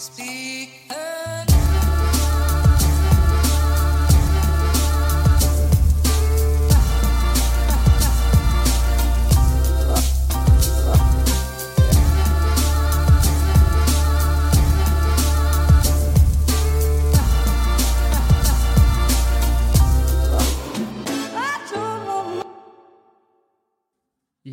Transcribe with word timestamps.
Speak. 0.00 0.70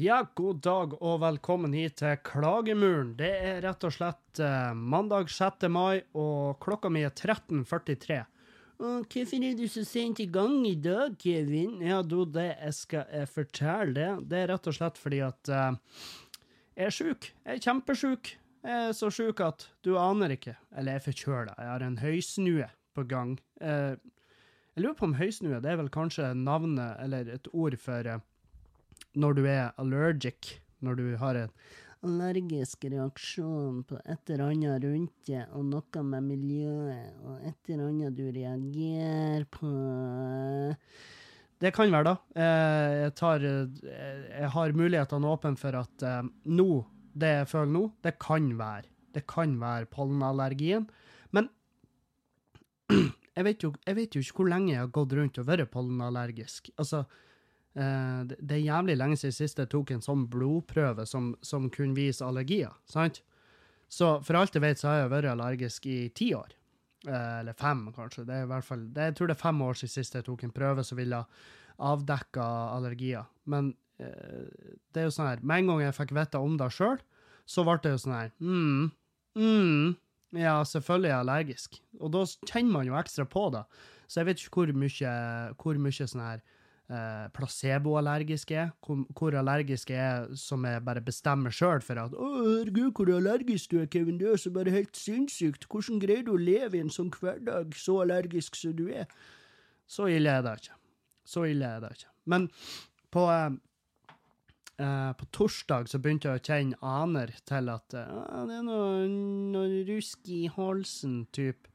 Ja, 0.08 0.22
god 0.40 0.60
dag 0.64 0.94
og 1.04 1.18
velkommen 1.20 1.74
hit 1.76 1.98
til 2.00 2.14
Klagemuren. 2.24 3.10
Det 3.20 3.28
er 3.28 3.58
rett 3.66 3.82
og 3.84 3.92
slett 3.92 4.40
eh, 4.40 4.70
mandag 4.78 5.28
6. 5.34 5.66
mai, 5.74 5.98
og 6.16 6.62
klokka 6.64 6.88
mi 6.94 7.02
er 7.04 7.12
13.43. 7.12 8.20
Og 8.78 9.10
hvorfor 9.12 9.48
er 9.50 9.58
du 9.58 9.66
så 9.68 9.84
sent 9.90 10.22
i 10.24 10.30
gang 10.32 10.62
i 10.70 10.78
dag, 10.80 11.18
Kevin? 11.20 11.82
Ja, 11.84 12.00
du, 12.06 12.22
det 12.24 12.46
jeg 12.54 12.78
skal 12.78 13.12
jeg 13.12 13.32
fortelle 13.34 13.98
det. 13.98 14.30
Det 14.32 14.40
er 14.40 14.48
rett 14.54 14.70
og 14.72 14.78
slett 14.78 15.02
fordi 15.02 15.20
at 15.28 15.52
eh, 15.52 16.00
jeg 16.78 16.88
er 16.88 16.98
sjuk. 17.02 17.30
Jeg 17.42 17.58
er 17.58 17.66
kjempesjuk. 17.68 18.32
Jeg 18.64 18.86
er 18.86 18.96
så 19.02 19.12
sjuk 19.12 19.44
at 19.44 19.68
du 19.84 19.98
aner 20.00 20.38
ikke. 20.38 20.56
Eller 20.72 20.96
jeg 20.96 21.02
er 21.02 21.08
forkjøla. 21.10 21.58
Jeg 21.58 21.74
har 21.74 21.88
en 21.90 22.00
høysnue 22.06 22.72
på 22.96 23.08
gang. 23.12 23.36
Eh, 23.60 23.98
jeg 24.78 24.86
lurer 24.86 25.00
på 25.02 25.10
om 25.10 25.20
høysnue 25.20 25.60
det 25.60 25.74
er 25.74 25.84
vel 25.84 25.92
kanskje 25.92 26.32
navnet 26.38 26.96
eller 27.02 27.36
et 27.36 27.52
ord 27.52 27.76
for 27.82 28.08
eh, 28.08 28.24
når 29.18 29.38
du 29.38 29.44
er 29.50 29.76
allergic, 29.82 30.58
når 30.86 31.00
du 31.00 31.06
har 31.20 31.42
en 31.42 31.54
allergisk 32.06 32.86
reaksjon 32.92 33.82
på 33.88 33.98
et 34.06 34.32
eller 34.32 34.52
annet 34.52 34.86
rundt 34.86 35.30
deg, 35.30 35.54
og 35.58 35.66
noe 35.72 36.04
med 36.06 36.28
miljøet, 36.28 37.16
og 37.26 37.48
et 37.48 37.72
eller 37.72 37.90
annet 37.90 38.18
du 38.18 38.26
reagerer 38.30 39.48
på 39.52 39.72
Det 41.58 41.74
kan 41.74 41.90
være, 41.90 42.06
da. 42.06 42.16
Eh, 42.38 42.96
jeg, 43.02 43.14
tar, 43.18 43.42
eh, 43.42 44.26
jeg 44.30 44.50
har 44.54 44.78
mulighetene 44.78 45.34
åpne 45.34 45.58
for 45.58 45.80
at 45.80 46.06
eh, 46.06 46.28
nå, 46.54 46.70
det 47.18 47.32
jeg 47.40 47.48
føler 47.50 47.72
nå, 47.74 47.84
det 48.06 48.14
kan 48.22 48.52
være. 48.60 48.92
Det 49.18 49.24
kan 49.26 49.56
være 49.58 49.90
pollenallergien. 49.90 50.86
Men 51.34 51.50
jeg 52.94 53.48
vet, 53.48 53.66
jo, 53.66 53.74
jeg 53.88 53.98
vet 53.98 54.14
jo 54.14 54.22
ikke 54.22 54.44
hvor 54.44 54.52
lenge 54.54 54.76
jeg 54.76 54.84
har 54.84 54.94
gått 54.94 55.18
rundt 55.18 55.42
og 55.42 55.50
vært 55.50 55.74
pollenallergisk. 55.74 56.70
Altså, 56.78 57.08
Eh, 57.78 58.22
det 58.26 58.56
er 58.58 58.64
jævlig 58.66 58.98
lenge 58.98 59.18
siden 59.22 59.36
sist 59.38 59.60
jeg 59.62 59.70
tok 59.70 59.92
en 59.94 60.04
sånn 60.04 60.26
blodprøve 60.32 61.06
som, 61.10 61.34
som 61.46 61.70
kunne 61.74 61.98
vise 61.98 62.26
allergier, 62.26 62.74
sant? 62.90 63.22
Så 63.88 64.18
for 64.26 64.40
alt 64.40 64.56
jeg 64.56 64.64
vet, 64.64 64.80
så 64.82 64.90
har 64.90 65.04
jeg 65.04 65.12
vært 65.14 65.32
allergisk 65.32 65.86
i 65.88 66.00
ti 66.16 66.32
år. 66.36 66.56
Eh, 67.08 67.36
eller 67.42 67.54
fem, 67.58 67.86
kanskje. 67.96 68.26
Det 68.28 68.36
er 68.36 68.48
i 68.48 68.50
hvert 68.50 68.66
fall, 68.66 68.88
det, 68.96 69.12
jeg 69.12 69.18
tror 69.20 69.30
det 69.30 69.38
er 69.38 69.44
fem 69.44 69.62
år 69.68 69.78
siden 69.80 69.94
sist 69.94 70.18
jeg 70.18 70.26
tok 70.28 70.44
en 70.44 70.56
prøve 70.56 70.84
som 70.88 71.00
ville 71.00 71.22
avdekke 71.78 72.48
allergier. 72.74 73.30
Men 73.46 73.72
eh, 74.02 74.74
det 74.92 75.04
er 75.04 75.08
jo 75.08 75.14
sånn 75.14 75.30
her, 75.30 75.46
med 75.46 75.62
en 75.64 75.72
gang 75.72 75.86
jeg 75.86 75.98
fikk 76.00 76.16
vite 76.18 76.42
om 76.42 76.58
det 76.60 76.72
sjøl, 76.74 77.00
så 77.48 77.64
ble 77.64 77.78
det 77.84 77.94
jo 77.94 78.02
sånn 78.04 78.18
her 78.18 78.32
mm, 78.44 78.88
mm, 79.40 79.84
Ja, 80.36 80.58
selvfølgelig 80.68 81.08
er 81.08 81.14
jeg 81.14 81.22
allergisk. 81.22 81.78
Og 82.02 82.12
da 82.18 82.26
kjenner 82.50 82.74
man 82.74 82.90
jo 82.90 82.98
ekstra 83.00 83.24
på 83.30 83.46
det. 83.54 83.64
Så 84.08 84.20
jeg 84.20 84.28
vet 84.28 84.42
ikke 84.42 84.64
hvor 84.66 84.74
mye, 84.82 85.14
hvor 85.62 85.80
mye 85.80 86.08
sånn 86.12 86.26
her 86.26 86.44
eh, 86.90 87.28
placeboallergisk 87.36 88.52
er, 88.52 88.72
hvor, 88.86 89.04
hvor 89.18 89.38
allergiske 89.40 89.96
er 89.96 90.28
som 90.40 90.66
jeg 90.66 90.84
bare 90.86 91.04
bestemmer 91.04 91.54
sjøl 91.54 91.82
for 91.84 92.00
at 92.02 92.16
'Å, 92.16 92.30
herregud, 92.46 92.92
hvor 92.96 93.12
allergisk 93.16 93.72
du 93.72 93.82
er, 93.82 93.90
Kevin, 93.92 94.18
du 94.18 94.28
er 94.32 94.38
så 94.38 94.52
bare 94.54 94.74
helt 94.74 94.98
sinnssykt', 94.98 95.68
hvordan 95.68 96.02
greier 96.04 96.26
du 96.26 96.34
å 96.36 96.42
leve 96.42 96.78
i 96.78 96.84
en 96.84 96.94
sånn 96.94 97.12
hverdag 97.12 97.76
så 97.76 98.02
allergisk 98.06 98.56
som 98.56 98.76
du 98.76 98.88
er? 98.90 99.08
Så 99.88 100.08
ille 100.12 100.32
er 100.32 100.44
det 100.44 100.58
ikke. 100.62 100.76
Så 101.28 101.48
ille 101.48 101.66
er 101.66 101.80
det 101.84 101.96
ikke. 101.96 102.12
Men 102.26 102.50
på, 103.12 103.24
eh, 103.32 103.52
eh, 104.80 105.14
på 105.14 105.26
torsdag 105.32 105.88
så 105.88 106.00
begynte 106.00 106.28
jeg 106.28 106.40
å 106.40 106.44
kjenne 106.44 106.82
aner 106.82 107.32
til 107.46 107.70
at 107.70 107.94
eh, 107.94 108.46
det 108.48 108.60
er 108.60 108.68
noe, 108.68 109.08
noe 109.08 109.84
rusk 109.88 110.28
i 110.28 110.48
halsen, 110.48 111.26
type. 111.32 111.72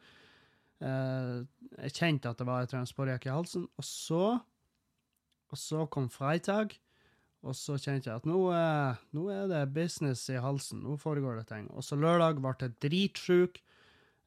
Eh, 0.83 1.45
jeg 1.85 1.95
kjente 1.95 2.29
at 2.29 2.41
det 2.41 2.47
var 2.47 2.65
et 2.65 2.73
transportjakke 2.73 3.31
i 3.31 3.37
halsen, 3.37 3.69
og 3.79 3.85
så 3.87 4.41
og 5.53 5.61
så 5.61 5.85
kom 5.93 6.09
freitag, 6.13 6.73
og 7.43 7.57
så 7.59 7.77
kjente 7.77 8.09
jeg 8.09 8.21
at 8.21 8.27
nå, 8.29 8.39
eh, 8.55 9.03
nå, 9.17 9.27
er 9.35 9.49
det 9.51 9.63
business 9.75 10.29
i 10.31 10.39
halsen. 10.41 10.85
Nå 10.87 10.97
foregår 11.01 11.41
det 11.41 11.49
ting. 11.51 11.67
Og 11.75 11.83
så 11.83 11.99
lørdag 11.99 12.39
ble 12.39 12.55
jeg 12.61 12.77
dritsjuk. 12.85 13.59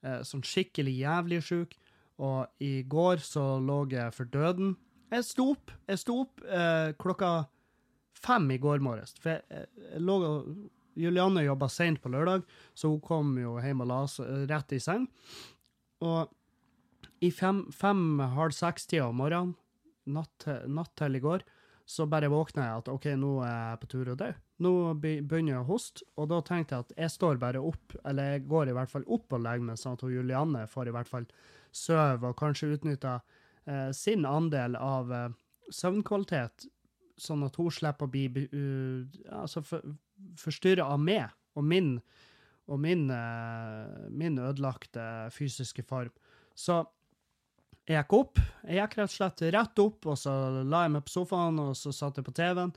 Eh, 0.04 0.20
sånn 0.28 0.44
skikkelig 0.44 0.98
jævlig 1.00 1.40
sjuk. 1.48 1.78
Og 2.20 2.64
i 2.64 2.84
går 2.84 3.24
så 3.24 3.56
lå 3.64 3.86
jeg 3.92 4.12
for 4.16 4.28
døden. 4.28 4.76
Jeg 5.16 5.28
sto 5.30 5.54
opp. 5.56 5.72
Jeg 5.88 6.04
sto 6.04 6.20
opp 6.26 6.44
eh, 6.44 6.92
klokka 7.00 7.32
fem 8.20 8.52
i 8.52 8.60
går 8.60 8.84
morges. 8.84 9.16
For 9.24 9.40
jeg, 9.40 9.72
jeg 9.80 10.04
lå 10.04 10.20
Julianne 11.00 11.44
jobba 11.44 11.72
seint 11.72 12.00
på 12.04 12.12
lørdag, 12.12 12.44
så 12.76 12.92
hun 12.92 13.02
kom 13.04 13.34
jo 13.40 13.58
hjem 13.60 13.84
og 13.84 13.90
la 13.92 14.04
seg 14.12 14.46
rett 14.52 14.76
i 14.76 14.80
seng. 14.84 15.08
Og 16.04 16.32
i 17.24 17.32
fem-halv 17.32 17.76
fem, 17.76 18.56
seks-tida 18.56 19.08
om 19.08 19.24
morgenen 19.24 19.56
natt, 20.06 20.48
natt, 20.68 20.94
til 21.00 21.18
i 21.18 21.24
går, 21.24 21.46
så 21.86 22.08
bare 22.10 22.32
våkna 22.34 22.66
jeg 22.66 22.82
at 22.82 22.90
OK, 22.90 23.08
nå 23.20 23.32
er 23.46 23.54
jeg 23.54 23.80
på 23.82 23.90
tur 23.92 24.12
å 24.14 24.18
dø. 24.18 24.32
Nå 24.66 24.72
begynner 25.02 25.52
jeg 25.52 25.62
å 25.62 25.68
hoste, 25.68 26.06
og 26.18 26.30
da 26.32 26.40
tenkte 26.46 26.78
jeg 26.78 26.86
at 26.88 26.94
jeg 27.04 27.14
står 27.14 27.40
bare 27.42 27.62
opp, 27.62 27.98
eller 28.08 28.36
jeg 28.36 28.46
går 28.50 28.72
i 28.72 28.78
hvert 28.78 28.92
fall 28.94 29.06
opp 29.06 29.36
og 29.36 29.44
legger 29.46 29.68
meg, 29.70 29.80
sånn 29.82 29.98
at 30.00 30.06
Julianne 30.10 30.66
får 30.72 30.90
i 30.90 30.96
hvert 30.96 31.12
fall 31.12 31.28
sove 31.76 32.32
og 32.32 32.38
kanskje 32.40 32.72
utnytta 32.78 33.20
eh, 33.68 33.90
sin 33.94 34.26
andel 34.26 34.80
av 34.80 35.14
eh, 35.14 35.28
søvnkvalitet, 35.74 36.68
sånn 37.22 37.46
at 37.46 37.58
hun 37.60 37.72
slipper 37.72 38.08
å 38.08 38.12
bli 38.12 38.26
uh, 38.28 39.06
altså 39.40 39.62
for, 39.64 39.96
forstyrra 40.40 40.88
av 40.92 41.00
meg 41.00 41.30
og 41.56 41.64
min, 41.64 41.94
og 42.68 42.82
min, 42.82 43.06
uh, 43.08 44.10
min 44.12 44.40
ødelagte 44.42 45.06
fysiske 45.34 45.86
form. 45.88 46.12
Så 46.56 46.82
jeg 47.86 48.02
gikk 48.02 48.14
opp. 48.18 48.42
Jeg 48.66 48.80
gikk 48.80 48.98
rett 48.98 49.12
og 49.12 49.14
slett 49.14 49.42
rett 49.54 49.82
opp, 49.84 50.10
og 50.10 50.18
så 50.18 50.34
la 50.66 50.86
jeg 50.86 50.94
meg 50.96 51.06
på 51.06 51.14
sofaen, 51.14 51.60
og 51.62 51.74
så 51.78 51.94
satt 51.94 52.18
jeg 52.18 52.26
på 52.26 52.34
TV-en. 52.36 52.74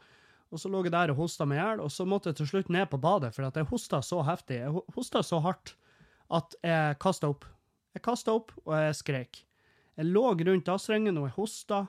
Og 0.48 0.60
så 0.60 0.70
lå 0.72 0.82
jeg 0.84 0.92
der 0.94 1.12
og 1.12 1.22
hosta 1.22 1.46
meg 1.48 1.58
i 1.58 1.62
hjel, 1.62 1.82
og 1.84 1.92
så 1.92 2.06
måtte 2.08 2.30
jeg 2.30 2.40
til 2.40 2.50
slutt 2.52 2.72
ned 2.72 2.88
på 2.92 3.00
badet, 3.00 3.34
for 3.36 3.44
jeg 3.44 3.68
hosta 3.68 4.00
så 4.04 4.22
heftig. 4.24 4.60
Jeg 4.62 4.84
hosta 4.96 5.22
så 5.24 5.40
hardt 5.44 5.74
at 6.38 6.56
jeg 6.64 6.98
kasta 7.00 7.32
opp. 7.32 7.46
Jeg 7.96 8.04
kasta 8.04 8.34
opp, 8.36 8.52
og 8.66 8.74
jeg 8.76 8.98
skreik. 9.00 9.44
Jeg 9.98 10.08
lå 10.12 10.24
rundt 10.30 10.68
dassrengen, 10.68 11.20
og 11.20 11.28
jeg 11.28 11.36
hosta, 11.36 11.86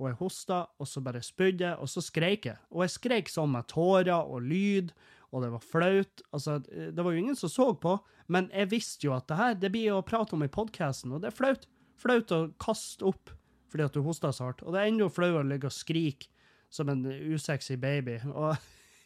og 0.00 0.06
jeg 0.08 0.18
hosta, 0.22 0.60
og 0.80 0.88
så 0.88 1.02
bare 1.04 1.22
spydde 1.22 1.66
jeg, 1.66 1.76
og 1.76 1.90
så 1.90 2.02
skreik 2.02 2.46
jeg. 2.48 2.58
Og 2.70 2.86
jeg 2.86 2.94
skreik 2.94 3.30
sånn 3.30 3.50
med 3.52 3.66
tårer 3.70 4.14
og 4.14 4.46
lyd, 4.46 4.94
og 5.30 5.44
det 5.44 5.50
var 5.52 5.66
flaut. 5.66 6.22
Altså, 6.34 6.58
det 6.62 7.02
var 7.02 7.12
jo 7.12 7.20
ingen 7.20 7.38
som 7.38 7.50
så 7.52 7.68
på, 7.78 7.98
men 8.30 8.48
jeg 8.54 8.70
visste 8.70 9.06
jo 9.06 9.14
at 9.14 9.26
det 9.30 9.38
her, 9.38 9.58
det 9.58 9.74
blir 9.74 9.92
å 9.94 10.06
prate 10.06 10.38
om 10.38 10.46
i 10.46 10.50
podkasten, 10.50 11.12
og 11.14 11.22
det 11.22 11.30
er 11.30 11.36
flaut 11.36 11.66
flaut 12.00 12.32
å 12.34 12.46
kaste 12.60 13.06
opp 13.08 13.32
fordi 13.70 13.86
at 13.86 13.94
du 13.94 14.02
hoster 14.02 14.32
så 14.34 14.48
hardt. 14.48 14.64
Og 14.66 14.74
det 14.74 14.80
er 14.80 14.90
enda 14.90 15.06
flauere 15.12 15.44
å 15.44 15.46
ligge 15.46 15.68
og 15.70 15.74
skrike 15.74 16.26
som 16.70 16.90
en 16.90 17.04
usexy 17.06 17.76
baby. 17.78 18.16
Og 18.30 18.56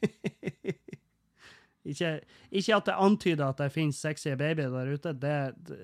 ikke, 1.91 2.15
ikke, 2.50 2.77
at 2.77 2.88
det 2.88 2.97
antyder 3.06 3.44
at 3.49 3.60
det 3.60 3.72
finnes 3.75 4.00
sexy 4.00 4.32
babyer 4.41 4.72
der 4.72 4.93
ute. 4.94 5.12
Det, 5.21 5.34
det, 5.69 5.81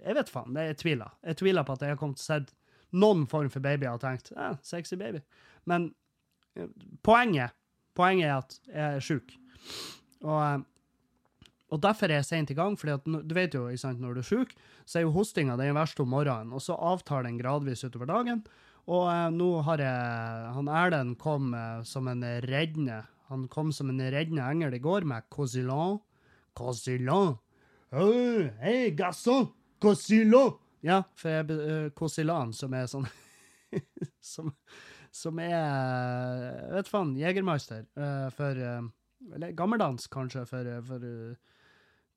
jeg 0.00 0.16
vet 0.16 0.32
faen. 0.32 0.56
Det 0.56 0.68
jeg 0.70 0.78
tviler. 0.84 1.18
Jeg 1.28 1.40
tviler 1.42 1.66
på 1.66 1.76
at 1.76 1.84
jeg 1.84 1.94
har 1.94 2.00
kommet 2.00 2.20
til 2.20 2.26
å 2.26 2.30
se 2.30 2.96
noen 2.96 3.26
form 3.28 3.50
for 3.52 3.64
baby 3.64 3.88
og 3.90 4.00
tenkt 4.04 4.32
ja, 4.32 4.54
sexy 4.64 4.96
baby. 5.00 5.20
Men 5.68 5.90
eh, 6.56 6.70
poenget, 7.04 7.56
poenget 7.96 8.30
er 8.30 8.36
at 8.38 8.58
jeg 8.70 8.86
er 8.86 9.04
sjuk. 9.04 9.36
Og 10.24 10.40
eh, 10.40 10.58
og 11.66 11.82
derfor 11.82 12.10
er 12.10 12.20
jeg 12.20 12.28
sent 12.28 12.52
i 12.52 12.56
gang, 12.56 12.76
for 12.78 13.00
du 13.02 13.34
vet 13.34 13.54
jo, 13.56 13.66
sant, 13.80 13.98
når 14.02 14.14
du 14.14 14.22
er 14.22 14.28
sjuk, 14.28 14.52
så 14.86 15.00
er 15.00 15.06
jo 15.06 15.14
hostinga 15.16 15.56
den 15.58 15.74
verste 15.74 16.04
om 16.04 16.12
morgenen, 16.14 16.54
og 16.54 16.62
så 16.62 16.76
avtar 16.78 17.26
den 17.26 17.40
gradvis 17.40 17.82
utover 17.82 18.06
dagen. 18.10 18.44
Og 18.86 19.08
eh, 19.10 19.28
nå 19.34 19.48
har 19.66 19.82
jeg 19.82 20.50
Han 20.54 20.68
Erlend 20.70 21.16
kom 21.18 21.50
eh, 21.58 21.80
som 21.82 22.06
en 22.06 22.22
reddende 22.46 23.00
Han 23.32 23.48
kom 23.50 23.72
som 23.74 23.90
en 23.90 23.98
reddende 23.98 24.44
engel 24.46 24.76
i 24.78 24.82
går 24.82 25.02
med 25.10 25.26
Cosilan. 25.34 25.98
Cosilan! 26.54 27.34
Hei, 27.90 28.46
hey, 28.62 28.92
garçon! 28.94 29.48
Cosilan! 29.82 30.54
Ja, 30.86 31.00
for 31.18 31.34
jeg 31.34 31.50
uh, 31.50 31.88
Cosilan, 31.98 32.52
som 32.54 32.74
er 32.78 32.86
sånn 32.86 33.08
som, 34.32 34.52
som 35.10 35.40
er 35.42 36.70
vet 36.76 36.90
faen, 36.90 37.16
Jegermeister 37.18 37.82
uh, 37.98 38.30
for 38.36 38.62
uh, 38.62 38.86
Eller 39.34 39.56
gammeldansk, 39.58 40.06
kanskje, 40.14 40.44
for, 40.46 40.70
for 40.86 41.02
uh, 41.02 41.55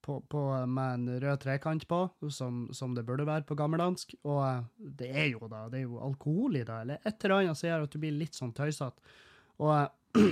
på, 0.01 0.19
på, 0.31 0.41
med 0.65 0.93
en 0.93 1.21
rød 1.21 1.41
trekant 1.43 1.85
på, 1.87 2.01
som, 2.31 2.67
som, 2.73 2.93
det 2.95 3.05
burde 3.07 3.27
være 3.27 3.45
på 3.47 3.57
gammeldansk. 3.59 4.15
Og 4.23 4.39
eh, 4.45 4.61
det 5.01 5.09
er 5.11 5.27
jo 5.33 5.49
da, 5.51 5.65
det 5.71 5.81
er 5.81 5.87
jo 5.87 5.99
alkohol 6.05 6.59
i 6.59 6.63
det, 6.63 6.77
eller 6.83 7.01
et 7.03 7.25
eller 7.25 7.35
annet 7.39 7.59
som 7.59 7.69
gjør 7.69 7.85
at 7.87 7.95
du 7.95 7.99
blir 8.01 8.15
litt 8.15 8.37
sånn 8.37 8.55
tøysete. 8.57 9.13
Og, 9.59 9.73
eh, 9.75 10.29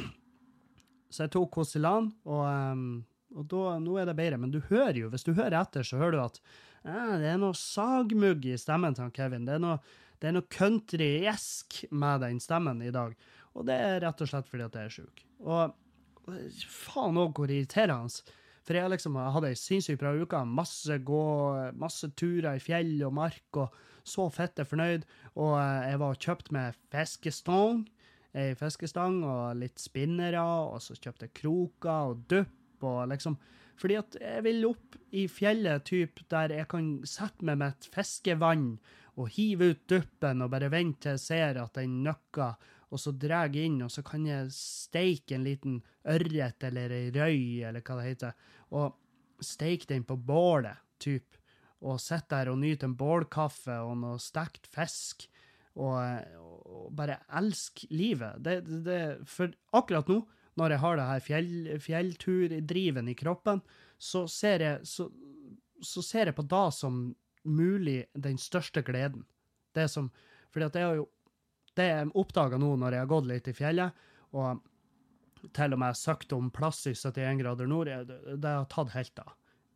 så 1.14 1.26
jeg 1.26 1.34
tok 1.36 1.52
Kosilan, 1.60 2.12
og, 2.28 2.44
eh, 2.48 3.14
Og 3.38 3.44
da, 3.52 3.74
nå 3.84 3.98
er 4.00 4.06
det 4.08 4.16
bedre. 4.16 4.38
Men 4.40 4.54
du 4.54 4.62
hører 4.70 4.96
jo, 4.96 5.10
hvis 5.12 5.26
du 5.28 5.34
hører 5.36 5.60
etter, 5.60 5.84
så 5.84 5.98
hører 6.00 6.16
du 6.16 6.22
at 6.24 6.38
eh, 6.88 7.16
det 7.20 7.28
er 7.34 7.42
noe 7.42 7.58
sagmugg 7.60 8.46
i 8.48 8.56
stemmen 8.58 8.96
til 8.96 9.12
Kevin. 9.14 9.44
Det 9.46 9.58
er 9.58 9.60
noe, 9.62 9.82
det 10.24 10.30
er 10.30 10.38
noe 10.38 11.92
med 11.92 12.24
den 12.24 12.40
stemmen 12.40 12.82
i 12.82 12.94
dag. 12.96 13.14
Og 13.54 13.68
det 13.68 13.76
er 13.76 14.00
rett 14.06 14.24
og 14.24 14.32
slett 14.32 14.48
fordi 14.48 14.64
at 14.64 14.80
jeg 14.80 14.90
er 14.90 14.96
sjuk. 14.96 15.26
Og 15.44 15.76
faen 16.68 17.20
òg 17.20 17.36
hvor 17.36 17.52
irriterende. 17.52 18.24
For 18.68 18.76
jeg 18.76 18.92
liksom 18.92 19.16
hadde 19.16 19.54
ei 19.54 19.58
sinnssykt 19.58 20.02
bra 20.02 20.12
uke. 20.20 20.42
Masse 20.44 20.98
gå, 21.08 21.26
masse 21.80 22.10
turer 22.20 22.58
i 22.58 22.64
fjell 22.64 22.98
og 23.08 23.14
mark, 23.16 23.62
og 23.64 23.76
så 24.08 24.28
fitte 24.34 24.66
fornøyd. 24.68 25.06
Og 25.40 25.54
eh, 25.62 25.92
jeg 25.94 26.02
var 26.04 26.16
og 26.16 26.26
kjøpt 26.26 26.52
med 26.56 26.80
fiskestang, 26.92 27.86
ei 28.38 28.52
fiskestang 28.60 29.22
og 29.24 29.56
litt 29.62 29.80
spinnere, 29.80 30.44
og 30.44 30.82
så 30.84 30.98
kjøpte 31.00 31.30
jeg 31.30 31.38
kroker 31.40 32.12
og 32.12 32.28
dupp 32.30 32.84
og 32.86 33.08
liksom 33.10 33.40
Fordi 33.78 33.96
at 33.98 34.16
jeg 34.18 34.44
vil 34.44 34.66
opp 34.66 34.96
i 35.14 35.28
fjellet 35.30 35.84
typ 35.86 36.24
der 36.34 36.50
jeg 36.50 36.68
kan 36.70 36.88
sette 37.06 37.46
meg 37.46 37.60
med 37.62 37.76
et 37.76 37.90
fiskevann 37.94 38.72
og 39.18 39.30
hive 39.36 39.72
ut 39.74 39.84
duppen 39.90 40.42
og 40.42 40.50
bare 40.50 40.72
vente 40.74 41.04
til 41.04 41.14
jeg 41.14 41.22
ser 41.22 41.60
at 41.62 41.78
den 41.78 42.00
nøkker 42.06 42.58
og 42.88 43.02
så 43.02 43.12
drar 43.12 43.52
jeg 43.52 43.68
inn, 43.68 43.82
og 43.84 43.92
så 43.92 44.04
kan 44.06 44.26
jeg 44.28 44.52
steike 44.56 45.36
en 45.36 45.48
liten 45.48 45.82
ørret 46.08 46.64
eller 46.70 46.94
ei 46.96 47.10
røy, 47.12 47.42
eller 47.68 47.84
hva 47.84 47.98
det 48.00 48.08
heter, 48.08 48.38
og 48.72 49.44
steike 49.44 49.90
den 49.92 50.06
på 50.08 50.16
bålet, 50.16 50.80
typ, 51.04 51.36
og 51.86 52.00
sitte 52.02 52.34
der 52.34 52.54
og 52.54 52.62
nyte 52.62 52.88
en 52.88 52.96
bålkaffe 52.98 53.76
og 53.86 54.00
noe 54.02 54.22
stekt 54.22 54.70
fisk, 54.74 55.28
og, 55.78 56.00
og, 56.40 56.88
bare 56.98 57.20
elske 57.38 57.90
livet. 57.94 58.40
Det, 58.42 58.56
det, 58.86 59.02
for 59.30 59.52
akkurat 59.78 60.10
nå, 60.10 60.24
når 60.58 60.74
jeg 60.74 60.82
har 60.82 60.98
det 60.98 61.10
her 61.12 61.22
fjell, 61.22 61.52
fjellturdriven 61.84 63.12
i 63.12 63.18
kroppen, 63.18 63.62
så 64.02 64.24
ser, 64.32 64.64
jeg, 64.64 64.88
så, 64.90 65.06
så 65.86 66.02
ser 66.06 66.32
jeg 66.32 66.38
på 66.38 66.48
da 66.50 66.64
som 66.74 67.12
mulig 67.48 68.08
den 68.18 68.40
største 68.42 68.82
gleden. 68.86 69.28
Det 69.78 69.86
som, 69.92 70.10
fordi 70.50 70.66
at 70.66 70.80
jeg 70.80 70.90
har 70.90 70.98
jo 70.98 71.06
det 71.78 71.88
jeg 71.90 72.10
oppdaga 72.18 72.60
nå 72.62 72.74
når 72.80 72.96
jeg 72.96 73.06
har 73.06 73.12
gått 73.12 73.30
litt 73.30 73.50
i 73.52 73.56
fjellet, 73.56 74.06
og 74.38 74.64
til 75.56 75.76
og 75.76 75.82
med 75.82 75.98
søkt 75.98 76.34
om 76.36 76.50
plass 76.54 76.86
i 76.90 76.96
71 76.96 77.42
grader 77.42 77.70
nord, 77.70 77.88
det, 77.88 78.48
har 78.48 78.66
tatt 78.72 78.94
helt 78.96 79.22
av. 79.24 79.36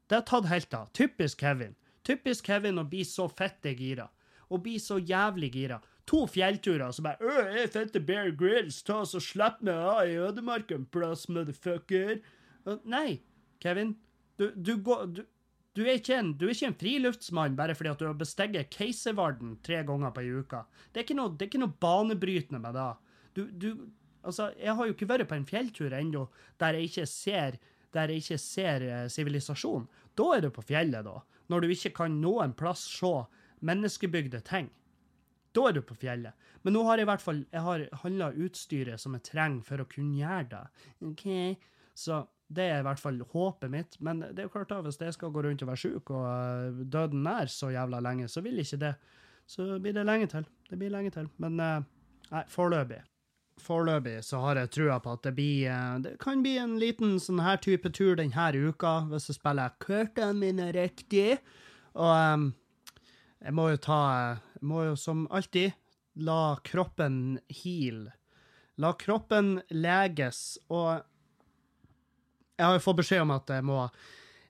Det 0.10 0.20
har 0.20 0.26
tatt 0.28 0.50
helt 0.52 0.74
av. 0.76 0.90
Typisk 0.98 1.40
Kevin. 1.46 1.76
Typisk 2.08 2.50
Kevin 2.50 2.82
å 2.82 2.88
bli 2.90 3.06
så 3.08 3.28
fette 3.30 3.74
gira. 3.78 4.10
Å 4.52 4.60
bli 4.60 4.78
så 4.82 4.98
jævlig 5.00 5.52
gira. 5.56 5.80
To 6.10 6.26
fjellturer, 6.28 6.92
som 6.92 7.06
bare 7.08 7.24
øh, 7.24 7.52
jeg 7.56 7.72
fette 7.72 8.02
Bear 8.04 8.32
Grills, 8.36 8.82
ta 8.84 9.04
oss 9.06 9.14
og 9.16 9.24
slipp 9.24 9.62
meg 9.64 9.78
av 9.78 10.10
i 10.10 10.18
ødemarken, 10.20 10.88
plass, 10.92 11.28
motherfucker. 11.32 12.18
Nei, 12.90 13.22
Kevin. 13.64 13.94
Du, 14.42 14.50
du 14.56 14.74
går 14.82 15.06
du, 15.14 15.22
du 15.78 15.86
er, 15.88 16.02
en, 16.18 16.34
du 16.36 16.46
er, 16.48 16.52
ikke 16.52 16.68
en, 16.68 16.78
friluftsmann 16.82 17.56
bare 17.56 17.76
fordi 17.78 17.92
at 17.94 18.02
du 18.02 18.10
har 18.10 18.18
besteget 18.20 18.72
Keiservarden 18.74 19.56
tre 19.64 19.82
ganger 19.88 20.12
på 20.12 20.24
ei 20.24 20.32
uke. 20.42 20.66
Det 20.92 21.06
er, 21.06 21.16
noe, 21.16 21.32
det 21.32 21.46
er 21.46 21.52
ikke 21.54 21.62
noe, 21.64 21.78
banebrytende 21.80 22.60
med 22.60 22.76
det. 22.76 22.88
Du, 23.38 23.44
du, 23.56 23.70
altså, 24.28 24.50
jeg 24.60 24.76
har 24.76 24.90
jo 24.90 24.96
ikke 24.98 25.08
vært 25.14 25.30
på 25.30 25.38
en 25.40 25.48
fjelltur 25.48 25.96
ennå 25.96 26.26
der 26.60 26.76
jeg 26.76 26.92
ikke 26.92 27.08
ser 27.08 27.62
der 27.92 28.12
jeg 28.12 28.24
ikke 28.24 28.40
ser 28.40 28.84
eh, 28.88 29.08
sivilisasjon. 29.12 29.88
Da 30.16 30.28
er 30.36 30.46
du 30.46 30.52
på 30.56 30.64
fjellet, 30.64 31.04
da. 31.08 31.18
Når 31.52 31.64
du 31.64 31.74
ikke 31.74 31.96
kan 31.98 32.22
noen 32.24 32.54
plass 32.56 32.86
se 32.88 33.12
menneskebygde 33.68 34.40
ting. 34.48 34.70
Da 35.52 35.68
er 35.68 35.76
du 35.76 35.82
på 35.84 35.98
fjellet. 36.00 36.36
Men 36.64 36.76
nå 36.78 36.86
har 36.88 37.00
jeg 37.00 37.08
i 37.08 37.10
hvert 37.10 37.24
fall 37.24 37.42
jeg 37.52 37.90
handla 38.04 38.32
utstyret 38.46 39.02
som 39.02 39.18
jeg 39.18 39.26
trenger 39.28 39.66
for 39.68 39.84
å 39.84 39.90
kunne 39.92 40.16
gjøre 40.20 40.48
det. 40.54 40.64
Ok, 41.10 41.26
Så 41.94 42.22
det 42.56 42.68
er 42.68 42.82
i 42.82 42.86
hvert 42.86 43.00
fall 43.00 43.20
håpet 43.34 43.72
mitt. 43.72 43.98
Men 44.04 44.22
det 44.24 44.44
er 44.44 44.50
jo 44.50 44.54
klart 44.54 44.72
da, 44.72 44.82
hvis 44.86 45.00
jeg 45.02 45.16
skal 45.16 45.32
gå 45.34 45.44
rundt 45.46 45.64
og 45.64 45.72
være 45.72 45.84
sjuk 45.84 46.12
og 46.14 46.26
uh, 46.26 46.84
døden 46.84 47.24
nær 47.26 47.52
så 47.52 47.72
jævla 47.74 48.02
lenge, 48.04 48.28
så 48.32 48.44
vil 48.46 48.60
ikke 48.62 48.82
det. 48.82 48.94
Så 49.50 49.80
blir 49.84 49.96
det 49.96 50.06
lenge 50.08 50.30
til. 50.32 50.46
Det 50.70 50.80
blir 50.80 50.94
lenge 50.94 51.14
til. 51.16 51.30
Men 51.42 51.60
uh, 51.60 51.82
nei, 52.32 52.44
foreløpig. 52.52 53.02
Foreløpig 53.62 54.16
så 54.26 54.40
har 54.42 54.58
jeg 54.58 54.72
trua 54.74 54.98
på 55.04 55.14
at 55.14 55.26
det 55.28 55.36
blir 55.38 55.68
uh, 55.70 56.00
Det 56.04 56.16
kan 56.24 56.44
bli 56.44 56.56
en 56.62 56.78
liten 56.82 57.20
sånn 57.22 57.44
her 57.44 57.62
type 57.62 57.92
tur 57.96 58.16
denne 58.20 58.50
uka, 58.70 58.96
hvis 59.12 59.30
jeg 59.32 59.40
spiller 59.40 59.76
kortene 59.84 60.40
mine 60.40 60.72
riktig. 60.76 61.38
Og 61.96 62.52
jeg 63.42 63.54
må 63.58 63.72
jo 63.72 63.80
ta 63.84 64.02
Jeg 64.56 64.68
må 64.70 64.86
jo 64.86 64.98
som 65.00 65.28
alltid 65.32 65.78
la 66.22 66.58
kroppen 66.68 67.40
heal. 67.50 68.10
La 68.82 68.92
kroppen 69.00 69.60
leges. 69.70 70.60
Og 70.70 71.02
jeg 72.62 72.70
har 72.70 72.84
fått 72.84 73.00
beskjed 73.02 73.24
om 73.24 73.34
at 73.34 73.50
jeg 73.50 73.66
må, 73.66 73.82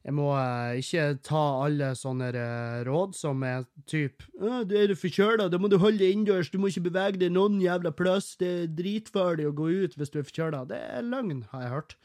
jeg 0.04 0.16
må 0.18 0.28
uh, 0.36 0.76
ikke 0.80 1.06
ta 1.24 1.42
alle 1.64 1.92
sånne 1.98 2.32
uh, 2.36 2.82
råd 2.88 3.16
som 3.16 3.44
er 3.48 3.66
typ 3.90 4.26
«Øh, 4.42 4.64
'Du 4.68 4.76
er 4.78 4.92
du 4.92 4.96
forkjøla, 5.00 5.48
da 5.52 5.60
må 5.62 5.72
du 5.72 5.78
holde 5.80 6.02
deg 6.02 6.16
innendørs, 6.16 6.52
du 6.52 6.60
må 6.60 6.72
ikke 6.72 6.90
bevege 6.90 7.22
deg 7.22 7.32
noen 7.32 7.62
jævla 7.64 7.94
plass, 7.96 8.34
det 8.42 8.52
er 8.52 8.72
dritfarlig 8.82 9.48
å 9.48 9.56
gå 9.56 9.70
ut 9.84 9.96
hvis 9.96 10.12
du 10.12 10.20
er 10.20 10.28
forkjøla'. 10.28 10.66
Det 10.68 10.80
er 10.82 11.08
løgn, 11.08 11.46
har 11.54 11.68
jeg 11.68 11.76
hørt. 11.76 11.96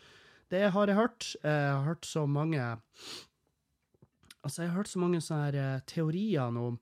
Det 0.51 0.67
har 0.71 0.87
jeg 0.87 0.97
hørt. 0.97 1.33
Jeg 1.43 1.71
har 1.75 1.83
hørt 1.89 2.07
så 2.07 2.27
mange 2.27 2.63
Altså, 4.47 4.63
jeg 4.63 4.71
har 4.71 4.77
hørt 4.77 4.89
så 4.89 5.01
mange 5.03 5.19
sånne 5.19 5.63
uh, 5.75 5.81
teorier 5.91 6.53
nå 6.55 6.69
om, 6.71 6.77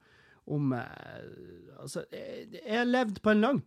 om 0.52 0.74
Altså, 0.74 2.04
jeg 2.12 2.60
har 2.68 2.84
levd 2.84 3.22
på 3.24 3.32
en 3.32 3.40
løgn. 3.40 3.62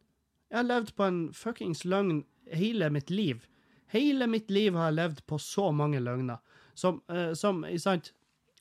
Jeg 0.51 0.59
har 0.59 0.67
levd 0.67 0.91
på 0.93 1.07
en 1.07 1.21
fuckings 1.33 1.81
løgn 1.81 2.19
hele 2.53 2.91
mitt 2.93 3.09
liv. 3.09 3.47
Hele 3.93 4.27
mitt 4.29 4.51
liv 4.51 4.75
har 4.75 4.91
jeg 4.91 4.99
levd 4.99 5.25
på 5.29 5.39
så 5.41 5.71
mange 5.75 6.01
løgner. 6.03 6.39
Som, 6.77 7.01
uh, 7.11 7.31
som 7.37 7.63
sant, 7.81 8.11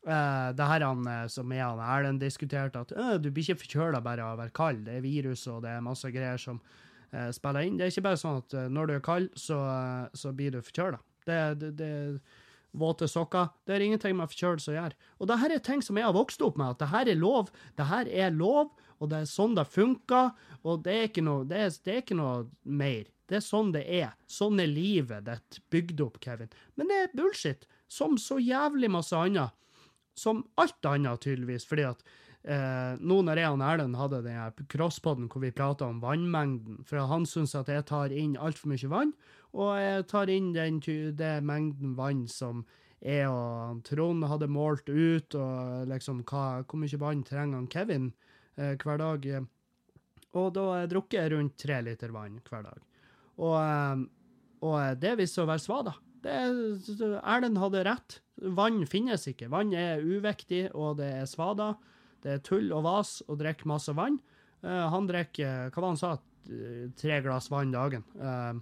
uh, 0.06 0.52
det 0.56 0.70
her 0.70 0.86
han, 0.86 1.04
uh, 1.06 1.26
som 1.32 1.52
er 1.52 1.64
han 1.64 1.82
Erlend 1.82 2.22
diskuterte, 2.22 2.84
at 2.86 2.94
uh, 2.96 3.14
du 3.20 3.30
blir 3.30 3.44
ikke 3.44 3.64
forkjøla 3.64 4.00
bare 4.04 4.24
av 4.24 4.36
å 4.36 4.42
være 4.44 4.56
kald. 4.56 4.86
Det 4.86 4.98
er 4.98 5.04
virus 5.04 5.46
og 5.52 5.62
det 5.66 5.74
er 5.74 5.84
masse 5.84 6.10
greier 6.14 6.40
som 6.40 6.62
spiller 7.32 7.62
inn. 7.62 7.76
Det 7.78 7.86
er 7.86 7.92
ikke 7.92 8.02
bare 8.02 8.18
sånn 8.18 8.40
at 8.40 8.54
når 8.74 8.88
du 8.88 8.92
er 8.96 9.02
kald, 9.06 9.28
så, 9.38 9.56
så 10.12 10.32
blir 10.36 10.52
du 10.52 10.58
forkjøla. 10.60 10.98
Det, 11.24 11.68
det 11.78 11.90
våte 12.76 13.08
sokker. 13.08 13.48
Det 13.64 13.76
er 13.76 13.84
ingenting 13.86 14.16
med 14.18 14.30
forkjølelse 14.32 14.72
å 14.72 14.76
gjøre. 14.76 14.98
Og 15.20 15.30
det 15.30 15.38
her 15.42 15.54
er 15.54 15.64
ting 15.64 15.82
som 15.84 15.98
jeg 15.98 16.06
har 16.06 16.16
vokst 16.16 16.42
opp 16.44 16.58
med, 16.60 16.74
at 16.74 16.82
det 16.82 16.90
her 16.92 17.10
er 17.12 17.20
lov. 17.20 17.50
Det 17.78 17.88
her 17.88 18.10
er 18.10 18.34
lov, 18.34 18.72
og 19.00 19.12
det 19.12 19.22
er 19.22 19.30
sånn 19.30 19.56
det 19.56 19.66
funker, 19.70 20.32
og 20.62 20.82
det 20.86 20.96
er 20.96 21.10
ikke 21.10 21.24
noe, 21.24 21.46
det 21.48 21.62
er, 21.62 21.76
det 21.84 21.94
er 21.94 22.02
ikke 22.04 22.18
noe 22.18 22.36
mer. 22.64 23.08
Det 23.26 23.40
er 23.40 23.44
sånn 23.44 23.72
det 23.74 23.82
er. 23.90 24.12
Sånn 24.30 24.60
er 24.62 24.70
livet 24.70 25.26
ditt 25.26 25.58
bygd 25.72 26.02
opp, 26.04 26.20
Kevin. 26.22 26.52
Men 26.78 26.90
det 26.90 27.00
er 27.02 27.16
bullshit, 27.16 27.66
som 27.90 28.14
så 28.20 28.38
jævlig 28.42 28.90
masse 28.92 29.16
annet. 29.18 29.54
Som 30.16 30.44
alt 30.60 30.86
annet, 30.88 31.20
tydeligvis. 31.24 31.66
Fordi 31.68 31.88
at 31.90 32.04
eh, 32.46 32.94
nå 33.02 33.18
når 33.26 33.42
jeg 33.42 33.52
og 33.52 33.64
Erlend 33.66 33.98
hadde 33.98 34.22
den 34.24 34.38
her 34.38 34.54
crosspoden 34.72 35.28
hvor 35.32 35.42
vi 35.42 35.52
prata 35.54 35.90
om 35.90 36.00
vannmengden, 36.04 36.80
for 36.86 37.02
han 37.10 37.26
syns 37.28 37.56
at 37.58 37.70
jeg 37.72 37.88
tar 37.90 38.14
inn 38.14 38.38
altfor 38.38 38.72
mye 38.72 38.92
vann, 38.92 39.12
og 39.56 39.74
jeg 39.80 40.08
tar 40.12 40.32
inn 40.32 40.52
den, 40.54 40.80
det 41.18 41.34
mengden 41.46 41.96
vann 41.98 42.26
som 42.30 42.64
jeg 43.04 43.28
og 43.28 43.82
Trond 43.86 44.24
hadde 44.24 44.48
målt 44.48 44.88
ut, 44.88 45.36
og 45.36 45.90
liksom 45.90 46.22
hva, 46.26 46.62
hvor 46.64 46.80
mye 46.80 47.00
vann 47.00 47.22
trenger 47.26 47.60
han 47.60 47.70
Kevin 47.70 48.10
eh, 48.56 48.74
hver 48.80 49.02
dag. 49.02 49.28
Og 50.36 50.52
da 50.56 50.84
drukker 50.90 51.22
jeg 51.22 51.32
rundt 51.34 51.58
tre 51.60 51.80
liter 51.84 52.12
vann 52.14 52.40
hver 52.44 52.64
dag. 52.66 52.82
Og, 53.36 53.56
ehm, 53.60 54.06
og 54.64 55.00
det 55.00 55.16
viste 55.20 55.40
seg 55.40 55.46
å 55.46 55.50
være 55.52 55.64
svada. 55.64 55.96
Erlend 56.26 57.60
hadde 57.60 57.84
rett. 57.86 58.20
Vann 58.56 58.82
finnes 58.88 59.26
ikke. 59.30 59.50
Vann 59.52 59.72
er 59.76 60.02
uviktig, 60.04 60.66
og 60.74 60.98
det 61.00 61.10
er 61.22 61.28
svada. 61.30 61.74
Det 62.24 62.32
er 62.32 62.44
tull 62.44 62.72
og 62.74 62.84
vas 62.86 63.18
å 63.28 63.36
drikke 63.38 63.68
masse 63.70 63.92
vann. 63.96 64.18
Uh, 64.64 64.88
han 64.90 65.06
drikker 65.06 65.68
hva 65.70 65.82
var 65.82 65.92
han 65.92 66.00
sa, 66.00 66.16
tre 66.98 67.20
glass 67.24 67.50
vann 67.52 67.74
dagen. 67.74 68.06
Uh, 68.18 68.56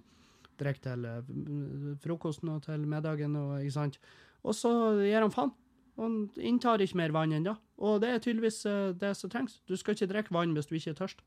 Drikker 0.55 0.85
til 0.85 1.97
frokosten 1.99 2.47
og 2.53 2.61
til 2.63 2.85
middagen. 2.87 3.33
Og, 3.35 3.57
ikke 3.59 3.75
sant? 3.75 3.97
og 4.39 4.53
så 4.55 4.69
gir 5.03 5.19
han 5.19 5.33
faen. 5.33 5.51
Han 5.99 6.13
inntar 6.39 6.79
ikke 6.79 6.99
mer 7.01 7.11
vann 7.11 7.33
enn 7.35 7.43
da. 7.43 7.57
Og 7.75 7.97
det 7.99 8.13
er 8.13 8.21
tydeligvis 8.23 8.61
det 9.01 9.09
som 9.19 9.31
trengs. 9.33 9.57
Du 9.67 9.75
skal 9.75 9.97
ikke 9.97 10.07
drikke 10.13 10.35
vann 10.35 10.55
hvis 10.55 10.69
du 10.69 10.77
ikke 10.77 10.93
er 10.93 10.99
tørst. 11.01 11.25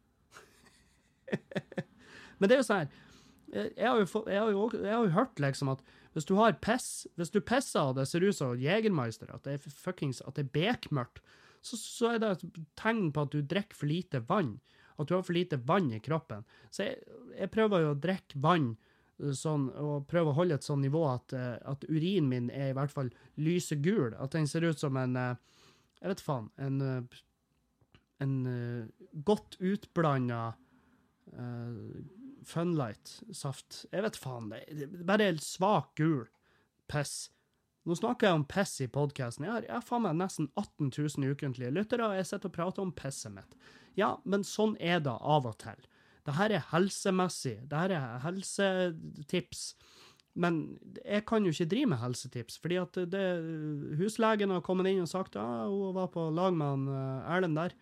Men 2.41 2.49
det 2.49 2.57
er 2.57 2.63
jo 2.63 2.69
sånn 2.71 2.87
her 2.87 3.05
jeg 3.53 3.89
har, 3.89 3.99
jo, 4.01 4.25
jeg, 4.27 4.41
har 4.41 4.51
jo, 4.53 4.65
jeg 4.75 4.93
har, 4.93 5.05
jo, 5.07 5.15
hørt 5.15 5.41
liksom 5.41 5.71
at 5.73 5.83
hvis 6.17 6.27
du 6.29 6.35
har 6.39 6.57
piss 6.61 7.07
Hvis 7.17 7.31
du 7.33 7.41
pisser 7.41 7.91
og 7.91 7.99
det 7.99 8.09
ser 8.11 8.25
ut 8.25 8.37
som 8.37 8.59
Jegermeister, 8.59 9.31
at 9.33 9.45
det 9.47 9.57
er 9.57 9.71
fuckings, 9.71 10.21
at 10.27 10.37
det 10.37 10.47
er 10.47 10.55
bekmørkt, 10.57 11.23
så, 11.63 11.77
så, 11.77 12.13
er 12.15 12.23
det 12.23 12.31
et 12.37 12.61
tegn 12.79 13.11
på 13.15 13.25
at 13.27 13.35
du 13.35 13.41
drikker 13.43 13.77
for 13.77 13.91
lite 13.91 14.23
vann. 14.29 14.59
At 14.99 15.09
du 15.09 15.15
har 15.17 15.25
for 15.27 15.37
lite 15.37 15.59
vann 15.69 15.91
i 15.95 16.01
kroppen. 16.03 16.45
Så 16.71 16.87
jeg, 16.87 17.01
jeg 17.37 17.51
prøver 17.55 17.85
jo 17.85 17.93
å 17.93 17.99
drikke 17.99 18.41
vann 18.43 18.71
eh, 19.23 19.35
sånn, 19.37 19.69
og 19.75 20.07
prøver 20.11 20.33
å 20.33 20.39
holde 20.39 20.59
et 20.59 20.67
sånn 20.67 20.83
nivå 20.85 21.05
at, 21.11 21.35
eh, 21.37 21.57
at 21.71 21.87
urinen 21.91 22.31
min 22.31 22.51
er 22.55 22.73
i 22.73 22.77
hvert 22.79 22.95
fall 22.95 23.11
lysegul. 23.39 24.15
At 24.19 24.37
den 24.37 24.49
ser 24.51 24.67
ut 24.67 24.81
som 24.81 24.99
en 24.99 25.17
eh, 25.19 25.35
Jeg 25.99 26.13
vet 26.13 26.23
faen. 26.23 26.45
En, 26.63 26.83
en 28.23 28.35
godt 29.27 29.57
utblanda 29.59 30.53
Funlight-saft. 32.49 33.85
Jeg 33.93 34.05
vet 34.07 34.21
faen. 34.21 34.53
Det 34.53 34.87
er 34.89 35.09
bare 35.09 35.33
svak 35.43 35.93
gul 36.01 36.27
piss. 36.89 37.29
Nå 37.89 37.97
snakker 37.97 38.29
jeg 38.29 38.39
om 38.41 38.47
piss 38.49 38.75
i 38.85 38.89
podkasten. 38.93 39.47
Jeg 39.49 39.67
jeg 39.69 39.75
har 39.75 39.85
faen 39.85 40.05
meg 40.05 40.19
nesten 40.19 40.51
18 40.61 40.91
000 40.93 41.33
ukentlige 41.33 41.73
lyttere, 41.73 42.09
og 42.09 42.19
jeg 42.19 42.29
sitter 42.29 42.51
og 42.51 42.57
prater 42.57 42.85
om 42.85 42.93
pisset 42.93 43.33
mitt. 43.33 43.57
Ja, 43.99 44.17
men 44.25 44.45
sånn 44.45 44.77
er 44.81 45.01
det 45.05 45.15
av 45.15 45.49
og 45.49 45.57
til. 45.63 45.87
Det 46.29 46.37
her 46.37 46.53
er 46.53 46.67
helsemessig. 46.75 47.57
Det 47.71 47.79
her 47.79 47.95
er 47.97 48.19
helsetips. 48.27 49.71
Men 50.39 50.79
jeg 51.01 51.25
kan 51.27 51.47
jo 51.47 51.55
ikke 51.55 51.71
drive 51.71 51.91
med 51.95 52.03
helsetips, 52.03 52.59
fordi 52.63 52.77
at 52.79 52.99
det, 53.11 53.25
huslegen 53.99 54.53
har 54.55 54.63
kommet 54.67 54.91
inn 54.91 55.03
og 55.03 55.11
sagt 55.11 55.39
ah, 55.41 55.65
hun 55.67 55.97
var 55.97 56.13
på 56.15 56.29
lag 56.31 56.55
med 56.55 56.93
eh, 56.93 57.33
Erlend 57.35 57.59
der. 57.59 57.75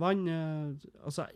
Vann 0.00 0.26
eh, 0.28 0.88
Altså, 1.04 1.26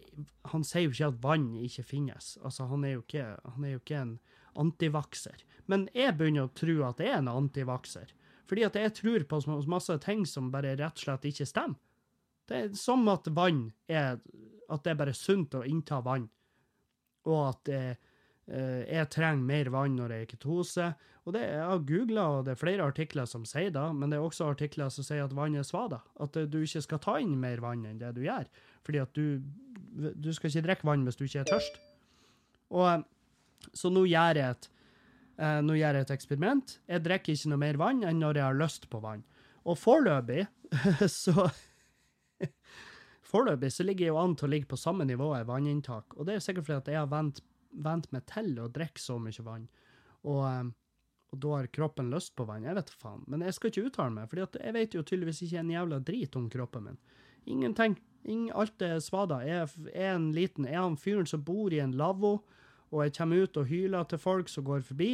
han 0.52 0.66
sier 0.66 0.88
jo 0.88 0.94
ikke 0.94 1.10
at 1.12 1.22
vann 1.22 1.48
ikke 1.60 1.86
finnes. 1.86 2.34
Altså, 2.42 2.68
han 2.70 2.84
er 2.84 2.96
jo 2.96 3.04
ikke, 3.04 3.26
er 3.36 3.72
jo 3.74 3.82
ikke 3.82 4.00
en 4.00 4.14
antivakser. 4.60 5.44
Men 5.70 5.88
jeg 5.96 6.16
begynner 6.18 6.48
å 6.48 6.54
tro 6.56 6.76
at 6.88 7.02
jeg 7.02 7.12
er 7.12 7.22
en 7.22 7.32
antivakser. 7.32 8.12
Fordi 8.48 8.66
at 8.66 8.76
jeg 8.76 8.94
tror 8.98 9.24
på 9.28 9.40
masse 9.72 9.96
ting 10.04 10.24
som 10.28 10.52
bare 10.52 10.76
rett 10.76 10.98
og 10.98 11.06
slett 11.06 11.28
ikke 11.30 11.48
stemmer. 11.48 11.80
Det 12.44 12.58
er 12.58 12.74
som 12.76 13.06
at 13.08 13.30
vann 13.32 13.70
er 13.88 14.18
At 14.68 14.82
det 14.84 14.90
er 14.92 14.98
bare 15.00 15.12
sunt 15.16 15.54
å 15.56 15.62
innta 15.64 16.00
vann. 16.04 16.26
Og 17.28 17.40
at 17.50 17.68
eh, 17.68 17.96
jeg 18.44 19.08
trenger 19.08 19.46
mer 19.48 19.70
vann 19.72 19.94
når 19.96 20.12
jeg 20.12 20.24
er 20.24 20.28
ketose. 20.28 20.88
Og 21.24 21.32
det, 21.32 21.40
jeg 21.48 21.62
har 21.64 21.86
googla, 21.88 22.24
og 22.28 22.42
det 22.44 22.52
er 22.52 22.60
flere 22.60 22.84
artikler 22.84 23.28
som 23.30 23.46
sier 23.48 23.70
det, 23.72 23.84
men 23.96 24.12
det 24.12 24.18
er 24.18 24.26
også 24.26 24.50
artikler 24.52 24.90
som 24.92 25.06
sier 25.06 25.24
at 25.24 25.32
vann 25.32 25.56
er 25.56 25.64
svada. 25.64 26.02
At 26.20 26.36
du 26.36 26.58
ikke 26.60 26.82
skal 26.84 27.00
ta 27.00 27.16
inn 27.22 27.38
mer 27.40 27.62
vann 27.64 27.86
enn 27.88 28.02
det 28.02 28.12
du 28.18 28.20
gjør. 28.26 28.50
Fordi 28.84 29.00
at 29.00 29.16
du, 29.16 29.40
du 29.96 30.30
skal 30.36 30.52
ikke 30.52 30.66
drikke 30.68 30.90
vann 30.90 31.08
hvis 31.08 31.16
du 31.16 31.24
ikke 31.24 31.46
er 31.46 31.50
tørst. 31.54 31.80
Og 32.76 33.08
Så 33.72 33.88
nå 33.88 34.04
gjør 34.04 34.36
jeg 34.42 34.58
et 34.58 34.68
Eh, 35.34 35.60
nå 35.66 35.74
gjør 35.78 35.98
jeg 35.98 36.06
et 36.06 36.14
eksperiment. 36.14 36.76
Jeg 36.90 37.02
drikker 37.02 37.34
ikke 37.34 37.50
noe 37.50 37.62
mer 37.64 37.78
vann 37.80 38.04
enn 38.06 38.20
når 38.22 38.38
jeg 38.38 38.46
har 38.46 38.58
lyst 38.58 38.86
på 38.90 39.00
vann. 39.02 39.24
Og 39.66 39.78
foreløpig 39.80 40.46
så 41.22 41.48
Foreløpig 43.24 43.70
så 43.72 43.82
ligger 43.86 44.06
jeg 44.06 44.12
jo 44.12 44.20
an 44.20 44.34
til 44.38 44.46
å 44.46 44.52
ligge 44.52 44.68
på 44.70 44.78
samme 44.78 45.06
nivå 45.08 45.32
i 45.34 45.46
vanninntak. 45.48 46.14
Og 46.14 46.28
det 46.28 46.36
er 46.36 46.44
sikkert 46.44 46.68
fordi 46.68 46.82
at 46.82 46.90
jeg 46.92 47.00
har 47.00 47.10
vent, 47.10 47.40
vent 47.74 48.10
meg 48.14 48.26
til 48.30 48.54
å 48.62 48.70
drikke 48.72 49.02
så 49.02 49.18
mye 49.18 49.44
vann. 49.46 49.68
Og, 50.24 50.40
eh, 50.48 50.64
og, 51.32 51.38
da 51.42 51.52
har 51.56 51.70
kroppen 51.74 52.10
lyst 52.14 52.34
på 52.38 52.46
vann. 52.48 52.64
Jeg 52.64 52.78
vet 52.78 52.90
faen. 52.94 53.24
Men 53.26 53.42
jeg 53.42 53.56
skal 53.56 53.70
ikke 53.70 53.86
uttale 53.90 54.14
meg, 54.14 54.30
for 54.30 54.44
jeg 54.44 54.76
vet 54.76 54.94
jo 54.94 55.02
tydeligvis 55.02 55.44
ikke 55.46 55.62
en 55.62 55.74
jævla 55.74 56.00
drit 56.00 56.36
om 56.36 56.50
kroppen 56.50 56.90
min. 56.90 56.98
Ingenting. 57.46 57.98
Ingen, 58.24 58.54
alt 58.56 58.80
er 58.82 59.00
svada. 59.04 59.42
Jeg 59.44 59.68
er 59.92 60.14
en 60.14 60.30
liten 60.32 60.64
er 60.64 60.80
han 60.80 60.96
fyren 60.96 61.28
som 61.28 61.42
bor 61.44 61.74
i 61.74 61.82
en 61.82 61.92
lavvo 61.92 62.38
og 62.94 63.02
jeg 63.02 63.16
kommer 63.16 63.44
ut 63.44 63.58
og 63.58 63.70
hyler 63.70 64.06
til 64.08 64.20
folk 64.22 64.50
som 64.50 64.66
går 64.66 64.84
forbi. 64.86 65.12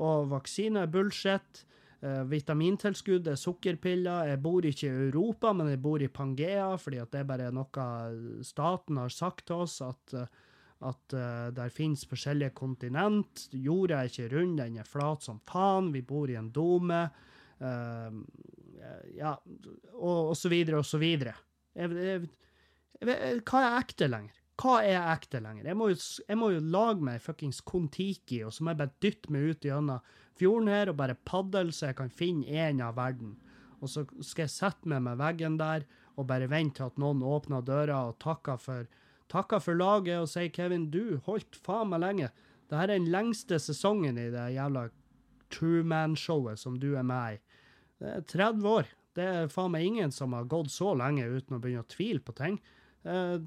Og 0.00 0.30
vaksine 0.32 0.84
er 0.84 0.92
bullshit. 0.92 1.64
Uh, 1.98 2.22
vitamintilskudd 2.30 3.26
er 3.28 3.38
sukkerpiller. 3.38 4.30
Jeg 4.30 4.40
bor 4.42 4.64
ikke 4.64 4.86
i 4.86 5.06
Europa, 5.08 5.52
men 5.52 5.72
jeg 5.72 5.82
bor 5.82 6.02
i 6.02 6.08
Pangea, 6.08 6.70
fordi 6.78 7.00
at 7.02 7.12
det 7.12 7.26
bare 7.28 7.50
noe 7.52 7.88
staten 8.46 9.00
har 9.02 9.12
sagt 9.12 9.48
til 9.50 9.64
oss, 9.66 9.80
at, 9.82 10.14
at 10.86 11.14
uh, 11.16 11.48
der 11.54 11.72
finnes 11.74 12.04
forskjellige 12.06 12.54
kontinent. 12.58 13.48
Jorda 13.52 14.02
er 14.02 14.12
ikke 14.12 14.28
rund, 14.36 14.58
den 14.60 14.78
er 14.78 14.86
flat 14.86 15.26
som 15.26 15.40
faen. 15.48 15.92
Vi 15.94 16.04
bor 16.06 16.30
i 16.30 16.38
en 16.38 16.52
dome. 16.54 17.02
Uh, 17.58 18.22
ja, 19.16 19.34
og, 19.96 20.30
og 20.30 20.36
så 20.38 20.50
videre 20.52 20.82
og 20.82 20.86
så 20.86 21.00
videre. 21.02 21.34
Jeg, 21.78 21.90
jeg, 21.98 22.28
jeg, 23.02 23.40
hva 23.42 23.64
er 23.64 23.80
ekte 23.80 24.08
lenger? 24.10 24.38
Hva 24.58 24.78
er 24.82 25.10
ekte 25.12 25.40
lenger? 25.42 25.68
Jeg 25.70 25.78
må 25.78 25.90
jo, 25.92 25.98
jeg 26.26 26.38
må 26.38 26.52
jo 26.54 26.62
lage 26.62 27.04
meg 27.06 27.22
fuckings 27.22 27.60
Kon-Tiki, 27.66 28.40
og 28.46 28.54
så 28.54 28.64
må 28.64 28.72
jeg 28.74 28.80
bare 28.80 28.96
dytte 29.04 29.34
meg 29.34 29.52
ut 29.52 29.68
gjennom 29.68 30.14
fjorden 30.38 30.70
her 30.70 30.90
og 30.90 30.98
bare 30.98 31.18
padle 31.26 31.74
så 31.74 31.90
jeg 31.90 31.98
kan 31.98 32.10
finne 32.14 32.46
en 32.66 32.82
av 32.82 32.96
verden. 32.98 33.36
Og 33.78 33.90
så 33.90 34.04
skal 34.26 34.46
jeg 34.46 34.54
sette 34.54 34.90
meg 34.90 35.04
med 35.06 35.20
veggen 35.20 35.58
der 35.60 35.86
og 36.18 36.26
bare 36.30 36.50
vente 36.50 36.80
til 36.80 36.88
at 36.88 36.98
noen 36.98 37.22
åpner 37.22 37.62
døra 37.62 38.00
og 38.08 38.18
takker 38.22 38.58
for, 38.58 38.88
takker 39.28 39.62
for 39.62 39.78
laget 39.78 40.20
og 40.20 40.28
sier 40.28 40.50
'Kevin, 40.50 40.90
du 40.90 41.20
holdt 41.26 41.56
faen 41.56 41.90
meg 41.90 42.00
lenge'. 42.00 42.30
Dette 42.68 42.82
er 42.82 42.92
den 42.92 43.08
lengste 43.08 43.58
sesongen 43.58 44.18
i 44.18 44.28
det 44.30 44.54
jævla 44.54 44.88
Truman-showet 45.50 46.58
som 46.58 46.76
du 46.78 46.94
er 46.96 47.06
med 47.06 47.38
i. 47.38 47.40
Det 47.98 48.08
er 48.08 48.20
30 48.20 48.68
år. 48.68 48.90
Det 49.16 49.24
er 49.24 49.48
faen 49.48 49.72
meg 49.72 49.86
ingen 49.86 50.12
som 50.12 50.32
har 50.36 50.44
gått 50.44 50.70
så 50.70 50.92
lenge 50.94 51.24
uten 51.26 51.56
å 51.56 51.60
begynne 51.60 51.84
å 51.86 51.88
tvile 51.88 52.20
på 52.20 52.34
ting. 52.36 52.60
Eh, 53.04 53.38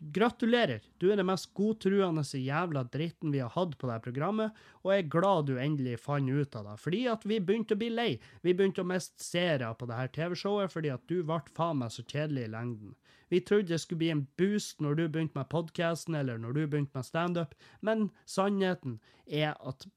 gratulerer. 0.00 0.82
Du 0.98 1.08
er 1.10 1.16
den 1.18 1.28
mest 1.28 1.52
godtruende 1.56 2.22
jævla 2.22 2.84
dritten 2.92 3.32
vi 3.34 3.42
har 3.42 3.52
hatt 3.54 3.76
på 3.78 3.90
det 3.90 3.98
programmet, 4.04 4.54
og 4.84 4.92
jeg 4.92 5.04
er 5.04 5.10
glad 5.12 5.48
du 5.48 5.56
endelig 5.58 5.98
fant 6.02 6.30
ut 6.30 6.56
av 6.56 6.70
det. 6.70 6.76
Fordi 6.82 7.02
at 7.12 7.26
vi 7.26 7.40
begynte 7.40 7.76
å 7.76 7.80
bli 7.80 7.90
lei. 7.90 8.10
Vi 8.42 8.54
begynte 8.54 8.84
å 8.84 8.88
miste 8.88 9.22
seere 9.24 9.72
på 9.74 9.88
det 9.88 9.98
her 9.98 10.12
TV-showet 10.14 10.72
fordi 10.72 10.92
at 10.94 11.04
du 11.10 11.20
ble 11.22 11.40
faen 11.56 11.82
meg 11.82 11.94
så 11.94 12.04
kjedelig 12.06 12.46
i 12.46 12.54
lengden. 12.54 12.96
Vi 13.28 13.40
trodde 13.42 13.72
det 13.72 13.80
skulle 13.82 14.04
bli 14.04 14.12
en 14.14 14.26
boost 14.38 14.80
når 14.80 14.98
du 15.00 15.04
begynte 15.08 15.38
med 15.38 15.50
podkasten 15.50 16.14
eller 16.14 16.38
når 16.38 16.54
du 16.54 16.66
begynte 16.66 16.94
med 16.94 17.06
standup, 17.06 17.54
men 17.82 18.10
sannheten 18.24 19.00
er 19.26 19.56
at 19.58 19.88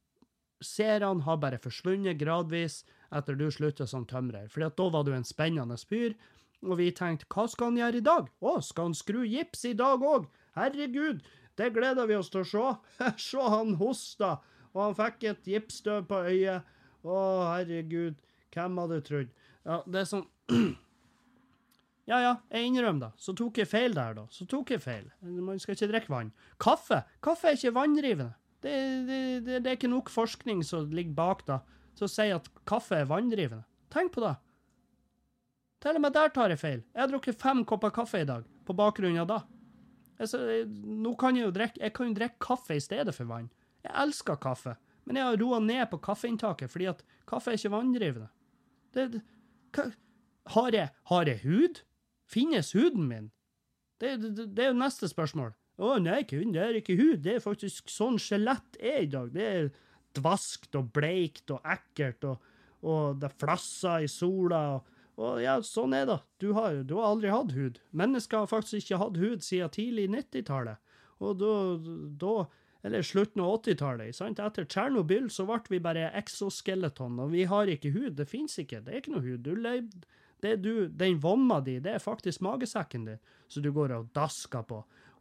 seerne 0.66 1.24
har 1.24 1.38
bare 1.40 1.60
forsvunnet 1.62 2.20
gradvis 2.20 2.82
etter 3.16 3.38
du 3.38 3.48
slutta 3.52 3.88
som 3.88 4.06
tømrer. 4.10 4.50
Fordi 4.52 4.68
at 4.68 4.78
da 4.80 4.90
var 4.94 5.06
du 5.06 5.14
en 5.16 5.28
spennende 5.28 5.78
fyr 5.90 6.18
og 6.66 6.80
vi 6.80 6.90
tenkte, 6.96 7.28
hva 7.32 7.46
skal 7.48 7.72
han 7.72 7.80
gjøre 7.80 8.02
i 8.02 8.06
dag? 8.06 8.30
Å, 8.44 8.56
skal 8.66 8.90
han 8.90 8.98
skru 8.98 9.22
gips 9.24 9.64
i 9.70 9.76
dag 9.78 10.04
òg? 10.04 10.28
Herregud, 10.58 11.22
det 11.60 11.72
gleder 11.76 12.10
vi 12.10 12.18
oss 12.20 12.32
til 12.34 12.44
å 12.44 12.50
se. 12.50 12.66
se, 13.30 13.46
han 13.56 13.78
hosta, 13.80 14.36
og 14.74 14.82
han 14.84 14.98
fikk 14.98 15.26
et 15.32 15.50
gipsstøv 15.54 16.10
på 16.10 16.22
øyet. 16.28 16.76
Å, 17.00 17.16
herregud, 17.54 18.20
hvem 18.52 18.84
hadde 18.84 19.00
trodd? 19.08 19.34
Ja, 19.64 19.82
det 19.88 20.04
er 20.04 20.10
sånn 20.14 20.28
Ja, 22.10 22.20
ja, 22.26 22.34
jeg 22.52 22.72
innrømmer 22.72 23.06
det. 23.06 23.12
Så 23.22 23.36
tok 23.38 23.62
jeg 23.62 23.70
feil 23.70 23.96
der, 23.96 24.18
da. 24.18 24.26
Så 24.34 24.48
tok 24.50 24.74
jeg 24.74 24.82
feil. 24.84 25.08
Man 25.22 25.62
skal 25.62 25.78
ikke 25.78 25.92
drikke 25.92 26.12
vann. 26.12 26.34
Kaffe! 26.60 27.04
Kaffe 27.24 27.52
er 27.52 27.60
ikke 27.60 27.76
vanndrivende. 27.78 28.34
Det, 28.60 28.76
det, 29.08 29.20
det, 29.46 29.60
det 29.64 29.72
er 29.72 29.78
ikke 29.78 29.92
nok 29.92 30.10
forskning 30.12 30.66
som 30.68 30.90
ligger 30.92 31.16
bak 31.16 31.46
da, 31.48 31.62
som 31.96 32.10
sier 32.12 32.42
at 32.42 32.50
kaffe 32.68 32.98
er 32.98 33.08
vanndrivende. 33.08 33.64
Tenk 33.94 34.12
på 34.16 34.24
det. 34.26 34.34
Til 35.80 35.96
og 35.96 36.04
med 36.04 36.16
der 36.16 36.32
tar 36.36 36.52
jeg 36.52 36.60
feil. 36.60 36.82
Jeg 36.92 37.02
har 37.02 37.12
drukket 37.12 37.40
fem 37.40 37.64
kopper 37.68 37.94
kaffe 37.96 38.24
i 38.24 38.28
dag, 38.28 38.44
på 38.68 38.76
bakgrunn 38.76 39.20
av 39.22 39.30
det. 39.30 39.40
Altså, 40.20 40.42
nå 40.68 41.14
kan 41.16 41.38
jeg 41.38 41.46
jo 41.46 41.54
drikke 41.56 41.80
Jeg 41.80 41.94
kan 41.96 42.10
jo 42.10 42.18
drikke 42.18 42.44
kaffe 42.44 42.76
i 42.76 42.84
stedet 42.84 43.16
for 43.16 43.30
vann. 43.30 43.48
Jeg 43.86 43.96
elsker 44.04 44.40
kaffe, 44.44 44.76
men 45.08 45.16
jeg 45.16 45.30
har 45.30 45.40
roa 45.40 45.62
ned 45.64 45.86
på 45.92 46.02
kaffeinntaket 46.04 46.72
fordi 46.72 46.90
at 46.92 47.04
kaffe 47.30 47.54
er 47.54 47.60
ikke 47.60 47.72
vanndrivende. 47.72 48.28
Det, 48.92 49.06
det, 49.14 49.22
hva, 49.76 49.86
har, 50.56 50.76
jeg, 50.76 50.92
har 51.12 51.32
jeg 51.32 51.44
hud? 51.46 51.82
Finnes 52.30 52.74
huden 52.76 53.08
min? 53.08 53.32
Det, 54.02 54.18
det, 54.22 54.50
det 54.56 54.66
er 54.66 54.74
jo 54.74 54.82
neste 54.82 55.08
spørsmål. 55.10 55.54
Å 55.80 55.96
nei, 56.04 56.26
kun, 56.28 56.52
det 56.52 56.62
er 56.66 56.78
ikke 56.82 56.98
hud. 57.00 57.24
Det 57.24 57.38
er 57.38 57.44
faktisk 57.44 57.88
sånn 57.94 58.20
skjelett 58.20 58.76
er 58.84 59.06
i 59.06 59.12
dag. 59.12 59.32
Det 59.32 59.46
er 59.48 59.70
dvaskt 60.18 60.76
og 60.76 60.92
bleikt 60.92 61.54
og 61.56 61.64
ekkelt, 61.64 62.28
og, 62.28 62.50
og 62.84 63.22
det 63.22 63.32
flasser 63.40 64.04
i 64.04 64.12
sola. 64.12 64.64
og 64.76 64.99
og 65.20 65.42
ja, 65.44 65.58
sånn 65.66 65.94
er 65.98 66.06
det. 66.08 66.20
Du 66.40 66.54
har, 66.56 66.80
du 66.88 66.96
har 66.96 67.10
aldri 67.12 67.32
hatt 67.34 67.52
hud. 67.52 67.82
Mennesker 67.92 68.46
har 68.46 68.52
faktisk 68.52 68.86
ikke 68.86 69.02
hatt 69.02 69.20
hud 69.20 69.44
siden 69.44 69.74
tidlig 69.76 70.08
90-tallet. 70.14 70.80
Og 71.20 71.42
da, 72.22 72.36
Eller 72.88 73.04
slutten 73.04 73.44
av 73.44 73.58
80-tallet. 73.58 74.22
Etter 74.30 74.64
Tsjernobyl 74.64 75.28
så 75.34 75.44
ble 75.50 75.60
vi 75.68 75.82
bare 75.84 76.08
exoskeleton, 76.16 77.20
og 77.20 77.34
vi 77.36 77.44
har 77.52 77.68
ikke 77.68 77.92
hud. 77.92 78.16
Det 78.16 78.30
fins 78.32 78.56
ikke. 78.64 78.80
Det 78.86 78.94
er 78.94 79.04
ikke 79.04 79.18
noe 79.18 79.26
hud. 79.26 79.44
Du 79.44 79.52
levde 79.60 80.08
det 80.40 80.56
du, 80.64 80.88
den 80.88 81.20
vomma 81.20 81.60
di, 81.60 81.82
det 81.84 81.98
er 81.98 82.04
faktisk 82.04 82.40
magesekken 82.46 83.06
din, 83.10 83.20
som 83.52 83.64
du 83.64 83.74
går 83.76 83.92
og 83.98 84.12
dasker 84.16 84.64
på. 84.70 84.78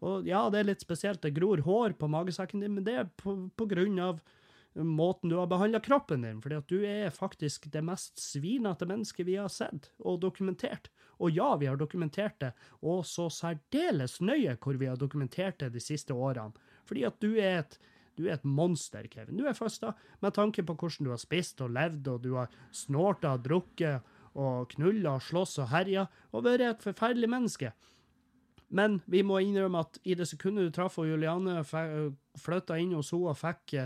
Og 0.07 0.29
ja, 0.29 0.45
det 0.53 0.61
er 0.61 0.69
litt 0.69 0.85
spesielt, 0.85 1.25
det 1.25 1.35
gror 1.35 1.59
hår 1.67 1.97
på 1.99 2.07
magesekken 2.11 2.63
din, 2.63 2.77
men 2.77 2.87
det 2.87 2.95
er 3.01 3.09
på, 3.19 3.35
på 3.59 3.67
grunn 3.67 3.99
av 3.99 4.21
måten 4.85 5.31
du 5.31 5.37
har 5.37 5.47
behandla 5.51 5.81
kroppen 5.81 6.23
din, 6.23 6.41
fordi 6.43 6.59
at 6.59 6.71
du 6.71 6.85
er 6.87 7.11
faktisk 7.15 7.67
det 7.73 7.83
mest 7.85 8.21
svinete 8.21 8.87
mennesket 8.87 9.27
vi 9.27 9.37
har 9.39 9.51
sett 9.53 9.91
og 9.99 10.21
dokumentert. 10.23 10.91
Og 11.19 11.35
ja, 11.35 11.51
vi 11.59 11.67
har 11.67 11.77
dokumentert 11.77 12.39
det, 12.41 12.53
og 12.83 13.05
så 13.07 13.29
særdeles 13.33 14.21
nøye 14.23 14.57
hvor 14.63 14.79
vi 14.79 14.87
har 14.91 14.99
dokumentert 15.01 15.59
det 15.63 15.73
de 15.75 15.83
siste 15.83 16.15
årene. 16.15 16.55
Fordi 16.87 17.05
at 17.09 17.19
du 17.23 17.33
er 17.37 17.65
et 17.65 17.79
du 18.19 18.25
er 18.27 18.35
et 18.35 18.45
monster, 18.45 19.05
Kevin. 19.07 19.37
Du 19.39 19.47
er 19.47 19.55
først 19.55 19.85
da, 19.85 19.93
med 20.19 20.35
tanke 20.35 20.65
på 20.67 20.75
hvordan 20.75 21.07
du 21.07 21.13
har 21.13 21.21
spist 21.23 21.61
og 21.63 21.71
levd, 21.71 22.09
og 22.11 22.25
du 22.25 22.33
har 22.35 22.49
snorta 22.75 23.37
og 23.37 23.45
drukket 23.45 24.17
og 24.35 24.73
knulla 24.73 25.13
og 25.21 25.23
slåss 25.23 25.61
og 25.63 25.71
herja, 25.71 26.09
og 26.35 26.43
vært 26.49 26.65
et 26.67 26.83
forferdelig 26.83 27.31
menneske. 27.31 27.71
Men 28.75 28.99
vi 29.07 29.23
må 29.23 29.39
innrømme 29.41 29.85
at 29.87 30.01
i 30.03 30.17
det 30.19 30.27
sekundet 30.29 30.67
du 30.67 30.75
traff 30.75 30.99
Juliane, 30.99 31.63
flytta 31.63 32.77
inn 32.83 32.97
hos 32.99 33.13
henne 33.15 33.31
og 33.31 33.39
fikk 33.39 33.77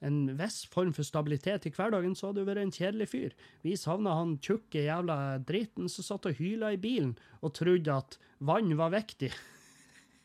en 0.00 0.36
viss 0.38 0.64
form 0.72 0.94
for 0.96 1.04
stabilitet 1.04 1.66
i 1.68 1.72
hverdagen, 1.74 2.14
så 2.16 2.30
hadde 2.30 2.40
du 2.40 2.46
vært 2.48 2.62
en 2.62 2.72
kjedelig 2.72 3.08
fyr. 3.12 3.34
Vi 3.64 3.76
savna 3.76 4.14
han 4.16 4.38
tjukke 4.40 4.86
jævla 4.86 5.16
driten 5.46 5.88
som 5.92 6.04
satt 6.06 6.28
og 6.30 6.38
hyla 6.40 6.68
i 6.74 6.80
bilen 6.80 7.18
og 7.40 7.54
trodde 7.58 7.98
at 8.00 8.10
vann 8.38 8.76
var 8.80 8.90
viktig. 8.96 9.32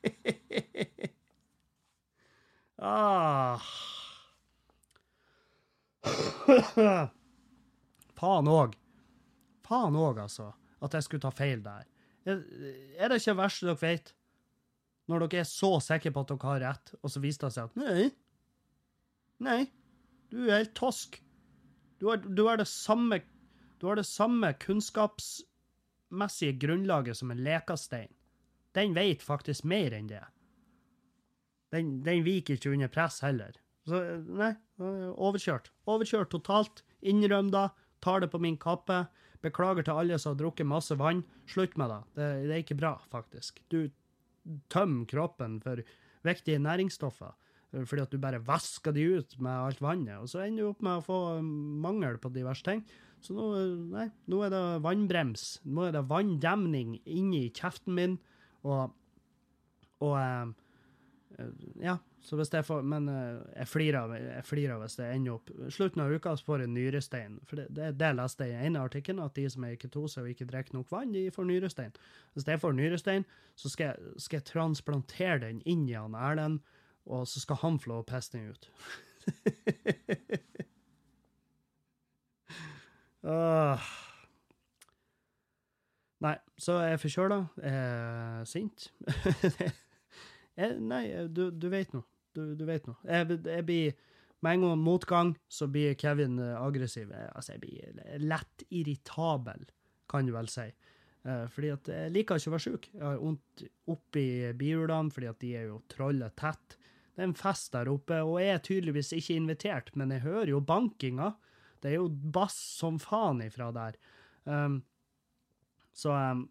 ah. 2.79 3.59
Faen 8.15 8.47
òg. 8.47 8.75
Faen 9.65 9.97
òg, 9.99 10.19
altså. 10.23 10.53
At 10.83 10.93
jeg 10.95 11.03
skulle 11.07 11.25
ta 11.25 11.31
feil 11.35 11.63
der. 11.65 11.83
Er, 12.25 12.35
det 13.09 13.19
ikke 13.19 13.33
det 13.33 13.41
verste 13.41 13.67
dere 13.67 13.81
vet? 13.81 14.13
Når 15.09 15.17
dere 15.25 15.39
er 15.43 15.49
så 15.49 15.71
sikre 15.83 16.11
på 16.13 16.19
at 16.23 16.31
dere 16.31 16.49
har 16.49 16.63
rett, 16.63 16.87
og 17.01 17.07
så 17.11 17.19
viser 17.21 17.47
det 17.47 17.53
seg 17.57 17.65
at 17.67 17.75
nei. 17.81 18.05
Nei. 19.43 19.65
Du 20.31 20.45
er 20.47 20.57
helt 20.63 20.75
tosk. 20.77 21.21
Du 21.99 22.07
har, 22.09 22.17
du 22.17 22.43
har 22.47 22.57
det 22.59 22.67
samme 22.67 23.21
Du 23.79 23.87
har 23.87 23.95
det 23.95 24.05
samme 24.07 24.53
kunnskapsmessige 24.59 26.53
grunnlaget 26.59 27.17
som 27.17 27.31
en 27.31 27.43
lekastein. 27.43 28.13
Den 28.75 28.93
vet 28.95 29.23
faktisk 29.23 29.63
mer 29.63 29.93
enn 29.93 30.07
det. 30.07 30.23
Den, 31.71 32.03
den 32.03 32.23
viker 32.23 32.53
ikke 32.55 32.71
under 32.71 32.87
press 32.91 33.19
heller. 33.23 33.51
Så 33.85 33.99
nei, 34.25 34.55
overkjørt. 34.79 35.71
Overkjørt 35.91 36.31
totalt. 36.31 36.83
Innrøm 37.01 37.51
da. 37.51 37.69
Tar 38.03 38.19
det 38.23 38.31
på 38.31 38.39
min 38.41 38.57
kappe. 38.57 39.05
Beklager 39.43 39.83
til 39.85 39.99
alle 40.01 40.19
som 40.19 40.33
har 40.33 40.39
drukket 40.39 40.67
masse 40.67 40.95
vann. 40.97 41.23
Slutt 41.51 41.77
med 41.77 41.91
det. 41.91 42.01
Det, 42.15 42.27
det 42.47 42.53
er 42.55 42.63
ikke 42.63 42.79
bra, 42.79 42.95
faktisk. 43.11 43.61
Du 43.69 43.91
tømmer 44.71 45.05
kroppen 45.09 45.59
for 45.63 45.83
viktige 46.25 46.59
næringsstoffer 46.63 47.35
fordi 47.83 48.05
at 48.05 48.13
du 48.13 48.21
bare 48.21 48.43
vasker 48.45 48.95
de 48.95 49.07
ut 49.17 49.35
med 49.43 49.51
alt 49.51 49.81
vannet, 49.83 50.15
og 50.21 50.29
så 50.31 50.45
ender 50.45 50.63
du 50.63 50.71
opp 50.71 50.85
med 50.85 51.01
å 51.01 51.05
få 51.05 51.19
mangel 51.41 52.19
på 52.21 52.31
diverse 52.35 52.65
ting. 52.65 52.83
Så 53.25 53.35
nå, 53.35 53.47
nei, 53.91 54.09
nå 54.31 54.41
er 54.45 54.53
det 54.53 54.63
vannbrems. 54.85 55.47
Nå 55.65 55.87
er 55.87 55.95
det 55.95 56.05
vanndemning 56.09 56.99
inni 57.03 57.47
kjeften 57.55 57.97
min, 57.97 58.19
og, 58.65 58.93
og 60.05 60.15
eh, 60.19 60.53
ja, 61.83 61.97
så 62.25 62.37
hvis 62.39 62.49
jeg 62.53 62.65
får, 62.65 62.81
Men 62.87 63.09
jeg 63.09 63.67
flirer 63.69 64.13
jeg 64.17 64.45
flirer 64.47 64.79
hvis 64.81 64.97
det 64.97 65.09
ender 65.13 65.35
opp 65.35 65.51
Slutten 65.73 66.01
av 66.01 66.13
uka 66.13 66.33
får 66.41 66.63
jeg 66.63 66.71
nyrestein. 66.73 67.37
For 67.45 67.59
det, 67.59 67.67
det, 67.77 67.91
det 67.99 68.11
leste 68.17 68.47
jeg 68.49 68.57
i 68.57 68.69
ene 68.69 68.81
artikkelen, 68.81 69.21
at 69.23 69.35
de 69.37 69.45
som 69.51 69.65
er 69.65 69.75
i 69.75 69.79
ketose 69.81 70.23
og 70.23 70.31
ikke 70.31 70.47
drikker 70.49 70.77
nok 70.77 70.89
vann, 70.93 71.13
de 71.13 71.27
får 71.33 71.49
nyrestein. 71.49 71.93
Hvis 72.33 72.47
jeg 72.49 72.61
får 72.61 72.77
nyrestein, 72.77 73.27
så 73.59 73.71
skal 73.71 73.91
jeg, 73.91 74.15
skal 74.25 74.39
jeg 74.39 74.47
transplantere 74.49 75.43
den 75.45 75.61
inn 75.69 75.85
i 75.89 75.97
han 75.97 76.17
Erlend, 76.17 76.63
og 77.05 77.27
så 77.29 77.41
skal 77.41 77.59
han 77.61 77.79
få 77.81 77.91
lov 77.91 78.03
å 78.03 78.07
peste 78.09 78.39
den 78.39 78.49
ut. 78.53 78.69
uh. 83.25 83.77
Nei, 86.25 86.37
så 86.57 86.79
er 86.79 86.93
jeg 86.93 87.01
forkjøla, 87.03 87.37
er 87.67 88.45
sint. 88.49 88.87
jeg, 90.59 90.77
nei, 90.79 91.03
du, 91.27 91.49
du 91.51 91.67
vet 91.69 91.91
nå. 91.93 92.01
Du, 92.35 92.41
du 92.57 92.63
vet 92.65 92.87
nå. 92.87 92.95
Jeg, 93.05 93.37
jeg 93.45 93.65
blir 93.67 93.91
Med 94.43 94.57
en 94.57 94.63
gang 94.65 94.79
motgang, 94.79 95.35
så 95.49 95.67
blir 95.71 95.93
Kevin 95.99 96.39
aggressiv. 96.39 97.11
aggressiv. 97.11 97.13
Altså, 97.35 97.53
jeg 97.53 97.61
blir 97.61 98.19
lett 98.21 98.63
irritabel, 98.69 99.67
kan 100.09 100.25
du 100.27 100.33
vel 100.35 100.49
si. 100.51 100.67
Eh, 101.25 101.45
fordi 101.49 101.71
at 101.73 101.89
jeg 101.89 102.13
liker 102.13 102.37
ikke 102.37 102.51
å 102.51 102.53
være 102.53 102.65
sjuk. 102.67 102.89
Jeg 102.93 103.03
har 103.03 103.21
vondt 103.21 103.63
oppi 103.89 104.25
bihulene, 104.59 105.13
fordi 105.13 105.29
at 105.31 105.39
de 105.41 105.53
er 105.57 105.69
jo 105.71 105.79
trollet 105.91 106.35
tett. 106.37 106.77
Det 107.15 107.23
er 107.23 107.29
en 107.29 107.37
fest 107.39 107.71
der 107.71 107.89
oppe, 107.91 108.17
og 108.27 108.41
jeg 108.43 108.51
er 108.51 108.63
tydeligvis 108.63 109.13
ikke 109.15 109.37
invitert, 109.39 109.93
men 109.95 110.11
jeg 110.11 110.25
hører 110.25 110.51
jo 110.51 110.59
bankinga. 110.59 111.31
Det 111.79 111.93
er 111.93 111.99
jo 112.01 112.09
bass 112.09 112.57
som 112.75 112.97
faen 112.99 113.39
ifra 113.45 113.69
der. 113.75 113.95
Um, 114.43 114.81
så, 115.95 116.11
um, 116.11 116.47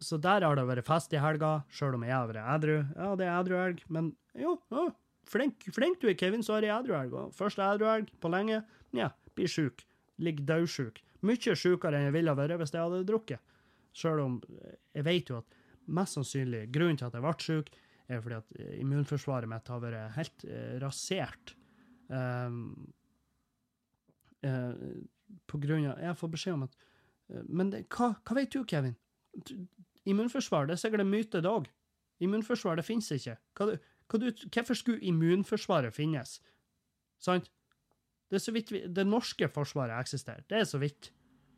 så 0.00 0.16
der 0.16 0.46
har 0.46 0.56
det 0.56 0.64
vært 0.70 0.88
fest 0.88 1.12
i 1.12 1.20
helga, 1.20 1.58
sjøl 1.68 1.98
om 1.98 2.06
jeg 2.06 2.16
har 2.16 2.30
vært 2.30 2.54
edru. 2.54 2.78
Ja, 2.96 3.10
det 3.20 3.28
er 3.28 3.34
edru 3.36 3.58
helg, 3.60 3.82
men 3.92 4.14
jo, 4.40 4.56
ja, 4.72 4.86
flink, 5.28 5.68
flink 5.74 6.00
du 6.00 6.08
er, 6.08 6.16
Kevin, 6.18 6.44
så 6.44 6.56
har 6.56 6.66
jeg 6.66 6.76
edruelg. 6.78 7.16
Første 7.36 7.64
Edru-elg 7.64 8.08
på 8.22 8.32
lenge. 8.32 8.62
Ja, 8.96 9.10
blir 9.36 9.50
sjuk. 9.50 9.84
Ligger 10.22 10.48
daudsjuk. 10.48 11.02
Mye 11.26 11.56
sjukere 11.58 11.98
enn 11.98 12.08
jeg 12.08 12.16
ville 12.16 12.36
vært 12.38 12.60
hvis 12.60 12.72
jeg 12.74 12.84
hadde 12.84 13.04
drukket. 13.08 13.42
Sjøl 13.96 14.20
om 14.22 14.40
jeg 14.96 15.04
vet 15.06 15.32
jo 15.32 15.40
at 15.40 15.60
mest 15.86 16.16
sannsynlig 16.18 16.66
grunnen 16.74 16.98
til 17.00 17.08
at 17.08 17.16
jeg 17.16 17.24
ble 17.24 17.34
sjuk, 17.42 17.70
er 18.08 18.22
fordi 18.22 18.38
at 18.38 18.80
immunforsvaret 18.80 19.50
mitt 19.50 19.68
har 19.72 19.82
vært 19.82 20.16
helt 20.16 20.46
uh, 20.46 20.74
rasert. 20.82 21.54
Um, 22.08 22.60
uh, 24.46 24.74
på 25.50 25.58
grunn 25.58 25.88
av 25.90 25.98
Jeg 25.98 26.18
får 26.20 26.30
beskjed 26.30 26.54
om 26.54 26.60
at 26.68 26.76
uh, 26.78 27.40
Men 27.50 27.72
det, 27.72 27.80
hva, 27.90 28.12
hva, 28.20 28.36
vet 28.38 28.52
du, 28.54 28.60
Kevin? 28.68 28.94
Immunforsvar, 30.06 30.68
det 30.68 30.76
er 30.76 30.82
sikkert 30.84 31.02
en 31.02 31.10
myte, 31.10 31.42
det 31.42 31.50
òg. 31.50 31.66
Immunforsvar, 32.22 32.78
det 32.78 32.86
finnes 32.86 33.10
ikke. 33.12 33.34
Hva, 33.58 33.72
du, 33.74 34.44
hvorfor 34.54 34.78
skulle 34.78 35.02
immunforsvaret 35.02 35.94
finnes? 35.94 36.38
Sant? 37.18 37.50
Det 38.30 38.38
er 38.38 38.42
så 38.42 38.54
vidt 38.54 38.72
vi, 38.74 38.84
det 38.86 39.06
norske 39.06 39.48
forsvaret 39.50 39.98
eksisterer. 39.98 40.46
Det 40.50 40.60
er 40.60 40.64
så 40.68 40.78
vidt. 40.82 41.10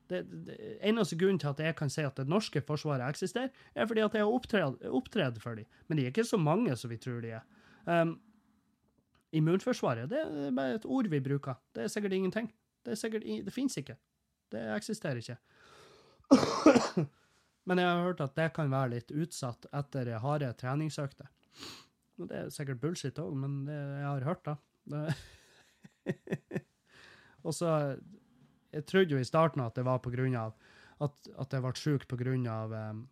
Det, 0.08 0.22
det, 0.46 0.56
eneste 0.88 1.18
grunnen 1.20 1.40
til 1.42 1.50
at 1.50 1.60
jeg 1.60 1.76
kan 1.76 1.90
si 1.92 2.02
at 2.06 2.16
det 2.16 2.28
norske 2.28 2.62
forsvaret 2.64 3.04
eksisterer, 3.08 3.50
er 3.74 3.86
fordi 3.86 4.06
at 4.06 4.14
jeg 4.16 4.24
har 4.24 4.88
opptredd 4.88 5.40
for 5.42 5.58
dem. 5.58 5.68
Men 5.88 5.98
de 5.98 6.06
er 6.06 6.14
ikke 6.14 6.24
så 6.24 6.40
mange 6.40 6.76
som 6.76 6.90
vi 6.90 7.00
tror 7.02 7.20
de 7.24 7.34
er. 7.36 7.44
Um, 7.84 8.16
immunforsvaret 9.36 10.08
det 10.10 10.22
er 10.24 10.54
bare 10.56 10.78
et 10.78 10.88
ord 10.88 11.10
vi 11.12 11.20
bruker. 11.20 11.58
Det 11.76 11.84
er 11.84 11.92
sikkert 11.92 12.16
ingenting. 12.16 12.48
Det, 12.84 12.94
er 12.94 13.00
sikkert, 13.00 13.26
det 13.44 13.52
finnes 13.52 13.76
ikke. 13.76 13.98
Det 14.52 14.62
eksisterer 14.76 15.20
ikke. 15.20 15.36
Men 17.68 17.82
jeg 17.82 17.88
har 17.88 18.06
hørt 18.06 18.22
at 18.24 18.36
det 18.38 18.52
kan 18.56 18.70
være 18.72 18.94
litt 18.94 19.10
utsatt 19.12 19.68
etter 19.76 20.14
harde 20.22 20.48
treningsøkter. 20.56 21.28
Det 22.18 22.34
er 22.34 22.48
sikkert 22.52 22.80
bullshit 22.82 23.18
òg, 23.20 23.34
men 23.36 23.64
det, 23.68 23.76
jeg 23.76 24.08
har 24.08 24.24
hørt 24.26 24.48
da. 24.48 24.54
og 27.46 27.54
så 27.54 27.68
Jeg 28.74 28.86
trodde 28.88 29.14
jo 29.14 29.20
i 29.20 29.28
starten 29.28 29.62
at 29.64 29.76
det 29.78 29.86
var 29.86 30.02
på 30.04 30.12
grunn 30.12 30.36
av 30.38 30.56
at, 31.04 31.30
at 31.38 31.54
jeg 31.54 31.64
ble 31.64 31.72
sjuk 31.78 32.08
på 32.10 32.18
grunn 32.20 32.46
av 32.50 32.74
um, 32.74 33.04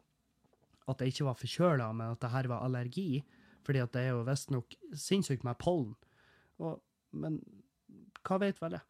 at 0.91 1.03
jeg 1.03 1.15
ikke 1.15 1.29
var 1.29 1.39
forkjøla, 1.41 1.87
men 1.97 2.15
at 2.15 2.23
det 2.23 2.33
her 2.33 2.49
var 2.51 2.67
allergi. 2.67 3.23
Fordi 3.67 3.83
at 3.83 3.95
det 3.97 4.03
er 4.07 4.13
jo 4.15 4.27
visstnok 4.27 4.77
sinnssykt 4.95 5.47
med 5.47 5.59
pollen. 5.59 5.95
Og, 6.63 6.79
men 7.17 7.41
hva 8.27 8.39
vet 8.43 8.61
vel 8.63 8.77
jeg? 8.79 8.87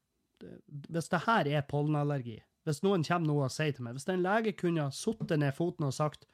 Hvis 0.93 1.09
det 1.13 1.23
her 1.25 1.49
er 1.49 1.69
pollenallergi, 1.69 2.37
hvis 2.67 2.83
noen 2.85 3.05
kommer 3.07 3.31
nå 3.31 3.37
og 3.47 3.53
sier 3.55 3.73
til 3.73 3.87
meg 3.87 3.95
Hvis 3.97 4.09
en 4.11 4.25
lege 4.25 4.53
kunne 4.59 4.89
ha 4.89 4.93
satt 4.93 5.31
ned 5.39 5.55
foten 5.55 5.87
og 5.87 5.95
sagt 5.95 6.27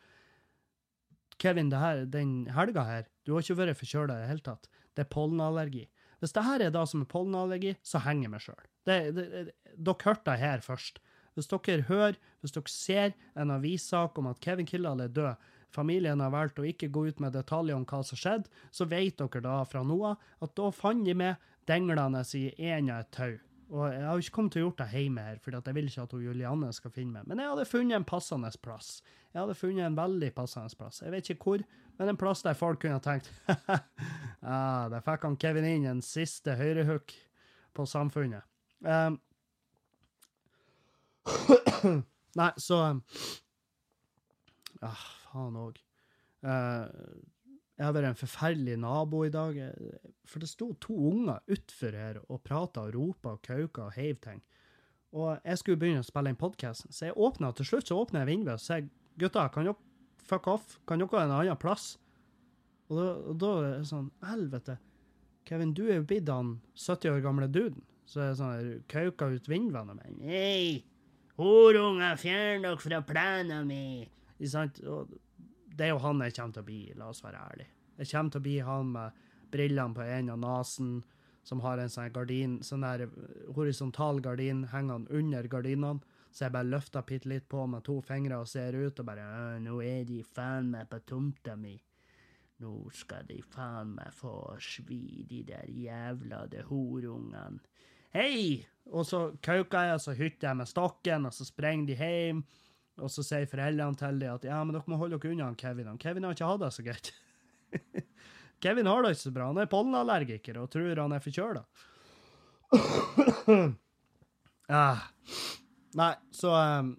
Kevin, 1.42 1.70
det 1.70 1.78
her, 1.78 2.04
den 2.06 2.46
helga 2.54 2.84
her, 2.86 3.06
du 3.26 3.34
har 3.34 3.44
ikke 3.44 3.58
vært 3.58 3.78
forkjøla 3.78 4.16
i 4.16 4.22
det 4.22 4.30
hele 4.30 4.44
tatt. 4.46 4.68
Det 4.94 5.04
er 5.04 5.10
pollenallergi. 5.10 5.86
Hvis 6.22 6.34
det 6.36 6.44
her 6.46 6.62
er 6.62 6.70
da 6.70 6.84
som 6.86 7.02
er 7.02 7.10
pollenallergi, 7.10 7.74
så 7.82 7.98
henger 8.04 8.28
jeg 8.28 8.32
meg 8.32 8.44
sjøl. 8.44 8.66
Dere 8.86 9.96
hørte 10.06 10.28
det 10.28 10.38
her 10.38 10.62
først. 10.62 11.00
Hvis 11.34 11.48
dere 11.50 11.88
hører, 11.88 12.18
hvis 12.40 12.54
dere 12.54 12.70
ser 12.70 13.16
en 13.34 13.50
avissak 13.50 14.18
om 14.20 14.28
at 14.30 14.38
Kevin 14.44 14.68
Kildahl 14.68 15.02
er 15.02 15.10
død, 15.10 15.48
familien 15.72 16.20
har 16.20 16.30
valgt 16.30 16.60
å 16.60 16.66
ikke 16.68 16.92
gå 16.92 17.06
ut 17.08 17.22
med 17.24 17.34
detaljer 17.34 17.74
om 17.74 17.86
hva 17.88 18.02
som 18.06 18.20
skjedde, 18.20 18.50
så 18.70 18.86
vet 18.86 19.18
dere 19.18 19.42
da 19.42 19.62
fra 19.66 19.82
nå 19.82 19.98
av 20.12 20.44
at 20.44 20.54
da 20.58 20.68
fant 20.76 21.02
de 21.08 21.16
meg 21.16 21.48
denglende 21.66 22.22
i 22.38 22.44
en 22.70 22.92
av 22.92 23.02
et 23.02 23.12
tau. 23.16 23.32
Og 23.72 23.86
jeg 23.88 24.04
har 24.04 24.20
ikke 24.20 24.34
kommet 24.36 24.52
til 24.52 24.60
å 24.60 24.66
gjort 24.66 24.82
det 24.82 24.88
hjemme 24.92 25.22
her, 25.24 25.38
for 25.40 25.56
jeg 25.56 25.74
vil 25.78 25.86
ikke 25.88 26.04
at 26.04 26.16
Julianne 26.20 26.72
skal 26.76 26.92
finne 26.92 27.16
meg. 27.16 27.28
Men 27.30 27.40
jeg 27.40 27.54
hadde 27.54 27.70
funnet 27.70 27.96
en 27.96 28.04
passende 28.04 28.50
plass. 28.60 28.98
Jeg 29.32 29.40
hadde 29.40 29.56
funnet 29.56 29.86
en 29.86 29.96
veldig 29.96 30.28
passende 30.36 30.76
plass. 30.76 31.00
Jeg 31.00 31.14
vet 31.14 31.30
ikke 31.32 31.46
hvor, 31.48 31.64
men 31.96 32.12
en 32.12 32.18
plass 32.20 32.44
der 32.44 32.58
folk 32.58 32.82
kunne 32.84 33.00
tenkt 33.00 33.30
ah, 34.42 34.88
Der 34.92 35.04
fikk 35.04 35.26
han 35.26 35.38
Kevin 35.40 35.68
inn 35.68 35.88
en 35.90 36.02
siste 36.04 36.56
høyrehook 36.58 37.14
på 37.72 37.86
samfunnet. 37.88 38.44
Um, 38.82 39.18
nei, 42.40 42.50
så 42.60 42.80
um, 42.90 43.02
ah, 44.82 45.04
Faen 45.26 45.58
òg. 45.58 45.78
Uh, 46.42 46.86
jeg 47.78 47.88
har 47.88 47.94
vært 47.96 48.10
en 48.12 48.18
forferdelig 48.18 48.76
nabo 48.78 49.24
i 49.26 49.32
dag. 49.32 49.56
For 50.28 50.42
det 50.42 50.50
sto 50.50 50.72
to 50.82 50.94
unger 51.08 51.40
utfor 51.50 51.96
her 51.96 52.20
og 52.28 52.42
prata 52.44 52.84
og 52.86 52.94
ropa 52.94 53.36
og 53.36 53.42
kauka 53.46 53.88
og 53.88 53.96
heiv 53.96 54.20
ting. 54.22 54.42
Og 55.12 55.34
jeg 55.44 55.60
skulle 55.60 55.80
begynne 55.80 56.04
å 56.04 56.06
spille 56.06 56.32
inn 56.32 56.40
podkast, 56.40 56.86
så 56.88 57.10
jeg 57.10 57.18
åpna 57.20 57.50
til 57.56 57.68
slutt 57.68 57.90
så 57.90 57.98
åpner 58.00 58.22
jeg 58.22 58.30
vinduet 58.30 58.54
og 58.54 58.62
sier 58.64 58.86
gutta, 59.20 59.44
kan 59.52 59.66
dere 59.68 59.76
fuck 60.24 60.46
off? 60.48 60.78
Kan 60.88 61.02
dere 61.02 61.18
ha 61.18 61.26
en 61.26 61.34
annen 61.36 61.60
plass? 61.60 61.96
Og 62.92 62.98
da, 62.98 63.08
og 63.32 63.36
da 63.40 63.50
er 63.56 63.68
det 63.78 63.88
sånn 63.88 64.10
Helvete. 64.28 64.76
Kevin, 65.48 65.72
du 65.74 65.86
er 65.88 66.02
jo 66.02 66.06
blitt 66.06 66.28
han 66.28 66.58
70 66.76 67.14
år 67.14 67.22
gamle 67.24 67.48
duden. 67.48 67.80
Så 68.06 68.20
er 68.20 68.32
det 68.32 68.38
sånn, 68.38 68.72
kauka 68.92 69.30
ut 69.32 69.48
vinduene 69.48 69.96
mine. 69.96 70.18
Hei, 70.28 70.82
Horunger, 71.40 72.18
fjern 72.20 72.66
dere 72.66 72.80
fra 72.80 73.00
plenen 73.08 73.64
min! 73.70 74.02
Ikke 74.36 74.50
sant? 74.52 74.82
Og 74.84 75.14
det 75.72 75.86
er 75.86 75.94
jo 75.94 76.02
han 76.02 76.20
jeg 76.20 76.36
kommer 76.36 76.58
til 76.58 76.62
å 76.62 76.68
bli, 76.68 76.80
la 76.98 77.08
oss 77.08 77.22
være 77.24 77.40
ærlige. 77.40 77.72
Jeg 78.02 78.10
kommer 78.10 78.34
til 78.34 78.42
å 78.42 78.46
bli 78.46 78.56
han 78.66 78.90
med 78.92 79.22
brillene 79.52 79.96
på 79.96 80.04
enden 80.04 80.34
av 80.34 80.42
nesen, 80.42 80.90
som 81.42 81.62
har 81.64 81.80
en 81.80 81.90
sånn 81.90 82.12
gardin, 82.14 82.58
sånn 82.62 82.84
der 82.84 83.06
horisontal 83.56 84.20
gardin 84.22 84.66
hengende 84.70 85.10
under 85.16 85.48
gardinene. 85.50 86.04
Så 86.32 86.46
jeg 86.46 86.54
bare 86.54 86.68
løfter 86.68 87.04
bitte 87.08 87.28
litt 87.28 87.48
på 87.52 87.64
med 87.68 87.84
to 87.84 87.98
fingre 88.04 88.38
og 88.40 88.48
ser 88.48 88.76
ut 88.76 89.00
og 89.00 89.06
bare 89.06 89.58
'Nå 89.60 89.80
er 89.84 90.04
de 90.04 90.22
faen 90.22 90.70
meg 90.70 90.88
på 90.88 91.00
tomta 91.04 91.56
mi'. 91.56 91.80
Nå 92.62 92.92
skal 92.94 93.24
de 93.26 93.40
faen 93.50 93.96
meg 93.96 94.12
få 94.14 94.54
svi, 94.62 95.24
de 95.26 95.40
der 95.48 95.66
jævla 95.66 96.44
de 96.52 96.62
horungene. 96.68 97.58
Hei! 98.14 98.62
Og 98.92 99.06
så 99.08 99.22
kauker 99.42 99.88
jeg, 99.88 99.96
og 99.96 100.02
så 100.04 100.14
hytter 100.14 100.50
jeg 100.50 100.58
med 100.60 100.70
stokken, 100.70 101.26
og 101.26 101.34
så 101.34 101.46
sprenger 101.48 101.90
de 101.90 101.96
hjem. 101.98 102.42
Og 103.02 103.10
så 103.10 103.24
sier 103.26 103.48
foreldrene 103.50 103.98
til 103.98 104.20
dem 104.20 104.36
at 104.36 104.46
ja, 104.46 104.60
men 104.62 104.76
dere 104.76 104.92
må 104.92 104.98
holde 105.00 105.18
dere 105.18 105.32
unna 105.32 105.48
Kevin. 105.58 105.88
Han 105.90 105.98
Kevin 105.98 106.28
har 106.28 106.36
ikke 106.36 106.50
hatt 106.50 106.62
det 106.62 106.70
så 106.76 106.84
greit. 106.86 107.10
Kevin 108.62 108.90
har 108.90 109.02
det 109.02 109.14
ikke 109.16 109.24
så 109.24 109.32
bra. 109.34 109.48
Han 109.50 109.62
er 109.62 109.72
pollenallergiker 109.72 110.60
og 110.60 110.68
tror 110.70 111.00
han 111.02 111.16
er 111.16 111.24
forkjøla. 111.24 111.64
ah. 114.82 115.02
Nei, 115.98 116.12
så 116.36 116.52
um, 116.52 116.92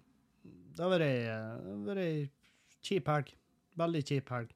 det 0.74 0.84
har 0.84 0.92
vært 0.92 2.04
ei 2.04 2.12
kjip 2.84 3.08
helg. 3.14 3.32
Veldig 3.80 4.04
kjip 4.10 4.34
helg. 4.34 4.52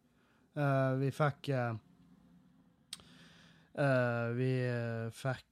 Uh, 0.59 0.97
vi 0.99 1.11
fikk 1.15 1.53
uh, 1.55 1.75
uh, 3.79 4.29
Vi 4.35 4.53
fikk 5.15 5.45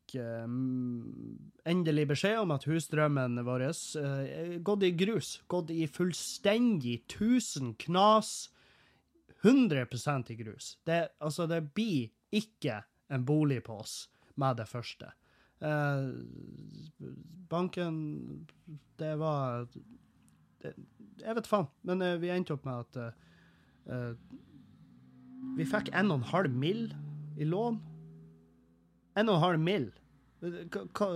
endelig 1.66 2.07
beskjed 2.11 2.40
om 2.40 2.55
at 2.55 2.66
husdrømmen 2.66 3.38
vår 3.47 3.66
uh, 3.69 4.57
gått 4.66 4.87
i 4.87 4.92
grus. 4.99 5.37
Gått 5.47 5.71
i 5.75 5.87
fullstendig 5.87 7.05
tusen 7.12 7.75
knas. 7.87 8.51
100% 9.47 10.33
i 10.33 10.37
grus. 10.40 10.73
Det, 10.83 11.09
altså, 11.23 11.47
det 11.47 11.61
blir 11.77 12.09
ikke 12.35 12.81
en 13.12 13.27
bolig 13.27 13.61
på 13.66 13.77
oss 13.79 14.09
med 14.35 14.57
det 14.59 14.66
første. 14.66 15.12
banken 17.49 17.95
Det 18.99 19.12
var 19.16 19.69
det, 20.62 20.73
Jeg 21.23 21.37
vet 21.38 21.47
faen, 21.47 21.69
men 21.87 22.03
vi 22.21 22.33
endte 22.33 22.57
opp 22.57 22.66
med 22.66 22.83
at 22.83 23.14
vi 25.57 25.67
fikk 25.69 25.93
1,5 25.93 26.49
mill. 26.49 26.95
i 27.37 27.45
lån. 27.45 27.81
1,5 29.15 29.57
mill. 29.61 29.91
Hva, 30.41 30.83
hva, 30.97 31.09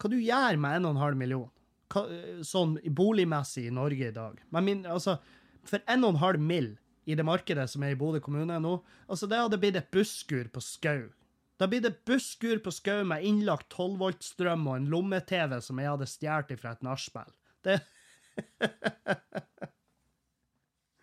hva 0.00 0.10
du 0.12 0.16
gjør 0.20 0.58
med 0.60 0.82
1,5 0.82 1.14
million? 1.20 1.50
Hva, 1.92 2.02
sånn 2.44 2.76
boligmessig 2.96 3.66
i 3.68 3.74
Norge 3.74 4.10
i 4.10 4.14
dag? 4.14 4.40
Men 4.52 4.66
min, 4.66 4.86
altså, 4.86 5.18
for 5.64 5.78
1,5 5.86 6.36
mill. 6.40 6.76
i 7.06 7.14
det 7.14 7.22
markedet 7.22 7.70
som 7.70 7.84
er 7.86 7.92
i 7.94 7.98
Bodø 7.98 8.18
kommune 8.18 8.56
nå, 8.58 8.82
altså 9.06 9.28
det 9.30 9.38
hadde 9.38 9.60
blitt 9.62 9.76
et 9.78 9.92
busskur 9.94 10.48
på 10.50 10.58
Skau. 10.58 11.04
Det 11.06 11.62
hadde 11.62 11.70
blitt 11.70 11.86
et 11.86 12.00
busskur 12.08 12.58
på 12.64 12.72
Skau 12.74 13.04
med 13.06 13.22
innlagt 13.22 13.70
12 13.70 13.94
volt-strøm 14.00 14.66
og 14.66 14.74
en 14.80 14.88
lomme-TV 14.90 15.60
som 15.62 15.78
jeg 15.78 15.92
hadde 15.92 16.08
stjålet 16.10 16.58
fra 16.58 16.74
et 16.74 16.82
nachspiel. 16.82 17.30
Det 17.62 17.78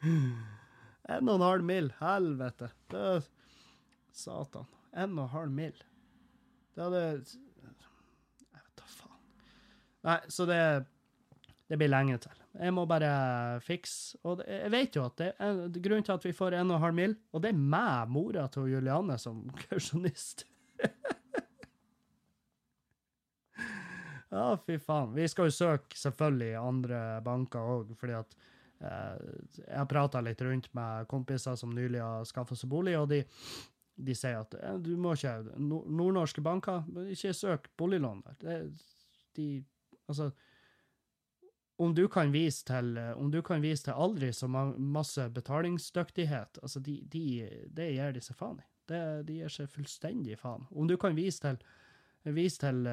En 1.12 1.28
og 1.28 1.36
en 1.36 1.48
halv 1.48 1.66
mil. 1.68 1.90
Helvete. 2.00 2.70
Det 2.92 3.02
er 3.16 3.26
Satan. 4.16 4.70
En 4.94 5.18
og 5.18 5.26
en 5.26 5.34
halv 5.34 5.52
mil. 5.52 5.84
Det 6.74 6.84
hadde 6.84 7.02
Jeg 7.04 8.62
vet 8.62 8.80
da 8.80 8.88
faen. 8.88 9.20
Nei, 10.08 10.20
så 10.30 10.48
det 10.50 10.62
Det 11.68 11.78
blir 11.80 11.90
lenge 11.90 12.18
til. 12.22 12.40
Jeg 12.54 12.74
må 12.76 12.84
bare 12.86 13.60
fikse 13.66 14.20
Og 14.30 14.44
jeg 14.46 14.72
vet 14.72 14.96
jo 14.96 15.06
at 15.08 15.16
det 15.18 15.30
er 15.42 15.62
grunnen 15.80 16.06
til 16.06 16.14
at 16.14 16.26
vi 16.26 16.34
får 16.38 16.54
en 16.60 16.72
og 16.72 16.76
en 16.78 16.84
halv 16.84 16.98
mil, 16.98 17.16
og 17.34 17.42
det 17.42 17.50
er 17.50 17.58
meg, 17.58 18.10
mora 18.14 18.48
til 18.54 18.70
Juliane, 18.70 19.18
som 19.18 19.48
kausjonist. 19.64 20.46
ja, 24.30 24.46
fy 24.66 24.78
faen. 24.78 25.16
Vi 25.16 25.28
skal 25.28 25.50
jo 25.50 25.56
søke 25.56 25.98
selvfølgelig 25.98 26.54
andre 26.62 27.00
banker 27.26 27.74
òg, 27.78 27.96
fordi 27.98 28.20
at 28.20 28.38
jeg 28.84 29.78
har 29.78 29.90
prata 29.90 30.22
litt 30.24 30.42
rundt 30.44 30.70
med 30.76 31.08
kompiser 31.12 31.56
som 31.60 31.74
nylig 31.76 32.02
har 32.04 32.26
skaffa 32.28 32.58
seg 32.58 32.72
bolig, 32.72 32.96
og 33.00 33.10
de, 33.12 33.22
de 33.96 34.16
sier 34.18 34.42
at 34.42 34.58
du 34.84 34.94
må 35.00 35.16
ikke 35.18 35.58
Nordnorske 35.58 36.44
banker, 36.44 36.84
ikke 37.14 37.36
søk 37.38 37.70
boliglån 37.80 38.26
der. 38.42 38.68
De 39.38 39.52
Altså 40.04 40.34
om 41.82 41.96
du 41.96 42.08
kan 42.12 42.32
vise 42.32 42.66
til 42.68 42.98
kan 43.46 43.64
vise 43.64 43.88
til 43.88 43.98
aldri 43.98 44.32
så 44.34 44.48
masse 44.48 45.30
betalingsdyktighet, 45.34 46.60
altså 46.62 46.80
de, 46.80 47.00
de, 47.10 47.24
det 47.68 47.90
gir 47.96 48.14
de 48.14 48.22
seg 48.22 48.38
faen 48.38 48.60
i. 48.62 48.68
Det, 48.88 49.00
de 49.28 49.40
gir 49.40 49.50
seg 49.50 49.72
fullstendig 49.72 50.38
faen. 50.38 50.68
Om 50.70 50.88
du 50.88 50.98
kan 50.98 51.16
vise 51.16 51.42
til, 51.42 51.58
vise 52.36 52.60
til 52.62 52.88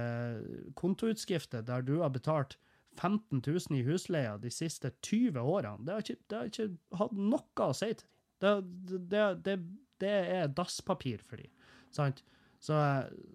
kontoutskrifter 0.75 1.67
der 1.67 1.83
du 1.83 1.99
har 2.01 2.15
betalt 2.15 2.57
15 2.99 3.43
000 3.47 3.79
i 3.79 3.85
husleie 3.87 4.33
de 4.43 4.51
siste 4.53 4.91
20 5.07 5.39
årene, 5.41 5.85
det 5.87 5.95
har 5.95 6.05
ikke, 6.05 6.23
det 6.27 6.39
har 6.39 6.51
ikke 6.51 6.99
hatt 7.01 7.15
noe 7.17 7.69
å 7.69 7.77
si 7.77 7.93
til 7.95 8.07
dem. 8.07 8.17
Det, 8.41 9.25
det, 9.45 9.57
det, 10.01 10.13
er 10.41 10.53
dasspapir 10.57 11.23
for 11.27 11.41
dem. 11.41 11.51
Sant? 11.93 12.23
Så, 12.61 12.77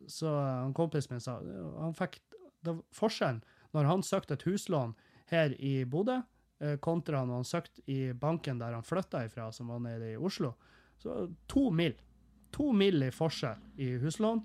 så 0.09 0.31
kompisen 0.77 1.15
min 1.15 1.23
sa 1.23 1.39
han 1.79 1.95
fikk 1.97 2.19
det, 2.65 2.75
Forskjellen 2.93 3.41
når 3.75 3.89
han 3.89 4.05
søkte 4.05 4.37
et 4.37 4.45
huslån 4.47 4.93
her 5.29 5.53
i 5.59 5.83
Bodø, 5.89 6.19
kontra 6.81 7.23
når 7.25 7.41
han 7.41 7.47
søkte 7.47 7.83
i 7.91 8.13
banken 8.15 8.61
der 8.61 8.77
han 8.77 8.85
flytta 8.85 9.25
ifra, 9.27 9.49
som 9.51 9.73
var 9.73 9.81
nede 9.83 10.13
i 10.13 10.17
Oslo, 10.17 10.53
så 11.01 11.25
to 11.51 11.69
mil. 11.75 11.95
To 12.55 12.71
mil 12.71 13.03
i 13.03 13.11
forskjell 13.11 13.81
i 13.83 13.89
huslån. 13.99 14.39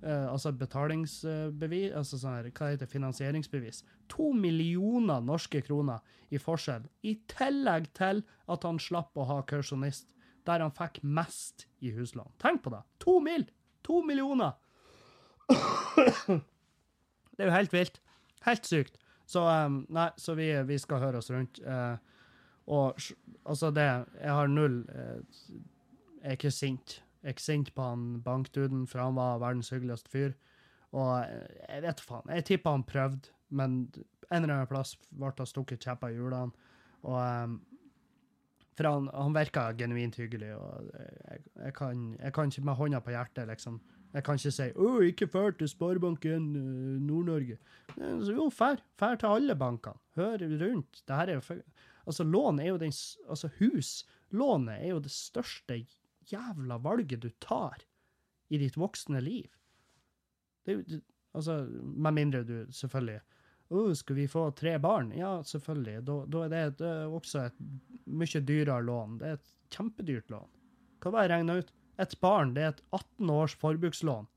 Eh, 0.00 0.32
altså 0.32 0.52
betalingsbevis, 0.56 1.90
altså 1.92 2.16
sånn 2.16 2.38
her, 2.38 2.46
hva 2.56 2.70
heter 2.72 2.88
finansieringsbevis. 2.88 3.82
To 4.14 4.30
millioner 4.32 5.20
norske 5.20 5.60
kroner 5.66 6.00
i 6.32 6.40
forskjell, 6.40 6.86
i 7.04 7.18
tillegg 7.28 7.90
til 7.98 8.22
at 8.48 8.64
han 8.64 8.80
slapp 8.80 9.18
å 9.20 9.26
ha 9.28 9.40
kausjonist, 9.50 10.08
der 10.48 10.64
han 10.64 10.72
fikk 10.72 11.02
mest 11.04 11.66
i 11.84 11.92
huslån. 11.92 12.32
Tenk 12.40 12.64
på 12.64 12.72
det! 12.72 12.80
To 13.04 13.18
mil! 13.24 13.44
To 13.84 14.00
millioner! 14.06 14.56
Det 17.36 17.46
er 17.46 17.48
jo 17.48 17.56
helt 17.56 17.72
vilt. 17.72 18.00
Helt 18.44 18.66
sykt. 18.68 18.98
Så 19.28 19.40
um, 19.48 19.78
nei, 19.94 20.10
så 20.20 20.34
vi, 20.36 20.50
vi, 20.68 20.76
skal 20.80 21.00
høre 21.00 21.20
oss 21.22 21.30
rundt. 21.32 21.60
Uh, 21.64 21.96
og 22.68 22.98
altså, 23.48 23.70
det 23.72 23.86
Jeg 23.86 24.34
har 24.36 24.50
null 24.50 24.82
uh, 24.92 25.22
Jeg 26.20 26.34
er 26.34 26.36
ikke 26.36 26.52
sint. 26.52 26.98
Er 27.22 27.36
sint 27.36 27.74
på 27.74 27.84
han 27.84 28.22
bankduden, 28.24 28.86
for 28.88 29.02
han 29.02 29.18
var 29.18 29.40
verdens 29.42 29.70
hyggeligste 29.74 30.10
fyr. 30.12 30.32
Og 30.96 31.26
jeg 31.68 31.82
vet 31.84 32.00
faen. 32.02 32.32
Jeg 32.34 32.46
tippa 32.48 32.72
han 32.74 32.86
prøvde, 32.86 33.30
men 33.50 33.82
en 34.30 34.42
eller 34.42 34.54
annen 34.54 34.70
plass 34.70 34.96
ble 35.10 35.32
han 35.36 35.48
stukket 35.48 35.84
kjepper 35.84 36.14
i 36.14 36.18
hjulene. 36.18 36.70
Og 37.06 37.18
um, 37.20 37.60
For 38.78 38.88
han, 38.88 39.08
han 39.12 39.34
virka 39.36 39.66
genuint 39.76 40.16
hyggelig, 40.16 40.54
og 40.56 40.90
jeg, 40.94 41.42
jeg, 41.64 41.72
kan, 41.76 42.04
jeg, 42.16 42.32
kan, 42.32 42.48
ikke 42.48 42.64
med 42.64 42.78
hånda 42.78 43.00
på 43.04 43.12
hjertet, 43.12 43.48
liksom. 43.50 43.80
Jeg 44.10 44.24
kan 44.26 44.40
ikke 44.40 44.50
si 44.50 44.66
'Å, 44.74 44.86
ikke 45.06 45.28
fær 45.30 45.52
til 45.54 45.68
Sparebanken 45.70 46.46
uh, 46.56 46.96
Nord-Norge'. 47.04 47.58
Jo, 48.26 48.48
fær. 48.50 48.80
Fær 48.98 49.20
til 49.20 49.36
alle 49.36 49.54
bankene. 49.54 50.00
Hør 50.16 50.42
rundt. 50.62 51.02
Det 51.06 51.16
her 51.16 51.28
er 51.28 51.38
jo 51.38 51.60
Altså, 52.06 52.24
lån 52.24 52.58
er 52.58 52.72
jo 52.72 52.78
den 52.80 52.92
Altså, 53.28 53.50
huslånet 53.60 54.80
er 54.80 54.88
jo 54.88 54.98
det 54.98 55.12
største 55.14 55.76
jævla 56.32 56.78
valget 56.82 57.22
du 57.22 57.30
tar 57.42 57.82
i 58.50 58.58
ditt 58.58 58.78
voksne 58.80 59.22
liv. 59.24 59.50
Det 60.66 61.02
Altså, 61.30 61.60
med 61.80 62.16
mindre 62.16 62.40
du 62.42 62.66
selvfølgelig 62.74 63.20
uh, 63.70 63.92
skal 63.94 64.16
vi 64.16 64.26
få 64.28 64.48
tre 64.50 64.78
barn? 64.82 65.12
Ja, 65.14 65.42
selvfølgelig. 65.46 66.02
Da, 66.06 66.44
er 66.44 66.48
det, 66.48 66.62
det 66.80 66.88
er 66.88 67.14
også 67.14 67.44
et 67.46 67.60
mye 68.06 68.42
dyrere 68.46 68.82
lån. 68.82 69.18
Det 69.20 69.28
er 69.28 69.38
et 69.38 69.52
kjempedyrt 69.70 70.32
lån. 70.34 70.50
Hva 71.00 71.14
var 71.14 71.26
jeg 71.26 71.32
regna 71.36 71.60
ut? 71.60 71.70
Et 72.00 72.16
barn 72.20 72.54
det 72.56 72.64
er 72.64 72.74
et 72.74 72.82
18 72.96 73.30
års 73.30 73.54
forbrukslån. 73.60 74.28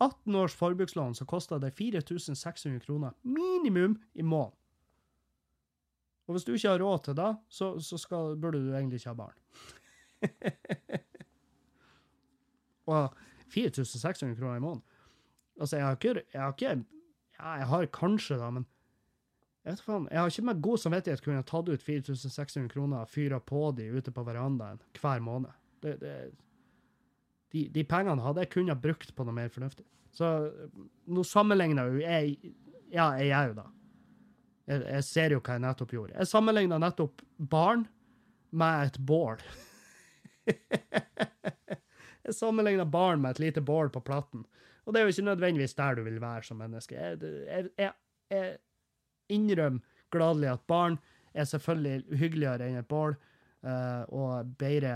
18 0.00 0.36
års 0.36 0.54
forbrukslån 0.56 1.14
så 1.18 1.26
koster 1.28 1.60
det 1.60 1.74
4600 1.76 2.80
kroner 2.86 3.12
minimum 3.22 3.98
i 4.14 4.22
måneden. 4.22 4.56
Og 6.28 6.36
hvis 6.36 6.46
du 6.46 6.54
ikke 6.54 6.70
har 6.70 6.78
råd 6.78 7.04
til 7.04 7.16
det, 7.18 7.30
så, 7.50 7.72
så 7.82 7.98
skal, 7.98 8.36
burde 8.38 8.60
du 8.62 8.70
egentlig 8.70 9.00
ikke 9.00 9.10
ha 9.10 9.18
barn. 9.18 9.34
og 12.90 13.14
4600 13.50 14.38
kroner 14.38 14.56
i 14.56 14.64
måneden. 14.64 14.86
Altså, 15.60 15.76
jeg 15.76 15.86
har 15.86 15.98
ikke, 15.98 16.22
jeg 16.32 16.42
har 16.42 16.56
ikke 16.56 16.84
Ja, 17.40 17.54
jeg 17.56 17.66
har 17.66 17.86
kanskje, 17.86 18.36
da, 18.36 18.50
men 18.52 18.66
jeg 19.64 19.74
vet 19.74 19.82
faen, 19.84 20.06
jeg 20.10 20.20
har 20.20 20.30
ikke 20.32 20.46
med 20.48 20.60
god 20.64 20.80
samvittighet 20.80 21.22
kunnet 21.24 21.48
tatt 21.48 21.68
ut 21.68 21.82
4600 21.84 22.68
kroner 22.72 23.02
og 23.02 23.10
fyra 23.12 23.40
på 23.44 23.66
de 23.76 23.90
ute 23.92 24.12
på 24.12 24.24
verandaen 24.24 24.80
hver 25.00 25.20
måned. 25.24 25.52
Det, 25.84 25.98
det, 26.00 26.14
de, 27.52 27.66
de, 27.72 27.84
pengene 27.84 28.24
hadde 28.24 28.44
jeg 28.44 28.52
kunnet 28.54 28.80
brukt 28.80 29.12
på 29.16 29.26
noe 29.26 29.36
mer 29.36 29.52
fornuftig. 29.52 29.84
Så 30.16 30.26
nå 31.06 31.24
sammenligner 31.24 31.92
jo 31.92 32.00
jeg 32.02 32.54
Ja, 32.90 33.12
jeg 33.20 33.30
gjør 33.30 33.52
jo 33.52 33.56
da. 33.60 33.66
Jeg, 34.66 34.82
jeg, 34.82 35.04
ser 35.06 35.34
jo 35.34 35.40
hva 35.40 35.56
jeg 35.56 35.62
nettopp 35.62 35.92
gjorde. 35.94 36.16
Jeg 36.16 36.30
sammenligna 36.30 36.78
nettopp 36.82 37.22
barn 37.38 37.84
med 38.50 38.90
et 38.90 38.98
bål. 39.06 39.44
jeg 42.24 42.36
sammenligner 42.36 42.88
barn 42.88 43.22
med 43.22 43.36
et 43.36 43.42
lite 43.46 43.62
bål 43.64 43.90
på 43.92 44.02
platten. 44.04 44.44
Og 44.84 44.94
det 44.94 45.00
er 45.00 45.06
jo 45.06 45.14
ikke 45.14 45.28
nødvendigvis 45.28 45.76
der 45.78 45.94
du 45.94 46.02
vil 46.06 46.20
være 46.20 46.42
som 46.46 46.60
menneske. 46.60 46.94
Jeg, 46.94 47.18
jeg, 47.22 47.70
jeg, 47.78 47.92
jeg 48.30 48.56
innrømmer 49.28 49.80
gladelig 50.10 50.48
at 50.50 50.66
barn 50.66 50.98
er 51.34 51.44
selvfølgelig 51.46 52.18
hyggeligere 52.18 52.66
enn 52.66 52.80
et 52.80 52.88
bål, 52.90 53.14
uh, 53.62 54.02
og 54.08 54.54
bedre 54.58 54.94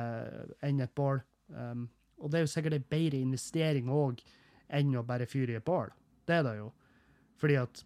enn 0.66 0.82
et 0.82 0.94
bål. 0.96 1.20
Um, 1.48 1.86
og 2.18 2.30
det 2.32 2.38
er 2.38 2.46
jo 2.46 2.50
sikkert 2.50 2.78
en 2.78 2.88
bedre 2.90 3.20
investering 3.22 3.90
òg 3.92 4.22
enn 4.74 4.96
å 4.96 5.04
bare 5.06 5.28
fyre 5.30 5.54
i 5.54 5.60
et 5.60 5.66
bål. 5.66 5.92
Det 6.26 6.40
er 6.40 6.46
det 6.46 6.56
jo. 6.58 6.70
Fordi 7.38 7.58
at 7.60 7.84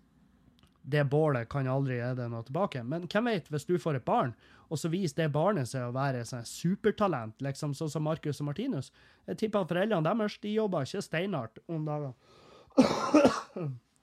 det 0.89 1.05
bålet 1.11 1.49
kan 1.53 1.69
aldri 1.69 1.99
gi 1.99 2.13
deg 2.17 2.31
noe 2.33 2.47
tilbake. 2.47 2.83
Men 2.87 3.09
hvem 3.11 3.29
vet, 3.29 3.51
hvis 3.53 3.67
du 3.69 3.77
får 3.81 3.99
et 3.99 4.07
barn, 4.09 4.33
og 4.69 4.81
så 4.81 4.91
viser 4.93 5.23
det 5.23 5.33
barnet 5.33 5.71
seg 5.71 5.87
å 5.87 5.95
være 5.97 6.25
sånn 6.29 6.45
supertalent, 6.49 7.39
liksom 7.45 7.75
sånn 7.77 7.91
som 7.93 8.05
Marcus 8.05 8.43
og 8.43 8.51
Martinus 8.51 8.91
Jeg 9.29 9.41
tipper 9.41 9.65
at 9.65 9.73
foreldrene 9.73 10.05
deres 10.05 10.39
de 10.43 10.55
jobber 10.55 10.89
ikke 10.89 11.05
steinhardt 11.05 11.61
om 11.69 11.87
dagene. 11.89 12.15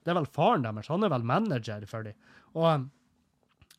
Det 0.06 0.12
er 0.12 0.18
vel 0.20 0.28
faren 0.30 0.62
deres, 0.62 0.86
han 0.86 1.02
er 1.02 1.10
vel 1.10 1.24
manager 1.26 1.86
for 1.90 2.06
dem. 2.06 2.14
Og 2.54 2.66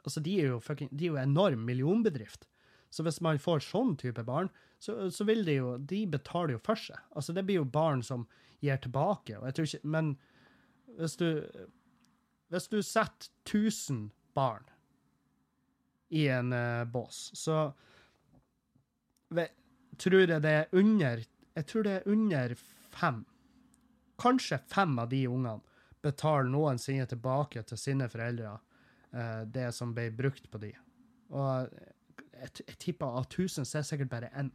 altså, 0.03 0.23
de 0.23 0.33
er 0.41 0.49
jo, 0.51 0.57
fucking, 0.59 0.89
de 0.91 1.05
er 1.05 1.13
jo 1.13 1.19
enorm 1.21 1.61
millionbedrift. 1.67 2.47
Så 2.91 3.03
hvis 3.03 3.21
man 3.23 3.39
får 3.39 3.63
sånn 3.63 3.95
type 3.99 4.23
barn, 4.27 4.49
så, 4.83 5.07
så 5.11 5.25
vil 5.27 5.41
de 5.47 5.55
jo 5.57 5.71
De 5.89 6.03
betaler 6.07 6.53
jo 6.55 6.61
for 6.63 6.79
seg. 6.79 6.99
Altså, 7.15 7.33
det 7.35 7.45
blir 7.47 7.61
jo 7.61 7.69
barn 7.71 8.03
som 8.05 8.27
gir 8.63 8.79
tilbake. 8.83 9.37
Og 9.39 9.47
jeg 9.47 9.55
tror 9.57 9.69
ikke 9.69 9.93
Men 9.95 10.11
hvis 10.99 11.17
du 11.19 11.27
Hvis 12.53 12.69
du 12.71 12.77
setter 12.81 13.31
1000 13.47 14.09
barn 14.37 14.67
i 16.09 16.27
en 16.31 16.53
uh, 16.53 16.85
bås, 16.87 17.31
så 17.35 17.71
tror 19.97 20.23
jeg 20.23 20.41
det 20.43 20.53
er 20.53 20.69
under 20.77 21.23
Jeg 21.57 21.65
tror 21.67 21.83
det 21.83 21.93
er 21.97 22.07
under 22.07 22.53
fem. 22.93 23.25
Kanskje 24.21 24.59
fem 24.69 24.99
av 24.99 25.09
de 25.09 25.23
ungene 25.27 25.61
betaler 26.05 26.49
noensinne 26.51 27.07
tilbake 27.09 27.63
til 27.65 27.79
sine 27.81 28.07
foreldre 28.09 28.53
uh, 28.57 29.43
det 29.43 29.71
som 29.73 29.95
ble 29.95 30.11
brukt 30.13 30.49
på 30.51 30.61
de. 30.61 30.71
Og 31.33 31.67
jeg, 32.37 32.51
jeg 32.67 32.77
tipper 32.77 33.19
av 33.19 33.25
1000 33.25 33.65
så 33.65 33.79
er 33.79 33.81
det 33.81 33.89
sikkert 33.89 34.13
bare 34.13 34.31
én. 34.37 34.51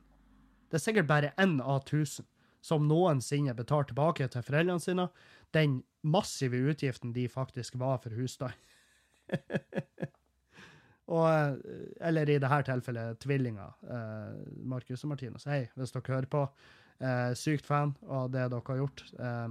Det 0.71 0.79
er 0.79 0.85
sikkert 0.87 1.11
bare 1.11 1.35
én 1.43 1.59
av 1.61 1.83
1000 1.83 2.29
som 2.62 2.87
noensinne 2.87 3.55
betaler 3.59 3.91
tilbake 3.91 4.29
til 4.31 4.47
foreldrene 4.47 4.81
sine 4.81 5.09
den 5.55 5.81
massive 6.03 6.57
utgiften 6.71 7.12
de 7.12 7.27
faktisk 7.29 7.75
var 7.83 7.99
for 8.03 8.15
husstand. 8.15 8.55
og, 11.11 11.27
eh, 11.27 11.57
eller 12.01 12.31
i 12.31 12.38
dette 12.38 12.62
tilfellet 12.69 13.19
tvillinger, 13.23 13.75
eh, 13.91 14.38
Markus 14.62 15.05
og 15.05 15.12
Martinus. 15.12 15.45
Hei, 15.51 15.67
hvis 15.77 15.95
dere 15.95 16.15
hører 16.15 16.31
på. 16.31 16.47
Eh, 17.03 17.35
sykt 17.35 17.67
fan 17.67 17.97
av 18.07 18.31
det 18.31 18.49
dere 18.53 18.62
har 18.69 18.83
gjort. 18.85 19.05
Eh, 19.19 19.49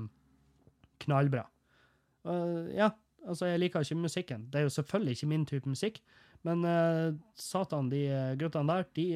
knallbra. 1.02 1.48
Uh, 2.22 2.70
ja, 2.76 2.92
altså, 3.26 3.48
jeg 3.50 3.60
liker 3.60 3.82
ikke 3.82 3.96
musikken. 3.98 4.46
Det 4.54 4.60
er 4.60 4.68
jo 4.68 4.76
selvfølgelig 4.76 5.16
ikke 5.16 5.28
min 5.32 5.46
type 5.50 5.70
musikk, 5.70 5.96
men 6.46 6.62
uh, 6.62 7.16
satan, 7.34 7.90
de 7.90 8.04
guttene 8.38 8.70
der, 8.70 8.86
de 8.96 9.08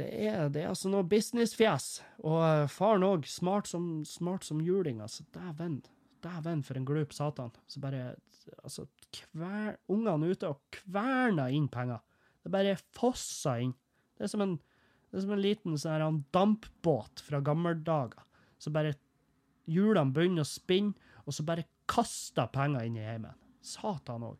det 0.00 0.08
er, 0.26 0.48
det 0.48 0.62
er 0.62 0.70
altså 0.72 0.88
noe 0.90 1.04
businessfjes. 1.06 2.00
Og 2.26 2.70
faren 2.72 3.04
òg, 3.06 3.28
smart 3.30 3.68
som, 3.70 4.00
smart 4.08 4.44
som 4.48 4.62
juling, 4.64 5.02
altså. 5.04 5.22
Dæven. 5.36 5.82
Dæven, 6.24 6.62
for 6.64 6.78
en 6.78 6.86
glup 6.88 7.14
satan. 7.16 7.52
Så 7.68 7.82
bare 7.82 8.14
Altså, 8.60 8.84
kver, 9.14 9.78
ungene 9.88 10.28
ute 10.28 10.50
og 10.52 10.58
kverner 10.74 11.52
inn 11.56 11.64
penger. 11.72 12.02
Det 12.44 12.52
bare 12.52 12.74
fosser 12.92 13.62
inn. 13.64 13.72
Det 14.18 14.26
er 14.26 14.32
som 14.34 14.42
en, 14.44 14.58
er 15.14 15.24
som 15.24 15.32
en 15.32 15.40
liten 15.40 15.78
sånn 15.80 16.18
dampbåt 16.34 17.22
fra 17.24 17.40
gammeldager. 17.40 18.26
Så 18.60 18.68
bare 18.74 18.92
hjulene 19.64 20.12
begynner 20.12 20.44
å 20.44 20.50
spinne, 20.50 20.92
og 21.24 21.32
så 21.32 21.46
bare 21.48 21.64
kaster 21.88 22.50
penger 22.52 22.84
inn 22.84 23.00
i 23.00 23.06
heimen. 23.06 23.32
Satan 23.64 24.28
òg. 24.28 24.36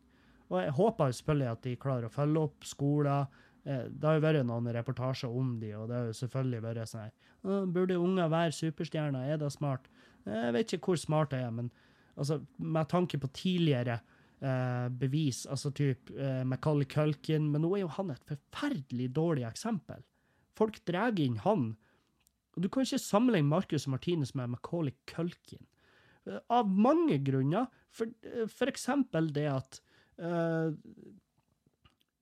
Og 0.53 0.59
jeg 0.61 0.77
håper 0.77 1.17
selvfølgelig 1.17 1.51
at 1.55 1.65
de 1.65 1.75
klarer 1.81 2.05
å 2.05 2.13
følge 2.13 2.45
opp 2.45 2.69
skoler, 2.69 3.25
Eh, 3.65 3.85
det 3.89 4.05
har 4.05 4.19
jo 4.19 4.21
vært 4.21 4.45
noen 4.45 4.69
reportasjer 4.75 5.31
om 5.33 5.55
de, 5.61 5.71
og 5.73 5.89
det 5.89 5.97
har 5.97 6.09
jo 6.11 6.17
selvfølgelig 6.19 6.61
vært 6.61 6.89
sånn 6.91 7.07
her 7.07 7.63
Burde 7.73 7.97
unger 7.97 8.29
være 8.29 8.53
superstjerner? 8.57 9.31
Er 9.33 9.39
det 9.41 9.51
smart? 9.53 9.87
Jeg 10.25 10.53
vet 10.55 10.73
ikke 10.73 10.93
hvor 10.93 10.99
smart 10.99 11.33
jeg 11.35 11.45
er, 11.45 11.53
men 11.53 11.71
altså, 12.15 12.39
med 12.57 12.89
tanke 12.89 13.19
på 13.21 13.29
tidligere 13.35 13.99
eh, 14.41 14.87
bevis, 14.89 15.45
altså 15.45 15.71
type 15.75 16.13
eh, 16.17 16.43
Macaulay 16.47 16.87
Culkin 16.89 17.51
Men 17.51 17.65
nå 17.65 17.75
er 17.75 17.85
jo 17.85 17.93
han 17.97 18.13
et 18.13 18.29
forferdelig 18.29 19.11
dårlig 19.15 19.45
eksempel. 19.47 20.01
Folk 20.57 20.79
drar 20.87 21.19
inn 21.19 21.37
han. 21.43 21.73
Du 22.55 22.69
kan 22.71 22.85
ikke 22.85 23.01
sammenligne 23.01 23.51
Marcus 23.51 23.87
og 23.87 23.97
Martinus 23.97 24.33
med 24.35 24.53
Macaulay 24.55 24.95
Culkin. 25.11 25.65
Eh, 26.25 26.39
av 26.49 26.69
mange 26.69 27.19
grunner. 27.25 27.67
For, 27.91 28.09
eh, 28.23 28.47
for 28.47 28.71
eksempel 28.71 29.31
det 29.35 29.49
at 29.51 29.81
uh, 30.19 30.71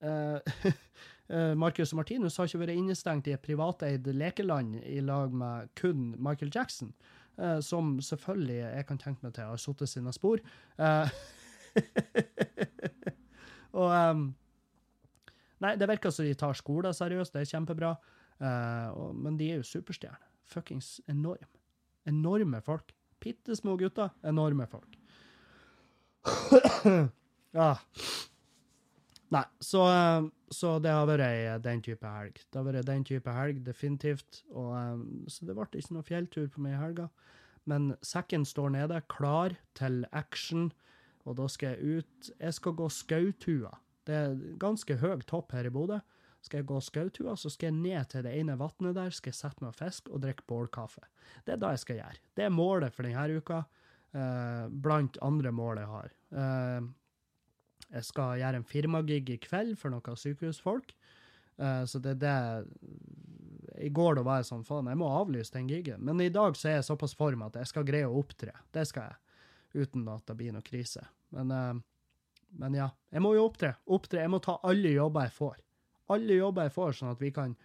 Uh, 0.03 0.43
Marcus 1.55 1.93
og 1.93 2.01
Martinus 2.01 2.35
har 2.35 2.49
ikke 2.49 2.59
vært 2.65 2.75
innestengt 2.75 3.29
i 3.29 3.33
et 3.33 3.43
privateid 3.45 4.09
lekeland 4.11 4.75
i 4.83 4.97
lag 4.99 5.31
med 5.31 5.69
kun 5.79 6.09
Michael 6.19 6.51
Jackson, 6.51 6.91
uh, 7.39 7.59
som 7.63 7.97
selvfølgelig 8.01 8.61
jeg 8.61 8.87
kan 8.89 9.01
tenke 9.01 9.25
meg 9.25 9.35
til 9.35 9.49
har 9.49 9.61
satt 9.61 9.85
sine 9.89 10.13
spor. 10.15 10.41
Uh, 10.77 11.09
og 13.81 13.91
um, 13.91 14.31
Nei, 15.63 15.77
det 15.79 15.87
virker 15.87 16.11
som 16.11 16.27
de 16.27 16.33
tar 16.35 16.57
skolen 16.59 16.91
seriøst, 16.91 17.31
det 17.31 17.45
er 17.45 17.51
kjempebra. 17.53 17.93
Og, 18.99 19.13
men 19.15 19.37
de 19.39 19.45
er 19.47 19.61
jo 19.61 19.67
superstjerner. 19.69 20.25
Fuckings 20.43 20.97
enorm. 21.07 21.47
Enorme 22.09 22.59
folk. 22.65 22.91
Bitte 23.23 23.55
små 23.55 23.77
gutter, 23.79 24.11
enorme 24.27 24.67
folk. 24.67 24.97
ja. 27.59 27.69
Nei, 29.33 29.43
så, 29.59 29.81
eh, 29.89 30.25
så, 30.53 30.75
det 30.83 30.93
har 30.93 31.07
vært 31.09 31.63
den 31.65 31.81
type 31.81 32.05
helg. 32.05 32.37
Det 32.51 32.59
har 32.59 32.67
vært 32.67 32.89
den 32.89 33.05
type 33.07 33.33
helg, 33.33 33.63
definitivt. 33.65 34.43
Og, 34.51 34.71
eh, 34.77 35.27
så 35.31 35.47
det 35.47 35.55
ble 35.57 35.67
ikke 35.81 35.97
noe 35.97 36.07
fjelltur 36.07 36.49
på 36.53 36.61
meg 36.61 36.75
i 36.75 36.81
helga. 36.81 37.09
Men 37.65 37.93
sekken 38.03 38.45
står 38.45 38.73
nede, 38.75 39.01
klar 39.09 39.55
til 39.79 40.03
action, 40.11 40.71
og 41.23 41.37
da 41.39 41.47
skal 41.47 41.77
jeg 41.77 42.03
ut 42.03 42.31
Jeg 42.39 42.53
skal 42.53 42.73
gå 42.73 42.89
skautua. 42.89 43.71
Det 44.05 44.13
er 44.13 44.35
ganske 44.59 44.97
høy 44.99 45.21
topp 45.25 45.53
her 45.55 45.65
i 45.65 45.71
Bodø. 45.71 46.01
Skal 46.43 46.59
jeg 46.59 46.67
gå 46.67 46.79
skautua, 46.83 47.37
så 47.39 47.49
skal 47.49 47.71
jeg 47.71 47.79
ned 47.79 48.09
til 48.11 48.25
det 48.25 48.33
ene 48.35 48.57
vannet 48.59 48.97
der, 48.97 49.09
skal 49.15 49.31
jeg 49.31 49.39
sette 49.39 49.63
meg 49.63 49.71
og 49.71 49.79
fiske 49.79 50.11
og 50.11 50.21
drikke 50.25 50.43
bålkaffe. 50.45 51.05
Det 51.45 51.53
er 51.53 51.61
det 51.61 51.69
jeg 51.77 51.79
skal 51.79 51.99
gjøre. 52.01 52.19
Det 52.35 52.43
er 52.43 52.51
målet 52.51 52.93
for 52.93 53.07
denne 53.07 53.37
uka, 53.39 53.61
eh, 54.11 54.67
blant 54.67 55.17
andre 55.21 55.51
mål 55.55 55.79
jeg 55.79 55.87
har. 55.87 56.11
Eh, 56.35 56.81
jeg 57.93 58.07
skal 58.07 58.39
gjøre 58.41 58.59
en 58.59 58.67
firmagig 58.67 59.21
i 59.29 59.39
kveld 59.41 59.75
for 59.79 59.93
noen 59.93 60.19
sykehusfolk. 60.19 60.93
Uh, 61.61 61.83
så 61.85 62.01
det 62.01 62.15
er 62.15 62.21
det 62.23 63.83
I 63.85 63.89
går 63.93 64.17
da 64.17 64.23
var 64.25 64.39
jeg 64.41 64.47
sånn, 64.49 64.65
faen, 64.65 64.89
jeg 64.89 64.97
må 64.97 65.09
avlyse 65.13 65.53
den 65.53 65.69
gigen. 65.69 66.01
Men 66.05 66.21
i 66.21 66.31
dag 66.33 66.57
så 66.57 66.71
er 66.71 66.79
jeg 66.79 66.87
såpass 66.89 67.13
form 67.17 67.45
at 67.45 67.59
jeg 67.61 67.69
skal 67.69 67.85
greie 67.87 68.09
å 68.09 68.17
opptre. 68.21 68.55
Det 68.73 68.85
skal 68.89 69.11
jeg. 69.11 69.19
Uten 69.83 70.07
at 70.13 70.25
det 70.29 70.37
blir 70.37 70.53
noe 70.55 70.65
krise. 70.65 71.05
Men, 71.33 71.53
uh, 71.53 72.49
men 72.61 72.77
ja, 72.77 72.89
jeg 73.13 73.25
må 73.25 73.35
jo 73.37 73.45
opptre. 73.47 73.75
opptre. 73.85 74.21
Jeg 74.25 74.33
må 74.33 74.41
ta 74.43 74.59
alle 74.65 74.95
jobber 74.95 75.29
jeg 75.29 75.37
får. 75.37 75.61
Alle 76.13 76.41
jobber 76.41 76.67
jeg 76.67 76.75
får, 76.75 76.97
sånn 76.97 77.13
at 77.13 77.21
vi 77.21 77.31
kan 77.33 77.55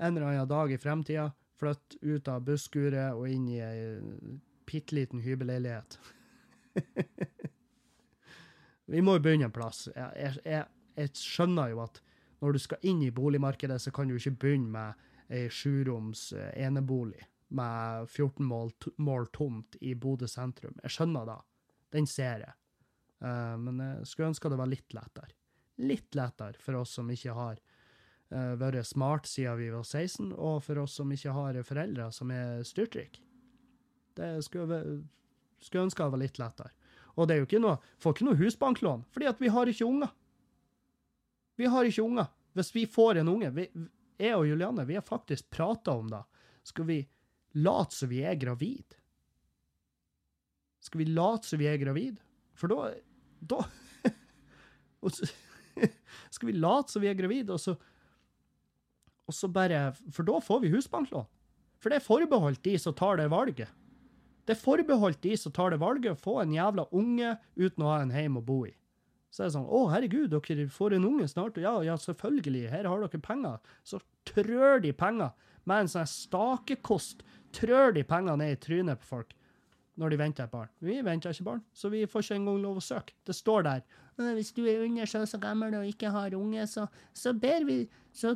en 0.00 0.16
eller 0.16 0.30
annen 0.30 0.48
dag 0.48 0.72
i 0.72 0.80
fremtida 0.80 1.30
flytte 1.60 1.98
ut 2.00 2.28
av 2.32 2.44
busskuret 2.46 3.16
og 3.16 3.28
inn 3.28 3.48
i 3.52 3.58
ei 3.60 3.82
bitte 4.70 4.94
liten 4.96 5.20
hybelleilighet. 5.20 5.98
Vi 8.90 9.02
må 9.06 9.16
jo 9.16 9.22
begynne 9.24 9.46
en 9.46 9.54
plass. 9.54 9.86
Jeg, 9.94 10.38
jeg, 10.44 10.64
jeg, 10.96 11.12
skjønner 11.14 11.70
jo 11.72 11.82
at 11.84 12.00
når 12.40 12.56
du 12.56 12.62
skal 12.62 12.86
inn 12.88 13.02
i 13.04 13.12
boligmarkedet, 13.14 13.78
så 13.82 13.92
kan 13.94 14.08
du 14.08 14.16
ikke 14.16 14.38
begynne 14.42 14.72
med 14.72 15.06
ei 15.30 15.46
sjuroms 15.52 16.30
eh, 16.34 16.50
enebolig 16.64 17.20
med 17.54 18.08
14 18.08 18.46
mål, 18.46 18.72
mål, 19.02 19.28
tomt 19.34 19.76
i 19.80 19.94
Bodø 19.94 20.26
sentrum. 20.30 20.76
Jeg 20.82 20.94
skjønner 20.94 21.26
da. 21.28 21.36
Den 21.94 22.06
ser 22.06 22.44
jeg. 22.44 22.56
Uh, 23.20 23.56
men 23.60 23.80
jeg 23.82 24.06
skulle 24.08 24.30
ønske 24.30 24.50
det 24.50 24.58
var 24.60 24.70
litt 24.70 24.94
lettere. 24.96 25.34
Litt 25.82 26.16
lettere 26.16 26.60
for 26.62 26.78
oss 26.80 26.94
som 26.98 27.10
ikke 27.10 27.34
har 27.36 27.58
uh, 27.58 28.54
vært 28.60 28.86
smart 28.88 29.26
siden 29.28 29.58
vi 29.58 29.70
var 29.74 29.82
16, 29.86 30.30
og 30.32 30.62
for 30.66 30.82
oss 30.84 30.94
som 31.00 31.10
ikke 31.12 31.34
har 31.34 31.58
foreldre 31.66 32.10
som 32.14 32.30
er 32.34 32.62
styrtrike. 32.66 33.22
Det 34.16 34.30
skulle, 34.46 34.80
skulle 35.58 35.88
ønske 35.88 36.06
det 36.06 36.14
var 36.14 36.22
litt 36.22 36.40
lettere. 36.42 36.72
Og 37.20 37.28
det 37.28 37.36
er 37.36 37.42
jo 37.42 37.48
ikke 37.48 37.60
noe, 37.60 37.76
får 38.00 38.16
ikke 38.16 38.26
noe 38.30 38.38
husbanklån, 38.40 39.04
fordi 39.12 39.28
at 39.28 39.40
vi 39.42 39.50
har 39.52 39.68
ikke 39.68 39.88
unger. 39.88 40.12
Vi 41.60 41.68
har 41.68 41.88
ikke 41.88 42.04
unger. 42.06 42.30
Hvis 42.56 42.72
vi 42.74 42.86
får 42.88 43.20
en 43.20 43.28
unge 43.30 43.50
vi, 43.54 43.66
Jeg 44.20 44.36
og 44.36 44.46
Julianne 44.48 44.84
vi 44.88 44.96
har 44.96 45.04
faktisk 45.04 45.50
prata 45.52 45.92
om 45.96 46.08
det. 46.10 46.22
Skal 46.64 46.88
vi 46.88 46.98
late 47.56 47.96
som 47.96 48.10
vi 48.10 48.22
er 48.24 48.36
gravid? 48.40 48.96
Skal 50.80 51.02
vi 51.02 51.06
late 51.12 51.48
som 51.48 51.60
vi 51.60 51.68
er 51.68 51.78
gravid? 51.80 52.20
For 52.56 52.72
da 52.72 52.90
Da 53.40 53.62
Skal 56.30 56.50
vi 56.50 56.52
late 56.52 56.92
som 56.92 57.02
vi 57.02 57.08
er 57.08 57.16
gravid, 57.16 57.50
og 57.50 57.60
så 57.60 57.76
Og 59.28 59.34
så 59.34 59.48
bare 59.48 59.94
For 60.10 60.26
da 60.26 60.40
får 60.40 60.60
vi 60.64 60.72
husbanklån. 60.74 61.28
For 61.80 61.88
det 61.88 62.00
er 62.00 62.04
forbeholdt 62.04 62.64
de 62.64 62.76
som 62.78 62.94
tar 62.94 63.16
det 63.16 63.30
valget. 63.32 63.68
Det 64.46 64.56
er 64.56 64.60
forbeholdt 64.60 65.22
de 65.22 65.36
som 65.38 65.54
tar 65.54 65.74
det 65.74 65.80
valget, 65.82 66.12
å 66.14 66.20
få 66.20 66.40
en 66.42 66.54
jævla 66.54 66.86
unge 66.96 67.36
uten 67.56 67.84
å 67.84 67.90
ha 67.92 68.00
en 68.04 68.14
hjem 68.14 68.38
å 68.40 68.44
bo 68.44 68.62
i. 68.68 68.74
Så 69.30 69.44
er 69.44 69.50
det 69.50 69.54
sånn 69.54 69.68
Å, 69.70 69.80
herregud, 69.92 70.32
dere 70.32 70.66
får 70.74 70.96
en 70.96 71.06
unge 71.06 71.28
snart. 71.30 71.60
Ja, 71.62 71.76
ja, 71.86 71.94
selvfølgelig, 72.00 72.64
her 72.72 72.88
har 72.90 73.04
dere 73.04 73.22
penger. 73.22 73.60
Så 73.86 74.00
trør 74.26 74.82
de 74.82 74.90
penger 74.96 75.30
med 75.68 75.84
en 75.84 75.92
sånn 75.92 76.08
stakekost 76.08 77.22
trør 77.54 77.94
de 77.94 78.02
penger 78.06 78.38
ned 78.40 78.56
i 78.56 78.58
trynet 78.60 79.00
på 79.02 79.08
folk 79.14 79.36
når 80.00 80.14
de 80.14 80.18
venter 80.20 80.46
et 80.46 80.52
barn. 80.52 80.70
Vi 80.80 80.96
venter 81.04 81.34
ikke 81.34 81.44
barn, 81.44 81.64
så 81.76 81.90
vi 81.92 82.06
får 82.08 82.24
ikke 82.24 82.36
engang 82.38 82.60
lov 82.62 82.78
å 82.80 82.84
søke. 82.84 83.14
Det 83.26 83.34
står 83.36 83.66
der. 83.66 83.82
Hvis 84.36 84.52
du 84.56 84.62
er 84.64 84.84
under 84.84 85.08
så, 85.08 85.24
så 85.28 85.40
gammel 85.40 85.74
og 85.76 85.88
ikke 85.88 86.12
har 86.14 86.36
unge, 86.38 86.64
så, 86.70 86.86
så 87.16 87.34
ber 87.36 87.66
vi 87.68 87.82
så, 88.16 88.32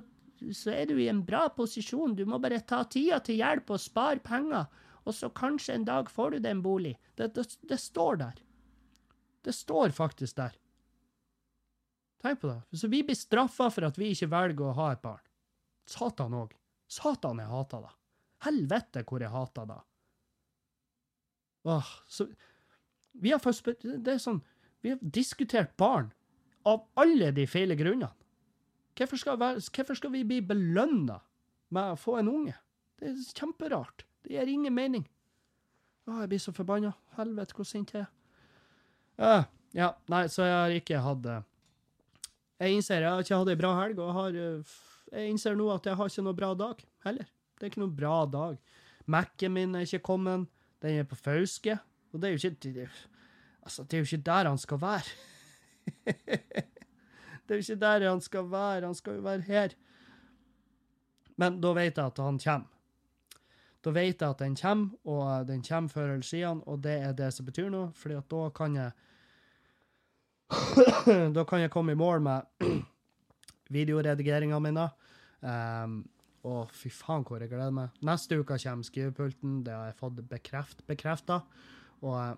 så 0.53 0.75
er 0.75 0.91
du 0.91 0.99
i 1.01 1.09
en 1.09 1.23
bra 1.25 1.47
posisjon. 1.57 2.17
Du 2.19 2.25
må 2.29 2.41
bare 2.43 2.61
ta 2.69 2.83
tida 2.85 3.21
til 3.25 3.41
hjelp 3.41 3.73
og 3.73 3.81
spare 3.81 4.21
penger, 4.25 4.69
og 5.05 5.15
så 5.15 5.29
kanskje 5.37 5.77
en 5.77 5.87
dag 5.89 6.11
får 6.11 6.35
du 6.35 6.39
deg 6.39 6.51
en 6.57 6.65
bolig. 6.65 6.95
Det, 7.15 7.31
det, 7.37 7.45
det 7.69 7.79
står 7.81 8.21
der. 8.23 8.41
Det 9.45 9.53
står 9.53 9.93
faktisk 9.93 10.37
der. 10.37 10.57
Tenk 12.25 12.41
på 12.41 12.49
det. 12.49 12.79
Så 12.79 12.89
vi 12.89 13.03
blir 13.05 13.19
straffa 13.19 13.69
for 13.71 13.85
at 13.85 13.99
vi 14.01 14.15
ikke 14.15 14.31
velger 14.33 14.71
å 14.71 14.77
ha 14.79 14.93
et 14.95 15.03
barn. 15.05 15.21
Satan 15.85 16.37
òg. 16.39 16.55
Satan, 16.89 17.43
jeg 17.43 17.53
hater 17.53 17.85
det. 17.85 17.93
Helvete, 18.47 19.03
hvor 19.05 19.21
jeg 19.21 19.33
hater 19.33 19.69
det. 19.69 19.81
Åh, 21.65 21.91
så 22.07 22.29
Vi 23.13 23.31
har 23.31 23.39
faktisk 23.41 23.81
Det 23.81 24.11
er 24.13 24.19
sånn 24.21 24.43
Vi 24.85 24.91
har 24.93 24.99
diskutert 25.01 25.77
barn 25.81 26.11
av 26.69 26.83
alle 27.01 27.31
de 27.33 27.47
feile 27.49 27.77
grunnene. 27.77 28.13
Hvorfor 28.97 29.21
skal, 29.21 29.37
hvorfor 29.37 29.97
skal 29.99 30.13
vi 30.13 30.23
bli 30.25 30.41
belønna 30.41 31.19
med 31.75 31.93
å 31.93 31.99
få 31.99 32.19
en 32.21 32.29
unge? 32.31 32.55
Det 33.01 33.11
er 33.11 33.23
kjemperart. 33.37 34.05
Det 34.25 34.33
gir 34.33 34.51
ingen 34.51 34.75
mening. 34.75 35.05
Å, 36.09 36.23
jeg 36.23 36.31
blir 36.33 36.41
så 36.43 36.53
forbanna. 36.57 36.95
Helvete, 37.19 37.57
hvor 37.57 37.69
sint 37.69 37.93
jeg 37.95 38.05
er. 38.05 38.11
Uh, 39.21 39.45
ja, 39.77 39.93
nei, 40.11 40.25
så 40.33 40.47
jeg 40.47 40.57
har 40.57 40.75
ikke 40.79 41.03
hatt 41.05 41.23
det. 41.25 41.39
Jeg 42.63 42.77
innser 42.79 43.05
jeg 43.05 43.11
har 43.11 43.25
ikke 43.25 43.39
hatt 43.41 43.53
ei 43.53 43.59
bra 43.61 43.73
helg, 43.83 44.01
og 44.01 44.13
har, 44.17 44.37
eh, 44.39 44.75
jeg 45.13 45.33
innser 45.33 45.57
nå 45.59 45.69
at 45.75 45.87
jeg 45.87 45.99
har 45.99 46.11
ikke 46.11 46.25
noe 46.25 46.39
bra 46.39 46.51
dag 46.59 46.83
heller. 47.05 47.29
Det 47.55 47.67
er 47.67 47.73
ikke 47.73 47.83
noen 47.83 47.97
bra 47.99 48.17
dag. 48.31 48.59
Mac-en 49.11 49.53
min 49.53 49.75
er 49.77 49.87
ikke 49.87 50.05
kommet. 50.09 50.49
Den 50.83 51.01
er 51.03 51.09
på 51.09 51.19
Fauske. 51.19 51.77
Og 52.13 52.21
det 52.21 52.29
er 52.29 52.35
jo 52.35 52.41
ikke 52.41 52.73
det, 52.75 52.89
Altså, 53.65 53.83
det 53.83 53.97
er 53.97 54.03
jo 54.03 54.09
ikke 54.09 54.27
der 54.27 54.49
han 54.49 54.59
skal 54.59 54.81
være. 54.81 55.15
det 57.45 57.51
er 57.51 57.57
jo 57.57 57.65
ikke 57.65 57.81
der 57.81 58.09
han 58.09 58.21
skal 58.21 58.51
være. 58.51 58.87
Han 58.87 58.95
skal 58.95 59.15
jo 59.15 59.25
være 59.25 59.47
her. 59.49 59.75
Men 61.37 61.61
da 61.61 61.73
vet 61.73 61.97
jeg 61.97 62.05
at 62.05 62.19
han 62.19 62.39
kommer. 62.39 62.74
Da 63.85 63.93
vet 63.93 64.23
jeg 64.23 64.31
at 64.31 64.41
den 64.41 64.57
kommer, 64.57 64.95
og 65.05 65.49
den 65.49 65.63
kommer 65.63 65.93
før 65.93 66.15
eller 66.15 66.25
siden, 66.25 66.63
og 66.67 66.83
det 66.85 66.95
er 67.03 67.13
det 67.13 67.33
som 67.37 67.47
betyr 67.47 67.69
noe, 67.73 67.91
fordi 67.99 68.17
at 68.17 68.31
da 68.33 68.49
kan 68.57 68.79
jeg 68.81 68.95
Da 71.37 71.45
kan 71.49 71.61
jeg 71.61 71.73
komme 71.73 71.93
i 71.93 71.99
mål 71.99 72.23
med 72.25 72.65
videoredigeringa 73.77 74.59
mi. 74.61 74.73
Um, 75.45 76.03
og 76.45 76.73
fy 76.77 76.91
faen, 76.93 77.25
hvor 77.25 77.41
jeg 77.41 77.49
gleder 77.53 77.73
meg. 77.73 77.95
Neste 78.05 78.37
uke 78.41 78.59
kommer 78.61 78.85
skrivepulten. 78.85 79.63
Det 79.65 79.73
har 79.73 79.89
jeg 79.89 79.97
fått 80.01 80.21
bekreft, 80.29 80.85
bekrefta. 80.87 81.41
Og, 82.05 82.37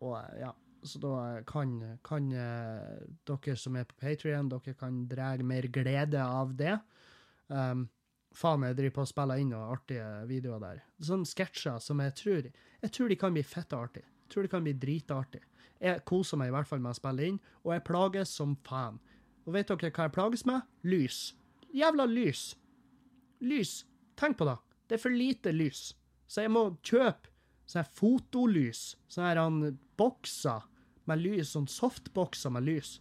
og, 0.00 0.14
ja, 0.38 0.52
så 0.86 1.02
da 1.02 1.16
kan, 1.48 1.74
kan 2.06 2.30
uh, 2.30 3.02
dere 3.26 3.56
som 3.58 3.76
er 3.76 3.88
på 3.88 3.98
Patrion, 4.00 4.50
dere 4.52 4.76
kan 4.78 5.04
dra 5.10 5.34
mer 5.42 5.66
glede 5.74 6.22
av 6.22 6.54
det. 6.58 6.78
Um, 7.50 7.88
faen, 8.36 8.64
jeg 8.68 8.76
driver 8.78 8.94
på 8.98 9.04
å 9.06 9.10
spille 9.10 9.38
inn 9.40 9.50
noen 9.52 9.72
artige 9.74 10.06
videoer 10.28 10.62
der. 10.62 10.82
Sånne 11.08 11.28
sketsjer 11.28 11.80
som 11.82 12.00
jeg 12.04 12.14
tror 12.20 12.50
Jeg 12.82 12.92
tror 12.92 13.08
de 13.08 13.16
kan 13.16 13.34
bli 13.34 13.42
fette 13.42 13.76
artige. 13.76 14.04
Jeg 14.26 14.32
tror 14.32 14.42
de 14.42 14.52
kan 14.52 14.64
bli 14.64 14.74
dritartig. 14.76 15.42
Jeg 15.80 16.04
koser 16.08 16.38
meg 16.40 16.48
i 16.48 16.54
hvert 16.54 16.68
fall 16.68 16.80
med 16.80 16.94
å 16.94 16.98
spille 16.98 17.26
inn, 17.30 17.40
og 17.64 17.72
jeg 17.74 17.84
plages 17.86 18.32
som 18.38 18.56
faen. 18.66 18.98
Og 19.46 19.54
vet 19.54 19.68
dere 19.68 19.90
hva 19.90 20.08
jeg 20.08 20.14
plages 20.16 20.44
med? 20.48 20.62
Lys. 20.82 21.20
Jævla 21.74 22.06
lys. 22.10 22.56
Lys. 23.40 23.84
Tenk 24.16 24.38
på 24.38 24.48
det. 24.48 24.56
Det 24.88 24.96
er 24.96 25.02
for 25.02 25.14
lite 25.14 25.52
lys. 25.52 25.90
Så 26.26 26.42
jeg 26.42 26.52
må 26.54 26.68
kjøpe 26.82 27.30
sånne 27.66 27.90
fotolys. 27.98 28.96
Sånne 29.12 29.74
bokser 29.98 30.64
med 31.06 31.22
lys, 31.22 31.52
sånn 31.54 31.68
softbokser 31.70 32.54
med 32.54 32.66
lys. 32.66 32.96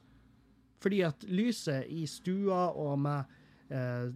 Fordi 0.84 1.02
at 1.08 1.24
lyset 1.26 1.88
i 1.90 2.04
stua 2.10 2.68
og 2.78 3.00
med 3.02 3.32
eh, 3.70 4.10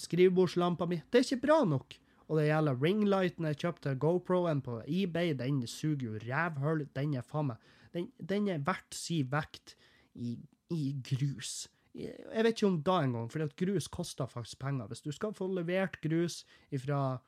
skrivebordslampa 0.00 0.88
mi, 0.90 1.00
det 1.10 1.20
er 1.20 1.28
ikke 1.28 1.46
bra 1.46 1.60
nok. 1.68 1.96
Og 2.24 2.38
det 2.40 2.46
gjelder 2.48 2.80
ringlighten 2.80 3.48
jeg 3.50 3.60
kjøpte, 3.60 3.94
GoPro-en 4.00 4.62
på 4.64 4.78
eBay, 4.88 5.34
den 5.36 5.60
suger 5.68 6.06
jo 6.06 6.20
rævhull. 6.22 6.86
Den 6.96 7.18
er 7.18 7.26
faen 7.26 7.52
meg 7.52 7.70
Den, 7.94 8.08
den 8.18 8.48
er 8.50 8.62
verdt 8.64 8.96
si 8.96 9.20
vekt 9.22 9.76
i, 10.18 10.34
i 10.74 10.96
grus. 11.04 11.68
Jeg 11.94 12.42
vet 12.42 12.56
ikke 12.56 12.66
om 12.66 12.80
da 12.82 12.96
engang, 13.04 13.28
for 13.30 13.44
grus 13.54 13.86
koster 13.86 14.26
faktisk 14.26 14.58
penger. 14.58 14.88
Hvis 14.90 15.04
du 15.04 15.12
skal 15.14 15.34
få 15.36 15.46
levert 15.54 16.00
grus 16.02 16.40
fra 16.82 17.20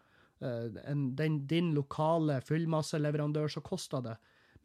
uh, 0.42 1.28
din 1.46 1.70
lokale 1.76 2.40
fyllmasseleverandør, 2.42 3.46
så 3.46 3.62
koster 3.62 4.02
det 4.02 4.16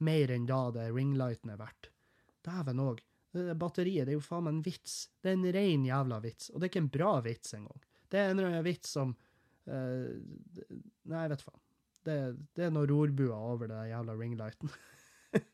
mer 0.01 0.33
enn 0.33 0.49
da 0.49 0.63
det 0.73 0.89
ringlighten 0.95 1.53
er 1.53 1.61
verdt. 1.61 1.91
Dæven 2.41 2.81
òg. 2.81 3.03
Batteriet 3.31 4.07
det 4.07 4.11
er 4.11 4.17
jo 4.17 4.23
faen 4.25 4.43
meg 4.43 4.57
en 4.57 4.63
vits. 4.65 4.95
Det 5.23 5.31
er 5.31 5.37
en 5.37 5.51
ren 5.55 5.85
jævla 5.87 6.19
vits. 6.23 6.49
Og 6.51 6.59
det 6.59 6.67
er 6.67 6.71
ikke 6.73 6.83
en 6.83 6.93
bra 6.97 7.11
vits 7.23 7.55
engang. 7.55 7.83
Det 8.11 8.19
er 8.19 8.33
en 8.33 8.63
vits 8.65 8.91
som 8.97 9.13
uh, 9.13 10.09
Nei, 11.07 11.21
jeg 11.23 11.31
vet 11.31 11.45
faen. 11.45 11.61
Det, 12.01 12.17
det, 12.57 12.65
er 12.65 12.73
noen 12.73 12.89
rorbua 12.89 13.37
over 13.53 13.69
det 13.69 13.79
jævla 13.91 14.17
ringlighten. 14.17 14.71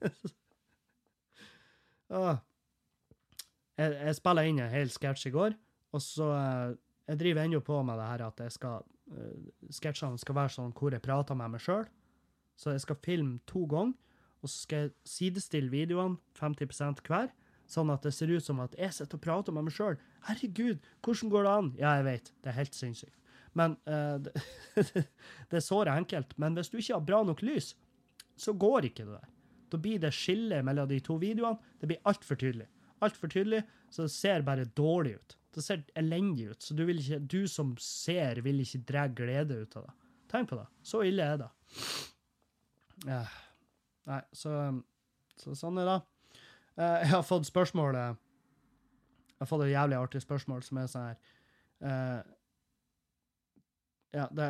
ah, 2.18 2.40
jeg, 3.78 3.94
jeg 3.94 4.18
spilla 4.18 4.46
inn 4.48 4.62
en 4.63 4.74
hel 4.74 4.90
sketsj 4.90 5.28
i 5.30 5.36
går, 5.36 5.58
og 5.94 6.02
så 6.02 6.32
uh, 6.34 6.76
Jeg 7.08 7.20
driver 7.22 7.46
ennå 7.46 7.60
på 7.63 7.78
med 7.88 8.00
det 8.00 8.08
her 8.10 8.26
at 8.26 8.42
jeg 8.44 8.56
skal 8.58 8.82
uh, 9.13 9.50
sketsjene 9.72 10.20
skal 10.20 10.36
være 10.40 10.56
sånn 10.56 10.74
hvor 10.76 10.96
jeg 10.96 11.04
prater 11.04 11.38
med 11.38 11.54
meg 11.54 11.63
sjøl. 11.63 11.86
Så 12.58 12.74
jeg 12.74 12.82
skal 12.88 13.04
filme 13.06 13.38
to 13.46 13.68
ganger, 13.70 13.94
og 14.42 14.50
så 14.50 14.63
skal 14.63 14.88
jeg 14.88 14.96
sidestille 15.06 15.70
videoene 15.70 16.18
50 16.40 17.06
hver. 17.06 17.30
Sånn 17.67 17.91
at 17.91 18.06
det 18.08 18.13
ser 18.15 18.32
ut 18.32 18.45
som 18.45 18.62
at 18.63 18.75
jeg 18.80 18.95
sitter 18.95 19.19
og 19.19 19.23
prater 19.23 19.56
med 19.56 19.67
meg 19.67 19.75
sjøl. 19.75 19.97
Herregud, 20.30 20.86
hvordan 21.03 21.34
går 21.34 21.47
det 21.47 21.53
an? 21.53 21.71
Ja, 21.80 21.95
jeg 21.99 22.08
vet, 22.08 22.32
det 22.43 22.51
er 22.51 22.60
helt 22.62 22.77
sinnssykt. 22.77 23.17
Men 23.58 23.75
uh, 23.89 24.15
det, 24.23 24.34
det, 24.86 25.60
er 25.60 25.65
såre 25.65 25.97
enkelt. 25.99 26.32
Men 26.39 26.56
hvis 26.56 26.71
du 26.71 26.80
ikke 26.80 26.95
har 26.95 27.10
bra 27.10 27.21
nok 27.27 27.43
lys, 27.43 27.73
så 28.39 28.53
går 28.56 28.91
ikke 28.91 29.08
det 29.08 29.17
der. 29.17 29.36
Da 29.67 29.80
blir 29.84 29.99
det 29.99 30.13
skille 30.15 30.62
mellom 30.63 30.88
de 30.88 31.01
to 31.03 31.17
videoene. 31.19 31.75
Det 31.82 31.89
blir 31.91 32.03
altfor 32.08 32.39
tydelig 32.39 32.69
altfor 33.06 33.32
tydelig, 33.32 33.63
så 33.89 34.08
det 34.08 34.13
ser 34.13 34.45
bare 34.45 34.65
dårlig 34.77 35.17
ut. 35.17 35.38
Det 35.53 35.63
ser 35.65 35.84
elendig 35.97 36.51
ut, 36.51 36.62
så 36.63 36.75
du, 36.77 36.84
ikke, 36.91 37.19
du 37.19 37.47
som 37.49 37.73
ser, 37.82 38.41
vil 38.45 38.62
ikke 38.62 38.84
dra 38.89 39.08
glede 39.10 39.62
ut 39.63 39.77
av 39.80 39.88
det. 39.88 39.95
Tenk 40.32 40.51
på 40.51 40.60
det. 40.60 40.67
Så 40.86 41.01
ille 41.08 41.23
er 41.23 41.41
det. 41.41 41.49
Ja. 43.08 43.23
Nei, 44.08 44.21
så, 44.36 44.51
så, 45.39 45.56
sånn 45.58 45.80
er 45.82 45.89
det. 45.89 45.97
Eh, 46.78 46.98
jeg 47.04 47.12
har 47.12 47.26
fått 47.26 47.50
spørsmålet 47.50 48.18
Jeg 48.18 49.44
har 49.44 49.50
fått 49.50 49.66
et 49.66 49.74
jævlig 49.74 49.98
artig 49.98 50.22
spørsmål 50.22 50.63
som 50.66 50.78
er 50.82 50.90
sånn 50.92 51.08
her 51.08 51.18
uh, 51.82 52.22
ja, 54.16 54.26
det, 54.32 54.48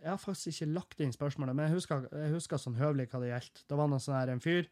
Jeg 0.00 0.10
har 0.10 0.20
faktisk 0.22 0.52
ikke 0.52 0.74
lagt 0.76 1.02
inn 1.02 1.14
spørsmålet, 1.14 1.56
men 1.56 1.68
jeg 1.68 1.78
husker, 1.78 2.06
jeg 2.12 2.34
husker 2.34 2.60
sånn 2.60 2.78
høvelig 2.78 3.08
hva 3.10 3.22
det 3.22 3.32
gjaldt. 3.32 3.62
Det 3.66 3.78
var 3.78 3.90
noe 3.90 4.02
sånn 4.02 4.18
her, 4.18 4.30
en 4.34 4.42
fyr 4.44 4.68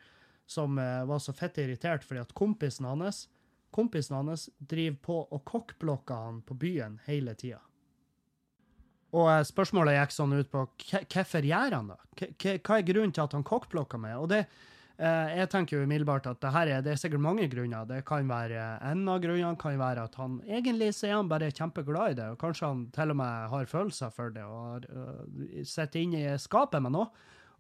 som 0.49 0.79
eh, 0.81 1.03
var 1.09 1.19
så 1.21 1.35
fett 1.37 1.59
irritert 1.61 2.05
fordi 2.07 2.23
at 2.23 2.31
kompisen 2.37 2.87
hans 2.89 3.27
kompisen 3.75 4.17
hans 4.17 4.49
driver 4.59 5.01
på 5.05 5.17
og 5.35 5.43
kokkblokker 5.49 6.23
han 6.29 6.41
på 6.47 6.57
byen 6.57 7.01
hele 7.09 7.35
tida. 7.37 7.61
Og 9.17 9.29
eh, 9.33 9.45
spørsmålet 9.49 9.97
gikk 9.99 10.17
sånn 10.17 10.37
ut 10.37 10.51
på 10.53 10.65
hvorfor 10.89 11.49
gjør 11.51 11.77
han 11.79 11.93
det? 11.93 12.59
Hva 12.65 12.79
er 12.79 12.89
grunnen 12.89 13.15
til 13.15 13.25
at 13.25 13.37
han 13.37 13.47
kokkblokker 13.47 14.01
meg? 14.01 14.17
Og 14.21 14.29
det, 14.33 14.45
eh, 14.45 14.67
jeg 14.99 15.47
tenker 15.53 15.77
jo 15.77 15.85
umiddelbart 15.87 16.25
at 16.27 16.41
det 16.43 16.51
her 16.51 16.71
er, 16.73 16.81
det 16.83 16.91
er 16.91 16.99
sikkert 16.99 17.23
mange 17.23 17.45
grunner. 17.51 17.87
Det 17.87 18.01
kan 18.07 18.27
være 18.27 18.65
En 18.83 19.05
av 19.09 19.21
grunnene 19.23 19.59
kan 19.61 19.77
være 19.79 20.09
at 20.09 20.17
han 20.19 20.41
egentlig 20.43 20.89
så 20.97 21.07
er 21.07 21.15
han 21.15 21.31
bare 21.31 21.53
kjempeglad 21.55 22.11
i 22.11 22.17
det, 22.19 22.27
og 22.33 22.41
kanskje 22.41 22.67
han 22.67 22.81
til 22.97 23.15
og 23.15 23.19
med 23.21 23.53
har 23.53 23.71
følelser 23.71 24.11
for 24.11 24.35
det 24.35 24.43
og 24.43 24.89
uh, 24.91 25.63
sitter 25.63 26.03
inne 26.03 26.25
i 26.25 26.39
skapet 26.43 26.83
med 26.83 26.97
noe. 26.97 27.13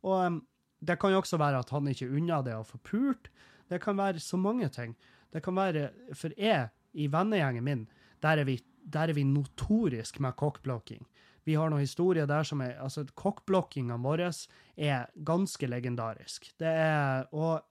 Og 0.02 0.40
det 0.82 0.98
kan 0.98 1.14
jo 1.14 1.20
også 1.22 1.38
være 1.38 1.62
at 1.62 1.70
han 1.70 1.86
ikke 1.90 2.10
unner 2.10 2.42
det 2.42 2.56
å 2.58 2.66
få 2.66 2.80
pult. 2.82 3.30
Det 3.70 3.78
kan 3.82 3.98
være 3.98 4.22
så 4.22 4.38
mange 4.40 4.68
ting. 4.74 4.96
Det 5.32 5.42
kan 5.44 5.54
være 5.54 5.90
For 6.16 6.34
jeg, 6.38 6.70
i 6.94 7.06
vennegjengen 7.06 7.64
min, 7.64 7.86
der 8.22 8.42
er 8.42 8.48
vi, 8.48 8.58
der 8.82 9.12
er 9.12 9.14
vi 9.14 9.22
notorisk 9.22 10.18
med 10.20 10.34
kokkblokking. 10.34 11.06
Vi 11.48 11.56
har 11.56 11.70
noen 11.72 11.84
historier 11.84 12.28
der 12.28 12.44
som 12.44 12.60
er 12.60 12.76
Altså, 12.82 13.06
kokkblokkinga 13.16 13.96
vår 14.04 14.26
er 14.28 15.08
ganske 15.24 15.68
legendarisk. 15.68 16.52
Det 16.60 16.68
er 16.68 17.28
Og 17.32 17.62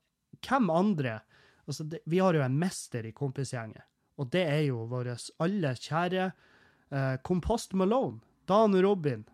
hvem 0.41 0.69
andre 0.73 1.19
Altså, 1.67 1.83
det, 1.83 1.99
vi 2.05 2.19
har 2.23 2.33
jo 2.33 2.41
en 2.41 2.59
mester 2.59 3.03
i 3.03 3.11
kompisgjengen, 3.11 3.83
og 4.15 4.29
det 4.31 4.45
er 4.47 4.61
jo 4.69 4.85
vår 4.87 5.09
alle 5.43 5.73
kjære 5.75 6.29
eh, 6.31 7.17
Kompost 7.27 7.73
Malone. 7.73 8.21
Dan 8.47 8.71
Robin. 8.81 9.25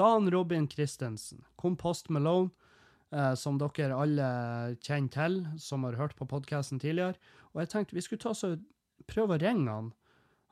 Dan 0.00 0.30
Robin 0.32 0.64
Christensen. 0.64 1.44
Kompost 1.60 2.08
Malone 2.08 2.48
eh, 3.12 3.34
som 3.36 3.58
dere 3.60 3.98
alle 4.00 4.30
kjenner 4.80 5.12
til, 5.12 5.36
som 5.60 5.84
har 5.84 6.00
hørt 6.00 6.16
på 6.16 6.24
podkasten 6.24 6.80
tidligere. 6.80 7.20
Og 7.52 7.60
jeg 7.60 7.68
tenkte 7.74 7.98
vi 7.98 8.06
skulle 8.06 8.24
ta 8.24 8.32
så 8.32 8.54
prøve 9.04 9.36
å 9.36 9.42
ringe 9.42 9.68
han, 9.68 9.92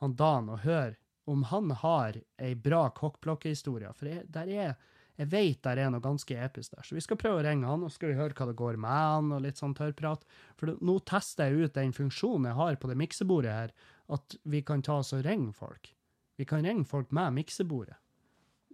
han 0.04 0.18
Dan 0.20 0.52
og 0.52 0.66
høre 0.68 0.98
om 1.30 1.42
han 1.50 1.70
har 1.80 2.18
ei 2.38 2.54
bra 2.54 2.88
kokkblokkehistorie. 2.96 3.92
For 3.96 4.10
jeg, 4.10 4.26
der 4.32 4.50
er, 4.52 4.74
jeg 5.20 5.30
vet 5.32 5.62
der 5.64 5.80
er 5.80 5.90
noe 5.92 6.04
ganske 6.04 6.36
episk 6.36 6.74
der. 6.74 6.84
Så 6.86 6.96
vi 6.96 7.04
skal 7.04 7.18
prøve 7.20 7.40
å 7.40 7.46
ringe 7.46 7.68
han, 7.68 7.84
og 7.86 7.92
skal 7.94 8.12
vi 8.12 8.18
høre 8.18 8.36
hva 8.36 8.48
det 8.50 8.58
går 8.60 8.78
med 8.82 8.90
han, 8.92 9.32
og 9.32 9.44
litt 9.44 9.60
sånn 9.60 9.76
tørrprat. 9.78 10.24
For 10.60 10.76
nå 10.84 10.98
tester 11.08 11.50
jeg 11.50 11.68
ut 11.68 11.76
den 11.78 11.96
funksjonen 11.96 12.50
jeg 12.50 12.60
har 12.60 12.80
på 12.80 12.90
det 12.90 12.98
miksebordet 13.00 13.58
her, 13.58 13.74
at 14.14 14.38
vi 14.42 14.60
kan 14.66 14.84
ta 14.84 15.00
oss 15.00 15.14
og 15.16 15.24
ringe 15.24 15.54
folk. 15.56 15.92
Vi 16.36 16.44
kan 16.48 16.66
ringe 16.66 16.84
folk 16.88 17.12
med 17.14 17.36
miksebordet 17.38 17.96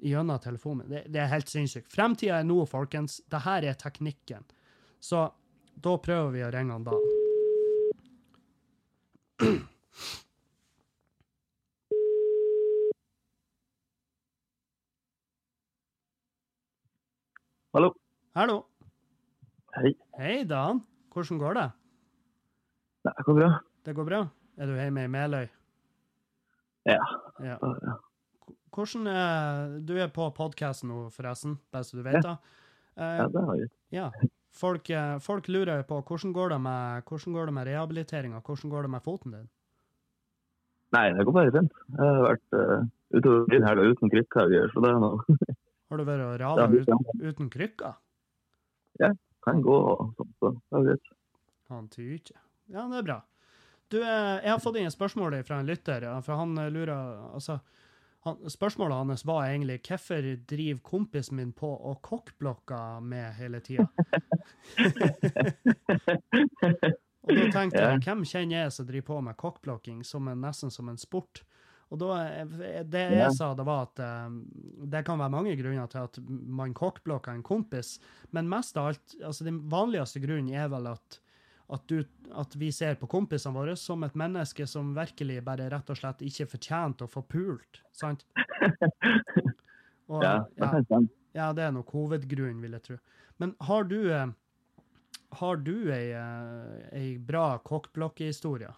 gjennom 0.01 0.41
telefonen. 0.41 0.89
Det, 0.89 1.05
det 1.13 1.21
er 1.21 1.33
helt 1.35 1.51
sinnssykt. 1.53 1.91
Fremtida 1.93 2.41
er 2.41 2.49
nå, 2.49 2.63
folkens. 2.67 3.21
Dette 3.29 3.57
er 3.61 3.77
teknikken. 3.79 4.47
Så 5.01 5.27
da 5.81 5.97
prøver 6.01 6.33
vi 6.35 6.45
å 6.45 6.51
ringe 6.53 6.73
han 6.77 6.89
da. 6.89 6.97
Hallo. 17.71 17.93
Hallo. 18.35 18.55
Hei. 19.77 19.93
Hei, 20.19 20.43
Dan. 20.43 20.81
Hvordan 21.15 21.39
går 21.39 21.55
det? 21.55 21.67
Det 23.07 23.25
går 23.27 23.37
bra. 23.37 23.51
Det 23.87 23.93
går 23.95 24.09
bra? 24.09 24.19
Er 24.59 24.67
du 24.67 24.73
hjemme 24.75 25.05
i 25.07 25.11
Meløy? 25.13 25.47
Ja. 26.91 26.97
Ja. 27.39 27.55
Ja. 27.63 27.95
Hvordan 28.75 29.07
er 29.07 29.79
Du 29.87 29.95
er 29.95 30.11
på 30.11 30.27
podkasten 30.35 30.91
nå, 30.91 31.05
forresten, 31.15 31.61
bare 31.71 31.87
så 31.87 32.01
du 32.01 32.03
vet 32.03 32.19
det. 32.27 32.35
Eh, 32.99 33.15
ja, 33.23 33.29
det 33.31 33.47
har 33.47 33.63
vi. 33.63 33.71
ja. 33.95 34.11
Folk, 34.51 34.91
eh, 34.91 35.19
folk 35.23 35.47
lurer 35.47 35.87
på 35.87 36.03
hvordan 36.03 36.35
går 36.35 36.49
det 36.57 36.61
med, 36.67 37.07
hvordan 37.07 37.39
går 37.39 37.47
det 37.47 37.55
med 37.55 37.67
rehabiliteringa? 37.71 38.43
Hvordan 38.43 38.71
går 38.71 38.83
det 38.83 38.91
med 38.91 39.03
foten 39.07 39.39
din? 39.39 39.49
Nei, 40.91 41.07
det 41.15 41.23
går 41.25 41.39
bare 41.39 41.55
fint. 41.55 41.73
Jeg 41.95 42.19
har 42.19 42.23
vært 42.27 42.59
uh, 42.59 42.87
utover 43.15 43.47
byen 43.47 43.69
helga 43.69 43.93
uten 43.95 44.11
krykker, 44.11 44.71
så 44.75 44.83
det 44.83 44.91
er 44.91 45.03
noe 45.07 45.50
Har 45.91 45.99
du 45.99 46.07
vært 46.07 46.23
og 46.23 46.39
Ja, 46.41 46.67
det 46.71 46.85
uten, 46.87 47.03
uten 47.19 47.51
krykker? 47.51 47.99
kan 49.45 49.63
gå 49.65 49.75
og 49.75 50.15
sånt. 50.17 50.37
Så 50.39 50.53
det 50.55 50.79
er 50.79 50.87
greit. 50.91 51.11
Han 51.71 51.89
tyr 51.91 52.15
ikke. 52.19 52.39
Ja, 52.71 52.87
det 52.91 52.99
er 53.01 53.07
bra. 53.07 53.19
Du, 53.91 53.99
eh, 53.99 54.39
jeg 54.45 54.53
har 54.53 54.63
fått 54.63 54.77
inn 54.79 54.87
et 54.87 54.95
spørsmål 54.95 55.35
fra 55.47 55.59
en 55.61 55.67
lytter, 55.67 56.07
for 56.23 56.39
han 56.39 56.59
eh, 56.59 56.71
lurer 56.71 56.95
Altså, 57.35 57.59
han, 58.27 58.37
spørsmålet 58.53 58.97
hans 58.97 59.25
var 59.27 59.49
egentlig 59.49 59.81
hvorfor 59.89 60.29
driver 60.47 60.81
kompisen 60.87 61.37
min 61.41 61.53
på 61.57 61.71
og 61.75 62.03
kokkblokker 62.07 63.01
med 63.03 63.33
hele 63.41 63.61
tida? 63.65 63.89
Og 67.21 67.37
da 67.37 67.47
tenkte 67.53 67.83
jeg, 67.83 68.01
hvem 68.05 68.23
kjenner 68.25 68.63
jeg 68.63 68.73
som 68.73 68.87
driver 68.89 69.07
på 69.11 69.21
med 69.25 69.37
kokkblokking 69.41 70.05
som 70.07 70.29
en, 70.31 70.41
nesten 70.41 70.71
som 70.73 70.89
en 70.89 70.99
sport? 71.01 71.43
Og 71.91 71.99
da, 71.99 72.19
eh, 72.23 72.83
det 72.87 73.03
jeg 73.17 73.35
sa, 73.35 73.51
det 73.59 73.67
var 73.67 73.89
at 73.89 74.03
eh, 74.05 74.29
det 74.93 75.03
kan 75.07 75.19
være 75.19 75.35
mange 75.35 75.57
grunner 75.59 75.91
til 75.91 76.07
at 76.07 76.21
man 76.29 76.75
kokkblokker 76.77 77.35
en 77.35 77.47
kompis, 77.47 77.97
men 78.35 78.51
mest 78.51 78.79
av 78.79 78.93
alt, 78.93 79.17
altså 79.19 79.47
den 79.47 79.59
vanligste 79.71 80.23
grunnen 80.23 80.53
er 80.55 80.71
vel 80.71 80.87
at, 80.93 81.19
at, 81.75 81.87
du, 81.91 82.05
at 82.39 82.55
vi 82.59 82.71
ser 82.75 82.99
på 83.01 83.11
kompisene 83.11 83.57
våre 83.57 83.75
som 83.79 84.07
et 84.07 84.19
menneske 84.19 84.67
som 84.71 84.93
virkelig 84.95 85.41
bare 85.47 85.71
rett 85.73 85.91
og 85.91 85.99
slett 85.99 86.23
ikke 86.27 86.47
fortjente 86.55 87.07
å 87.07 87.11
få 87.11 87.25
pult, 87.27 87.83
sant? 87.97 88.27
Og, 90.11 90.25
Ja, 90.27 90.43
ja, 90.59 91.01
ja, 91.37 91.49
det 91.55 91.63
er 91.63 91.75
nok 91.75 91.93
hovedgrunnen, 91.95 92.59
vil 92.65 92.73
jeg 92.75 92.83
tro. 92.83 92.97
Men 93.39 93.53
har 93.63 93.85
du, 93.87 93.99
eh, 94.11 94.31
har 95.39 95.61
du 95.63 95.75
ei, 95.95 96.09
ei 96.91 97.13
bra 97.23 97.53
kokkblokkehistorie? 97.63 98.73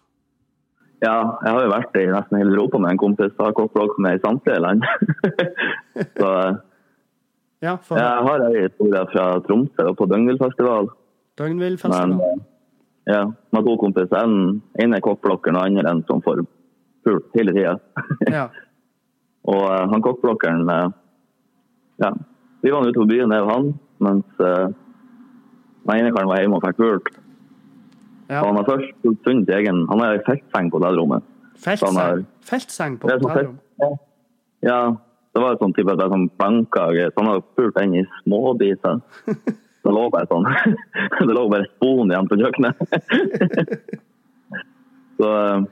Ja, 1.03 1.15
jeg 1.43 1.51
har 1.51 1.65
jo 1.65 1.71
vært 1.71 1.97
i 1.99 2.05
nesten 2.07 2.39
hele 2.39 2.53
Europa 2.55 2.79
med 2.79 2.93
en 2.93 3.01
kompis 3.01 3.33
har 3.39 3.55
kokkblogg 3.57 3.97
med 4.03 4.17
i 4.17 4.23
samtlige 4.23 4.61
land. 4.63 4.85
så 6.19 6.29
Ja, 7.63 7.77
for 7.79 7.99
jeg 7.99 8.23
har 8.27 8.43
ei 8.49 8.65
historie 8.65 9.03
fra 9.11 9.25
Tromsø 9.43 9.85
og 9.91 9.97
på 9.99 10.07
Døgnvillfestival. 10.11 10.89
Men 10.89 11.39
Døgnvillfestival. 11.39 12.11
eh, 12.11 12.41
ja, 13.13 13.23
med 13.51 13.67
to 13.67 13.77
kompiser. 13.79 14.19
En 14.23 14.61
ene 14.79 14.99
er 14.99 15.03
kokkblokkeren 15.03 15.59
og 15.59 15.65
andre 15.67 15.91
en 15.91 16.03
som 16.07 16.21
får 16.23 16.43
pult 17.03 17.35
hele 17.35 17.55
tida. 17.55 17.77
Ja. 18.31 18.47
Og 19.51 19.59
uh, 19.59 19.81
han 19.91 20.03
kokkblokkeren 20.03 20.69
uh, 20.71 20.91
Ja, 21.99 22.13
vi 22.63 22.71
var 22.71 22.87
ute 22.87 22.95
på 22.95 23.09
byen, 23.09 23.31
jeg 23.35 23.43
og 23.43 23.49
han, 23.51 23.65
mens 23.99 24.39
uh, 24.39 24.71
den 25.83 25.97
ene 25.97 26.13
karen 26.15 26.31
var 26.31 26.39
hjemme 26.39 26.57
og 26.57 26.63
fikk 26.63 26.79
pult. 26.79 27.09
Ja. 28.33 28.41
Han 28.45 28.57
har 28.59 28.67
først 28.67 29.07
funnet 29.25 29.49
egen 29.57 29.83
Han 29.89 30.01
har 30.03 30.17
ei 30.17 30.21
feltseng 30.27 30.69
på 30.73 30.79
hotellrommet. 30.81 31.23
Feltseng, 31.63 31.97
har- 31.99 32.23
feltseng 32.49 32.97
på 32.99 33.09
er 33.13 33.19
sånn 33.21 33.33
felt- 33.37 33.99
Ja, 34.63 34.79
det 35.35 35.41
var 35.41 35.53
et 35.55 35.59
sånt 35.63 35.75
type 35.77 35.95
det 35.97 36.09
sånn 36.11 36.29
planker 36.39 36.95
så 37.11 37.17
han 37.21 37.29
har 37.31 37.41
pult 37.57 37.75
den 37.75 37.95
i 38.01 38.05
småbiter. 38.23 39.01
Det 39.83 39.91
lå 39.91 40.05
bare 40.13 40.27
sånn 40.31 40.45
Det 41.27 41.33
lå 41.35 41.41
bare 41.51 41.65
spon 41.75 42.07
igjen 42.11 42.27
på 42.31 42.37
kjøkkenet. 42.39 42.75
Så 45.19 45.27
eh, 45.29 45.63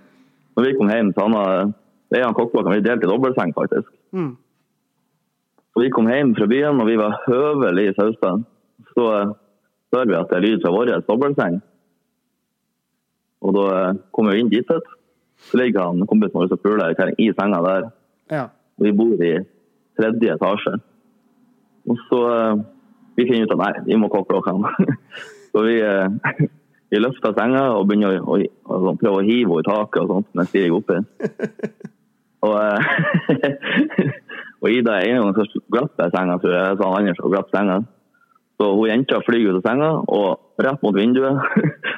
når 0.56 0.66
vi 0.68 0.74
kom 0.78 0.90
hjem, 0.92 1.14
så 1.16 1.26
han 1.26 1.34
har 1.38 1.72
det 2.12 2.20
er 2.20 2.26
han 2.28 2.36
kokkblokken. 2.36 2.74
Vi 2.76 2.84
delte 2.84 3.08
dobbeltseng, 3.08 3.54
faktisk. 3.56 3.88
Mm. 4.12 4.34
Så 5.72 5.80
vi 5.86 5.90
kom 5.96 6.10
hjem 6.12 6.34
fra 6.36 6.48
byen, 6.52 6.82
og 6.84 6.90
vi 6.90 6.98
var 7.00 7.16
høvelig 7.24 7.94
sausa. 7.96 8.34
Så 8.92 9.06
eh, 9.16 9.32
hører 9.96 10.10
vi 10.12 10.18
at 10.20 10.28
det 10.34 10.38
er 10.42 10.44
lyd 10.46 10.66
fra 10.66 10.74
vår 10.76 10.92
dobbeltseng. 11.08 11.62
Og 13.42 13.56
da 13.58 13.68
kom 13.94 14.02
kommer 14.14 14.36
vi 14.36 14.44
inn 14.44 14.52
dit, 14.52 14.68
vet 14.70 14.90
så 15.50 15.58
ligger 15.58 15.88
han 15.90 16.06
kompisen 16.08 16.38
vår 16.38 16.52
og 16.54 16.62
puler 16.62 16.94
i- 17.18 17.34
senga 17.34 17.62
der. 17.66 17.90
Ja. 18.30 18.44
Og 18.78 18.86
vi 18.86 18.92
bor 18.92 19.24
i 19.24 19.34
tredje 19.98 20.36
etasje. 20.36 20.80
Og 21.90 21.98
så 22.10 22.20
eh, 22.30 22.64
vi 23.18 23.26
finner 23.26 23.46
ut 23.46 23.56
at 23.56 23.58
nei, 23.58 23.84
vi 23.86 23.98
må 23.98 24.10
kokke 24.10 24.42
han. 24.46 24.66
så 25.52 25.64
vi, 25.66 25.80
eh, 25.82 26.08
vi 26.92 27.02
løfter 27.02 27.34
senga 27.38 27.72
og 27.74 27.88
begynner 27.90 28.22
å, 28.22 28.38
å, 28.38 28.78
å, 28.92 28.96
prøve 29.00 29.22
å 29.22 29.26
hive 29.26 29.50
henne 29.50 29.66
i 29.66 29.70
taket 29.70 30.04
og 30.04 30.14
sånt 30.14 30.30
mens 30.38 30.54
vi 30.54 30.66
ligger 30.66 30.82
oppi. 30.82 31.02
Og, 32.42 32.56
eh, 32.58 34.08
og 34.64 34.72
Ida 34.74 34.96
er 34.98 35.12
en 35.12 35.28
gang 35.30 35.50
glapp 35.70 36.00
senga, 36.10 36.40
tror 36.42 36.56
jeg. 36.56 36.78
Så 36.80 36.88
som 37.20 37.30
glapp 37.30 37.52
senga. 37.54 37.76
Så 38.62 38.68
hun 38.78 38.92
jenta 38.92 39.18
flyr 39.26 39.48
ut 39.50 39.58
av 39.58 39.64
senga 39.66 39.90
og 40.06 40.62
rett 40.62 40.84
mot 40.86 40.94
vinduet. 40.94 41.34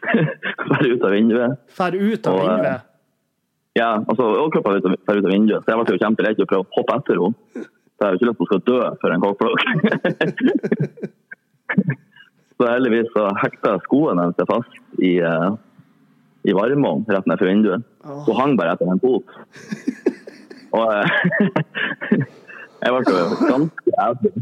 Fer 0.70 0.86
ut 0.88 1.02
av 1.04 1.12
vinduet. 1.12 1.58
Fer 1.76 1.98
ut 2.00 2.28
av 2.30 2.38
Og, 2.38 2.46
eh, 2.46 2.54
vinduet. 2.54 2.86
Ja, 3.76 3.90
altså 4.00 4.30
overkroppen 4.30 4.96
fer 5.04 5.18
ut 5.20 5.26
av 5.28 5.34
vinduet. 5.34 5.66
Så 5.66 5.74
jeg 5.74 5.80
ble 5.82 5.96
jo 5.98 6.02
kjemperedd 6.06 6.40
å 6.40 6.48
prøve 6.48 6.64
å 6.64 6.70
hoppe 6.78 6.96
etter 7.02 7.20
henne. 7.20 7.36
Så 7.58 8.00
jeg 8.00 8.08
har 8.08 8.16
ikke 8.16 8.30
lyst 8.30 8.40
til 8.40 8.46
at 8.46 8.46
hun 8.46 8.50
skal 8.52 8.64
dø 8.70 8.78
for 9.02 9.10
en 9.12 9.26
kåkflokk. 9.26 9.60
så 12.56 12.70
heldigvis 12.70 13.12
så 13.18 13.26
hekta 13.42 13.76
skoene 13.90 14.24
hennes 14.24 14.50
fast 14.54 15.04
i, 15.04 15.14
eh, 15.20 15.50
i 16.48 16.56
varmen 16.56 17.04
rett 17.12 17.28
ned 17.28 17.44
for 17.44 17.52
vinduet. 17.52 17.84
Så 18.06 18.30
Hun 18.30 18.40
hang 18.40 18.56
bare 18.62 18.78
etter 18.78 18.94
en 18.94 19.04
fot. 19.04 19.36
Og 20.80 20.88
eh, 20.96 21.08
jeg 22.86 22.96
ble 22.96 23.04
jo 23.20 23.30
ganske 23.52 24.00
edru 24.08 24.34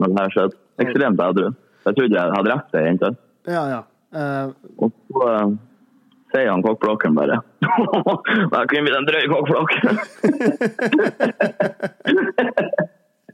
når 0.00 0.08
det 0.08 0.20
her 0.22 0.36
skjedde. 0.38 0.59
Ekstremt 0.80 1.20
edru. 1.24 1.50
Jeg 1.86 1.96
trodde 1.96 2.16
jeg 2.16 2.36
hadde 2.36 2.52
rett, 2.52 2.78
jente. 2.86 3.10
Ja, 3.48 3.64
ja. 3.70 3.80
Uh... 4.10 4.52
Og 4.82 4.92
så 5.08 5.26
uh, 5.26 5.52
sier 6.34 6.50
han 6.50 6.62
kokkblokken 6.66 7.14
bare 7.14 7.36
Der 8.52 8.66
kunne 8.66 8.82
vi 8.82 8.90
den 8.90 9.06
drøye 9.06 9.26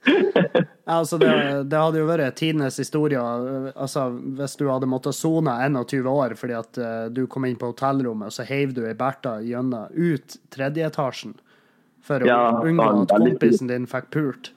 ja, 0.84 0.92
altså, 0.98 1.18
det, 1.18 1.30
det 1.70 1.78
hadde 1.80 1.98
jo 1.98 2.06
vært 2.08 2.36
tidenes 2.38 2.76
historie 2.78 3.18
eh, 3.18 3.70
altså, 3.74 4.08
hvis 4.38 4.54
du 4.60 4.68
hadde 4.70 4.88
måttet 4.90 5.16
sone 5.18 5.50
21 5.66 6.06
år 6.10 6.36
fordi 6.38 6.54
at 6.58 6.78
uh, 6.78 7.06
du 7.10 7.24
kom 7.30 7.48
inn 7.48 7.58
på 7.58 7.72
hotellrommet, 7.72 8.30
og 8.30 8.36
så 8.36 8.46
heiv 8.46 8.74
du 8.76 8.84
ei 8.86 8.94
Bertha 8.98 9.38
gjennom 9.42 9.88
ut 9.96 10.38
tredjeetasjen 10.54 11.34
for 12.06 12.22
å 12.22 12.28
Ja, 12.28 12.42
unngå 12.62 12.90
at 13.02 13.16
kompisen 13.16 13.72
din 13.72 13.88
fikk 13.90 14.12
pult. 14.14 14.52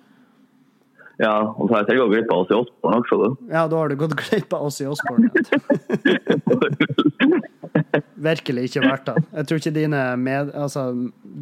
Ja, 1.20 1.34
og 1.52 1.68
så 1.68 1.74
har 1.74 1.82
jeg 1.82 1.90
sikkert 1.90 2.02
gått 2.06 2.14
glipp 2.14 2.30
av 2.32 2.42
oss 2.46 2.52
i 2.52 2.56
Osborn 2.56 2.94
også. 3.02 3.18
Da. 3.20 3.30
Ja, 3.52 3.64
da 3.68 3.80
har 3.82 3.92
du 3.92 3.96
gått 4.00 4.16
glipp 4.22 4.54
av 4.56 4.68
oss 4.70 4.78
i 4.80 4.88
Osborne. 4.88 5.28
Virkelig 8.30 8.70
ikke 8.70 8.84
verdt 8.86 9.10
det. 9.10 9.16
Jeg 9.34 9.50
tror 9.50 9.60
ikke 9.60 9.74
dine 9.76 10.04
med, 10.22 10.54
altså, 10.56 10.86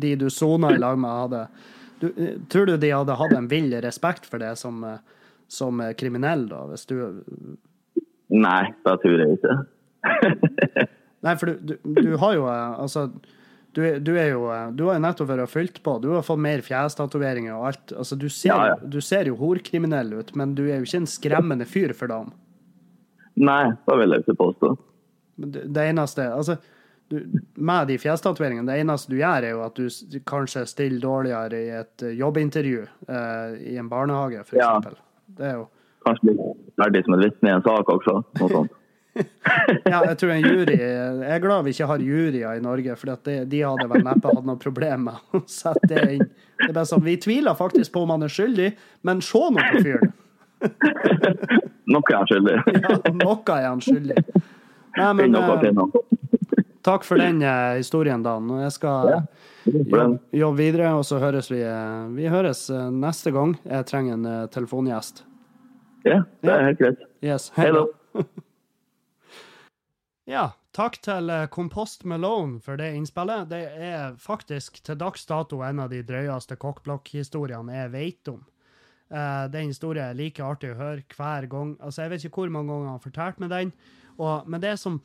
de 0.01 0.15
du 0.17 0.27
sona 0.33 0.73
i 0.73 0.81
lag 0.81 0.97
med, 0.97 1.13
hadde 1.27 1.43
du, 2.01 2.09
Tror 2.49 2.65
du 2.69 2.75
de 2.81 2.91
hadde 2.93 3.19
hatt 3.21 3.37
en 3.37 3.49
vill 3.51 3.69
respekt 3.85 4.25
for 4.29 4.41
det 4.41 4.55
som, 4.57 4.81
som 5.49 5.81
kriminell, 5.97 6.47
da? 6.49 6.63
Hvis 6.71 6.89
du 6.89 6.97
Nei, 8.33 8.63
det 8.83 8.97
tror 9.03 9.21
jeg 9.23 9.37
ikke. 9.37 9.55
Nei, 11.25 11.33
for 11.39 11.49
du, 11.53 11.53
du, 11.61 11.77
du 12.01 12.17
har 12.19 12.33
jo 12.35 12.45
eh, 12.51 12.73
Altså, 12.81 13.07
du, 13.77 13.83
du 14.01 14.13
er 14.17 14.31
jo 14.31 14.47
eh, 14.49 14.71
Du 14.73 14.87
har 14.87 14.97
jo 14.97 15.03
nettopp 15.03 15.29
vært 15.29 15.51
fylt 15.53 15.75
på. 15.85 15.97
Du 16.01 16.09
har 16.15 16.23
fått 16.25 16.41
mer 16.41 16.63
fjestatoveringer 16.65 17.53
og 17.53 17.67
alt. 17.69 17.93
Altså, 17.93 18.17
du 18.17 18.25
ser, 18.29 18.49
Ja, 18.49 18.71
ja. 18.71 18.77
du 18.81 18.97
ser 19.05 19.29
jo 19.29 19.35
horkriminell 19.37 20.15
ut, 20.17 20.33
men 20.39 20.55
du 20.57 20.63
er 20.65 20.79
jo 20.79 20.87
ikke 20.87 21.03
en 21.03 21.11
skremmende 21.11 21.67
fyr 21.69 21.93
for 21.97 22.09
dem. 22.09 22.31
Nei, 23.37 23.67
det 23.85 23.97
vil 23.99 24.15
jeg 24.15 24.25
ikke 24.25 24.37
påstå. 24.39 24.71
Det 25.45 25.83
eneste 25.91 26.25
Altså, 26.33 26.55
du, 27.13 27.19
Med 27.53 27.91
de 27.91 27.99
fjestatoveringene, 28.01 28.65
det 28.71 28.79
eneste 28.81 29.13
du 29.13 29.19
gjør, 29.19 29.45
er 29.45 29.53
jo 29.53 29.61
at 29.67 29.77
du 29.77 30.17
kanskje 30.25 30.65
stiller 30.67 31.03
dårligere 31.03 31.59
i 31.61 31.69
et 31.83 32.03
eh, 32.07 32.15
jobbintervju 32.17 32.81
eh, 32.81 33.53
i 33.75 33.77
en 33.77 33.89
barnehage, 33.93 34.41
for 34.49 34.57
Ja. 34.57 34.73
Det 35.37 35.45
er 35.45 35.59
jo 35.59 35.67
Kanskje 36.07 36.31
litt 36.31 36.75
verdig 36.81 37.03
som 37.05 37.13
et 37.17 37.23
vitne 37.27 37.49
i 37.51 37.55
en 37.59 37.63
sak 37.65 37.89
også. 37.93 38.17
Noe 38.39 38.49
sånt. 38.53 38.75
Ja, 39.91 40.01
jeg 40.05 40.17
tror 40.19 40.31
en 40.33 40.45
jury 40.45 40.75
Jeg 40.77 41.31
er 41.35 41.41
glad 41.43 41.65
vi 41.65 41.73
ikke 41.75 41.87
har 41.89 42.03
juryer 42.03 42.57
i 42.57 42.63
Norge, 42.63 42.95
for 42.99 43.13
at 43.15 43.23
det, 43.27 43.37
de 43.51 43.63
hadde 43.65 43.87
vel 43.91 44.05
neppe 44.05 44.31
hatt 44.31 44.47
noe 44.47 44.59
problem 44.61 45.07
med 45.09 45.35
å 45.37 45.41
sette 45.49 45.89
det 45.91 46.05
inn. 46.17 46.25
Det 46.59 46.69
er 46.69 46.75
bare 46.75 46.89
sånn, 46.89 47.03
Vi 47.05 47.17
tviler 47.21 47.57
faktisk 47.57 47.93
på 47.95 48.05
om 48.05 48.13
han 48.15 48.25
er 48.27 48.33
skyldig, 48.33 48.71
men 49.07 49.21
se 49.25 49.41
nå 49.41 49.67
på 49.71 49.83
fyren. 49.85 50.13
Noe 51.87 52.03
er 52.11 52.17
han 52.17 52.27
skyldig. 52.27 52.55
Ja, 52.83 52.97
noe 53.15 53.57
er 53.57 53.67
han 53.69 53.83
skyldig. 53.83 54.23
Nei, 54.97 55.11
men 55.19 55.35
eh, 55.37 55.83
takk 56.87 57.05
for 57.05 57.21
den 57.21 57.43
eh, 57.45 57.77
historien, 57.77 58.23
Dan. 58.25 58.49
Jeg 58.63 58.73
skal 58.79 59.13
Ja. 59.13 59.21
Jobbe, 59.67 60.03
jobbe 60.31 60.57
videre, 60.61 60.93
og 60.95 61.03
så 61.03 61.17
høres 61.19 61.49
vi 61.51 61.59
eh, 61.59 62.05
Vi 62.15 62.29
høres 62.31 62.69
eh, 62.71 62.87
neste 62.95 63.33
gang 63.35 63.57
jeg 63.67 63.87
trenger 63.89 64.15
en 64.15 64.49
telefongjest. 64.53 65.25
Ja, 66.07 66.21
det 66.41 66.53
er 66.53 66.67
helt 66.69 66.81
greit. 66.81 67.07
Yes. 67.25 67.51
Hei 67.57 67.71
da. 67.75 67.85
Ja, 70.27 70.49
takk 70.75 70.97
til 71.05 71.29
eh, 71.31 71.45
Kompost 71.47 72.01
Malone 72.03 72.59
for 72.59 72.75
det 72.75 72.89
innspillet. 72.97 73.47
Det 73.47 73.61
er 73.87 74.17
faktisk 74.19 74.81
til 74.83 74.97
dags 74.99 75.23
dato 75.29 75.61
en 75.63 75.79
av 75.79 75.93
de 75.93 76.01
drøyeste 76.03 76.57
kokkblokkhistoriene 76.59 77.77
jeg 77.77 77.93
vet 77.93 78.31
om. 78.33 78.41
Uh, 79.07 79.47
den 79.47 79.69
historien 79.71 80.09
er 80.09 80.17
like 80.19 80.43
artig 80.43 80.73
å 80.73 80.81
høre 80.81 81.05
hver 81.15 81.47
gang. 81.47 81.77
Altså, 81.79 82.01
Jeg 82.03 82.11
vet 82.11 82.25
ikke 82.27 82.41
hvor 82.43 82.51
mange 82.51 82.73
ganger 82.73 82.89
han 82.89 82.97
har 82.97 83.05
fortalt 83.05 83.39
meg 83.39 83.53
den. 83.53 83.71
Og, 84.17 84.49
men 84.51 84.63
det 84.63 84.73
er 84.73 84.81
som 84.81 84.99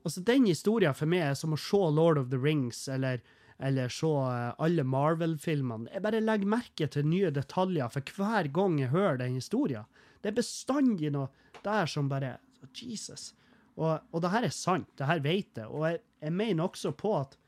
Altså, 0.00 0.20
den 0.24 0.46
historien 0.48 0.96
for 0.96 1.08
meg 1.12 1.24
er 1.26 1.34
som 1.36 1.52
å 1.52 1.60
se 1.60 1.76
Lord 1.76 2.16
of 2.16 2.30
the 2.32 2.38
Rings 2.40 2.86
eller, 2.88 3.20
eller 3.60 3.88
se 3.92 4.08
uh, 4.08 4.52
alle 4.60 4.84
Marvel-filmene. 4.84 5.88
Jeg 5.92 6.04
bare 6.04 6.20
legger 6.24 6.52
merke 6.52 6.88
til 6.88 7.08
nye 7.08 7.32
detaljer 7.32 7.88
for 7.92 8.14
hver 8.16 8.48
gang 8.52 8.78
jeg 8.80 8.92
hører 8.92 9.20
den 9.20 9.36
historien. 9.36 9.88
Det 10.20 10.32
er 10.32 10.40
bestandig 10.40 11.12
noe 11.12 11.28
der 11.64 11.88
som 11.88 12.08
bare 12.12 12.38
Jesus. 12.76 13.32
Og, 13.80 14.10
og 14.12 14.22
det 14.22 14.32
her 14.34 14.46
er 14.46 14.54
sant, 14.54 14.90
det 15.00 15.08
her 15.08 15.22
vet 15.24 15.56
jeg. 15.56 15.68
Og 15.68 15.86
jeg, 15.88 16.02
jeg 16.20 16.36
mener 16.36 16.66
også 16.68 16.92
på 16.92 17.14
at 17.22 17.38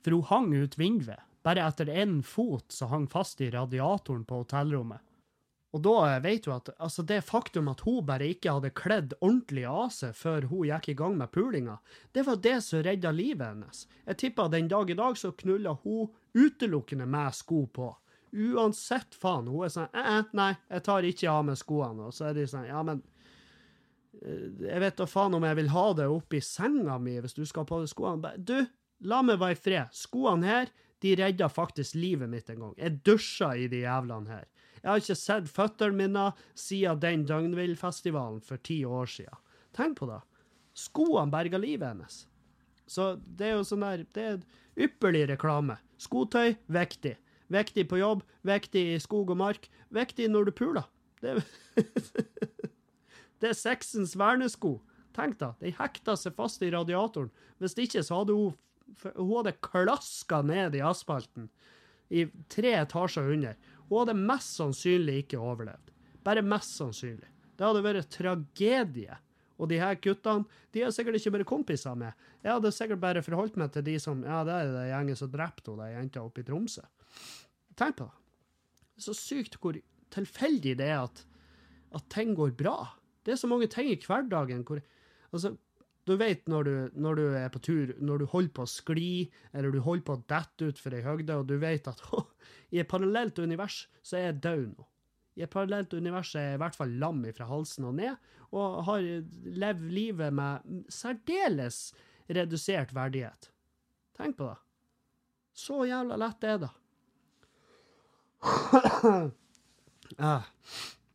For 0.00 0.16
hun 0.16 0.24
hang 0.30 0.54
ut 0.56 0.78
vinduet. 0.80 1.20
Bare 1.44 1.64
etter 1.64 1.88
én 1.88 2.20
fot 2.24 2.72
så 2.72 2.88
hang 2.88 3.06
fast 3.08 3.40
i 3.40 3.50
radiatoren 3.52 4.26
på 4.28 4.42
hotellrommet. 4.42 5.00
Og 5.70 5.82
da 5.84 6.18
vet 6.18 6.44
du 6.44 6.50
at 6.52 6.68
altså 6.82 7.04
det 7.06 7.20
faktum 7.22 7.68
at 7.70 7.84
hun 7.86 8.02
bare 8.06 8.26
ikke 8.32 8.56
hadde 8.56 8.72
kledd 8.74 9.12
ordentlig 9.20 9.68
av 9.70 9.92
seg 9.94 10.16
før 10.18 10.48
hun 10.50 10.66
gikk 10.66 10.88
i 10.90 10.96
gang 10.98 11.14
med 11.20 11.30
pulinga, 11.30 11.76
det 12.12 12.24
var 12.26 12.40
det 12.42 12.56
som 12.66 12.82
redda 12.82 13.12
livet 13.14 13.46
hennes. 13.46 13.84
Jeg 14.08 14.18
tipper 14.24 14.50
den 14.50 14.70
dag 14.72 14.90
i 14.90 14.98
dag 14.98 15.18
så 15.18 15.30
knulla 15.30 15.76
hun 15.84 16.10
utelukkende 16.34 17.06
med 17.06 17.36
sko 17.38 17.62
på. 17.70 17.92
Uansett, 18.30 19.14
faen. 19.14 19.48
Hun 19.50 19.66
er 19.66 19.72
sånn 19.74 19.94
eh, 19.94 20.10
eh, 20.18 20.34
nei, 20.38 20.52
jeg 20.70 20.84
tar 20.86 21.06
ikke 21.06 21.30
av 21.30 21.46
meg 21.46 21.58
skoene. 21.58 22.10
Og 22.10 22.14
så 22.14 22.28
er 22.30 22.36
de 22.38 22.46
sånn, 22.50 22.68
ja, 22.68 22.82
men 22.86 23.02
jeg 24.10 24.82
vet 24.82 24.98
da 24.98 25.06
faen 25.06 25.34
om 25.36 25.44
jeg 25.46 25.56
vil 25.60 25.70
ha 25.72 25.84
det 25.96 26.06
oppi 26.10 26.40
senga 26.42 26.98
mi 27.02 27.14
hvis 27.22 27.36
du 27.36 27.44
skal 27.48 27.66
på 27.68 27.80
deg 27.80 27.90
skoene. 27.92 28.32
Du, 28.36 28.56
la 29.06 29.20
meg 29.24 29.40
være 29.40 29.56
i 29.56 29.60
fred. 29.60 29.92
Skoene 29.96 30.48
her, 30.48 30.72
de 31.00 31.14
redda 31.16 31.48
faktisk 31.48 31.96
livet 31.96 32.28
mitt 32.28 32.50
en 32.52 32.66
gang. 32.66 32.74
Jeg 32.76 32.98
dusja 33.06 33.54
i 33.56 33.68
de 33.72 33.84
jævlene 33.84 34.34
her. 34.34 34.48
Jeg 34.80 34.88
har 34.88 35.02
ikke 35.02 35.18
sett 35.18 35.48
føttene 35.52 35.96
mine 35.96 36.26
siden 36.58 37.00
den 37.00 37.24
Døgnvillfestivalen 37.28 38.40
for 38.44 38.60
ti 38.64 38.82
år 38.84 39.08
siden. 39.12 39.40
Tenk 39.76 39.98
på 40.00 40.08
det. 40.10 40.20
Skoene 40.76 41.32
berga 41.32 41.60
livet 41.60 41.92
hennes. 41.92 42.24
Så 42.90 43.12
det 43.22 43.50
er 43.50 43.58
jo 43.58 43.66
sånn 43.66 43.84
der 43.84 44.06
Det 44.10 44.24
er 44.26 44.38
ypperlig 44.88 45.28
reklame. 45.30 45.78
Skotøy, 46.00 46.56
viktig. 46.66 47.14
Viktig 47.50 47.86
på 47.90 47.98
jobb, 48.00 48.24
viktig 48.46 48.82
i 48.94 49.00
skog 49.02 49.30
og 49.34 49.38
mark, 49.40 49.68
viktig 49.94 50.28
når 50.30 50.48
du 50.48 50.52
puler. 50.54 50.86
Det, 51.20 51.40
det 53.40 53.50
er 53.50 53.58
sexens 53.58 54.16
vernesko. 54.18 54.78
Tenk 55.16 55.38
da, 55.40 55.54
de 55.60 55.72
hekta 55.74 56.14
seg 56.18 56.36
fast 56.36 56.62
i 56.62 56.70
radiatoren. 56.72 57.32
Hvis 57.58 57.76
ikke 57.78 58.04
så 58.06 58.22
hadde 58.22 58.36
hun 58.36 58.58
Hun 59.14 59.36
hadde 59.36 59.52
klaska 59.62 60.40
ned 60.42 60.74
i 60.74 60.80
asfalten 60.82 61.44
i 62.10 62.24
tre 62.50 62.72
etasjer 62.74 63.28
under. 63.36 63.54
Hun 63.86 64.00
hadde 64.00 64.16
mest 64.18 64.56
sannsynlig 64.58 65.20
ikke 65.22 65.38
overlevd. 65.38 65.92
Bare 66.26 66.42
mest 66.42 66.74
sannsynlig. 66.74 67.28
Det 67.54 67.68
hadde 67.68 67.84
vært 67.84 68.10
tragedie. 68.10 69.18
Og 69.60 69.68
de 69.70 69.78
her 69.78 69.94
guttene 70.02 70.48
de 70.74 70.82
er 70.82 70.92
sikkert 70.94 71.20
ikke 71.20 71.34
bare 71.36 71.48
kompiser 71.48 71.94
med. 71.98 72.16
Jeg 72.42 72.54
hadde 72.56 72.72
sikkert 72.74 73.02
bare 73.02 73.22
forholdt 73.22 73.58
meg 73.60 73.70
til 73.74 73.84
de 73.86 73.98
som 74.02 74.24
Ja, 74.24 74.42
det 74.48 74.56
er 74.56 74.72
det 74.74 74.86
gjengen 74.88 75.20
som 75.20 75.30
drepte 75.30 75.74
henne, 75.74 75.90
jenta 75.92 76.24
oppe 76.24 76.42
i 76.42 76.46
Tromsø. 76.48 76.82
Tenk 77.78 78.00
på 78.00 78.08
det. 78.08 78.16
Så 79.00 79.14
sykt 79.16 79.58
hvor 79.60 79.76
tilfeldig 80.12 80.74
det 80.80 80.88
er 80.90 81.04
at, 81.04 81.22
at 81.94 82.08
ting 82.12 82.34
går 82.36 82.56
bra. 82.58 82.78
Det 83.24 83.34
er 83.34 83.40
så 83.40 83.50
mange 83.50 83.68
ting 83.70 83.90
i 83.92 83.98
hverdagen 84.00 84.64
hvor 84.66 84.82
Altså, 85.30 85.52
du 86.08 86.16
vet 86.18 86.48
når 86.50 86.66
du, 86.66 86.72
når 86.98 87.18
du 87.20 87.24
er 87.38 87.50
på 87.54 87.60
tur, 87.62 87.92
når 88.02 88.22
du 88.22 88.24
holder 88.32 88.54
på 88.56 88.64
å 88.66 88.70
skli, 88.70 89.10
eller 89.54 89.70
du 89.70 89.78
holder 89.84 90.06
på 90.08 90.16
å 90.16 90.22
dette 90.32 90.70
utfor 90.72 90.96
ei 90.96 91.04
høgde, 91.04 91.36
og 91.38 91.46
du 91.46 91.54
vet 91.62 91.86
at 91.86 92.00
å, 92.16 92.24
i 92.74 92.80
et 92.82 92.90
parallelt 92.90 93.38
univers 93.38 93.84
så 94.02 94.18
er 94.18 94.24
jeg 94.30 94.40
død 94.46 94.64
nå. 94.72 94.88
I 95.38 95.44
et 95.46 95.52
parallelt 95.52 95.94
univers 95.94 96.32
er 96.34 96.48
jeg 96.48 96.58
i 96.58 96.62
hvert 96.64 96.76
fall 96.76 96.96
lam 97.00 97.22
fra 97.36 97.46
halsen 97.46 97.86
og 97.86 97.94
ned, 98.00 98.32
og 98.50 98.80
har 98.88 99.06
levd 99.62 99.86
livet 99.94 100.34
med 100.34 100.90
særdeles 100.90 101.92
redusert 102.26 102.90
verdighet. 102.94 103.52
Tenk 104.18 104.36
på 104.40 104.50
det. 104.50 104.58
Så 105.54 105.84
jævla 105.86 106.18
lett 106.18 106.46
er 106.46 106.58
det. 106.64 106.72
ah. 110.30 110.50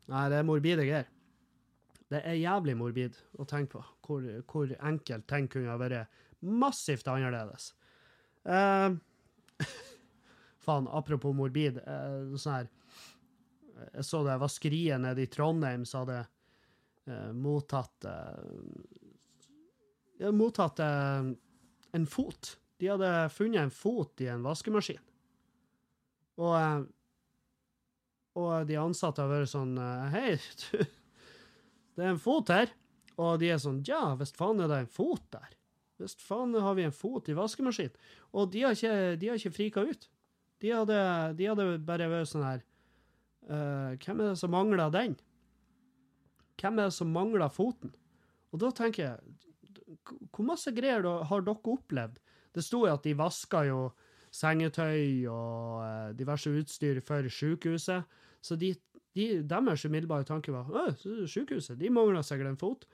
Nei, 0.06 0.24
det 0.30 0.40
er 0.40 0.48
morbide 0.48 0.86
greier. 0.88 1.12
Det 2.16 2.22
er 2.24 2.40
jævlig 2.40 2.78
morbid 2.80 3.18
å 3.38 3.48
tenke 3.50 3.76
på 3.76 3.84
hvor, 4.08 4.26
hvor 4.48 4.72
enkelt 4.80 5.28
ting 5.30 5.50
kunne 5.52 5.74
ha 5.74 5.80
vært 5.82 6.22
massivt 6.46 7.08
annerledes. 7.12 7.74
Uh, 8.46 8.96
faen, 10.66 10.88
apropos 10.88 11.36
morbid. 11.36 11.82
Uh, 11.84 12.36
sånn 12.40 12.60
her 12.60 12.72
Jeg 13.98 14.06
så 14.08 14.22
det 14.24 14.38
vaskeriet 14.40 15.02
nede 15.04 15.26
i 15.26 15.32
Trondheim 15.32 15.84
som 15.90 16.06
hadde 16.06 16.22
uh, 17.10 17.32
mottatt 17.36 18.08
uh, 18.08 19.04
mottatt 20.20 20.80
eh, 20.80 21.32
en 21.92 22.08
fot. 22.08 22.58
De 22.78 22.88
hadde 22.92 23.30
funnet 23.30 23.62
en 23.62 23.72
fot 23.72 24.22
i 24.22 24.30
en 24.32 24.44
vaskemaskin. 24.44 25.02
Og, 26.36 26.54
eh, 26.60 26.82
og 28.36 28.68
de 28.68 28.80
ansatte 28.80 29.24
har 29.24 29.32
vært 29.32 29.52
sånn 29.54 29.78
eh, 29.80 30.16
Hei, 30.16 30.36
du, 30.64 30.86
det 31.96 32.04
er 32.04 32.14
en 32.14 32.22
fot 32.22 32.52
her. 32.54 32.72
Og 33.16 33.40
de 33.40 33.52
er 33.54 33.62
sånn 33.62 33.84
Ja, 33.88 34.16
visst 34.20 34.38
faen 34.40 34.60
er 34.64 34.72
det 34.72 34.82
en 34.84 34.92
fot 34.92 35.24
der. 35.36 35.54
Visst 36.02 36.24
faen 36.24 36.56
har 36.60 36.76
vi 36.76 36.84
en 36.88 36.96
fot 36.96 37.30
i 37.32 37.38
vaskemaskinen. 37.38 37.96
Og 38.36 38.52
de 38.52 38.66
har 38.66 38.76
ikke, 38.76 39.16
de 39.20 39.32
har 39.32 39.40
ikke 39.40 39.56
frika 39.56 39.86
ut. 39.88 40.10
De 40.64 40.72
hadde, 40.72 41.00
de 41.40 41.48
hadde 41.52 41.68
bare 41.88 42.10
vært 42.12 42.32
sånn 42.32 42.46
her 42.46 42.62
uh, 43.52 43.92
Hvem 44.00 44.22
er 44.24 44.32
det 44.32 44.40
som 44.40 44.54
mangler 44.56 44.92
den? 44.94 45.18
Hvem 46.56 46.80
er 46.80 46.90
det 46.90 46.96
som 46.96 47.12
mangler 47.12 47.52
foten? 47.52 47.92
Og 48.56 48.62
da 48.64 48.72
tenker 48.72 49.04
jeg 49.04 50.16
Hvor 50.32 50.48
masse 50.48 50.72
greier 50.76 51.04
har 51.04 51.44
dere 51.44 51.74
opplevd? 51.76 52.22
Det 52.56 52.64
sto 52.64 52.86
jo 52.86 52.94
at 52.94 53.04
de 53.04 53.16
vaska 53.20 53.66
jo 53.68 53.90
sengetøy 54.36 55.28
og 55.32 55.82
eh, 55.84 56.12
diverse 56.18 56.52
utstyr 56.52 57.02
for 57.04 57.28
sykehuset. 57.32 58.04
Så 58.44 58.58
de, 58.60 58.74
de, 59.16 59.26
deres 59.48 59.86
umiddelbare 59.88 60.28
tanke 60.28 60.52
var 60.52 60.68
at 60.90 61.04
sykehuset 61.04 61.80
de 61.80 61.92
mangla 61.94 62.24
sikkert 62.26 62.52
en 62.52 62.60
fot. 62.60 62.86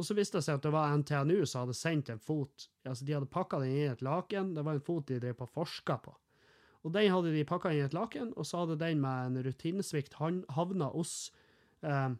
Og 0.00 0.06
så 0.06 0.16
viste 0.16 0.38
det 0.38 0.46
seg 0.46 0.56
at 0.56 0.64
det 0.64 0.72
var 0.72 0.94
NTNU 0.96 1.44
som 1.44 1.66
hadde 1.66 1.76
sendt 1.76 2.08
en 2.10 2.22
fot. 2.22 2.66
Altså 2.88 3.04
De 3.04 3.14
hadde 3.14 3.28
pakka 3.30 3.60
den 3.60 3.74
inn 3.74 3.84
i 3.84 3.92
et 3.92 4.02
laken. 4.04 4.54
Det 4.56 4.64
var 4.66 4.78
en 4.78 4.84
fot 4.84 5.06
de 5.10 5.18
drev 5.20 5.36
på 5.38 5.48
forska 5.50 5.98
på. 6.06 6.14
Og 6.80 6.94
den 6.94 7.10
hadde 7.12 7.34
de 7.34 7.44
pakka 7.44 7.74
i 7.76 7.82
et 7.84 7.92
laken, 7.92 8.30
og 8.40 8.46
så 8.48 8.62
hadde 8.62 8.78
den 8.80 9.02
med 9.02 9.26
en 9.28 9.42
rutinesvikt 9.44 10.16
havna 10.16 10.88
hos 10.94 11.28
eh, 11.84 12.14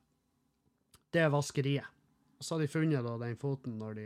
det 1.17 1.25
vaskeriet. 1.33 1.89
Og 2.37 2.45
så 2.45 2.55
hadde 2.55 2.67
de 2.69 2.75
funnet 2.75 3.07
da 3.07 3.15
den 3.23 3.41
foten 3.41 3.81
når 3.81 3.97
de 3.97 4.05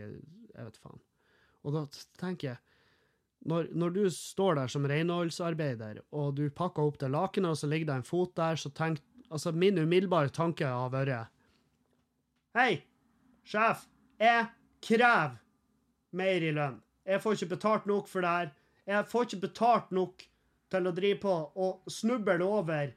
Jeg 0.55 0.69
vet 0.69 0.77
faen. 0.79 1.01
Og 1.67 1.75
da 1.75 1.81
tenker 2.21 2.53
jeg 2.53 2.61
når, 3.51 3.73
når 3.77 3.91
du 3.91 4.05
står 4.15 4.55
der 4.57 4.71
som 4.73 4.87
renholdsarbeider, 4.89 5.99
og 6.17 6.37
du 6.39 6.47
pakker 6.55 6.87
opp 6.87 7.01
det 7.03 7.11
lakenet, 7.13 7.51
og 7.51 7.59
så 7.59 7.69
ligger 7.69 7.91
det 7.91 7.97
en 7.99 8.07
fot 8.07 8.33
der, 8.39 8.57
så 8.57 8.71
tenk 8.73 9.03
Altså, 9.31 9.53
min 9.53 9.79
umiddelbare 9.79 10.33
tanke 10.35 10.67
har 10.69 10.93
vært 10.93 11.31
Hei, 12.55 12.85
sjef, 13.43 13.89
jeg 14.21 14.47
krever 14.85 15.41
mer 16.15 16.45
i 16.45 16.53
lønn. 16.55 16.77
Jeg 17.05 17.21
får 17.21 17.39
ikke 17.39 17.55
betalt 17.57 17.89
nok 17.91 18.07
for 18.09 18.25
det 18.25 18.35
her. 18.35 18.53
Jeg 18.87 19.09
får 19.11 19.27
ikke 19.27 19.43
betalt 19.49 19.91
nok 19.97 20.23
til 20.71 20.87
å 20.87 20.95
drive 20.95 21.19
på 21.25 21.35
og 21.65 21.91
snuble 21.91 22.39
over 22.45 22.93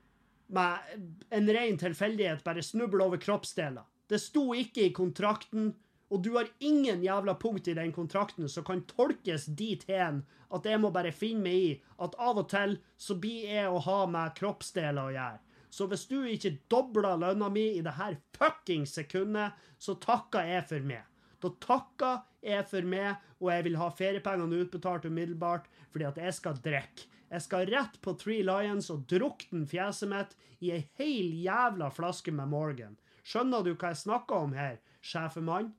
med 0.54 1.10
en 1.34 1.50
ren 1.52 1.80
tilfeldighet, 1.80 2.44
bare 2.46 2.64
snuble 2.64 3.04
over 3.04 3.20
kroppsdeler. 3.20 3.84
Det 4.08 4.20
sto 4.24 4.54
ikke 4.56 4.86
i 4.86 4.94
kontrakten, 4.96 5.74
og 6.08 6.22
du 6.24 6.38
har 6.38 6.48
ingen 6.64 7.02
jævla 7.04 7.36
punkt 7.40 7.68
i 7.68 7.76
den 7.76 7.92
kontrakten 7.92 8.48
som 8.50 8.64
kan 8.68 8.86
tolkes 8.88 9.50
dit 9.60 9.84
hen 9.90 10.22
at 10.56 10.70
jeg 10.70 10.80
må 10.80 10.94
bare 10.96 11.12
finne 11.12 11.44
meg 11.44 11.58
i 11.66 11.74
at 12.04 12.16
av 12.16 12.40
og 12.40 12.48
til 12.54 12.78
så 12.96 13.18
blir 13.20 13.50
jeg 13.52 13.68
å 13.68 13.82
ha 13.84 13.98
med 14.08 14.38
kroppsdeler 14.38 15.02
å 15.02 15.16
gjøre. 15.18 15.42
Så 15.70 15.88
hvis 15.92 16.06
du 16.10 16.22
ikke 16.24 16.58
dobler 16.72 17.20
lønna 17.20 17.50
mi 17.52 17.66
i 17.76 17.84
det 17.84 17.98
her 17.98 18.18
fuckings 18.38 18.96
sekundet, 18.98 19.58
så 19.78 19.98
takker 20.02 20.48
jeg 20.48 20.66
for 20.70 20.88
meg. 20.88 21.04
Da 21.44 21.52
takker 21.62 22.24
jeg 22.42 22.66
for 22.70 22.88
meg, 22.88 23.22
og 23.42 23.52
jeg 23.54 23.68
vil 23.68 23.78
ha 23.78 23.92
feriepengene 23.94 24.64
utbetalt 24.64 25.06
umiddelbart, 25.06 25.68
fordi 25.92 26.08
at 26.10 26.20
jeg 26.22 26.38
skal 26.40 26.62
drikke. 26.64 27.10
Jeg 27.28 27.44
skal 27.44 27.68
rett 27.68 27.98
på 28.02 28.14
Three 28.16 28.44
Lions 28.48 28.88
og 28.94 29.04
drukne 29.12 29.68
fjeset 29.68 30.08
mitt 30.08 30.38
i 30.64 30.72
ei 30.78 30.86
heil 31.00 31.34
jævla 31.44 31.90
flaske 31.92 32.32
med 32.32 32.48
Morgan. 32.54 32.96
Skjønner 33.28 33.66
du 33.66 33.74
hva 33.74 33.92
jeg 33.92 34.06
snakker 34.06 34.46
om 34.48 34.56
her, 34.56 34.78
sjefemann? 35.04 35.74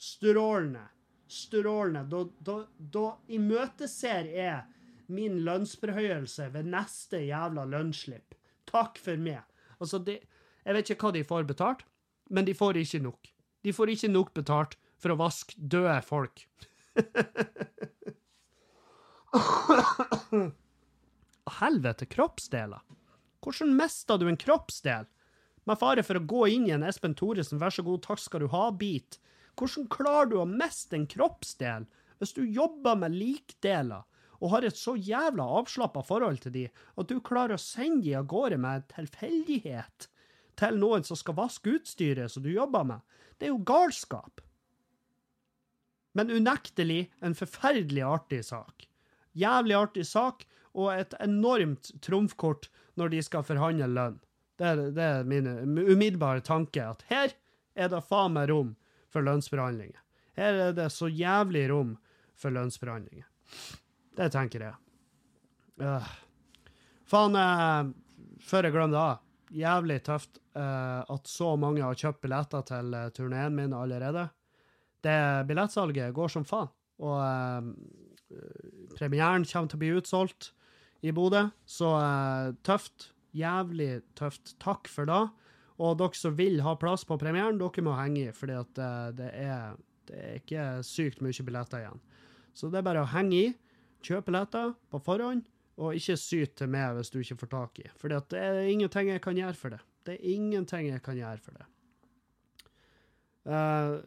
Strålende. 0.00 0.86
Strålende. 1.28 2.06
Da, 2.08 2.22
da, 2.40 2.56
da 2.96 3.04
imøteser 3.36 4.32
jeg 4.32 4.64
min 5.12 5.42
lønnsforhøyelse 5.44 6.48
ved 6.56 6.72
neste 6.72 7.20
jævla 7.26 7.68
lønnsslipp. 7.68 8.37
Takk 8.68 8.98
for 9.02 9.16
meg. 9.20 9.42
Altså, 9.78 10.00
det, 10.02 10.20
jeg 10.64 10.76
vet 10.76 10.90
ikke 10.92 11.08
hva 11.08 11.14
de 11.16 11.24
får 11.26 11.48
betalt, 11.48 11.84
men 12.30 12.44
de 12.48 12.54
får 12.56 12.80
ikke 12.82 13.00
nok. 13.04 13.30
De 13.64 13.74
får 13.74 13.94
ikke 13.94 14.10
nok 14.12 14.34
betalt 14.36 14.76
for 15.00 15.14
å 15.14 15.20
vaske 15.20 15.54
døde 15.58 16.02
folk. 16.06 16.36
Helvete, 21.58 22.06
kroppsdeler. 22.10 22.82
Hvordan 23.44 23.76
mista 23.78 24.18
du 24.18 24.26
en 24.28 24.40
kroppsdel? 24.40 25.06
Med 25.68 25.80
fare 25.80 26.02
for 26.04 26.16
å 26.18 26.24
gå 26.24 26.46
inn 26.54 26.66
i 26.68 26.74
en 26.74 26.84
Espen 26.86 27.14
Thoresen, 27.16 27.60
vær 27.60 27.72
så 27.74 27.82
god, 27.86 28.02
takk 28.04 28.20
skal 28.22 28.40
du 28.44 28.48
ha-bit. 28.52 29.18
Hvordan 29.58 29.88
klarer 29.92 30.30
du 30.30 30.36
å 30.40 30.48
miste 30.48 30.96
en 30.96 31.08
kroppsdel 31.10 31.86
hvis 32.18 32.34
du 32.34 32.42
jobber 32.42 32.96
med 32.98 33.14
likdeler 33.14 34.02
og 34.38 34.52
har 34.52 34.66
et 34.66 34.78
så 34.78 34.94
jævla 34.94 35.46
avslappa 35.60 36.02
forhold 36.06 36.42
til 36.44 36.54
de 36.54 36.64
at 36.70 37.10
du 37.10 37.18
klarer 37.24 37.56
å 37.56 37.62
sende 37.62 38.04
de 38.06 38.14
av 38.18 38.28
gårde 38.30 38.58
med 38.62 38.80
en 38.82 38.90
tilfeldighet 38.92 40.08
til 40.58 40.78
noen 40.78 41.06
som 41.06 41.18
skal 41.18 41.38
vaske 41.38 41.78
utstyret 41.78 42.32
som 42.32 42.44
du 42.44 42.50
jobber 42.52 42.86
med? 42.86 43.02
Det 43.38 43.48
er 43.48 43.54
jo 43.54 43.64
galskap. 43.66 44.42
Men 46.18 46.30
unektelig 46.34 47.08
en 47.22 47.36
forferdelig 47.38 48.02
artig 48.02 48.40
sak. 48.48 48.88
Jævlig 49.38 49.76
artig 49.78 50.06
sak, 50.08 50.46
og 50.78 50.92
et 50.94 51.14
enormt 51.22 51.92
trumfkort 52.04 52.68
når 52.98 53.14
de 53.14 53.22
skal 53.24 53.46
forhandle 53.46 53.88
lønn. 53.90 54.18
Det 54.58 54.66
er, 54.66 54.82
det 54.94 55.04
er 55.04 55.26
min 55.26 55.46
umiddelbare 55.78 56.42
tanke, 56.42 56.82
at 56.82 57.04
her 57.10 57.34
er 57.78 57.90
det 57.90 58.02
faen 58.06 58.34
meg 58.34 58.50
rom 58.50 58.74
for 59.10 59.24
lønnsforhandlinger. 59.26 59.98
Her 60.38 60.62
er 60.68 60.74
det 60.74 60.88
så 60.94 61.10
jævlig 61.10 61.68
rom 61.70 61.94
for 62.38 62.54
lønnsforhandlinger. 62.54 63.26
Det 64.18 64.28
tenker 64.34 64.64
jeg. 64.66 64.74
Uh. 65.78 66.08
Faen, 67.08 67.38
uh, 67.38 67.92
før 68.42 68.66
jeg 68.66 68.74
glemmer 68.74 68.94
det 68.94 69.02
av. 69.02 69.24
Jævlig 69.54 69.98
tøft 70.04 70.40
uh, 70.58 71.06
at 71.08 71.30
så 71.30 71.54
mange 71.60 71.84
har 71.84 71.96
kjøpt 71.96 72.20
billetter 72.24 72.66
til 72.68 72.96
uh, 72.98 73.06
turneen 73.14 73.54
min 73.56 73.76
allerede. 73.76 74.26
Det 75.06 75.18
Billettsalget 75.48 76.12
går 76.16 76.34
som 76.34 76.44
faen. 76.48 76.72
Og 76.98 77.22
premieren 78.98 79.44
kommer 79.46 79.70
til 79.70 79.78
å 79.78 79.82
bli 79.84 79.90
utsolgt 80.00 80.48
i 81.06 81.12
Bodø. 81.14 81.44
Så 81.62 81.92
tøft. 82.66 83.12
Jævlig 83.38 84.00
tøft. 84.18 84.56
Takk 84.58 84.90
for 84.90 85.06
det. 85.06 85.20
Og 85.78 85.94
dere 86.00 86.18
som 86.18 86.34
vil 86.34 86.58
ha 86.66 86.74
plass 86.74 87.06
på 87.06 87.20
premieren, 87.22 87.60
dere 87.62 87.84
må 87.86 87.94
henge 87.94 88.24
i, 88.24 88.34
fordi 88.34 88.58
at 88.58 88.82
det 89.14 89.30
det 90.08 90.18
er 90.18 90.40
ikke 90.40 90.66
sykt 90.86 91.22
mye 91.24 91.44
billetter 91.44 91.82
igjen. 91.82 92.02
Så 92.56 92.70
det 92.72 92.80
er 92.80 92.86
bare 92.86 93.04
å 93.04 93.10
henge 93.12 93.38
i. 93.38 93.48
Kjøp 94.04 94.28
billetter 94.28 94.74
på 94.92 95.00
forhånd, 95.02 95.46
og 95.78 95.94
ikke 95.94 96.18
syt 96.18 96.54
til 96.58 96.70
meg 96.70 96.96
hvis 96.96 97.10
du 97.14 97.18
ikke 97.20 97.38
får 97.42 97.50
tak 97.54 97.80
i. 97.82 97.88
For 97.98 98.10
det 98.10 98.38
er 98.38 98.62
ingenting 98.66 99.10
jeg 99.12 99.22
kan 99.24 99.38
gjøre 99.38 99.58
for 99.58 99.74
det. 99.74 99.82
Det 100.06 100.16
er 100.16 100.30
ingenting 100.34 100.88
jeg 100.90 101.02
kan 101.04 101.18
gjøre 101.18 101.42
for 101.42 101.58
det. 101.58 101.66
Uh, 103.48 104.02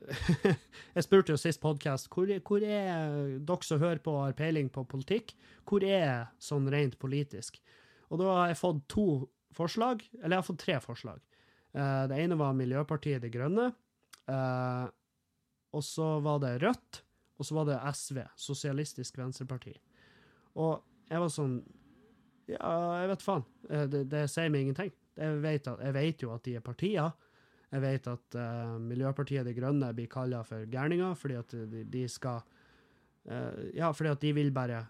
jeg 0.95 1.05
spurte 1.07 1.33
jo 1.33 1.39
sist 1.39 1.61
podkast 1.63 2.11
hvor, 2.13 2.29
hvor 2.45 2.61
er 2.61 3.39
dere 3.41 3.65
som 3.65 3.79
hører 3.81 4.01
på 4.03 4.13
og 4.13 4.27
har 4.27 4.37
peiling 4.37 4.67
på 4.69 4.83
politikk, 4.85 5.33
hvor 5.65 5.85
er 5.87 6.29
sånn 6.41 6.69
rent 6.69 6.99
politisk? 7.01 7.57
Og 8.11 8.21
da 8.21 8.29
har 8.35 8.51
jeg 8.51 8.59
fått 8.59 8.83
to 8.91 9.05
forslag, 9.55 10.03
eller 10.19 10.35
jeg 10.35 10.43
har 10.43 10.47
fått 10.47 10.61
tre 10.65 10.79
forslag. 10.83 11.21
Uh, 11.73 12.05
det 12.11 12.19
ene 12.21 12.37
var 12.39 12.57
Miljøpartiet 12.57 13.23
De 13.23 13.31
Grønne. 13.33 13.71
Uh, 14.29 14.85
og 15.71 15.83
så 15.87 16.17
var 16.23 16.41
det 16.43 16.57
Rødt. 16.61 17.01
Og 17.41 17.47
så 17.47 17.57
var 17.57 17.65
det 17.71 17.79
SV, 17.97 18.21
Sosialistisk 18.37 19.17
Venstreparti. 19.17 19.73
Og 20.61 20.83
jeg 21.09 21.23
var 21.23 21.33
sånn 21.33 21.61
Ja, 22.51 23.01
jeg 23.01 23.09
vet 23.13 23.23
faen. 23.25 23.43
Det, 23.89 24.03
det 24.11 24.25
sier 24.29 24.51
meg 24.53 24.65
ingenting. 24.65 24.91
Jeg 25.17 25.41
vet, 25.43 25.67
at, 25.67 25.81
jeg 25.85 25.95
vet, 25.95 26.23
jo 26.23 26.31
at 26.35 26.43
de 26.45 26.55
er 26.57 26.63
partier. 26.65 27.11
Jeg 27.71 27.83
vet 27.83 28.07
at 28.11 28.37
uh, 28.37 28.75
Miljøpartiet 28.83 29.47
De 29.47 29.53
Grønne 29.55 29.93
blir 29.95 30.09
kalla 30.11 30.41
for 30.43 30.67
gærninger 30.67 31.13
fordi 31.15 31.37
at 31.39 31.53
de, 31.71 31.85
de 31.87 32.01
skal 32.11 32.41
uh, 32.43 33.61
Ja, 33.71 33.93
fordi 33.95 34.11
at 34.11 34.25
de 34.25 34.33
vil 34.35 34.51
bare 34.51 34.83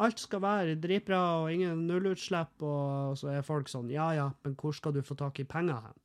Alt 0.00 0.22
skal 0.22 0.40
være 0.44 0.78
dritbra 0.80 1.20
og 1.42 1.50
ingen 1.52 1.86
nullutslipp, 1.88 2.62
og 2.62 3.16
så 3.18 3.32
er 3.34 3.46
folk 3.46 3.68
sånn 3.68 3.90
Ja 3.90 4.12
ja, 4.14 4.28
men 4.46 4.54
hvor 4.56 4.76
skal 4.76 4.94
du 4.94 5.02
få 5.04 5.18
tak 5.18 5.40
i 5.42 5.48
penger 5.48 5.88
hen? 5.88 5.98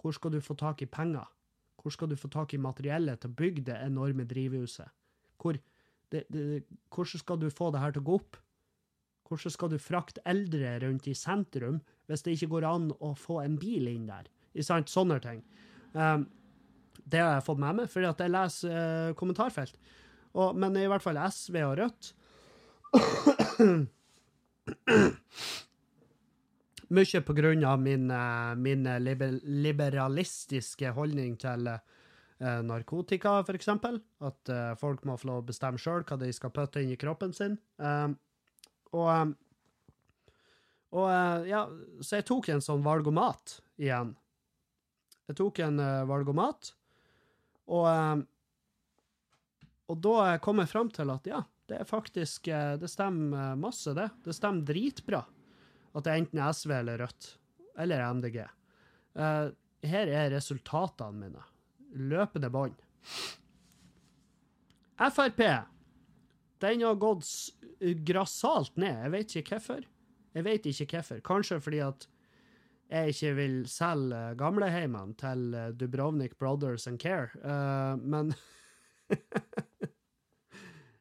Hvor 0.00 0.16
skal 0.16 0.32
du 0.32 0.40
få 0.42 0.56
tak 0.58 0.82
i 0.82 0.88
penger? 0.88 1.28
Hvor 1.84 1.92
skal 1.92 2.08
du 2.08 2.16
få 2.16 2.30
tak 2.32 2.54
i 2.56 2.60
materiellet 2.60 3.20
til 3.20 3.28
å 3.28 3.36
bygge 3.36 3.66
det 3.68 3.76
enorme 3.84 4.24
drivhuset? 4.24 4.88
Hvor, 5.36 5.58
det, 6.08 6.22
det, 6.32 6.62
hvordan 6.88 7.20
skal 7.20 7.40
du 7.42 7.50
få 7.52 7.68
det 7.74 7.82
her 7.82 7.92
til 7.92 8.00
å 8.00 8.08
gå 8.08 8.14
opp? 8.22 8.38
Hvordan 9.28 9.52
skal 9.52 9.72
du 9.72 9.76
frakte 9.80 10.24
eldre 10.28 10.78
rundt 10.84 11.08
i 11.08 11.16
sentrum 11.16 11.82
hvis 12.08 12.24
det 12.24 12.36
ikke 12.36 12.52
går 12.54 12.66
an 12.68 12.88
å 13.04 13.12
få 13.16 13.42
en 13.42 13.58
bil 13.60 13.88
inn 13.92 14.08
der? 14.08 14.24
I? 14.56 14.64
Sånne 14.64 15.20
ting. 15.20 15.44
Um, 15.92 16.24
det 17.04 17.20
har 17.20 17.36
jeg 17.36 17.46
fått 17.50 17.60
med 17.60 17.76
meg, 17.80 17.92
fordi 17.92 18.08
at 18.08 18.20
jeg 18.24 18.32
leser 18.32 18.72
uh, 18.72 19.14
kommentarfelt. 19.18 19.76
Og, 20.34 20.56
men 20.56 20.76
i 20.80 20.88
hvert 20.88 21.04
fall 21.04 21.20
SV 21.20 21.60
og 21.68 21.76
Rødt 21.82 22.14
Mye 26.94 27.20
på 27.26 27.34
grunn 27.34 27.64
av 27.66 27.80
min, 27.82 28.10
uh, 28.10 28.54
min 28.54 28.84
liber 29.02 29.40
liberalistiske 29.42 30.92
holdning 30.94 31.32
til 31.42 31.66
uh, 31.66 31.80
narkotika, 32.62 33.40
for 33.42 33.58
eksempel. 33.58 33.98
At 34.22 34.52
uh, 34.52 34.76
folk 34.78 35.02
må 35.08 35.16
få 35.18 35.32
lov 35.32 35.40
å 35.42 35.46
bestemme 35.48 35.80
sjøl 35.80 36.04
hva 36.06 36.20
de 36.20 36.30
skal 36.34 36.52
putte 36.54 36.84
inn 36.84 36.92
i 36.94 37.00
kroppen 37.00 37.34
sin. 37.34 37.56
Um, 37.82 38.14
og, 38.92 39.08
um, 39.10 39.34
og 40.94 41.10
ja, 41.50 41.64
så 41.98 42.20
jeg 42.20 42.28
tok 42.30 42.52
en 42.54 42.62
sånn 42.62 42.84
valgomat 42.84 43.56
igjen. 43.82 44.14
Jeg 45.26 45.40
tok 45.40 45.58
en 45.64 45.80
valgomat, 46.06 46.74
og, 47.74 47.88
um, 47.88 48.26
og 49.90 50.02
da 50.04 50.36
kom 50.44 50.62
jeg 50.62 50.70
fram 50.70 50.94
til 50.94 51.10
at 51.10 51.26
ja, 51.26 51.42
det 51.66 51.80
er 51.80 51.88
faktisk 51.88 52.46
Det 52.78 52.88
stemmer 52.92 53.56
masse, 53.56 53.96
det. 53.96 54.10
Det 54.22 54.36
stemmer 54.36 54.68
dritbra 54.68 55.24
at 55.94 56.04
det 56.04 56.12
er 56.12 56.22
enten 56.22 56.42
SV 56.42 56.72
eller 56.80 57.02
Rødt. 57.04 57.28
Eller 57.78 58.04
MDG. 58.14 58.40
Uh, 59.18 59.50
her 59.84 60.10
er 60.10 60.32
resultatene 60.34 61.26
mine. 61.26 61.44
Løpende 61.94 62.50
bånd. 62.50 62.78
Frp. 64.98 65.42
Den 66.62 66.82
har 66.86 66.98
gått 66.98 67.28
grassat 68.06 68.76
ned. 68.80 69.04
Jeg 69.04 69.12
vet 69.14 69.36
ikke 69.40 69.58
hvorfor. 69.58 69.86
Jeg 70.34 70.46
vet 70.46 70.66
ikke 70.70 70.90
hvorfor. 70.96 71.22
Kanskje 71.26 71.60
fordi 71.62 71.82
at 71.84 72.08
jeg 72.90 73.14
ikke 73.14 73.32
vil 73.38 73.56
selge 73.70 74.22
gamleheimene 74.38 75.16
til 75.18 75.56
Dubrovnik 75.78 76.38
Brothers 76.38 76.86
and 76.86 77.00
Care, 77.00 77.30
uh, 77.42 77.96
men 77.98 78.34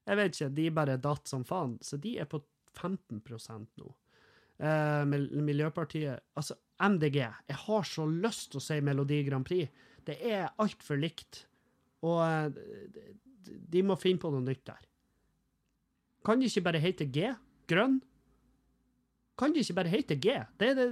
Jeg 0.04 0.20
vet 0.20 0.36
ikke, 0.36 0.50
de 0.56 0.70
bare 0.76 1.00
datt 1.00 1.30
som 1.32 1.46
faen, 1.48 1.78
så 1.84 1.98
de 2.02 2.18
er 2.20 2.28
på 2.30 2.41
15% 2.76 3.80
nå. 3.80 3.91
Uh, 4.62 5.04
Miljøpartiet 5.08 6.22
Altså, 6.38 6.56
MDG. 6.80 7.18
Jeg 7.49 7.60
har 7.66 7.84
så 7.88 8.06
lyst 8.06 8.51
til 8.51 8.62
å 8.62 8.64
si 8.64 8.80
Melodi 8.86 9.24
Grand 9.28 9.45
Prix. 9.47 9.72
Det 10.06 10.20
er 10.30 10.51
altfor 10.62 10.99
likt. 10.99 11.45
Og 12.04 12.22
uh, 12.22 12.49
de 13.43 13.84
må 13.86 13.97
finne 13.99 14.22
på 14.22 14.32
noe 14.34 14.43
nytt 14.43 14.66
der. 14.68 14.82
Kan 16.24 16.39
de 16.39 16.47
ikke 16.47 16.64
bare 16.70 16.82
hete 16.84 17.08
G? 17.12 17.34
Grønn? 17.68 17.99
Kan 19.39 19.54
de 19.54 19.64
ikke 19.64 19.76
bare 19.82 19.91
hete 19.91 20.16
G? 20.22 20.38
Det, 20.60 20.74
det, 20.78 20.88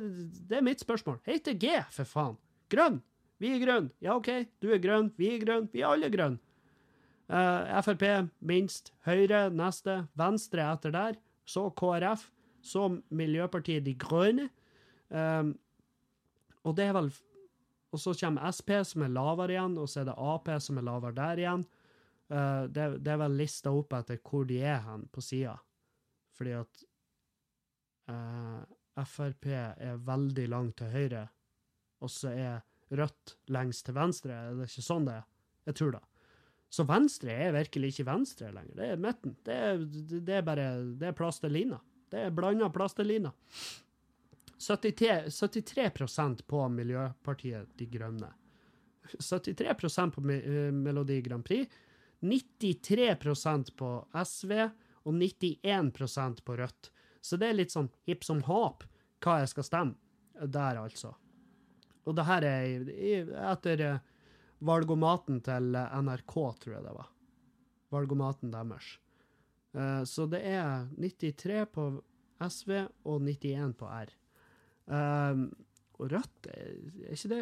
det 0.49 0.57
er 0.57 0.65
mitt 0.65 0.81
spørsmål. 0.83 1.21
Hete 1.27 1.53
G, 1.59 1.77
for 1.93 2.09
faen! 2.09 2.37
Grønn! 2.71 2.99
Vi 3.41 3.49
er 3.55 3.61
grønn. 3.61 3.87
Ja, 4.03 4.15
OK, 4.19 4.29
du 4.61 4.69
er 4.69 4.81
grønn, 4.81 5.09
vi 5.17 5.31
er 5.33 5.41
grønn, 5.41 5.65
vi 5.73 5.81
er 5.81 5.89
alle 5.89 6.11
grønn. 6.13 6.35
Uh, 7.31 7.79
Frp 7.81 8.03
minst. 8.43 8.91
Høyre 9.07 9.47
neste. 9.55 10.03
Venstre 10.19 10.67
etter 10.67 10.93
der. 10.93 11.17
Så 11.47 11.69
KrF 11.77 12.27
så 12.61 12.87
Miljøpartiet 13.09 13.85
De 13.85 13.95
Grønne. 13.99 14.49
Um, 15.09 15.55
og 16.63 16.75
det 16.77 16.87
er 16.87 16.95
vel 16.95 17.11
og 17.91 17.99
så 17.99 18.13
kommer 18.15 18.47
SP, 18.55 18.71
som 18.87 19.03
er 19.03 19.11
lavere 19.11 19.51
igjen, 19.51 19.73
og 19.81 19.89
så 19.91 20.01
er 20.01 20.07
det 20.07 20.15
Ap, 20.15 20.47
som 20.63 20.77
er 20.79 20.85
lavere 20.87 21.17
der 21.17 21.41
igjen. 21.41 21.65
Uh, 22.31 22.63
det, 22.71 22.85
det, 23.03 23.11
er 23.11 23.19
vel 23.19 23.35
lista 23.41 23.73
opp 23.75 23.91
etter 23.97 24.21
hvor 24.23 24.47
de 24.47 24.61
er 24.63 24.79
hen 24.85 25.03
på 25.11 25.23
sida. 25.25 25.57
Fordi 26.37 26.53
at 26.55 26.85
uh, 28.13 28.61
Frp 29.03 29.49
er 29.51 29.99
veldig 30.07 30.47
langt 30.51 30.77
til 30.79 30.93
høyre, 30.93 31.25
og 31.99 32.11
så 32.11 32.31
er 32.31 32.61
Rødt 32.91 33.37
lengst 33.55 33.85
til 33.87 33.95
venstre. 33.95 34.35
Er 34.35 34.57
det 34.59 34.65
ikke 34.67 34.83
sånn 34.83 35.05
det 35.07 35.13
er? 35.21 35.27
Jeg 35.69 35.77
tror 35.79 35.93
det. 35.95 36.01
Så 36.71 36.83
venstre 36.87 37.35
er 37.45 37.53
virkelig 37.55 37.93
ikke 37.93 38.07
venstre 38.09 38.49
lenger. 38.51 38.73
Det 38.75 38.87
er 38.87 38.99
midten. 38.99 39.35
Det 39.47 39.55
er, 39.55 39.85
det 40.11 40.35
er 40.35 40.43
bare 40.43 40.65
det 40.99 41.07
er 41.07 41.15
plastelina. 41.15 41.79
Det 42.11 42.27
er 42.27 42.33
blanda 42.35 42.67
plastelina. 42.69 43.31
73, 44.61 45.31
73 45.31 46.41
på 46.47 46.67
Miljøpartiet 46.69 47.71
De 47.79 47.87
Grønne. 47.89 48.33
73% 49.17 50.11
på 50.11 50.23
eh, 50.31 50.71
Melodi 50.71 51.21
Grand 51.21 51.45
Prix. 51.45 51.67
93% 52.21 53.75
på 53.75 54.07
SV 54.25 54.51
og 55.03 55.13
91% 55.13 56.43
på 56.45 56.57
Rødt. 56.57 56.91
Så 57.21 57.37
det 57.37 57.49
er 57.49 57.57
litt 57.57 57.73
sånn 57.73 57.89
hipp 58.05 58.23
som 58.25 58.43
håp 58.45 58.85
hva 59.21 59.39
jeg 59.41 59.51
skal 59.53 59.65
stemme 59.65 60.45
der, 60.51 60.77
altså. 60.81 61.15
Og 62.05 62.15
det 62.17 62.25
her 62.25 62.45
er 62.45 62.91
etter 63.53 63.85
eh, 63.85 64.03
valgomaten 64.65 65.41
til 65.45 65.73
NRK, 65.77 66.35
tror 66.61 66.75
jeg 66.75 66.85
det 66.85 66.93
var. 66.97 67.09
Valgomaten 67.93 68.53
deres. 68.53 68.95
Uh, 69.71 70.03
så 70.07 70.25
det 70.29 70.41
er 70.47 70.87
93 70.99 71.65
på 71.71 71.89
SV 72.41 72.71
og 73.07 73.21
91 73.21 73.75
på 73.79 73.87
R. 73.87 74.15
Uh, 74.91 75.45
og 76.01 76.09
Rødt, 76.11 76.49
er, 76.49 76.73
ikke 77.13 77.29
det 77.29 77.41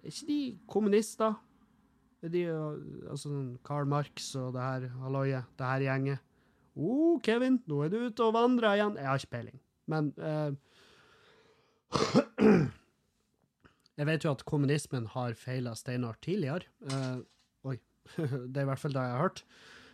Er 0.00 0.10
ikke 0.10 0.26
de 0.26 0.40
kommunister? 0.68 1.38
Er 2.20 2.28
de 2.28 2.42
altså 3.08 3.56
Karl 3.64 3.86
Marx 3.88 4.34
og 4.36 4.52
det 4.56 4.62
her 4.62 4.88
halloiet, 5.00 5.44
det 5.56 5.66
her 5.66 5.86
gjenget? 5.86 6.26
Å, 6.70 6.82
oh, 6.86 7.14
Kevin, 7.24 7.58
nå 7.68 7.80
er 7.84 7.92
du 7.92 7.98
ute 8.06 8.24
og 8.24 8.34
vandrer 8.36 8.76
igjen. 8.76 8.96
Jeg 8.96 9.08
har 9.08 9.20
ikke 9.20 9.34
peiling. 9.36 9.60
Men 9.90 10.12
uh, 10.20 10.52
Jeg 14.00 14.08
vet 14.08 14.24
jo 14.24 14.30
at 14.32 14.46
kommunismen 14.48 15.10
har 15.12 15.34
feila 15.36 15.74
steinar 15.76 16.16
tidligere. 16.24 16.64
Uh, 16.88 17.20
oi. 17.68 17.76
det 18.16 18.56
er 18.56 18.64
i 18.64 18.70
hvert 18.70 18.80
fall 18.80 18.94
det 18.96 19.02
jeg 19.04 19.12
har 19.12 19.24
hørt. 19.26 19.42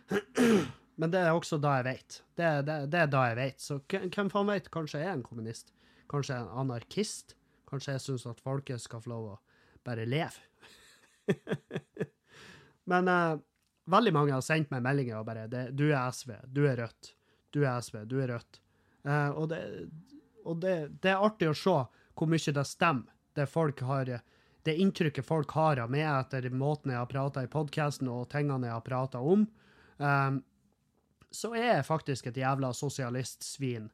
Men 0.97 1.13
det 1.13 1.21
er 1.21 1.35
også 1.35 1.59
da 1.61 1.75
jeg 1.77 1.85
vet. 1.85 2.19
Det, 2.37 2.51
det, 2.65 2.77
det 2.93 3.01
er 3.03 3.09
da 3.13 3.23
jeg 3.29 3.37
vet. 3.37 3.61
Så 3.61 3.79
hvem 3.85 4.31
faen 4.33 4.49
vet? 4.49 4.69
Kanskje 4.73 5.01
jeg 5.03 5.11
er 5.11 5.17
en 5.19 5.25
kommunist? 5.25 5.73
Kanskje 6.09 6.33
jeg 6.33 6.41
er 6.41 6.47
en 6.47 6.63
anarkist? 6.63 7.35
Kanskje 7.69 7.97
jeg 7.97 8.05
syns 8.05 8.25
at 8.29 8.41
folket 8.41 8.81
skal 8.81 9.03
få 9.03 9.11
lov 9.13 9.27
å 9.35 9.35
bare 9.85 10.07
leve? 10.09 10.41
Men 12.91 13.11
uh, 13.11 13.35
veldig 13.91 14.15
mange 14.15 14.33
har 14.33 14.45
sendt 14.45 14.71
meg 14.73 14.85
meldinger 14.85 15.19
og 15.19 15.27
bare 15.27 15.45
det, 15.51 15.67
'Du 15.75 15.89
er 15.91 16.09
SV. 16.09 16.33
Du 16.47 16.63
er 16.65 16.81
Rødt. 16.81 17.13
Du 17.53 17.61
er 17.65 17.77
SV. 17.83 18.01
Du 18.09 18.17
er 18.23 18.33
Rødt.' 18.33 18.61
Uh, 19.07 19.29
og 19.39 19.49
det, 19.53 19.61
og 20.43 20.57
det, 20.63 20.73
det 21.03 21.13
er 21.13 21.23
artig 21.23 21.51
å 21.51 21.55
se 21.55 21.77
hvor 22.17 22.27
mye 22.27 22.53
det 22.57 22.65
stemmer 22.67 23.13
det 23.37 23.45
folk 23.45 23.83
har 23.85 24.09
det 24.67 24.73
inntrykket 24.75 25.25
folk 25.25 25.53
har 25.55 25.79
av 25.79 25.91
meg 25.93 26.03
etter 26.09 26.49
måten 26.51 26.91
jeg 26.91 26.99
har 26.99 27.07
prata 27.07 27.43
i 27.45 27.47
podkasten 27.51 28.09
og 28.11 28.25
tingene 28.33 28.67
jeg 28.67 28.73
har 28.73 28.83
prata 28.83 29.21
om, 29.23 29.45
um, 30.01 30.39
så 31.37 31.51
er 31.53 31.67
jeg 31.75 31.85
faktisk 31.85 32.27
et 32.27 32.37
jævla 32.41 32.71
sosialistsvin. 32.73 33.91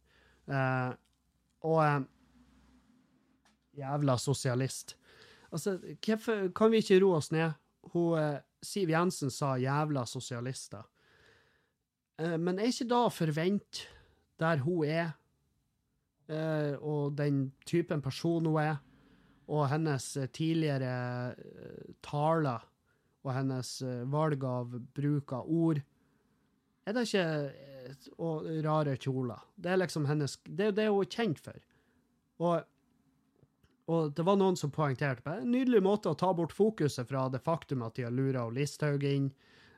Uh, 0.47 0.95
og 1.67 1.79
uh, 1.83 2.01
Jævla 3.77 4.17
sosialist. 4.17 4.97
Altså, 5.51 5.79
hvorfor 6.05 6.47
kan 6.55 6.71
vi 6.71 6.77
ikke 6.77 6.99
roe 7.01 7.17
oss 7.17 7.31
ned? 7.31 7.51
Hun, 7.93 8.19
uh, 8.19 8.39
Siv 8.63 8.89
Jensen 8.89 9.31
sa 9.31 9.57
'jævla 9.57 10.05
sosialister'. 10.05 10.87
Men 12.37 12.59
er 12.59 12.69
ikke 12.69 12.87
da 12.87 12.99
å 13.07 13.09
forvente, 13.09 13.87
der 14.39 14.57
hun 14.61 14.85
er, 14.85 15.09
og 16.77 17.17
den 17.17 17.51
typen 17.65 18.01
person 18.01 18.45
hun 18.45 18.59
er, 18.61 18.75
og 19.47 19.65
hennes 19.69 20.05
tidligere 20.31 21.33
taler 22.03 22.61
og 23.23 23.33
hennes 23.33 23.81
valg 24.05 24.43
av 24.43 24.77
bruk 24.93 25.33
av 25.33 25.49
ord 25.49 25.81
Er 26.85 26.97
det 26.97 27.05
ikke 27.07 27.25
Og 28.23 28.47
rare 28.65 28.95
kjoler. 28.97 29.41
Det 29.55 29.71
er 29.71 29.81
liksom 29.81 30.07
hennes 30.09 30.37
Det 30.43 30.71
det 30.77 30.87
er 30.87 31.09
kjent 31.11 31.41
for. 31.43 31.59
Og, 32.43 32.63
og 33.91 34.13
det 34.15 34.25
var 34.25 34.39
noen 34.39 34.57
som 34.59 34.71
poengterte 34.73 35.23
på 35.23 35.35
en 35.37 35.51
nydelig 35.51 35.83
måte 35.83 36.11
å 36.11 36.17
ta 36.17 36.31
bort 36.33 36.55
fokuset 36.55 37.07
fra 37.07 37.27
det 37.31 37.43
faktum 37.43 37.83
at 37.85 37.95
de 37.95 38.07
har 38.07 38.15
lura 38.15 38.47
Listhaug 38.49 39.03
inn, 39.05 39.29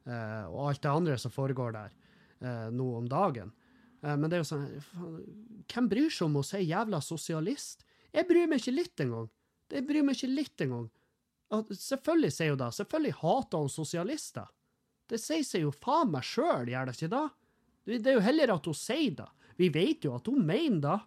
eh, 0.06 0.46
og 0.48 0.70
alt 0.70 0.82
det 0.86 0.94
andre 0.94 1.18
som 1.20 1.34
foregår 1.34 1.76
der 1.76 1.92
eh, 2.40 2.70
nå 2.72 2.88
om 3.02 3.10
dagen. 3.12 3.52
Eh, 4.02 4.16
men 4.16 4.30
det 4.30 4.40
er 4.40 4.46
jo 4.46 4.50
sånn 4.54 4.68
Hvem 5.66 5.90
bryr 5.92 6.10
seg 6.14 6.30
om 6.30 6.40
å 6.40 6.46
si 6.48 6.64
jævla 6.64 7.02
sosialist? 7.04 7.86
Jeg 8.16 8.30
bryr 8.30 8.48
meg 8.48 8.64
ikke 8.64 8.78
litt 8.78 9.04
engang. 9.04 9.28
Jeg 9.74 9.86
bryr 9.88 10.06
meg 10.06 10.16
ikke 10.16 10.32
litt 10.32 10.66
engang. 10.66 10.88
Selvfølgelig 11.52 12.34
sier 12.34 12.54
hun 12.54 12.62
det. 12.62 12.72
Selvfølgelig 12.78 13.18
hater 13.20 13.66
hun 13.66 13.72
sosialister. 13.74 14.48
Det 15.10 15.20
sier 15.22 15.46
seg 15.46 15.66
jo 15.66 15.74
faen 15.74 16.12
meg 16.14 16.26
sjøl, 16.26 16.70
gjør 16.72 16.90
det 16.90 16.96
ikke 16.98 17.12
da? 17.14 17.26
Det 17.86 18.10
er 18.10 18.18
jo 18.18 18.24
heller 18.26 18.56
at 18.56 18.66
hun 18.66 18.78
sier 18.78 19.18
det. 19.20 19.28
Vi 19.60 19.70
vet 19.72 20.06
jo 20.06 20.16
at 20.18 20.28
hun 20.28 20.46
mener 20.46 20.82
det. 20.88 21.00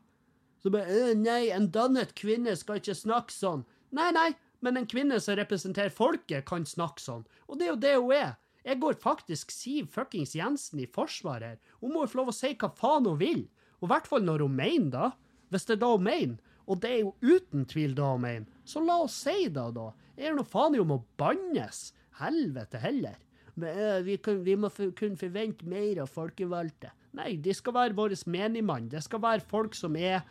Så 0.62 0.70
bare 0.74 1.14
Nei, 1.18 1.48
en 1.54 1.68
dannet 1.74 2.14
kvinne 2.18 2.54
skal 2.58 2.80
ikke 2.80 2.96
snakke 2.98 3.34
sånn. 3.34 3.64
Nei, 3.94 4.10
nei, 4.14 4.30
men 4.64 4.78
en 4.78 4.88
kvinne 4.90 5.20
som 5.22 5.38
representerer 5.38 5.94
folket, 5.94 6.46
kan 6.48 6.66
snakke 6.66 7.02
sånn. 7.02 7.24
Og 7.46 7.58
det 7.58 7.68
er 7.68 7.72
jo 7.72 7.82
det 7.82 7.94
hun 7.96 8.14
er. 8.16 8.34
Jeg 8.66 8.80
går 8.82 8.98
faktisk 9.00 9.52
Siv 9.54 9.86
fuckings 9.94 10.34
Jensen 10.36 10.82
i 10.82 10.88
forsvar 10.90 11.44
her. 11.46 11.58
Hun 11.80 11.94
må 11.94 12.04
jo 12.04 12.12
få 12.12 12.20
lov 12.20 12.32
å 12.32 12.36
si 12.36 12.52
hva 12.58 12.70
faen 12.76 13.06
hun 13.08 13.20
vil. 13.20 13.46
Og 13.78 13.86
i 13.88 13.92
hvert 13.94 14.10
fall 14.10 14.26
når 14.26 14.44
hun 14.44 14.58
mener 14.58 14.90
det. 14.94 15.10
Hvis 15.48 15.68
det 15.68 15.78
er 15.78 15.82
da 15.84 15.92
hun 15.94 16.04
mener. 16.04 16.56
Og 16.68 16.82
det 16.82 16.90
er 16.90 16.98
jo 17.00 17.14
uten 17.22 17.64
tvil 17.70 17.94
da 17.96 18.10
hun 18.12 18.26
mener. 18.26 18.58
Så 18.68 18.82
la 18.84 18.98
oss 19.06 19.16
si 19.24 19.46
det, 19.46 19.68
da. 19.78 19.86
Er 20.18 20.32
det 20.32 20.36
noe 20.40 20.50
faen 20.50 20.76
i 20.76 20.82
om 20.82 20.92
å 20.98 21.00
bannes? 21.20 21.88
Helvete 22.18 22.82
heller. 22.82 23.16
Uh, 23.58 23.98
vi, 24.06 24.16
kan, 24.22 24.40
vi, 24.44 24.54
må 24.56 24.70
kunne 24.70 25.18
forvente 25.18 25.66
mer 25.68 26.04
av 26.04 26.10
folkevalgte. 26.12 26.92
Nei, 27.18 27.32
de 27.42 27.54
skal 27.56 27.74
være 27.74 27.96
vår 27.98 28.14
menigmann. 28.30 28.88
Det 28.92 29.02
skal 29.04 29.22
være 29.24 29.46
folk 29.48 29.74
som 29.74 29.96
er 29.98 30.22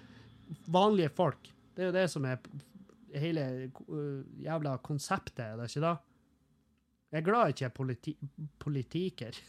vanlige 0.72 1.12
folk. 1.18 1.50
Det 1.76 1.84
er 1.84 1.92
jo 1.92 1.96
det 1.98 2.06
som 2.14 2.28
er 2.30 2.40
hele 3.18 3.48
uh, 3.88 4.22
jævla 4.44 4.78
konseptet, 4.86 5.44
er 5.44 5.60
det 5.60 5.70
ikke 5.72 5.84
da? 5.84 5.96
Jeg 7.08 7.22
er 7.22 7.26
glad 7.26 7.48
jeg 7.48 7.56
ikke 7.56 7.68
er 7.68 7.76
politi 7.76 8.14
politiker. 8.60 9.42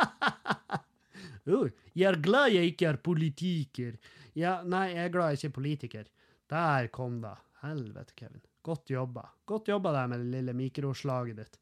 uh, 1.52 1.68
jeg 1.94 2.08
er 2.10 2.20
glad 2.24 2.52
jeg 2.54 2.72
ikke 2.72 2.90
er 2.90 3.00
politiker. 3.10 3.96
Ja, 4.34 4.58
nei, 4.66 4.88
jeg 4.94 5.08
er 5.08 5.14
glad 5.14 5.32
jeg 5.32 5.40
ikke 5.42 5.52
er 5.52 5.58
politiker. 5.60 6.10
Der 6.50 6.90
kom 6.92 7.20
det. 7.22 7.36
Helvete, 7.64 8.16
Kevin. 8.18 8.42
Godt 8.64 8.90
jobba. 8.92 9.28
Godt 9.48 9.68
jobba 9.68 9.92
der 9.92 10.08
med 10.08 10.24
det 10.24 10.32
lille 10.32 10.54
mikroslaget 10.56 11.40
ditt. 11.40 11.58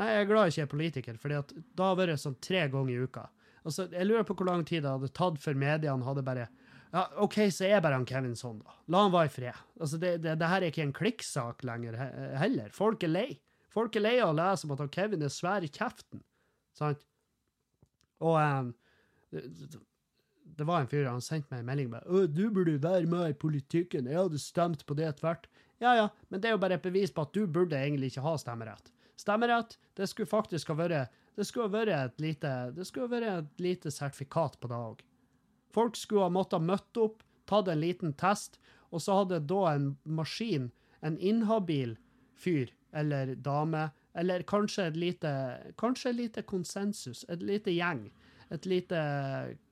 Nei, 0.00 0.08
jeg 0.08 0.24
er 0.24 0.28
glad 0.30 0.48
jeg 0.48 0.54
ikke 0.54 0.64
er 0.64 0.72
politiker, 0.72 1.16
for 1.20 1.32
da 1.32 1.86
har 1.88 1.96
det 1.98 2.06
vært 2.06 2.22
sånn 2.22 2.38
tre 2.40 2.64
ganger 2.72 2.92
i 2.94 3.06
uka. 3.06 3.26
Altså, 3.62 3.86
Jeg 3.92 4.08
lurer 4.08 4.24
på 4.26 4.34
hvor 4.34 4.48
lang 4.48 4.64
tid 4.66 4.82
det 4.82 4.90
hadde 4.90 5.12
tatt 5.14 5.38
før 5.42 5.58
mediene 5.58 6.06
hadde 6.06 6.24
bare 6.26 6.48
ja, 6.92 7.06
OK, 7.24 7.38
så 7.48 7.64
er 7.64 7.80
bare 7.80 7.96
han 7.96 8.04
Kevin 8.08 8.34
sånn, 8.36 8.58
da. 8.60 8.74
La 8.92 9.06
han 9.06 9.14
være 9.14 9.30
i 9.30 9.32
fred. 9.32 9.60
Altså, 9.80 9.96
det, 10.00 10.10
det, 10.24 10.34
det, 10.40 10.48
her 10.50 10.60
er 10.60 10.72
ikke 10.72 10.82
en 10.84 10.96
klikksak 10.96 11.64
lenger 11.64 11.96
heller. 12.36 12.68
Folk 12.76 13.06
er 13.06 13.12
lei. 13.12 13.28
Folk 13.72 13.96
er 13.96 14.04
lei 14.04 14.18
av 14.20 14.34
å 14.34 14.36
lese 14.36 14.68
om 14.68 14.74
at 14.74 14.82
han 14.84 14.92
Kevin 14.92 15.24
er 15.24 15.32
svær 15.32 15.64
i 15.64 15.70
kjeften. 15.72 16.20
Sant? 16.76 17.06
Og 18.20 18.36
um, 18.36 18.74
det 19.32 20.66
var 20.68 20.82
en 20.82 20.90
fyr 20.90 21.08
han 21.08 21.24
sendte 21.24 21.48
meg 21.54 21.62
en 21.62 21.70
melding 21.70 21.88
med 21.94 22.34
'Du 22.36 22.50
burde 22.52 22.76
være 22.82 23.08
med 23.08 23.30
i 23.30 23.38
politikken. 23.46 24.06
Jeg 24.06 24.20
hadde 24.20 24.38
stemt 24.38 24.84
på 24.86 24.96
det 24.98 25.16
tvert.' 25.20 25.48
Ja 25.80 25.96
ja, 25.96 26.08
men 26.28 26.40
det 26.40 26.48
er 26.48 26.52
jo 26.54 26.60
bare 26.62 26.76
et 26.76 26.84
bevis 26.84 27.10
på 27.10 27.24
at 27.24 27.32
du 27.34 27.46
burde 27.46 27.74
egentlig 27.74 28.12
ikke 28.12 28.22
ha 28.22 28.36
stemmerett. 28.38 28.92
Stemmerett, 29.20 29.78
det 29.98 30.08
skulle 30.10 30.30
faktisk 30.30 30.72
ha 30.72 30.78
vært 30.78 31.18
det 31.36 31.46
skulle 31.48 31.72
vært 31.72 31.92
et 31.96 32.20
lite, 32.20 32.50
det 32.76 32.84
skulle 32.84 33.08
vært 33.08 33.30
et 33.30 33.62
lite 33.64 33.90
sertifikat 33.92 34.58
på 34.60 34.68
det 34.68 34.76
òg. 34.76 35.02
Folk 35.72 35.96
skulle 35.96 36.26
ha 36.26 36.32
måttet 36.32 36.64
møtt 36.64 37.00
opp, 37.00 37.22
tatt 37.48 37.70
en 37.72 37.80
liten 37.80 38.12
test, 38.20 38.58
og 38.92 39.00
så 39.00 39.22
hadde 39.22 39.40
da 39.48 39.62
en 39.72 39.94
maskin, 40.04 40.68
en 41.00 41.16
inhabil 41.16 41.96
fyr 42.36 42.74
eller 42.92 43.32
dame, 43.40 43.88
eller 44.12 44.44
kanskje 44.44 44.90
et 44.90 44.98
lite, 45.00 45.32
kanskje 45.80 46.12
et 46.12 46.18
lite 46.18 46.44
konsensus, 46.44 47.24
et 47.32 47.40
lite 47.42 47.72
gjeng, 47.72 48.10
et 48.52 48.68
lite 48.68 49.00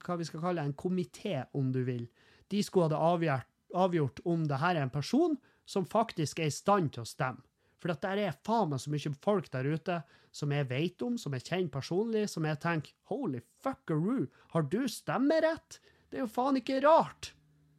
Hva 0.01 0.16
vi 0.16 0.24
skal 0.24 0.41
kalle 0.41 0.64
en 0.64 0.72
komité, 0.72 1.43
om 1.53 1.68
du 1.72 1.82
vil. 1.84 2.07
De 2.49 2.62
skulle 2.64 2.88
ha 2.88 3.12
avgjort, 3.12 3.45
avgjort 3.76 4.24
om 4.24 4.47
det 4.49 4.59
her 4.62 4.78
er 4.78 4.86
en 4.86 4.93
person 4.95 5.36
som 5.68 5.84
faktisk 5.84 6.41
er 6.41 6.49
i 6.49 6.55
stand 6.55 6.95
til 6.95 7.05
å 7.05 7.09
stemme. 7.09 7.45
For 7.81 7.93
at 7.95 8.03
der 8.05 8.20
er 8.26 8.41
faen 8.45 8.70
meg 8.72 8.83
så 8.83 8.93
mye 8.93 9.12
folk 9.24 9.49
der 9.53 9.68
ute 9.72 10.01
som 10.37 10.53
jeg 10.55 10.68
vet 10.70 11.03
om, 11.03 11.16
som 11.18 11.35
jeg 11.35 11.47
kjenner 11.47 11.72
personlig, 11.74 12.26
som 12.31 12.47
jeg 12.47 12.61
tenker 12.62 12.95
holy 13.11 13.41
fuckeroo, 13.64 14.26
har 14.55 14.66
du 14.70 14.83
stemmerett? 14.89 15.81
Det 16.11 16.20
er 16.20 16.26
jo 16.26 16.31
faen 16.31 16.61
ikke 16.61 16.83
rart. 16.85 17.33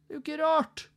Det 0.06 0.12
er 0.12 0.18
jo 0.18 0.24
ikke 0.24 0.40
rart. 0.42 0.88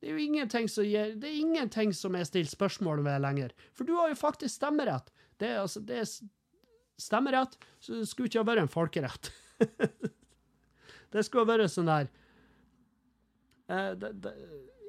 Det 0.00 0.08
er 0.08 0.16
jo 0.16 0.26
ingenting 0.26 0.68
som, 0.72 0.84
gir, 0.88 1.14
det 1.20 1.28
er 1.28 1.40
ingenting 1.42 1.94
som 1.96 2.16
jeg 2.16 2.28
stiller 2.28 2.52
spørsmål 2.52 3.02
ved 3.04 3.20
lenger. 3.24 3.54
For 3.76 3.88
du 3.88 3.94
har 3.98 4.12
jo 4.12 4.16
faktisk 4.16 4.54
stemmerett. 4.54 5.12
Det, 5.40 5.48
er 5.48 5.62
altså, 5.62 5.80
det 5.84 5.98
er 6.02 6.08
stemmerett, 7.00 7.56
så 7.80 8.00
det 8.00 8.08
skulle 8.08 8.30
ikke 8.30 8.40
ha 8.40 8.48
vært 8.48 8.64
en 8.64 8.72
folkerett. 8.72 9.30
det 11.12 11.24
skulle 11.24 11.44
ha 11.44 11.52
vært 11.52 11.72
sånn 11.72 11.88
der 11.88 12.08
eh, 13.68 13.92
det, 14.00 14.14
det, 14.24 14.32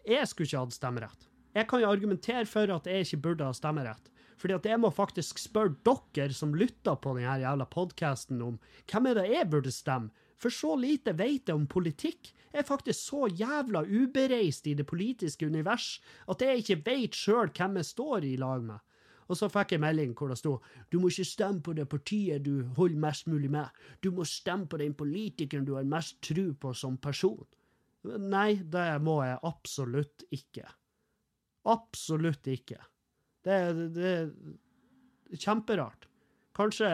Jeg 0.07 0.32
skulle 0.32 0.47
ikke 0.47 0.64
hatt 0.64 0.80
stemmerett. 0.80 1.31
Jeg 1.52 1.68
kan 1.68 1.82
jo 1.84 1.91
argumentere 1.91 2.45
for 2.47 2.72
at 2.72 2.88
jeg 2.88 3.06
ikke 3.06 3.22
burde 3.28 3.47
ha 3.47 3.56
stemmerett. 3.56 4.12
Fordi 4.41 4.56
at 4.56 4.66
jeg 4.66 4.80
må 4.82 4.89
faktisk 4.89 5.39
spørre 5.39 5.76
dere 6.16 6.34
som 6.34 6.56
lytter 6.58 6.95
på 6.97 7.14
denne 7.18 7.38
jævla 7.43 7.68
podkasten, 7.70 8.41
om 8.41 8.60
hvem 8.89 9.10
er 9.12 9.20
det 9.20 9.26
jeg 9.30 9.49
burde 9.52 9.72
stemme? 9.72 10.10
For 10.41 10.49
så 10.49 10.74
lite 10.80 11.14
vet 11.14 11.49
jeg 11.52 11.54
om 11.54 11.68
politikk. 11.70 12.32
Jeg 12.52 12.64
er 12.64 12.68
faktisk 12.68 12.99
så 12.99 13.28
jævla 13.30 13.84
ubereist 13.86 14.66
i 14.68 14.74
det 14.74 14.88
politiske 14.89 15.45
univers 15.45 15.99
at 16.28 16.41
jeg 16.41 16.64
ikke 16.64 16.80
vet 16.88 17.16
sjøl 17.16 17.52
hvem 17.54 17.78
jeg 17.78 17.91
står 17.91 18.26
i 18.26 18.39
lag 18.41 18.64
med. 18.66 18.80
Og 19.30 19.38
så 19.38 19.47
fikk 19.52 19.76
jeg 19.76 19.84
melding 19.84 20.16
hvor 20.18 20.34
det 20.34 20.39
sto 20.41 20.58
du 20.91 20.97
må 20.99 21.12
ikke 21.12 21.30
stemme 21.30 21.62
på 21.64 21.76
det 21.78 21.88
partiet 21.91 22.43
du 22.43 22.66
holder 22.76 22.99
mest 23.06 23.30
mulig 23.32 23.52
med. 23.54 23.70
Du 24.04 24.10
må 24.12 24.26
stemme 24.28 24.68
på 24.68 24.82
den 24.82 24.97
politikeren 24.97 25.68
du 25.68 25.76
har 25.78 25.88
mest 25.88 26.18
tro 26.26 26.49
på 26.58 26.74
som 26.76 26.97
person. 26.97 27.45
Nei, 28.04 28.58
det 28.66 28.97
må 29.06 29.22
jeg 29.24 29.39
absolutt 29.45 30.26
ikke. 30.34 30.66
Absolutt 31.70 32.47
ikke. 32.49 32.80
Det, 33.45 33.57
det, 33.74 33.89
det 33.95 34.12
er 35.34 35.41
kjemperart. 35.41 36.07
Kanskje 36.57 36.89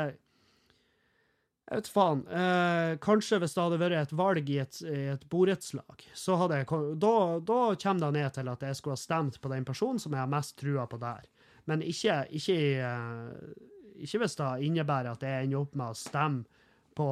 Jeg 1.68 1.82
vet 1.82 1.89
faen. 1.91 2.22
Eh, 2.32 2.91
kanskje 3.03 3.39
hvis 3.43 3.55
det 3.55 3.63
hadde 3.63 3.80
vært 3.82 3.97
et 3.99 4.13
valg 4.15 4.51
i 4.51 4.59
et, 4.63 4.82
i 4.88 5.07
et 5.15 5.26
borettslag, 5.32 6.05
så 6.15 6.38
hadde 6.39 6.61
jeg 6.61 6.70
Da, 7.01 7.15
da 7.43 7.57
kommer 7.76 8.05
det 8.05 8.13
ned 8.22 8.36
til 8.38 8.51
at 8.53 8.63
jeg 8.63 8.80
skulle 8.80 8.95
ha 8.95 9.01
stemt 9.01 9.41
på 9.41 9.51
den 9.51 9.68
personen 9.68 9.99
som 9.99 10.15
jeg 10.15 10.24
har 10.24 10.32
mest 10.32 10.55
trua 10.59 10.88
på 10.88 10.99
der. 11.01 11.28
Men 11.68 11.84
ikke, 11.84 12.22
ikke, 12.32 12.55
eh, 12.88 13.97
ikke 14.05 14.24
hvis 14.24 14.39
det 14.39 14.53
innebærer 14.70 15.11
at 15.11 15.28
jeg 15.28 15.47
ender 15.49 15.65
opp 15.65 15.76
med 15.76 15.91
å 15.91 15.99
stemme 15.99 16.45
på 16.95 17.11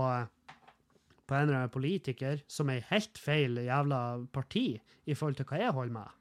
på 1.25 1.33
en 1.33 1.47
eller 1.47 1.57
annen 1.57 1.73
politiker 1.73 2.41
som 2.47 2.69
er 2.69 2.85
helt 2.91 3.17
feil 3.17 3.57
jævla 3.65 4.01
parti 4.33 4.67
i 5.05 5.15
forhold 5.17 5.39
til 5.39 5.47
hva 5.49 5.61
jeg 5.61 5.73
holder 5.73 5.95
med. 5.95 6.11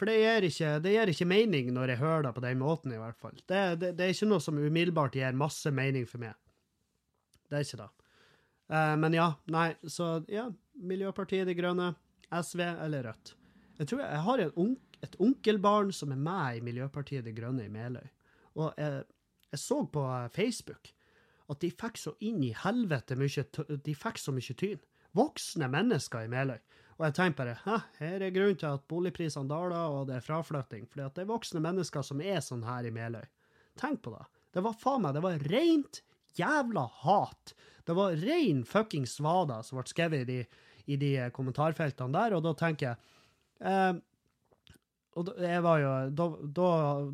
For 0.00 0.08
det 0.08 0.16
gir 0.16 0.46
ikke, 0.48 0.68
det 0.80 0.92
gir 0.94 1.10
ikke 1.12 1.28
mening 1.28 1.66
når 1.76 1.92
jeg 1.92 2.00
hører 2.00 2.22
det 2.24 2.30
på 2.32 2.42
den 2.46 2.60
måten, 2.62 2.92
i 2.96 3.00
hvert 3.00 3.18
fall. 3.20 3.34
Det, 3.44 3.58
det, 3.82 3.90
det 3.98 4.06
er 4.06 4.14
ikke 4.14 4.30
noe 4.30 4.40
som 4.40 4.56
umiddelbart 4.56 5.18
gir 5.18 5.36
masse 5.36 5.68
mening 5.76 6.06
for 6.08 6.22
meg. 6.22 6.38
Det 7.50 7.58
er 7.58 7.66
ikke 7.66 7.82
det. 7.82 7.88
Uh, 8.70 8.94
men 9.02 9.16
ja, 9.18 9.26
nei, 9.52 9.66
så 9.84 10.22
ja, 10.30 10.46
Miljøpartiet 10.80 11.44
De 11.50 11.56
Grønne, 11.58 11.90
SV 12.32 12.62
eller 12.62 13.10
Rødt. 13.10 13.34
Jeg 13.76 13.90
tror 13.90 14.00
jeg 14.06 14.24
har 14.24 14.44
en 14.46 14.56
onk, 14.64 14.96
et 15.04 15.20
onkelbarn 15.20 15.92
som 15.92 16.14
er 16.16 16.22
med 16.24 16.56
i 16.56 16.64
Miljøpartiet 16.64 17.28
De 17.28 17.36
Grønne 17.36 17.68
i 17.68 17.72
Meløy. 17.72 18.08
Og 18.56 18.72
jeg, 18.80 19.04
jeg 19.52 19.60
så 19.60 19.82
på 19.92 20.06
eh, 20.08 20.30
Facebook 20.32 20.94
at 21.50 21.60
de 21.60 21.70
fikk 21.74 22.00
så 22.00 22.14
inn 22.24 22.40
i 22.46 22.54
helvete 22.54 23.16
mye 23.18 23.44
De 23.84 23.94
fikk 23.98 24.20
så 24.22 24.32
mye 24.32 24.56
tyn. 24.56 24.80
Voksne 25.18 25.68
mennesker 25.68 26.24
i 26.24 26.32
Meløy. 26.32 26.60
Og 27.00 27.06
jeg 27.06 27.14
tenkte 27.16 27.40
bare 27.40 27.56
hæ, 27.64 27.76
her 27.96 28.22
er 28.26 28.32
grunnen 28.34 28.58
til 28.60 28.74
at 28.74 28.82
boligprisene 28.92 29.48
daler, 29.48 29.94
og 29.96 30.10
det 30.10 30.18
er 30.18 30.24
fraflytting. 30.24 30.84
Fordi 30.84 31.06
det 31.16 31.22
er 31.22 31.30
voksne 31.30 31.62
mennesker 31.64 32.04
som 32.04 32.20
er 32.20 32.42
sånn 32.44 32.66
her 32.66 32.84
i 32.84 32.92
Meløy. 32.92 33.24
Tenk 33.80 34.02
på 34.04 34.12
det. 34.12 34.26
Det 34.52 34.64
var 34.66 34.76
faen 34.76 35.06
meg, 35.06 35.14
det 35.16 35.22
var 35.24 35.46
rent 35.48 36.02
jævla 36.36 36.84
hat. 37.00 37.54
Det 37.88 37.96
var 37.96 38.18
rein 38.20 38.60
fucking 38.68 39.06
svada 39.08 39.62
som 39.64 39.80
ble 39.80 39.88
skrevet 39.88 40.26
i 40.26 40.28
de, 40.28 40.66
i 40.92 40.98
de 41.00 41.14
kommentarfeltene 41.32 42.12
der, 42.18 42.36
og 42.36 42.44
da 42.44 42.52
tenker 42.58 42.90
jeg 42.90 43.00
eh, 43.64 44.04
og 45.18 45.32
jeg 45.42 45.62
var 45.64 45.80
jo, 45.82 45.94
da, 46.14 46.26
da, 46.60 46.68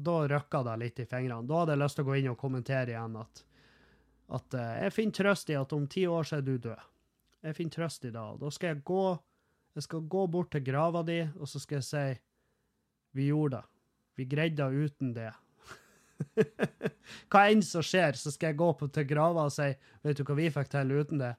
da 0.04 0.16
røkka 0.34 0.60
det 0.66 0.74
litt 0.82 0.98
i 1.00 1.06
fingrene. 1.08 1.46
Da 1.48 1.62
hadde 1.62 1.76
jeg 1.76 1.80
lyst 1.80 1.96
til 1.96 2.04
å 2.04 2.08
gå 2.10 2.18
inn 2.18 2.28
og 2.34 2.40
kommentere 2.40 2.92
igjen 2.92 3.16
at, 3.22 3.40
at 4.36 4.56
eh, 4.58 4.74
jeg 4.84 4.94
finner 4.98 5.16
trøst 5.16 5.50
i 5.54 5.56
at 5.56 5.72
om 5.72 5.86
ti 5.90 6.04
år 6.10 6.28
så 6.28 6.38
er 6.38 6.44
du 6.44 6.52
død. 6.58 6.84
Jeg 7.46 7.56
finner 7.56 7.76
trøst 7.78 8.04
i 8.04 8.12
det. 8.12 8.26
Da 8.42 8.50
skal 8.52 8.74
jeg 8.74 8.84
gå 8.90 9.06
jeg 9.76 9.84
skal 9.84 10.06
gå 10.08 10.22
bort 10.32 10.52
til 10.54 10.64
grava 10.64 11.02
di, 11.04 11.20
og 11.36 11.48
så 11.50 11.60
skal 11.60 11.82
jeg 11.82 11.86
si 11.86 12.04
vi 13.16 13.28
gjorde 13.30 13.58
det. 13.58 13.68
Vi 14.16 14.24
greide 14.28 14.64
det 14.64 14.86
uten 14.86 15.12
det. 15.16 15.30
hva 17.32 17.42
enn 17.52 17.62
som 17.64 17.84
skjer, 17.84 18.16
så 18.16 18.32
skal 18.32 18.52
jeg 18.52 18.60
gå 18.60 18.70
på 18.80 18.88
til 18.92 19.08
grava 19.08 19.44
og 19.48 19.52
si 19.52 19.68
vet 20.04 20.16
du 20.16 20.24
hva 20.24 20.36
vi 20.38 20.48
fikk 20.52 20.72
til 20.72 20.94
uten 20.96 21.20
det? 21.20 21.34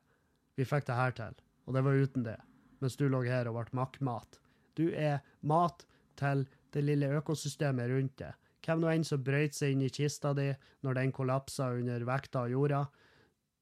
Vi 0.57 0.65
fikk 0.65 0.85
det 0.89 0.97
her 0.97 1.15
til, 1.17 1.37
og 1.65 1.77
det 1.77 1.83
var 1.85 2.01
uten 2.03 2.25
det. 2.25 2.37
Mens 2.81 2.97
du 2.97 3.07
lå 3.09 3.23
her 3.25 3.49
og 3.49 3.57
ble 3.57 3.79
makkmat. 3.79 4.37
Du 4.77 4.89
er 4.93 5.23
mat 5.41 5.85
til 6.17 6.45
det 6.73 6.83
lille 6.85 7.09
økosystemet 7.17 7.89
rundt 7.89 8.17
deg. 8.21 8.37
Hvem 8.65 8.81
nå 8.83 8.89
enn 8.91 9.05
som 9.07 9.21
brøyt 9.23 9.55
seg 9.55 9.73
inn 9.73 9.85
i 9.85 9.93
kista 9.93 10.33
di 10.37 10.51
når 10.85 10.97
den 10.99 11.13
kollapsa 11.15 11.71
under 11.77 12.03
vekta 12.05 12.43
av 12.45 12.51
jorda, 12.51 12.81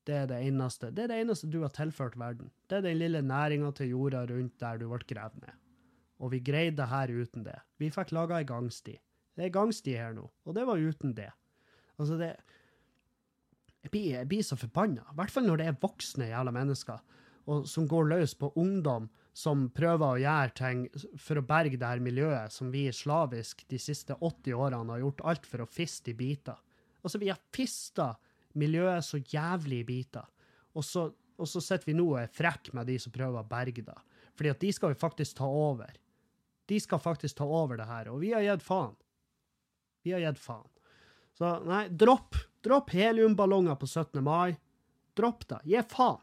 det 0.06 0.16
er 0.16 0.28
det 0.30 0.42
eneste 0.46 0.92
Det 0.94 1.06
er 1.06 1.12
det 1.12 1.22
eneste 1.24 1.50
du 1.50 1.62
har 1.64 1.74
tilført 1.74 2.18
verden. 2.20 2.52
Det 2.70 2.78
er 2.78 2.86
den 2.86 3.00
lille 3.00 3.22
næringa 3.22 3.72
til 3.76 3.94
jorda 3.94 4.26
rundt 4.30 4.60
der 4.62 4.78
du 4.82 4.88
ble 4.90 5.00
gravd 5.10 5.42
ned. 5.42 5.64
Og 6.20 6.32
vi 6.32 6.40
greide 6.40 6.78
det 6.78 6.88
her 6.92 7.12
uten 7.12 7.44
det. 7.44 7.58
Vi 7.82 7.90
fikk 7.92 8.14
laga 8.16 8.40
ei 8.40 8.48
gangsti. 8.48 8.96
Det 9.36 9.46
er 9.46 9.56
gangsti 9.56 9.98
her 9.98 10.14
nå, 10.16 10.30
og 10.46 10.56
det 10.56 10.64
var 10.68 10.80
uten 10.80 11.16
det. 11.16 11.32
Altså, 12.00 12.18
det 12.18 12.36
Jeg 13.86 13.92
blir, 13.92 14.06
jeg 14.18 14.28
blir 14.28 14.42
så 14.42 14.56
forbanna. 14.58 15.04
I 15.12 15.16
hvert 15.16 15.32
fall 15.32 15.46
når 15.46 15.58
det 15.58 15.66
er 15.68 15.82
voksne 15.82 16.26
jævla 16.32 16.52
mennesker 16.52 17.02
og 17.52 17.68
som 17.70 17.88
går 17.90 18.10
løs 18.10 18.34
på 18.38 18.52
ungdom 18.58 19.08
som 19.36 19.68
prøver 19.76 20.06
å 20.06 20.22
gjøre 20.22 20.54
ting 20.58 20.86
for 21.22 21.40
å 21.40 21.46
berge 21.46 21.78
det 21.78 21.90
her 21.90 22.04
miljøet 22.04 22.54
som 22.54 22.72
vi 22.74 22.88
slavisk 22.94 23.66
de 23.70 23.80
siste 23.82 24.16
80 24.18 24.56
årene 24.58 24.96
har 24.96 25.04
gjort 25.04 25.26
alt 25.32 25.50
for 25.50 25.62
å 25.64 25.70
fiste 25.70 26.14
i 26.14 26.18
biter. 26.18 26.58
Altså, 27.04 27.20
vi 27.22 27.30
har 27.30 27.42
fista 27.54 28.16
miljøet 28.60 29.06
så 29.06 29.20
jævlig 29.20 29.84
i 29.84 29.88
biter. 29.88 30.26
Og 30.76 30.86
så, 30.86 31.10
og 31.38 31.50
sitter 31.52 31.88
vi 31.88 31.96
nå 31.98 32.08
og 32.14 32.20
er 32.24 32.32
frekke 32.32 32.76
med 32.76 32.90
de 32.90 32.98
som 33.02 33.14
prøver 33.16 33.42
å 33.42 33.48
berge 33.50 33.86
det. 33.86 33.98
Fordi 34.36 34.52
at 34.52 34.62
de 34.64 34.72
skal 34.76 34.94
jo 34.94 35.00
faktisk 35.00 35.40
ta 35.40 35.48
over. 35.48 35.96
De 36.66 36.80
skal 36.82 37.00
faktisk 37.00 37.38
ta 37.40 37.48
over 37.48 37.80
det 37.80 37.88
her, 37.88 38.10
og 38.12 38.22
vi 38.24 38.34
har 38.34 38.44
gitt 38.44 38.66
faen. 38.66 38.96
Vi 40.06 40.14
har 40.16 40.24
gitt 40.24 40.42
faen. 40.42 40.68
Så 41.38 41.58
nei, 41.68 41.86
dropp. 41.90 42.38
Dropp 42.66 42.92
heliumballonger 42.96 43.76
på 43.78 43.88
17. 43.88 44.24
mai. 44.26 44.56
Dropp 45.18 45.48
det. 45.52 45.60
Gi 45.70 45.82
faen. 45.92 46.22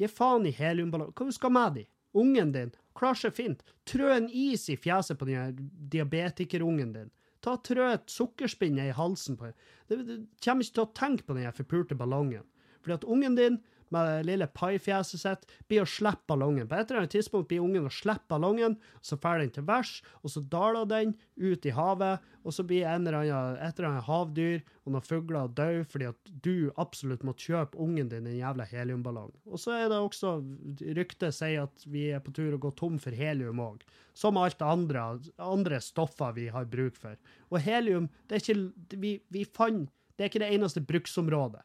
Gi 0.00 0.08
faen 0.08 0.46
i 0.48 0.54
heliumballonger. 0.56 1.14
Hva 1.16 1.28
du 1.28 1.36
skal 1.36 1.52
med 1.54 1.76
de? 1.78 1.84
Ungen 2.18 2.52
din 2.52 2.72
klarer 2.96 3.18
seg 3.18 3.36
fint. 3.36 3.62
Trø 3.88 4.10
en 4.12 4.28
is 4.28 4.68
i 4.72 4.76
fjeset 4.76 5.18
på 5.18 5.28
den 5.28 5.38
her 5.40 5.52
diabetikerungen 5.92 6.92
din. 6.96 7.10
Ta 7.42 7.56
Trø 7.58 7.88
et 7.90 8.10
sukkerspinn 8.10 8.78
i 8.78 8.92
halsen 8.94 9.36
på 9.38 9.50
den. 9.50 9.56
Du 9.90 10.26
kommer 10.44 10.64
ikke 10.64 10.76
til 10.78 10.84
å 10.84 10.92
tenke 10.96 11.26
på 11.26 11.36
den 11.36 11.54
forpulte 11.56 11.98
ballongen. 11.98 12.46
Fordi 12.82 12.98
at 12.98 13.06
ungen 13.06 13.38
din 13.38 13.60
med 13.92 14.08
det 14.08 14.26
lille 14.30 14.48
paifjeset 14.56 15.20
sitt 15.20 15.46
blir 15.70 15.84
å 15.84 15.88
slippe 15.88 16.26
ballongen. 16.32 16.68
På 16.68 16.78
et 16.78 16.88
eller 16.88 17.02
annet 17.02 17.14
tidspunkt 17.14 17.50
blir 17.50 17.64
ungen 17.64 17.88
å 17.88 17.92
slippe 17.92 18.30
ballongen, 18.32 18.78
så 19.04 19.18
drar 19.20 19.42
den 19.42 19.52
til 19.54 19.66
værs, 19.68 19.98
og 20.22 20.32
så 20.32 20.42
daler 20.52 20.88
den 20.88 21.16
ut 21.36 21.66
i 21.68 21.74
havet, 21.76 22.24
og 22.42 22.54
så 22.54 22.64
blir 22.66 22.86
en 22.88 23.06
eller 23.06 23.18
annen, 23.20 23.58
et 23.62 23.78
eller 23.78 23.90
annet 23.90 24.06
havdyr 24.08 24.62
og 24.82 24.94
noen 24.94 25.06
fugler 25.06 25.50
døde 25.54 25.84
fordi 25.92 26.08
at 26.10 26.30
du 26.44 26.72
absolutt 26.80 27.22
må 27.26 27.34
kjøpe 27.38 27.78
ungen 27.80 28.10
din 28.10 28.26
en 28.26 28.38
jævla 28.38 28.66
heliumballong. 28.70 29.30
Og 29.46 29.60
så 29.62 29.76
er 29.76 29.90
det 29.92 30.00
også 30.00 30.34
Ryktet 30.96 31.36
sier 31.36 31.68
at 31.68 31.84
vi 31.90 32.08
er 32.14 32.22
på 32.24 32.34
tur 32.34 32.56
å 32.56 32.60
gå 32.62 32.72
tom 32.78 32.98
for 33.02 33.14
helium 33.14 33.60
òg. 33.62 33.84
Som 34.18 34.40
alt 34.40 34.62
andre, 34.64 35.20
andre 35.40 35.78
stoffer 35.82 36.34
vi 36.36 36.48
har 36.52 36.68
bruk 36.70 36.98
for. 36.98 37.18
Og 37.52 37.62
helium, 37.62 38.10
det 38.28 38.38
er 38.38 38.44
ikke 38.44 38.98
Vi, 39.02 39.12
vi 39.32 39.44
fant 39.44 39.90
Det 40.16 40.24
er 40.24 40.30
ikke 40.30 40.42
det 40.42 40.52
eneste 40.54 40.82
bruksområdet 40.84 41.62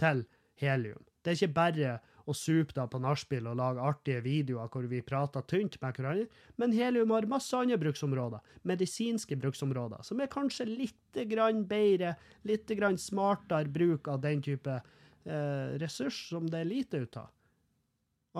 til 0.00 0.24
helium. 0.60 1.02
Det 1.24 1.32
er 1.32 1.38
ikke 1.38 1.56
bare 1.56 1.94
å 2.28 2.34
supe 2.36 2.72
det 2.76 2.84
på 2.92 3.00
nachspiel 3.00 3.46
og 3.50 3.58
lage 3.60 3.84
artige 3.84 4.22
videoer 4.24 4.68
hvor 4.72 4.86
vi 4.88 5.02
prater 5.04 5.44
tynt 5.48 5.76
med 5.82 5.96
hverandre, 5.96 6.26
men 6.60 6.76
helium 6.76 7.12
har 7.12 7.28
masse 7.28 7.56
andre 7.56 7.78
bruksområder, 7.80 8.44
medisinske 8.68 9.36
bruksområder, 9.40 10.04
som 10.04 10.20
er 10.20 10.32
kanskje 10.32 10.68
litt 10.68 11.20
grann 11.30 11.64
bedre, 11.68 12.14
litt 12.48 12.70
grann 12.76 13.00
smartere 13.00 13.72
bruk 13.72 14.08
av 14.12 14.22
den 14.24 14.44
type 14.44 14.78
eh, 14.78 15.76
ressurs 15.80 16.26
som 16.30 16.48
det 16.48 16.62
er 16.62 16.70
lite 16.70 17.04
ut 17.04 17.20
av. 17.20 17.32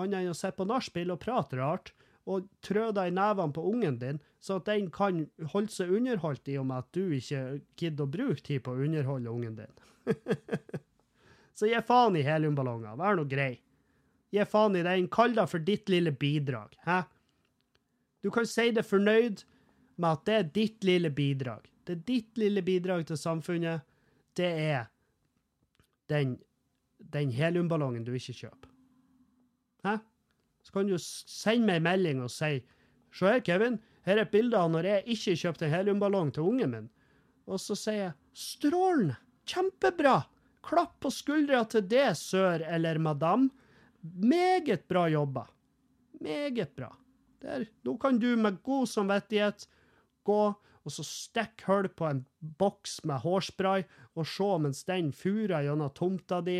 Annet 0.01 0.23
enn 0.23 0.33
å 0.33 0.37
sitte 0.37 0.59
på 0.59 0.67
nachspiel 0.69 1.13
og 1.13 1.21
prate 1.23 1.61
rart, 1.61 1.93
og 2.25 2.47
trø 2.65 2.87
deg 2.89 3.11
i 3.11 3.13
nevene 3.13 3.53
på 3.53 3.63
ungen 3.69 3.99
din, 4.01 4.17
så 4.41 4.57
at 4.57 4.65
den 4.69 4.89
kan 4.93 5.27
holde 5.53 5.73
seg 5.73 5.93
underholdt 5.93 6.49
i 6.49 6.57
og 6.57 6.65
med 6.71 6.81
at 6.81 6.89
du 6.97 7.13
ikke 7.13 7.43
gidder 7.77 8.07
å 8.07 8.13
bruke 8.17 8.41
tid 8.45 8.63
på 8.65 8.73
å 8.73 8.81
underholde 8.87 9.29
ungen 9.29 9.59
din. 9.61 9.83
Så 11.55 11.69
gi 11.69 11.79
faen 11.87 12.17
i 12.19 12.23
heliumballonger. 12.25 12.97
Vær 12.99 13.17
nå 13.17 13.25
grei. 13.31 13.53
Gi 14.35 14.45
faen 14.49 14.75
i 14.75 14.83
den. 14.83 15.07
Kall 15.11 15.35
det 15.37 15.47
for 15.51 15.63
ditt 15.63 15.89
lille 15.91 16.11
bidrag. 16.11 16.75
Hæ? 16.85 17.03
Du 18.23 18.31
kan 18.33 18.47
si 18.49 18.71
det 18.75 18.85
fornøyd 18.87 19.45
med 20.01 20.09
at 20.09 20.25
det 20.27 20.35
er 20.35 20.51
ditt 20.57 20.83
lille 20.83 21.11
bidrag. 21.13 21.69
Det 21.85 21.95
er 21.95 22.03
ditt 22.07 22.37
lille 22.41 22.63
bidrag 22.65 23.05
til 23.07 23.19
samfunnet. 23.21 23.85
Det 24.35 24.49
er 24.49 24.89
den, 26.11 26.35
den 26.99 27.31
heliumballongen 27.31 28.03
du 28.03 28.11
ikke 28.17 28.35
kjøper. 28.35 28.71
Hæ? 29.85 29.97
Så 30.65 30.73
kan 30.73 30.89
du 30.89 30.97
sende 30.99 31.69
meg 31.69 31.79
en 31.79 31.87
melding 31.87 32.23
og 32.25 32.33
si 32.33 32.57
Se 33.15 33.29
her, 33.29 33.39
Kevin. 33.39 33.77
Her 34.03 34.17
er 34.17 34.25
et 34.25 34.31
bilde 34.33 34.59
av 34.59 34.67
når 34.73 34.89
jeg 34.89 35.03
ikke 35.15 35.35
kjøpte 35.39 35.65
en 35.69 35.71
heliumballong 35.71 36.33
til 36.35 36.43
ungen 36.49 36.73
min. 36.73 36.89
Og 37.47 37.61
så 37.63 37.77
sier 37.79 38.01
jeg 38.01 38.15
strålende. 38.35 39.15
Kjempebra. 39.47 40.17
Klapp 40.65 40.97
på 41.03 41.11
skuldra 41.13 41.61
til 41.69 41.85
det, 41.89 42.09
sør 42.17 42.63
eller 42.65 42.99
madam. 43.01 43.49
Meget 44.01 44.87
bra 44.89 45.07
jobba. 45.09 45.45
Meget 46.21 46.75
bra. 46.75 46.91
Der. 47.41 47.67
Nå 47.85 47.97
kan 48.01 48.19
du 48.19 48.31
med 48.37 48.61
god 48.65 48.87
samvittighet 48.89 49.67
gå 50.25 50.41
og 50.85 50.93
så 50.93 51.03
stikke 51.05 51.65
hull 51.65 51.87
på 51.89 52.07
en 52.09 52.23
boks 52.59 52.99
med 53.09 53.23
hårspray 53.23 53.85
og 54.13 54.27
se 54.29 54.49
mens 54.61 54.83
den 54.85 55.11
furer 55.15 55.65
gjennom 55.65 55.93
tomta 55.97 56.41
di, 56.45 56.59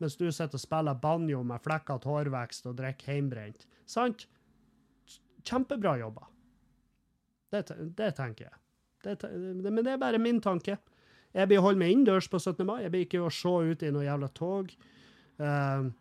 mens 0.00 0.16
du 0.16 0.26
sitter 0.30 0.56
og 0.56 0.62
spiller 0.62 1.00
banjo 1.00 1.42
med 1.44 1.64
flekkete 1.64 2.08
hårvekst 2.08 2.68
og 2.70 2.78
drikker 2.80 3.12
heimbrent. 3.12 3.66
Sant? 3.88 4.26
Kjempebra 5.46 5.96
jobba. 6.00 6.24
Det, 7.52 7.68
det 7.96 8.10
tenker 8.16 8.48
jeg. 8.48 8.56
Det, 9.04 9.18
det, 9.20 9.70
men 9.70 9.84
det 9.84 9.92
er 9.92 10.00
bare 10.02 10.20
min 10.20 10.40
tanke. 10.42 10.78
Jeg 11.36 11.50
blir 11.50 11.60
holdt 11.60 11.80
meg 11.80 11.92
innendørs 11.92 12.30
på 12.32 12.40
17. 12.40 12.64
mai. 12.64 12.80
Jeg 12.84 12.92
blir 12.94 13.04
ikke 13.04 13.24
å 13.26 13.32
se 13.32 13.52
ut 13.52 13.82
i 13.84 13.92
noe 13.92 14.06
jævla 14.06 14.28
tog. 14.36 14.72
Uh, 15.36 15.92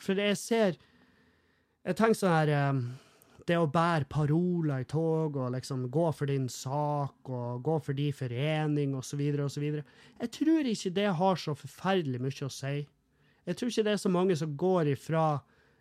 for 0.00 0.16
jeg 0.16 0.36
ser 0.40 0.78
Jeg 1.84 1.96
tenker 1.98 2.16
sånn 2.16 2.32
her 2.32 2.48
eh, 2.48 2.78
Det 3.44 3.58
å 3.60 3.66
bære 3.68 4.08
paroler 4.08 4.80
i 4.80 4.86
tog 4.88 5.36
og 5.36 5.50
liksom 5.52 5.82
gå 5.92 6.06
for 6.16 6.30
din 6.32 6.46
sak 6.48 7.28
og 7.28 7.60
gå 7.66 7.76
for 7.84 7.94
din 7.94 8.16
forening 8.16 8.96
osv. 8.96 9.20
osv. 9.44 9.66
Jeg 10.22 10.32
tror 10.38 10.70
ikke 10.72 10.94
det 10.96 11.06
har 11.20 11.36
så 11.36 11.54
forferdelig 11.54 12.22
mye 12.24 12.48
å 12.48 12.50
si. 12.50 12.80
Jeg 13.46 13.58
tror 13.58 13.70
ikke 13.70 13.84
det 13.86 13.92
er 13.92 14.02
så 14.02 14.10
mange 14.10 14.38
som 14.40 14.56
går 14.58 14.90
ifra 14.96 15.26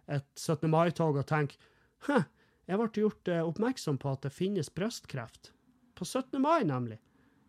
et 0.05 0.27
17. 0.35 0.69
mai-tog 0.69 1.17
og 1.17 1.25
tenker 1.25 1.57
Hæ, 2.05 2.21
jeg 2.69 2.77
ble 2.77 3.01
gjort 3.01 3.31
eh, 3.31 3.41
oppmerksom 3.41 3.97
på 3.97 4.13
at 4.13 4.27
det 4.27 4.35
finnes 4.35 4.69
brystkreft. 4.69 5.49
På 5.97 6.05
17. 6.05 6.37
mai, 6.43 6.61
nemlig. 6.67 6.99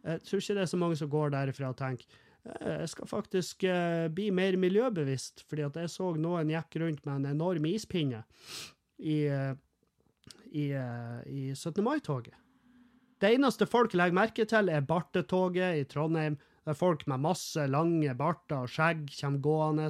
Jeg 0.06 0.22
tror 0.26 0.42
ikke 0.42 0.56
det 0.56 0.62
er 0.62 0.70
så 0.70 0.78
mange 0.80 0.98
som 1.00 1.10
går 1.10 1.34
derifra 1.34 1.72
og 1.72 1.78
tenker 1.80 2.06
«Eh, 2.46 2.80
jeg 2.82 2.90
skal 2.92 3.10
faktisk 3.10 3.66
eh, 3.66 4.06
bli 4.12 4.30
mer 4.34 4.58
miljøbevisst, 4.60 5.44
fordi 5.48 5.66
at 5.66 5.78
jeg 5.80 5.92
så 5.92 6.12
noen 6.20 6.52
gikk 6.52 6.78
rundt 6.82 7.06
med 7.08 7.20
en 7.20 7.30
enorm 7.34 7.66
ispinne 7.70 8.22
i, 8.98 9.24
eh, 9.26 9.54
i, 10.52 10.68
i 10.70 11.48
17. 11.54 11.82
mai-toget. 11.84 12.36
Det 13.18 13.32
eneste 13.32 13.66
folk 13.68 13.96
legger 13.96 14.16
merke 14.16 14.44
til, 14.48 14.68
er 14.68 14.84
bartetoget 14.84 15.80
i 15.80 15.86
Trondheim, 15.88 16.36
der 16.66 16.76
folk 16.76 17.06
med 17.08 17.24
masse 17.24 17.62
lange 17.70 18.12
barter 18.18 18.66
og 18.66 18.70
skjegg 18.70 19.06
kommer 19.14 19.40
gående 19.40 19.86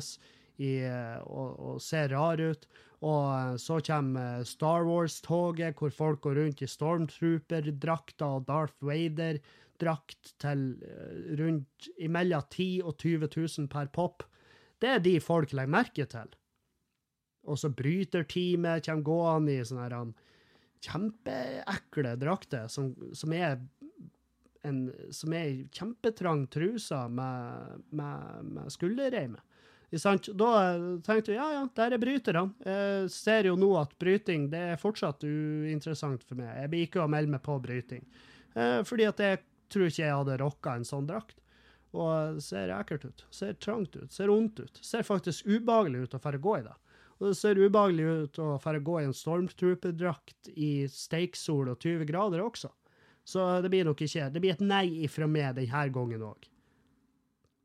i, 0.62 0.84
og, 1.24 1.56
og 1.56 1.80
ser 1.82 2.12
rare 2.12 2.52
ut. 2.52 2.68
Og 3.06 3.58
så 3.60 3.80
kommer 3.84 4.44
Star 4.48 4.86
Wars-toget, 4.86 5.74
hvor 5.80 5.90
folk 5.92 6.22
går 6.24 6.38
rundt 6.38 6.62
i 6.62 6.68
Stormtrooper-drakter 6.70 8.38
og 8.38 8.46
Darth 8.48 8.76
Vader-drakt 9.76 10.34
til 10.40 10.82
eh, 10.82 11.36
rundt 11.38 11.88
imellom 11.98 12.42
10 12.50 12.82
og 12.84 12.96
20 12.98 13.28
000 13.36 13.68
per 13.68 13.86
pop. 13.92 14.22
Det 14.80 14.88
er 14.88 14.98
de 15.00 15.20
folk 15.20 15.52
legger 15.52 15.70
merke 15.70 16.06
til. 16.06 16.28
Og 17.46 17.58
så 17.58 17.70
bryter 17.70 18.24
teamet, 18.24 18.84
kommer 18.84 19.02
gående 19.02 19.52
i 19.52 19.64
sånne 19.64 19.84
her, 19.84 20.00
um, 20.00 20.14
kjempeekle 20.82 22.16
drakter 22.20 22.68
som, 22.68 22.94
som 23.14 23.32
er 23.32 23.60
en 24.66 24.90
som 25.14 25.32
er 25.32 25.68
kjempetrang 25.70 26.48
truse 26.50 27.08
med, 27.08 27.84
med, 27.90 28.44
med 28.50 28.72
skulderreime. 28.72 29.38
Da 29.86 30.50
eh, 30.74 30.86
tenkte 31.06 31.30
jeg 31.30 31.38
ja, 31.38 31.46
ja, 31.54 31.66
der 31.78 31.94
er 31.94 32.02
bryterne. 32.02 32.48
Jeg 32.66 33.10
ser 33.14 33.46
jo 33.46 33.54
nå 33.56 33.70
at 33.78 33.94
bryting 34.00 34.48
det 34.50 34.62
er 34.72 34.80
fortsatt 34.80 35.22
uinteressant 35.22 36.24
for 36.26 36.34
meg. 36.40 36.50
Jeg 36.58 36.72
blir 36.72 36.88
ikke 36.88 37.04
å 37.04 37.10
melde 37.10 37.36
meg 37.36 37.44
på 37.46 37.60
bryting. 37.62 38.02
Eh, 38.56 38.80
fordi 38.88 39.06
at 39.06 39.22
jeg 39.22 39.44
tror 39.72 39.88
ikke 39.88 40.04
jeg 40.04 40.16
hadde 40.16 40.38
rocka 40.42 40.76
en 40.76 40.86
sånn 40.86 41.08
drakt. 41.08 41.38
Og 41.96 42.40
ser 42.44 42.72
ekkelt 42.74 43.06
ut. 43.08 43.24
Ser 43.32 43.54
trangt 43.62 43.96
ut. 43.96 44.10
Ser 44.12 44.32
vondt 44.32 44.60
ut. 44.60 44.80
Ser 44.84 45.06
faktisk 45.06 45.46
ubehagelig 45.48 46.06
ut 46.06 46.16
å 46.18 46.20
dra 46.22 46.40
gå 46.42 46.58
i 46.58 46.64
det. 46.66 46.74
Og 47.16 47.30
det 47.30 47.36
ser 47.38 47.56
ubehagelig 47.56 48.08
ut 48.26 48.40
å 48.44 48.48
dra 48.60 48.80
gå 48.84 48.98
i 49.00 49.06
en 49.06 49.16
stormtrooper-drakt 49.16 50.50
i 50.52 50.72
steiksol 50.92 51.70
og 51.72 51.78
20 51.80 52.04
grader 52.10 52.44
også. 52.44 52.72
Så 53.26 53.46
det 53.64 53.70
blir 53.72 53.86
nok 53.88 54.02
ikke 54.04 54.28
Det 54.30 54.42
blir 54.42 54.54
et 54.54 54.62
nei 54.62 55.02
ifra 55.06 55.26
meg 55.26 55.56
denne 55.56 55.86
gangen 55.94 56.26
òg. 56.28 56.50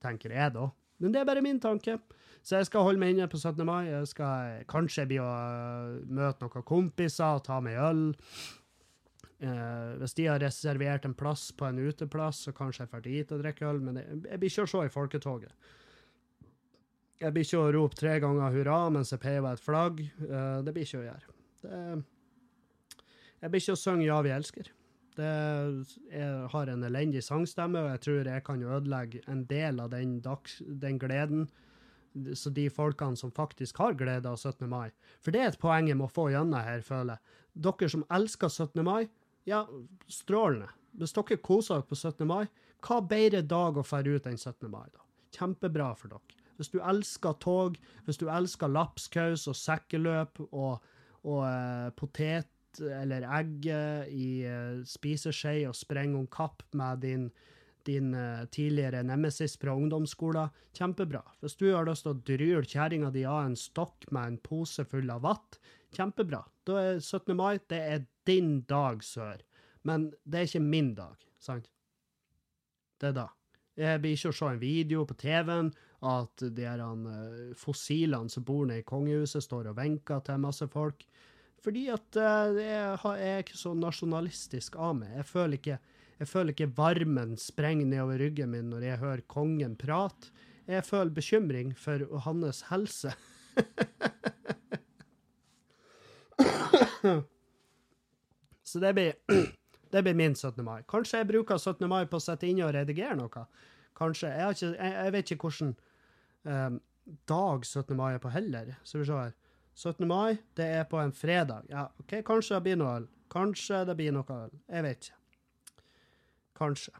Tenker 0.01 0.33
jeg, 0.33 0.53
da. 0.55 0.71
Men 1.01 1.13
det 1.13 1.21
er 1.21 1.27
bare 1.27 1.43
min 1.43 1.59
tanke. 1.61 1.99
Så 2.41 2.57
jeg 2.57 2.69
skal 2.69 2.85
holde 2.87 3.01
meg 3.01 3.13
inne 3.13 3.27
på 3.29 3.37
17. 3.37 3.61
mai. 3.65 3.89
Jeg 3.89 4.07
skal 4.09 4.63
kanskje 4.69 5.05
bli 5.09 5.19
å 5.21 5.29
møte 6.09 6.45
noen 6.45 6.65
kompiser 6.65 7.37
og 7.37 7.43
ta 7.45 7.59
meg 7.61 7.77
øl. 7.77 8.07
Eh, 9.41 9.93
hvis 9.97 10.13
de 10.19 10.27
har 10.29 10.41
reservert 10.41 11.05
en 11.07 11.17
plass 11.17 11.47
på 11.57 11.65
en 11.65 11.79
uteplass, 11.81 12.43
så 12.45 12.53
kanskje 12.53 12.83
jeg 12.83 12.91
drar 12.91 13.05
dit 13.05 13.31
og 13.33 13.41
drikker 13.41 13.69
øl. 13.71 13.79
Men 13.81 13.97
jeg, 13.97 14.19
jeg 14.29 14.41
blir 14.41 14.53
ikke 14.53 14.65
å 14.67 14.71
se 14.73 14.81
i 14.85 14.93
folketoget. 14.93 15.71
Jeg 17.21 17.33
blir 17.33 17.45
ikke 17.45 17.61
å 17.61 17.71
rope 17.73 17.97
tre 17.97 18.15
ganger 18.21 18.53
hurra 18.53 18.77
mens 18.93 19.13
jeg 19.13 19.21
peiver 19.21 19.57
et 19.57 19.61
flagg. 19.61 20.03
Uh, 20.25 20.61
det 20.65 20.73
blir 20.73 20.85
ikke 20.87 21.01
å 21.01 21.07
gjøre. 21.07 21.33
Det, 21.61 21.81
jeg 23.41 23.53
blir 23.53 23.63
ikke 23.63 23.75
å 23.77 23.81
synge 23.81 24.07
Ja, 24.07 24.19
vi 24.25 24.33
elsker. 24.33 24.71
Det, 25.17 25.31
jeg 26.13 26.45
har 26.53 26.69
en 26.71 26.85
elendig 26.87 27.21
sangstemme, 27.25 27.81
og 27.81 27.89
jeg 27.91 28.01
tror 28.05 28.29
jeg 28.31 28.45
kan 28.47 28.63
ødelegge 28.63 29.21
en 29.29 29.43
del 29.49 29.81
av 29.83 29.91
den, 29.93 30.19
dags, 30.23 30.61
den 30.65 31.01
gleden. 31.01 31.47
Så 32.37 32.51
de 32.53 32.67
folkene 32.73 33.17
som 33.19 33.33
faktisk 33.33 33.81
har 33.81 33.97
glede 33.99 34.29
av 34.29 34.37
17. 34.37 34.69
mai. 34.69 34.91
For 35.23 35.33
det 35.33 35.41
er 35.41 35.51
et 35.51 35.61
poeng 35.61 35.89
jeg 35.89 35.99
må 35.99 36.09
få 36.11 36.29
gjennom 36.31 36.61
her, 36.61 36.85
føler 36.85 37.17
jeg. 37.17 37.37
Dere 37.67 37.89
som 37.91 38.05
elsker 38.13 38.49
17. 38.49 38.81
mai, 38.87 39.09
ja, 39.49 39.65
strålende. 40.11 40.69
Hvis 40.99 41.15
dere 41.15 41.39
koser 41.39 41.79
dere 41.79 41.87
på 41.87 41.97
17. 41.97 42.27
mai, 42.27 42.45
hva 42.85 42.99
bedre 43.05 43.41
dag 43.45 43.77
å 43.77 43.85
fære 43.85 44.17
ut 44.17 44.29
enn 44.29 44.39
17. 44.39 44.67
mai, 44.71 44.87
da? 44.91 45.05
Kjempebra 45.37 45.91
for 45.97 46.13
dere. 46.13 46.39
Hvis 46.59 46.69
du 46.73 46.81
elsker 46.83 47.37
tog, 47.41 47.77
hvis 48.05 48.19
du 48.21 48.27
elsker 48.29 48.69
lapskaus 48.69 49.47
og 49.49 49.57
sekkeløp 49.57 50.43
og, 50.51 50.83
og 51.25 51.45
eh, 51.47 51.87
potet 51.97 52.51
eller 52.79 53.25
egg 53.39 53.65
eh, 53.71 54.11
i 54.13 54.27
eh, 54.47 54.83
spiseskje 54.87 55.65
og 55.69 55.77
sprenge 55.77 56.19
om 56.19 56.27
kapp 56.31 56.63
med 56.77 57.01
din, 57.03 57.25
din 57.87 58.13
eh, 58.13 58.45
tidligere 58.53 59.01
nemesis 59.07 59.57
fra 59.59 59.75
ungdomsskolen, 59.75 60.51
kjempebra. 60.77 61.23
Hvis 61.41 61.57
du 61.59 61.71
har 61.71 61.87
lyst 61.89 62.05
til 62.05 62.13
å 62.13 62.21
dryle 62.29 62.63
kjerringa 62.67 63.11
di 63.15 63.25
av 63.27 63.45
en 63.45 63.57
stokk 63.59 64.07
med 64.11 64.33
en 64.33 64.39
pose 64.45 64.85
full 64.87 65.09
av 65.11 65.25
vatt, 65.25 65.59
kjempebra. 65.97 66.43
Da 66.67 66.77
er 66.79 67.01
17. 67.01 67.35
mai 67.35 67.57
det 67.71 67.81
er 67.81 68.05
din 68.27 68.61
dag, 68.69 69.03
sør. 69.03 69.41
Men 69.87 70.11
det 70.23 70.39
er 70.39 70.49
ikke 70.49 70.63
min 70.63 70.93
dag, 70.97 71.17
sant? 71.41 71.69
Det 73.01 73.11
er 73.11 73.17
da. 73.17 73.27
Jeg 73.79 74.01
blir 74.03 74.13
ikke 74.13 74.29
å 74.29 74.35
se 74.35 74.49
en 74.51 74.61
video 74.61 75.05
på 75.09 75.15
TV-en 75.17 75.71
at 76.05 76.43
de 76.53 76.65
her 76.65 76.81
eh, 76.81 77.53
fossilene 77.57 78.29
som 78.29 78.43
bor 78.45 78.65
nede 78.67 78.83
i 78.83 78.87
kongehuset, 78.87 79.43
står 79.45 79.71
og 79.71 79.77
venker 79.79 80.19
til 80.25 80.41
masse 80.41 80.67
folk. 80.73 81.05
Fordi 81.61 81.87
at 81.93 82.17
eh, 82.19 82.59
jeg, 82.61 82.99
jeg 83.05 83.31
er 83.31 83.43
ikke 83.45 83.57
så 83.57 83.73
nasjonalistisk 83.77 84.77
av 84.81 84.95
meg. 85.01 85.11
Jeg 85.21 85.27
føler 85.29 85.55
ikke, 85.57 85.79
jeg 86.21 86.27
føler 86.29 86.55
ikke 86.55 86.75
varmen 86.77 87.35
sprenger 87.41 87.89
nedover 87.89 88.17
ryggen 88.21 88.53
min 88.53 88.69
når 88.73 88.81
jeg 88.89 89.03
hører 89.05 89.29
kongen 89.29 89.75
prate. 89.79 90.33
Jeg 90.69 90.85
føler 90.85 91.17
bekymring 91.17 91.69
for 91.77 92.05
hans 92.27 92.65
helse. 92.69 93.11
Så 98.71 98.79
det 98.79 98.93
blir, 98.95 99.13
det 99.91 100.03
blir 100.05 100.15
min 100.15 100.35
17. 100.35 100.63
mai. 100.65 100.81
Kanskje 100.89 101.21
jeg 101.21 101.29
bruker 101.33 101.59
17. 101.59 101.87
mai 101.91 102.05
på 102.07 102.19
å 102.19 102.23
sette 102.23 102.47
inn 102.47 102.63
og 102.63 102.71
redigere 102.75 103.17
noe. 103.19 103.45
Kanskje. 103.97 104.31
Jeg, 104.31 104.55
ikke, 104.55 104.71
jeg, 104.77 104.93
jeg 104.95 105.15
vet 105.15 105.33
ikke 105.35 105.49
hvilken 105.49 105.73
um, 106.47 106.79
dag 107.27 107.65
17. 107.67 107.95
mai 107.99 108.13
er 108.13 108.21
på 108.23 108.31
heller. 108.31 108.75
Så 108.87 109.01
vi 109.01 109.07
ser 109.09 109.25
her. 109.27 109.37
17. 109.75 110.07
mai, 110.07 110.37
det 110.59 110.67
er 110.79 110.83
på 110.87 110.99
en 111.01 111.13
fredag. 111.15 111.67
Ja, 111.71 111.87
OK, 111.99 112.19
kanskje 112.27 112.57
det 112.57 112.65
blir 112.67 112.79
noe 112.79 112.97
øl. 112.99 113.07
Kanskje 113.31 113.85
det 113.87 113.95
blir 113.99 114.15
noe 114.15 114.37
øl. 114.37 114.51
Jeg 114.67 114.85
vet 114.87 115.07
ikke. 115.07 115.17
Kanskje. 116.61 116.93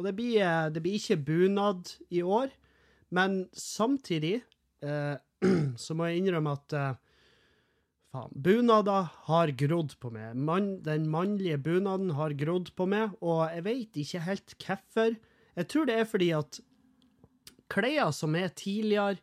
Og 0.00 0.06
det 0.06 0.14
blir, 0.16 0.40
eh, 0.42 0.68
det 0.72 0.82
blir 0.82 0.96
ikke 0.98 1.20
bunad 1.20 1.92
i 2.10 2.22
år, 2.22 2.48
men 3.10 3.48
samtidig 3.52 4.40
eh, 4.82 5.16
så 5.84 5.94
må 5.94 6.08
jeg 6.08 6.22
innrømme 6.22 6.56
at 6.56 6.76
eh, 6.78 6.94
faen, 8.12 8.32
bunader 8.34 9.08
har 9.28 9.52
grodd 9.58 9.96
på 10.00 10.12
meg. 10.14 10.36
Man, 10.36 10.74
den 10.84 11.08
mannlige 11.12 11.58
bunaden 11.64 12.12
har 12.18 12.36
grodd 12.38 12.72
på 12.76 12.86
meg, 12.90 13.16
og 13.24 13.46
jeg 13.50 13.66
vet 13.66 14.00
ikke 14.04 14.24
helt 14.26 14.56
hvorfor. 14.58 15.16
Jeg 15.56 15.68
tror 15.68 15.88
det 15.88 15.98
er 15.98 16.08
fordi 16.08 16.30
at 16.36 16.60
klær 17.72 18.10
som 18.16 18.36
er 18.38 18.52
tidligere 18.56 19.20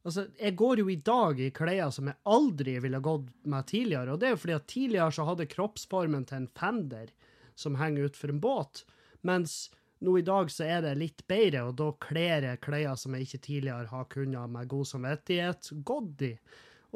Altså, 0.00 0.30
jeg 0.40 0.54
går 0.56 0.80
jo 0.80 0.86
i 0.88 0.94
dag 1.04 1.40
i 1.44 1.50
klær 1.52 1.90
som 1.92 2.06
jeg 2.08 2.16
aldri 2.32 2.78
ville 2.80 3.02
gått 3.04 3.26
med 3.52 3.66
tidligere, 3.68 4.14
og 4.14 4.22
det 4.22 4.30
er 4.30 4.32
jo 4.32 4.38
fordi 4.40 4.54
at 4.56 4.70
tidligere 4.72 5.12
så 5.12 5.26
hadde 5.28 5.46
kroppsformen 5.52 6.24
til 6.24 6.38
en 6.38 6.46
fender 6.56 7.10
som 7.52 7.76
henger 7.76 8.08
utfor 8.08 8.32
en 8.32 8.40
båt, 8.40 8.80
mens 9.28 9.58
nå 10.00 10.14
i 10.16 10.24
dag 10.24 10.48
så 10.48 10.64
er 10.64 10.86
det 10.86 10.94
litt 11.02 11.26
bedre, 11.28 11.66
og 11.68 11.76
da 11.76 11.90
kler 12.00 12.48
jeg 12.48 12.62
klær 12.64 12.96
som 12.96 13.12
jeg 13.12 13.28
ikke 13.28 13.42
tidligere 13.44 13.92
har 13.92 14.08
kunnet 14.16 14.54
med 14.56 14.72
god 14.72 14.88
samvittighet 14.88 15.68
gått 15.84 16.24
i. 16.30 16.32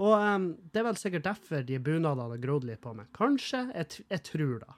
Og 0.00 0.14
um, 0.18 0.48
det 0.72 0.80
er 0.80 0.88
vel 0.88 0.98
sikkert 0.98 1.26
derfor 1.28 1.62
de 1.66 1.78
bunadene 1.78 2.34
har 2.34 2.42
grodd 2.42 2.66
litt 2.66 2.82
på 2.82 2.94
meg. 2.96 3.10
Kanskje. 3.14 3.66
Jeg, 3.74 4.04
jeg 4.10 4.24
tror 4.26 4.56
da. 4.64 4.76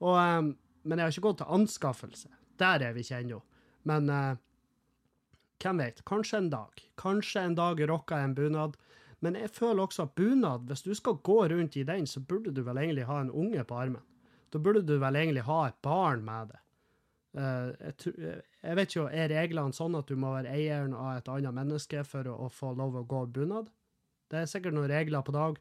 Og, 0.00 0.14
um, 0.16 0.52
men 0.82 0.98
jeg 0.98 1.06
har 1.06 1.14
ikke 1.14 1.26
gått 1.28 1.42
til 1.42 1.56
anskaffelse. 1.58 2.30
Der 2.60 2.82
er 2.86 2.96
vi 2.96 3.04
ikke 3.04 3.20
ennå. 3.22 3.40
Men 3.88 4.10
uh, 4.10 4.32
hvem 5.60 5.82
vet? 5.84 6.02
Kanskje 6.08 6.40
en 6.40 6.50
dag. 6.52 6.82
Kanskje 7.00 7.44
en 7.46 7.58
dag 7.58 7.82
rocker 7.90 8.18
jeg 8.18 8.30
en 8.30 8.38
bunad. 8.38 8.78
Men 9.20 9.36
jeg 9.36 9.52
føler 9.52 9.84
også 9.84 10.06
at 10.06 10.14
bunad, 10.16 10.64
hvis 10.68 10.82
du 10.86 10.94
skal 10.96 11.20
gå 11.22 11.42
rundt 11.52 11.76
i 11.76 11.84
den, 11.84 12.06
så 12.08 12.22
burde 12.24 12.54
du 12.56 12.62
vel 12.64 12.80
egentlig 12.80 13.04
ha 13.08 13.20
en 13.20 13.30
unge 13.30 13.64
på 13.68 13.76
armen. 13.76 14.02
Da 14.50 14.58
burde 14.58 14.82
du 14.82 14.96
vel 14.98 15.18
egentlig 15.20 15.44
ha 15.46 15.66
et 15.68 15.76
barn 15.84 16.24
med 16.24 16.50
det. 16.50 16.60
Eh, 17.38 17.90
jeg, 18.64 18.76
vet 18.76 18.88
ikke, 18.88 19.10
er 19.12 19.30
reglene 19.30 19.76
sånn 19.76 19.94
at 19.98 20.08
du 20.08 20.16
må 20.18 20.32
være 20.34 20.50
eieren 20.56 20.96
av 20.96 21.20
et 21.20 21.28
annet 21.30 21.54
menneske 21.54 22.02
for 22.08 22.26
å 22.32 22.48
få 22.50 22.72
lov 22.78 22.96
å 22.98 23.04
gå 23.06 23.26
bunad? 23.36 23.68
Det 24.30 24.40
er 24.40 24.50
sikkert 24.50 24.76
noen 24.76 24.90
regler 24.90 25.24
på 25.26 25.34
dag. 25.34 25.58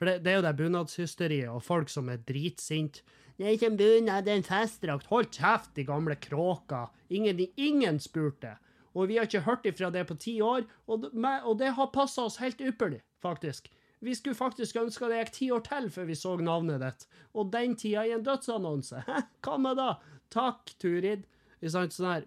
For 0.00 0.08
det, 0.08 0.20
det 0.24 0.32
er 0.32 0.38
jo 0.38 0.44
det 0.46 0.56
bunadshysteriet, 0.56 1.50
og 1.52 1.64
folk 1.64 1.90
som 1.92 2.08
er 2.08 2.22
dritsinte. 2.24 3.04
Det 3.36 3.46
er 3.46 3.56
ikke 3.56 3.70
en 3.70 3.76
bunad, 3.80 4.24
det 4.24 4.32
er 4.32 4.38
en 4.40 4.44
festdrakt. 4.44 5.08
Hold 5.12 5.30
kjeft, 5.32 5.74
de 5.76 5.84
gamle 5.88 6.16
kråker. 6.20 6.90
Ingen, 7.08 7.40
ingen 7.56 8.00
spurte. 8.00 8.54
Og 8.92 9.08
vi 9.08 9.16
har 9.16 9.28
ikke 9.28 9.44
hørt 9.46 9.68
ifra 9.68 9.90
det 9.92 10.06
på 10.08 10.16
ti 10.20 10.34
år, 10.44 10.66
og, 10.90 11.06
og 11.14 11.52
det 11.60 11.74
har 11.76 11.92
passa 11.94 12.26
oss 12.26 12.40
helt 12.42 12.60
ypperlig, 12.60 13.00
faktisk. 13.22 13.70
Vi 14.00 14.16
skulle 14.16 14.36
faktisk 14.36 14.80
ønske 14.80 15.08
det 15.12 15.20
gikk 15.20 15.32
ti 15.36 15.50
år 15.52 15.62
til 15.66 15.90
før 15.92 16.08
vi 16.08 16.16
så 16.16 16.32
navnet 16.40 16.80
ditt, 16.80 17.06
og 17.36 17.52
den 17.52 17.76
tida 17.80 18.06
i 18.08 18.14
en 18.16 18.24
dødsannonse. 18.24 19.04
Hæ? 19.08 19.22
Hva 19.44 19.58
med 19.60 19.76
da? 19.80 19.90
Takk, 20.32 20.72
Turid. 20.80 21.28
Ikke 21.60 21.74
sant, 21.76 21.96
sånn 21.96 22.08
her. 22.08 22.26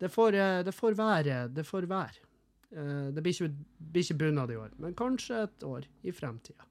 Det 0.00 0.08
får, 0.08 0.36
eh, 0.40 0.62
det 0.64 0.72
får 0.72 0.96
være, 0.96 1.42
det 1.52 1.66
får 1.68 1.88
være. 1.90 2.24
Eh, 2.70 3.06
Det 3.14 3.22
blir 3.22 3.34
ikke, 3.34 3.54
blir 3.78 4.04
ikke 4.04 4.18
bunad 4.24 4.50
i 4.50 4.58
år, 4.60 4.74
men 4.78 4.94
kanskje 4.94 5.44
et 5.44 5.64
år 5.66 5.86
i 6.06 6.12
fremtida. 6.14 6.66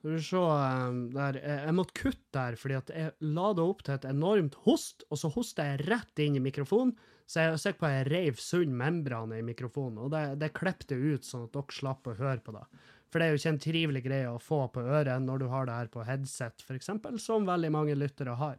Skal 0.00 0.14
vi 0.14 0.20
se 0.24 0.42
eh, 0.42 1.00
der. 1.14 1.40
Jeg 1.66 1.76
måtte 1.76 1.96
kutte 1.98 2.36
der, 2.36 2.56
fordi 2.56 2.78
at 2.78 2.92
jeg 2.94 3.14
det 3.20 3.64
opp 3.64 3.82
til 3.84 3.94
et 3.94 4.04
enormt 4.08 4.54
host, 4.66 5.04
og 5.10 5.18
så 5.18 5.32
hosta 5.34 5.66
jeg 5.72 5.88
rett 5.88 6.22
inn 6.22 6.38
i 6.38 6.44
mikrofonen, 6.44 6.94
så 7.30 7.44
jeg 7.44 7.52
er 7.52 7.60
sikker 7.62 7.78
på 7.78 7.86
at 7.86 7.92
jeg 7.94 8.08
reiv 8.10 8.38
sund 8.42 8.72
membrane 8.74 9.38
i 9.38 9.44
mikrofonen, 9.46 10.00
og 10.02 10.10
det, 10.10 10.22
det 10.40 10.54
klippet 10.56 10.96
ut 10.96 11.26
sånn 11.26 11.44
at 11.46 11.52
dere 11.54 11.76
slapp 11.76 12.08
å 12.10 12.16
høre 12.18 12.40
på 12.42 12.54
det. 12.56 12.64
For 13.10 13.18
det 13.18 13.26
er 13.26 13.34
jo 13.34 13.40
ikke 13.40 13.52
en 13.52 13.62
trivelig 13.62 14.02
greie 14.06 14.30
å 14.30 14.40
få 14.42 14.64
på 14.70 14.82
øret 14.82 15.22
når 15.22 15.42
du 15.42 15.46
har 15.50 15.66
det 15.66 15.76
her 15.76 15.90
på 15.90 16.06
headset, 16.06 16.62
eksempel, 16.78 17.18
som 17.22 17.46
veldig 17.46 17.70
mange 17.74 17.94
lyttere 17.98 18.34
har. 18.38 18.58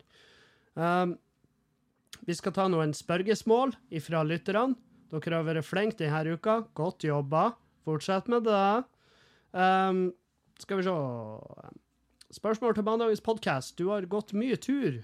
Um, 0.76 1.18
vi 2.28 2.36
skal 2.36 2.56
ta 2.56 2.68
noen 2.72 2.92
spørgesmål 2.96 3.76
ifra 3.96 4.24
lytterne. 4.28 4.76
Dere 5.12 5.42
har 5.42 5.44
vært 5.44 5.68
flinke 5.68 6.00
denne 6.00 6.38
uka. 6.38 6.62
Godt 6.78 7.04
jobba. 7.04 7.52
Fortsett 7.84 8.30
med 8.32 8.46
det. 8.48 8.84
Um, 9.52 10.12
skal 10.62 10.80
vi 10.80 10.88
se 10.88 10.98
Spørsmål 12.32 12.78
til 12.78 12.86
mandagens 12.88 13.20
podkast. 13.20 13.76
Du 13.76 13.90
har 13.90 14.06
gått 14.08 14.32
mye 14.32 14.56
tur, 14.56 15.02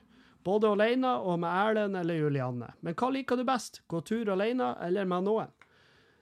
både 0.47 0.69
alene 0.71 1.09
og 1.19 1.41
med 1.41 1.51
Erlend 1.51 1.99
eller 1.99 2.21
Julianne. 2.21 2.69
Men 2.79 2.95
hva 2.95 3.09
liker 3.11 3.35
du 3.35 3.43
best? 3.43 3.81
Gå 3.91 3.99
tur 4.07 4.31
alene 4.31 4.69
eller 4.85 5.09
med 5.11 5.25
noen? 5.27 5.51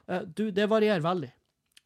Uh, 0.09 0.23
du, 0.25 0.49
det 0.49 0.65
varierer 0.71 1.05
veldig. 1.05 1.29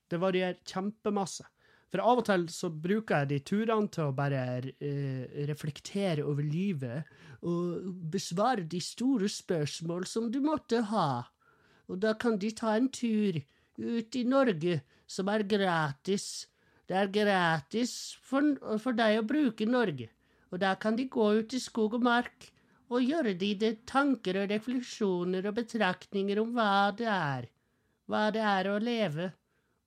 Det 0.07 0.19
varierer 0.21 0.61
kjempemasse. 0.63 1.49
For 1.91 1.99
av 2.05 2.21
og 2.21 2.29
til 2.29 2.45
så 2.53 2.69
bruker 2.71 3.25
jeg 3.25 3.31
de 3.33 3.41
turene 3.43 3.91
til 3.91 4.07
å 4.07 4.15
bare 4.15 4.45
uh, 4.71 5.25
reflektere 5.51 6.23
over 6.23 6.47
livet 6.47 7.11
og 7.43 7.91
besvare 8.13 8.63
de 8.63 8.79
store 8.83 9.27
spørsmål 9.27 10.07
som 10.07 10.31
du 10.31 10.39
måtte 10.45 10.79
ha. 10.93 11.09
Og 11.89 11.99
da 12.03 12.13
kan 12.13 12.37
de 12.37 12.51
ta 12.53 12.75
en 12.77 12.89
tur 12.93 13.39
ut 13.79 14.15
i 14.15 14.23
Norge 14.23 14.79
som 15.09 15.29
er 15.33 15.45
gratis. 15.49 16.47
Det 16.87 16.97
er 16.97 17.11
gratis 17.13 17.93
for, 18.21 18.55
for 18.81 18.97
deg 18.97 19.19
å 19.19 19.27
bruke 19.27 19.65
Norge. 19.65 20.09
Og 20.49 20.61
da 20.61 20.75
kan 20.81 20.97
de 20.97 21.05
gå 21.09 21.27
ut 21.41 21.53
i 21.53 21.61
skog 21.61 21.97
og 21.97 22.05
mark 22.05 22.49
og 22.89 23.05
gjøre 23.05 23.35
de 23.37 23.73
tanker 23.89 24.41
og 24.41 24.49
refleksjoner 24.49 25.45
og 25.45 25.57
betraktninger 25.59 26.41
om 26.41 26.55
hva 26.57 26.89
det 26.97 27.09
er. 27.13 27.49
Hva 28.09 28.29
det 28.33 28.41
er 28.41 28.69
å 28.71 28.79
leve, 28.81 29.29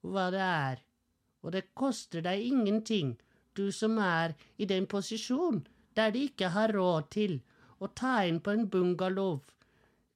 og 0.07 0.15
hva 0.15 0.29
det 0.31 0.43
er. 0.47 0.83
Og 1.43 1.55
det 1.55 1.65
koster 1.75 2.23
deg 2.23 2.45
ingenting, 2.47 3.17
du 3.59 3.73
som 3.75 3.99
er 3.99 4.37
i 4.57 4.69
den 4.71 4.87
posisjon 4.87 5.65
der 5.99 6.15
de 6.15 6.29
ikke 6.31 6.53
har 6.55 6.73
råd 6.73 7.11
til 7.13 7.41
å 7.83 7.91
ta 7.91 8.23
inn 8.25 8.39
på 8.41 8.55
en 8.55 8.69
bungalow 8.71 9.41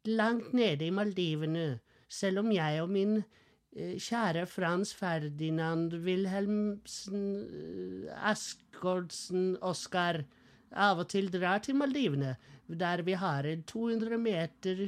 langt 0.06 0.52
nede 0.56 0.86
i 0.86 0.94
Maldivene, 0.94 1.80
selv 2.08 2.44
om 2.44 2.52
jeg 2.54 2.82
og 2.82 2.90
min 2.92 3.18
eh, 3.18 3.96
kjære 3.98 4.46
Frans 4.50 4.94
Ferdinand 4.94 5.94
Wilhelmsen 6.06 7.24
eh, 7.46 8.30
Asgårdsen 8.30 9.56
Oskar 9.60 10.22
av 10.76 11.02
og 11.02 11.08
til 11.12 11.30
drar 11.32 11.62
til 11.64 11.78
Maldivene, 11.78 12.36
der 12.66 13.02
vi 13.06 13.14
har 13.18 13.46
et 13.46 13.64
200 13.70 14.18
meter 14.18 14.82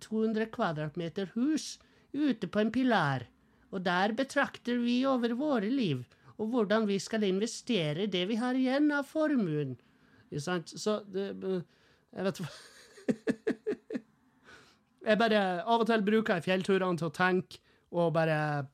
200 0.00 0.48
kvadratmeter 0.54 1.30
hus 1.34 1.76
ute 2.12 2.48
på 2.48 2.62
en 2.62 2.72
pilar. 2.72 3.26
Og 3.70 3.84
der 3.84 4.14
betrakter 4.16 4.80
vi 4.82 5.04
over 5.06 5.34
våre 5.38 5.70
liv, 5.70 6.02
og 6.38 6.50
hvordan 6.50 6.88
vi 6.88 6.98
skal 6.98 7.28
investere 7.28 8.08
det 8.10 8.26
vi 8.28 8.40
har 8.40 8.56
igjen 8.58 8.90
av 8.92 9.06
formuen. 9.06 9.76
Så 10.32 11.00
det, 11.12 11.36
Jeg 12.10 12.24
vet 12.26 12.40
hva 12.40 12.48
Jeg 15.06 15.20
bare 15.20 15.40
Av 15.64 15.80
og 15.80 15.88
til 15.88 16.04
bruker 16.04 16.38
jeg 16.38 16.46
fjellturene 16.48 17.00
til 17.00 17.08
å 17.08 17.14
tenke 17.14 17.60
og 17.90 18.12
bare 18.14 18.68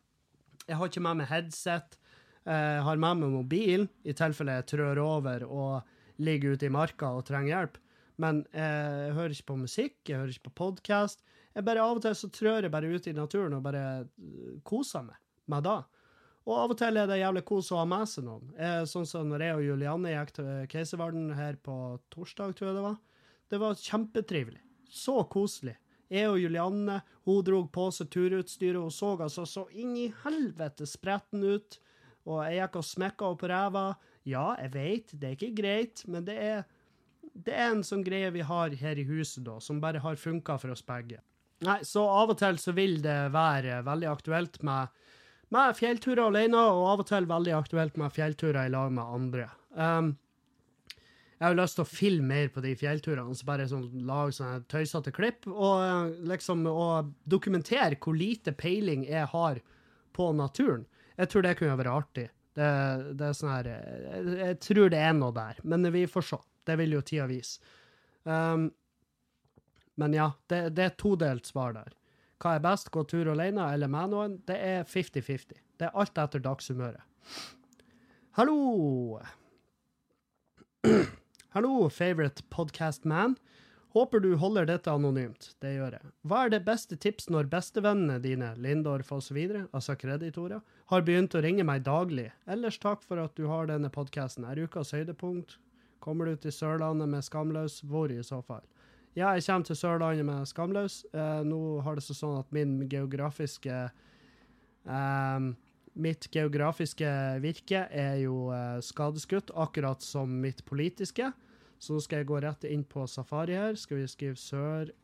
Jeg 0.66 0.76
har 0.76 0.90
ikke 0.90 1.04
med 1.04 1.22
meg 1.22 1.30
headset. 1.30 1.98
Jeg 2.46 2.82
har 2.86 2.98
med 3.02 3.20
meg 3.22 3.34
mobil 3.34 3.86
i 4.06 4.14
tilfelle 4.16 4.58
jeg 4.58 4.68
trør 4.74 5.00
over 5.02 5.44
og 5.46 6.22
ligger 6.22 6.56
ute 6.56 6.66
i 6.66 6.72
marka 6.72 7.12
og 7.14 7.26
trenger 7.28 7.52
hjelp. 7.52 7.78
Men 8.22 8.42
jeg 8.50 9.14
hører 9.16 9.34
ikke 9.34 9.50
på 9.52 9.58
musikk, 9.60 9.96
jeg 10.08 10.18
hører 10.18 10.32
ikke 10.32 10.48
på 10.48 10.58
podkast. 10.62 11.22
Bare 11.56 11.84
Av 11.84 11.96
og 11.96 12.02
til 12.04 12.16
så 12.18 12.30
trør 12.32 12.66
jeg 12.66 12.72
bare 12.72 12.90
ut 12.90 13.06
i 13.08 13.14
naturen 13.16 13.56
og 13.56 13.62
bare 13.64 13.84
øh, 14.04 14.56
koser 14.66 15.06
meg 15.06 15.16
med 15.48 15.64
det. 15.64 15.78
Og 16.46 16.54
av 16.54 16.74
og 16.74 16.78
til 16.78 16.98
er 17.00 17.08
det 17.10 17.18
jævlig 17.18 17.42
kos 17.48 17.72
å 17.74 17.80
ha 17.80 17.86
med 17.88 18.06
seg 18.10 18.26
noen. 18.26 18.52
Jeg, 18.54 18.86
sånn 18.90 19.08
som 19.08 19.26
når 19.30 19.42
jeg 19.42 19.56
og 19.56 19.64
Julianne 19.66 20.12
gikk 20.12 20.34
til 20.36 20.50
Keiservarden 20.70 21.32
her 21.34 21.58
på 21.58 21.74
torsdag, 22.14 22.54
tror 22.54 22.70
jeg 22.70 22.76
det 22.76 22.84
var. 22.84 23.00
Det 23.50 23.60
var 23.62 23.80
kjempetrivelig. 23.80 24.62
Så 24.86 25.16
koselig. 25.32 25.74
Jeg 26.12 26.30
og 26.30 26.38
Julianne, 26.38 27.00
hun 27.26 27.42
dro 27.46 27.64
på 27.72 27.88
seg 27.94 28.10
turutstyret, 28.14 28.78
hun 28.78 28.94
så 28.94 29.16
altså 29.16 29.46
så 29.48 29.66
inn 29.74 29.96
i 29.98 30.06
helvete 30.22 30.86
spretten 30.86 31.42
ut. 31.42 31.78
Og 32.26 32.42
jeg 32.46 32.60
gikk 32.60 32.80
og 32.80 32.86
smekka 32.86 33.28
henne 33.28 33.40
på 33.40 33.50
ræva. 33.50 33.86
Ja, 34.26 34.46
jeg 34.62 34.72
vet, 34.74 35.14
det 35.14 35.28
er 35.28 35.38
ikke 35.38 35.56
greit, 35.62 36.02
men 36.10 36.26
det 36.26 36.36
er, 36.42 36.64
det 37.22 37.54
er 37.54 37.70
en 37.70 37.86
sånn 37.86 38.04
greie 38.06 38.32
vi 38.34 38.42
har 38.46 38.74
her 38.74 38.98
i 38.98 39.06
huset, 39.06 39.44
da, 39.46 39.60
som 39.62 39.82
bare 39.82 40.02
har 40.02 40.18
funka 40.18 40.58
for 40.62 40.74
oss 40.74 40.82
begge. 40.86 41.20
Nei, 41.66 41.78
så 41.88 42.02
av 42.04 42.34
og 42.34 42.38
til 42.40 42.58
så 42.60 42.74
vil 42.76 42.98
det 43.04 43.16
være 43.32 43.80
veldig 43.86 44.08
aktuelt 44.10 44.58
med, 44.66 44.92
med 45.54 45.78
fjellturer 45.78 46.26
alene, 46.26 46.58
og 46.58 46.82
av 46.90 47.04
og 47.04 47.08
til 47.08 47.28
veldig 47.30 47.54
aktuelt 47.56 47.98
med 48.02 48.14
fjellturer 48.14 48.66
i 48.66 48.74
lag 48.74 48.92
med 48.92 49.14
andre. 49.18 49.48
Um, 49.78 50.12
jeg 51.36 51.44
har 51.44 51.52
jo 51.52 51.60
lyst 51.60 51.76
til 51.76 51.84
å 51.84 51.90
filme 51.90 52.28
mer 52.32 52.46
på 52.52 52.62
de 52.64 52.70
fjellturene, 52.80 53.34
så 53.36 53.44
bare 53.44 53.66
sånn, 53.68 53.90
lage 54.08 54.38
sånne 54.38 54.62
tøysete 54.72 55.12
klipp, 55.12 55.44
og 55.52 55.82
eh, 55.84 56.14
liksom 56.32 56.64
og 56.70 57.10
dokumentere 57.28 57.98
hvor 58.00 58.16
lite 58.16 58.54
peiling 58.56 59.04
jeg 59.04 59.28
har 59.34 59.60
på 60.16 60.30
naturen. 60.32 60.86
Jeg 61.20 61.28
tror 61.32 61.44
det 61.44 61.58
kunne 61.58 61.76
være 61.76 61.92
artig. 61.92 62.24
Det, 62.56 62.68
det 63.20 63.26
er 63.26 63.36
sånn 63.36 63.52
her 63.52 63.68
jeg, 63.68 64.22
jeg 64.40 64.56
tror 64.64 64.88
det 64.94 65.02
er 65.04 65.12
noe 65.18 65.34
der, 65.36 65.60
men 65.68 65.84
vi 65.92 66.06
får 66.08 66.24
se. 66.30 66.40
Det 66.66 66.78
vil 66.80 66.96
jo 66.96 67.02
tida 67.04 67.26
vise. 67.28 67.60
Um, 68.24 68.70
men 70.00 70.16
ja, 70.16 70.30
det, 70.48 70.62
det 70.76 70.86
er 70.86 70.96
todelt 70.98 71.46
svar 71.46 71.76
der. 71.76 71.92
Hva 72.40 72.56
er 72.56 72.64
best, 72.64 72.88
gå 72.92 73.04
tur 73.08 73.28
alene 73.32 73.68
eller 73.74 73.92
med 73.92 74.12
noen? 74.12 74.40
Det 74.48 74.56
er 74.56 74.88
50-50. 74.88 75.60
Det 75.76 75.88
er 75.88 76.00
alt 76.00 76.18
etter 76.20 76.42
dagshumøret. 76.48 77.04
Hallo! 78.40 79.20
Hallo, 81.56 81.88
favorite 81.88 82.42
podcast 82.50 83.04
man. 83.04 83.36
Håper 83.88 84.20
du 84.20 84.34
holder 84.36 84.66
dette 84.68 84.92
anonymt. 84.92 85.54
Det 85.64 85.70
gjør 85.72 85.94
jeg. 85.96 86.10
Hva 86.28 86.40
er 86.44 86.50
det 86.52 86.58
beste 86.66 86.98
tips 87.00 87.30
når 87.32 87.46
bestevennene 87.48 88.18
dine, 88.20 88.50
Lindorf 88.60 89.08
osv., 89.16 89.38
altså 89.70 89.94
kreditorer, 89.96 90.60
har 90.92 91.06
begynt 91.06 91.32
å 91.32 91.40
ringe 91.40 91.64
meg 91.64 91.86
daglig? 91.86 92.26
Ellers 92.44 92.76
takk 92.82 93.00
for 93.08 93.22
at 93.22 93.32
du 93.40 93.46
har 93.48 93.70
denne 93.70 93.88
podkasten. 93.88 94.44
Er 94.44 94.60
ukas 94.66 94.92
høydepunkt? 94.92 95.54
Kommer 96.04 96.28
du 96.28 96.36
til 96.42 96.52
Sørlandet 96.52 97.08
med 97.14 97.24
Skamløs? 97.24 97.78
Hvor 97.88 98.12
i 98.12 98.20
så 98.20 98.42
fall? 98.44 98.60
Ja, 99.16 99.32
jeg 99.32 99.46
kommer 99.48 99.70
til 99.70 99.80
Sørlandet 99.80 100.28
med 100.28 100.52
Skamløs. 100.52 100.98
Eh, 101.16 101.40
nå 101.48 101.62
har 101.88 101.96
det 101.96 102.04
seg 102.04 102.20
sånn 102.20 102.36
at 102.42 102.52
min 102.52 102.82
geografiske 102.84 103.80
eh, 104.84 105.48
Mitt 105.96 106.26
geografiske 106.28 107.08
virke 107.40 107.86
er 107.88 108.18
jo 108.20 108.50
eh, 108.52 108.76
skadeskutt, 108.84 109.48
akkurat 109.56 110.04
som 110.04 110.34
mitt 110.44 110.60
politiske. 110.68 111.32
Så 111.78 111.92
nå 111.92 112.00
skal 112.04 112.18
jeg 112.22 112.28
gå 112.30 112.40
rett 112.42 112.64
inn 112.68 112.84
på 112.88 113.06
safari 113.10 113.54
her. 113.56 113.74
Skal 113.78 113.96
vi 114.00 114.06
skrive 114.10 114.36
Sørlandet. 114.40 114.94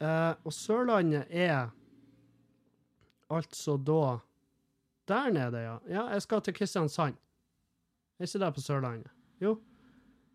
Eh, 0.00 0.34
og 0.42 0.52
Sørlandet 0.52 1.26
er 1.30 1.70
Altså 3.32 3.76
da 3.80 4.18
Der 5.08 5.30
nede, 5.32 5.58
ja. 5.58 5.78
Ja, 5.88 6.06
jeg 6.12 6.22
skal 6.22 6.40
til 6.40 6.54
Kristiansand. 6.54 7.14
Er 8.18 8.24
ikke 8.24 8.38
det 8.38 8.54
på 8.54 8.60
Sørlandet? 8.60 9.10
Jo. 9.40 9.60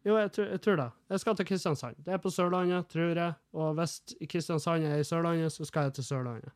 Jo, 0.05 0.17
jeg 0.17 0.31
tror, 0.31 0.45
jeg 0.45 0.61
tror 0.61 0.75
det. 0.75 0.89
Jeg 1.09 1.19
skal 1.19 1.35
til 1.35 1.45
Kristiansand. 1.45 1.95
Det 2.05 2.13
er 2.13 2.17
på 2.17 2.29
Sørlandet, 2.29 2.87
tror 2.87 3.15
jeg. 3.17 3.33
Og 3.53 3.73
hvis 3.73 4.01
Kristiansand 4.29 4.83
er 4.83 4.97
i 4.97 5.03
Sørlandet, 5.03 5.51
så 5.51 5.65
skal 5.65 5.81
jeg 5.89 5.93
til 5.93 6.03
Sørlandet. 6.03 6.51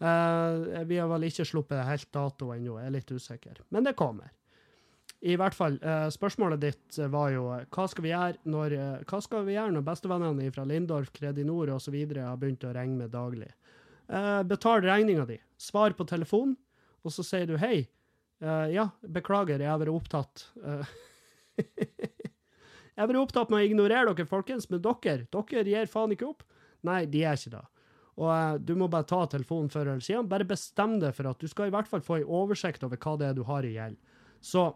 Uh, 0.00 0.88
vi 0.88 0.96
har 0.96 1.08
vel 1.10 1.26
ikke 1.28 1.44
sluppet 1.44 1.84
helt 1.84 2.08
dato 2.14 2.54
ennå, 2.54 2.78
jeg 2.78 2.86
er 2.86 2.94
litt 2.94 3.10
usikker. 3.12 3.58
Men 3.68 3.84
det 3.84 3.96
kommer. 3.98 4.30
I 5.20 5.34
hvert 5.36 5.52
fall, 5.52 5.76
eh, 5.84 6.06
spørsmålet 6.08 6.60
ditt 6.62 6.98
var 7.12 7.28
jo 7.34 7.50
eh, 7.52 7.66
hva 7.68 7.84
skal 7.92 8.04
vi 8.06 8.12
gjøre 8.12 8.40
når, 8.48 8.72
eh, 8.72 9.42
vi 9.44 9.56
gjøre 9.56 9.74
når 9.74 9.84
bestevennene 9.84 10.52
fra 10.54 10.64
Lindorf, 10.64 11.10
Kredinor 11.12 11.74
osv. 11.74 11.96
har 12.16 12.38
begynt 12.40 12.64
å 12.64 12.72
ringe 12.72 12.96
med 13.02 13.12
daglig? 13.12 13.50
Eh, 14.08 14.42
betal 14.48 14.80
regninga 14.82 15.26
di. 15.28 15.36
Svar 15.60 15.92
på 15.92 16.06
telefon, 16.08 16.56
og 17.04 17.12
så 17.12 17.24
sier 17.26 17.46
du 17.46 17.58
hei. 17.60 17.86
Eh, 18.40 18.70
ja, 18.72 18.88
beklager, 19.04 19.60
jeg 19.60 19.68
har 19.68 19.82
vært 19.82 19.92
opptatt. 19.92 20.46
Eh, 20.64 20.94
jeg 21.68 22.96
har 22.96 23.10
vært 23.12 23.20
opptatt 23.20 23.52
med 23.52 23.60
å 23.60 23.68
ignorere 23.68 24.14
dere, 24.14 24.28
folkens, 24.30 24.70
men 24.72 24.80
dere, 24.80 25.28
dere 25.28 25.68
gir 25.68 25.92
faen 25.92 26.16
ikke 26.16 26.30
opp. 26.32 26.46
Nei, 26.88 27.04
de 27.04 27.26
er 27.28 27.36
ikke 27.36 27.58
det. 27.58 27.66
Og 28.16 28.30
eh, 28.32 28.54
du 28.64 28.72
må 28.80 28.88
bare 28.88 29.08
ta 29.08 29.20
telefonen 29.28 29.68
før 29.68 29.92
eller 29.92 30.04
siden. 30.04 30.32
Bare 30.32 30.48
bestem 30.48 30.96
deg 31.02 31.12
for 31.16 31.28
at 31.28 31.44
du 31.44 31.50
skal 31.52 31.68
i 31.68 31.74
hvert 31.76 31.88
fall 31.90 32.04
få 32.04 32.22
en 32.22 32.32
oversikt 32.40 32.88
over 32.88 32.96
hva 33.00 33.18
det 33.20 33.28
er 33.28 33.36
du 33.36 33.44
har 33.48 33.68
i 33.68 33.76
gjeld. 33.76 34.00
Så 34.40 34.70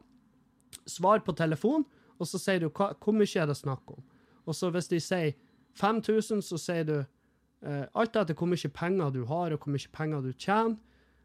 svar 0.87 1.23
på 1.25 1.35
telefon, 1.37 1.85
og 2.19 2.29
så 2.31 2.39
sier 2.39 2.63
du 2.63 2.69
hva, 2.71 2.93
hvor 3.03 3.17
mye 3.17 3.41
er 3.41 3.51
det 3.51 3.59
snakk 3.59 3.91
om. 3.91 4.03
Og 4.45 4.57
så 4.57 4.71
hvis 4.71 4.91
de 4.91 5.01
sier 5.03 5.35
5000, 5.81 6.43
så 6.45 6.59
sier 6.61 6.87
du 6.87 6.97
eh, 7.01 7.87
alt 7.95 8.17
etter 8.17 8.37
hvor 8.39 8.51
mye 8.51 8.71
penger 8.75 9.15
du 9.15 9.25
har 9.31 9.55
og 9.55 9.65
hvor 9.65 9.75
mye 9.75 9.95
penger 9.95 10.25
du 10.25 10.33
tjener, 10.33 10.77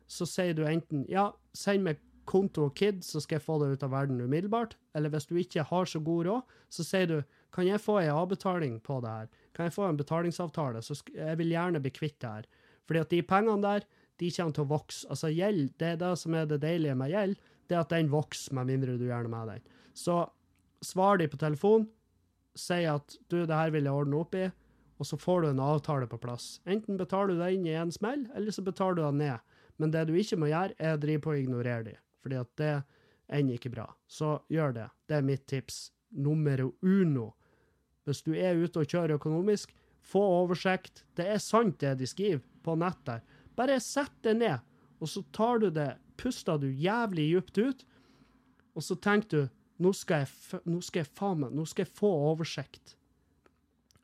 så 0.09 0.25
sier 0.25 0.55
du 0.57 0.63
enten 0.65 1.03
ja, 1.09 1.29
send 1.53 1.85
meg 1.85 1.99
konto 2.29 2.67
og 2.67 2.75
KID, 2.77 3.03
så 3.05 3.21
skal 3.21 3.37
jeg 3.37 3.45
få 3.45 3.57
det 3.61 3.73
ut 3.73 3.83
av 3.85 3.93
verden 3.93 4.21
umiddelbart. 4.21 4.75
Eller 4.97 5.13
hvis 5.13 5.27
du 5.29 5.35
ikke 5.37 5.65
har 5.65 5.89
så 5.89 6.01
god 6.01 6.27
råd, 6.29 6.55
så 6.73 6.85
sier 6.85 7.09
du 7.09 7.19
kan 7.53 7.65
jeg 7.65 7.81
få 7.81 7.97
en 7.99 8.13
avbetaling 8.13 8.75
på 8.85 8.99
det 9.01 9.09
her? 9.09 9.29
Kan 9.57 9.69
jeg 9.69 9.73
få 9.73 9.87
en 9.89 9.97
betalingsavtale? 9.97 10.81
Så 10.85 10.99
jeg 11.15 11.37
vil 11.39 11.53
gjerne 11.55 11.81
bli 11.81 11.91
kvitt 11.93 12.19
det 12.21 12.29
her. 12.29 12.49
Fordi 12.85 13.01
at 13.01 13.13
de 13.13 13.21
pengene 13.25 13.65
der, 13.65 13.87
de 14.21 14.29
kommer 14.35 14.53
til 14.53 14.65
å 14.65 14.69
vokse. 14.69 15.07
Altså 15.09 15.31
gjeld, 15.33 15.71
det 15.81 15.93
er 15.93 16.01
det 16.01 16.11
som 16.21 16.35
er 16.37 16.45
det 16.49 16.61
deilige 16.61 16.97
med 16.99 17.13
gjeld, 17.13 17.41
det 17.69 17.77
er 17.77 17.85
at 17.85 17.93
den 17.93 18.09
vokser 18.11 18.55
med 18.57 18.69
mindre 18.71 18.97
du 18.97 19.05
gjør 19.07 19.27
noe 19.27 19.33
med 19.35 19.53
den. 19.53 19.77
Så 19.97 20.23
svar 20.85 21.19
de 21.19 21.27
på 21.29 21.39
telefon, 21.39 21.87
si 22.57 22.81
at 22.89 23.15
du, 23.29 23.43
det 23.45 23.55
her 23.55 23.71
vil 23.73 23.87
jeg 23.87 23.95
ordne 23.95 24.19
opp 24.19 24.35
i, 24.35 24.49
og 24.99 25.07
så 25.07 25.19
får 25.19 25.41
du 25.41 25.49
en 25.51 25.63
avtale 25.63 26.09
på 26.11 26.19
plass. 26.19 26.57
Enten 26.67 26.99
betaler 26.99 27.35
du 27.35 27.43
deg 27.43 27.55
inn 27.55 27.67
i 27.69 27.77
en 27.79 27.93
smell, 27.93 28.25
eller 28.35 28.55
så 28.55 28.65
betaler 28.65 28.99
du 28.99 29.03
deg 29.05 29.19
ned. 29.21 29.57
Men 29.79 29.93
det 29.95 30.07
du 30.09 30.15
ikke 30.19 30.39
må 30.41 30.49
gjøre, 30.51 30.75
er 30.75 30.97
å 30.97 30.99
drive 30.99 31.23
på 31.23 31.31
og 31.31 31.39
ignorere 31.39 31.85
de, 31.85 31.93
fordi 32.19 32.39
at 32.41 32.51
det 32.59 32.73
ender 33.31 33.55
ikke 33.55 33.71
bra. 33.71 33.85
Så 34.11 34.33
gjør 34.51 34.75
det. 34.75 34.87
Det 35.07 35.19
er 35.19 35.27
mitt 35.29 35.45
tips. 35.47 35.85
Numero 36.09 36.73
uno. 36.81 37.29
Hvis 38.03 38.23
du 38.25 38.33
er 38.33 38.57
ute 38.57 38.81
og 38.81 38.89
kjører 38.89 39.19
økonomisk, 39.19 39.71
få 40.01 40.21
oversikt. 40.41 41.03
Det 41.15 41.27
er 41.29 41.41
sant 41.43 41.77
det 41.83 41.93
de 41.99 42.07
skriver 42.09 42.41
på 42.65 42.75
nett 42.81 42.99
der. 43.07 43.21
Bare 43.55 43.77
sett 43.83 44.15
det 44.25 44.35
ned, 44.39 44.65
og 44.99 45.11
så 45.11 45.23
tar 45.35 45.61
du 45.61 45.69
det, 45.73 45.93
puster 46.19 46.59
du 46.61 46.67
jævlig 46.69 47.29
djupt 47.31 47.57
ut, 47.57 47.85
og 48.75 48.85
så 48.85 48.97
tenker 48.99 49.29
du 49.31 49.55
nå 49.79 49.93
skal 49.95 50.25
jeg, 50.25 50.61
nå 50.67 50.81
skal 50.83 51.05
jeg 51.05 51.11
faen 51.15 51.39
meg, 51.39 51.53
nå 51.55 51.63
skal 51.67 51.85
jeg 51.85 51.95
få 51.95 52.09
oversikt. 52.33 52.95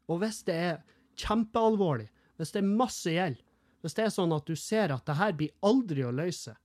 Og 0.08 0.22
hvis 0.22 0.40
det 0.48 0.56
er 0.56 0.78
kjempealvorlig, 1.20 2.08
hvis 2.40 2.54
det 2.56 2.62
er 2.62 2.78
masse 2.80 3.12
gjeld, 3.12 3.42
hvis 3.84 3.98
det 3.98 4.06
er 4.06 4.14
sånn 4.16 4.34
at 4.36 4.48
du 4.48 4.56
ser 4.58 4.94
at 4.96 5.06
det 5.08 5.18
her 5.20 5.36
blir 5.38 5.54
aldri 5.66 6.06
å 6.08 6.14
løse, 6.16 6.56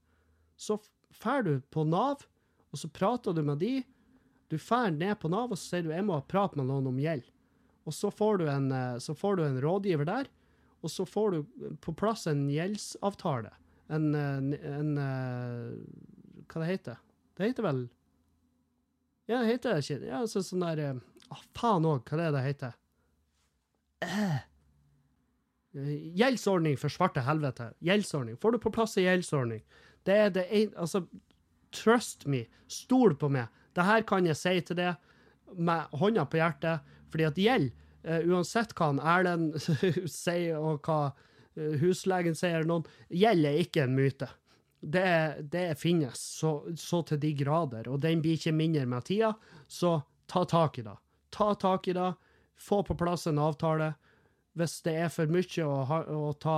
så 0.55 0.79
drar 1.19 1.43
du 1.45 1.53
på 1.73 1.83
Nav, 1.87 2.23
og 2.71 2.79
så 2.79 2.87
prater 2.87 3.35
du 3.35 3.43
med 3.45 3.59
de. 3.61 3.81
Du 4.47 4.55
drar 4.57 4.93
ned 4.95 5.19
på 5.19 5.29
Nav, 5.31 5.51
og 5.51 5.59
så 5.59 5.75
sier 5.75 5.85
du 5.85 5.91
jeg 5.93 6.07
må 6.07 6.19
prate 6.31 6.59
med 6.59 6.69
noen 6.71 6.89
om 6.93 7.01
gjeld. 7.01 7.27
Og 7.85 7.95
så 7.97 8.11
får 8.13 8.45
en, 8.47 8.71
eh, 8.71 8.99
så 9.03 9.15
får 9.17 9.37
du 9.37 9.43
en 9.45 9.61
rådgiver 9.61 10.07
der, 10.07 10.29
og 10.81 10.89
så 10.89 11.05
får 11.05 11.35
du 11.35 11.75
på 11.81 11.93
plass 11.97 12.27
en 12.29 12.47
gjeldsavtale. 12.49 13.51
En, 13.91 14.11
en, 14.15 14.51
en 14.55 14.91
eh, 15.03 16.45
Hva 16.47 16.61
det 16.63 16.69
heter 16.69 16.95
det? 16.95 17.47
heter 17.49 17.65
vel 17.65 17.81
Ja, 19.27 19.41
det 19.41 19.49
heter 19.49 19.81
ikke 19.81 19.97
Ja, 20.07 20.21
så, 20.29 20.43
sånn 20.45 20.63
der 20.63 20.83
Å, 20.85 20.93
ah, 21.35 21.43
Faen 21.57 21.87
òg, 21.89 22.05
hva 22.07 22.19
det 22.19 22.29
er 22.29 22.37
det 22.37 22.45
heter? 22.45 22.77
Eh. 24.01 24.39
Gjeldsordning 26.17 26.75
for 26.79 26.91
svarte 26.91 27.21
helvete. 27.23 27.69
Gjeldsordning. 27.85 28.35
Får 28.41 28.55
du 28.55 28.57
på 28.59 28.71
plass 28.75 28.97
en 28.99 29.05
gjeldsordning? 29.05 29.61
Det 30.03 30.17
er 30.25 30.33
det 30.35 30.47
en, 30.49 30.73
Altså, 30.75 31.05
trust 31.71 32.25
me. 32.27 32.45
Stol 32.67 33.15
på 33.15 33.29
meg. 33.31 33.47
Det 33.75 33.85
her 33.87 34.03
kan 34.07 34.27
jeg 34.27 34.35
si 34.35 34.57
til 34.67 34.79
deg 34.81 35.55
med 35.55 35.95
hånda 35.95 36.25
på 36.27 36.39
hjertet, 36.39 36.83
fordi 37.11 37.27
at 37.27 37.39
gjeld, 37.39 37.71
uh, 38.07 38.19
uansett 38.27 38.73
hva 38.75 38.91
Erlend 39.15 39.55
sier, 40.11 40.59
og 40.59 40.83
hva 40.87 40.99
eh, 41.11 41.29
huslegen 41.55 42.37
sier, 42.37 42.65
noen, 42.67 42.85
gjeld 43.09 43.47
er 43.47 43.59
ikke 43.63 43.85
en 43.85 43.95
myte. 43.97 44.29
Det, 44.81 45.43
det 45.53 45.77
finnes 45.77 46.17
så, 46.17 46.55
så 46.79 47.03
til 47.05 47.19
de 47.21 47.33
grader, 47.37 47.89
og 47.91 48.01
den 48.01 48.23
blir 48.23 48.39
ikke 48.39 48.55
mindre 48.55 48.87
med 48.89 49.05
tida, 49.05 49.35
så 49.69 49.99
ta 50.31 50.45
tak 50.49 50.79
i 50.81 50.85
det. 50.87 50.95
Ta 51.31 51.53
tak 51.59 51.87
i 51.87 51.95
det, 51.97 52.13
få 52.57 52.81
på 52.87 52.97
plass 52.97 53.27
en 53.29 53.41
avtale. 53.41 53.93
Hvis 54.57 54.81
det 54.83 54.95
er 55.05 55.11
for 55.13 55.31
mye 55.31 55.65
å, 55.65 55.75
ha, 55.87 56.01
å 56.11 56.31
ta, 56.33 56.57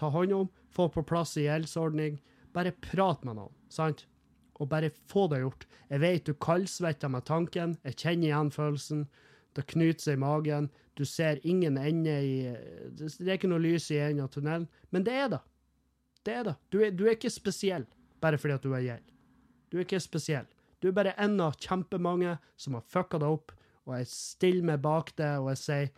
ta 0.00 0.10
hånd 0.14 0.34
om, 0.34 0.48
få 0.74 0.88
på 0.94 1.04
plass 1.06 1.36
en 1.36 1.46
gjeldsordning. 1.46 2.18
Bare 2.56 2.72
prat 2.72 3.22
med 3.26 3.38
noen, 3.38 3.54
sant? 3.70 4.06
Og 4.58 4.70
bare 4.72 4.90
få 5.10 5.28
det 5.30 5.42
gjort. 5.44 5.68
Jeg 5.92 6.02
vet 6.02 6.26
du 6.26 6.34
kaldsvetter 6.34 7.12
med 7.12 7.26
tanken, 7.28 7.76
jeg 7.86 7.98
kjenner 8.00 8.30
igjen 8.30 8.50
følelsen. 8.54 9.04
Det 9.58 9.66
knyter 9.72 10.04
seg 10.04 10.18
i 10.18 10.22
magen. 10.22 10.70
Du 10.98 11.04
ser 11.06 11.40
ingen 11.46 11.78
ende 11.78 12.14
i 12.22 12.34
Det 12.94 13.10
det 13.18 13.28
er 13.28 13.38
ikke 13.38 13.50
noe 13.50 13.62
lys 13.62 13.90
i 13.90 13.98
enden 13.98 14.24
av 14.24 14.32
tunnelen, 14.34 14.68
men 14.94 15.06
det 15.06 15.14
er 15.14 15.28
det. 15.34 15.40
Det 16.26 16.34
er 16.34 16.44
det. 16.50 16.56
Du 16.70 16.80
er, 16.82 16.92
du 16.94 17.06
er 17.06 17.16
ikke 17.16 17.32
spesiell 17.32 17.86
bare 18.22 18.38
fordi 18.38 18.56
at 18.58 18.64
du 18.66 18.72
er 18.74 18.84
gjeld. 18.84 19.12
Du 19.70 19.78
er 19.78 19.84
ikke 19.86 20.00
spesiell. 20.02 20.48
Du 20.82 20.88
er 20.88 20.96
bare 20.96 21.14
en 21.18 21.38
av 21.42 21.58
kjempemange 21.58 22.36
som 22.56 22.76
har 22.78 22.86
fucka 22.86 23.20
deg 23.22 23.34
opp, 23.38 23.54
og 23.86 23.94
jeg 23.98 24.10
stiller 24.10 24.66
meg 24.72 24.82
bak 24.84 25.12
det, 25.18 25.30
og 25.40 25.50
jeg 25.52 25.60
sier 25.62 25.88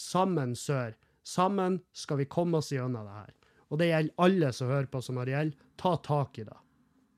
sammen, 0.00 0.54
sør. 0.56 0.94
Sammen 1.24 1.80
skal 1.96 2.20
vi 2.20 2.28
komme 2.28 2.60
oss 2.60 2.72
gjennom 2.72 3.06
det 3.08 3.16
her. 3.16 3.32
Og 3.72 3.80
det 3.80 3.88
gjelder 3.88 4.24
alle 4.26 4.52
som 4.54 4.70
hører 4.70 4.90
på 4.92 5.00
som 5.02 5.18
har 5.20 5.30
gjeld. 5.30 5.56
Ta 5.80 5.96
tak 6.04 6.38
i 6.38 6.46
det. 6.46 6.60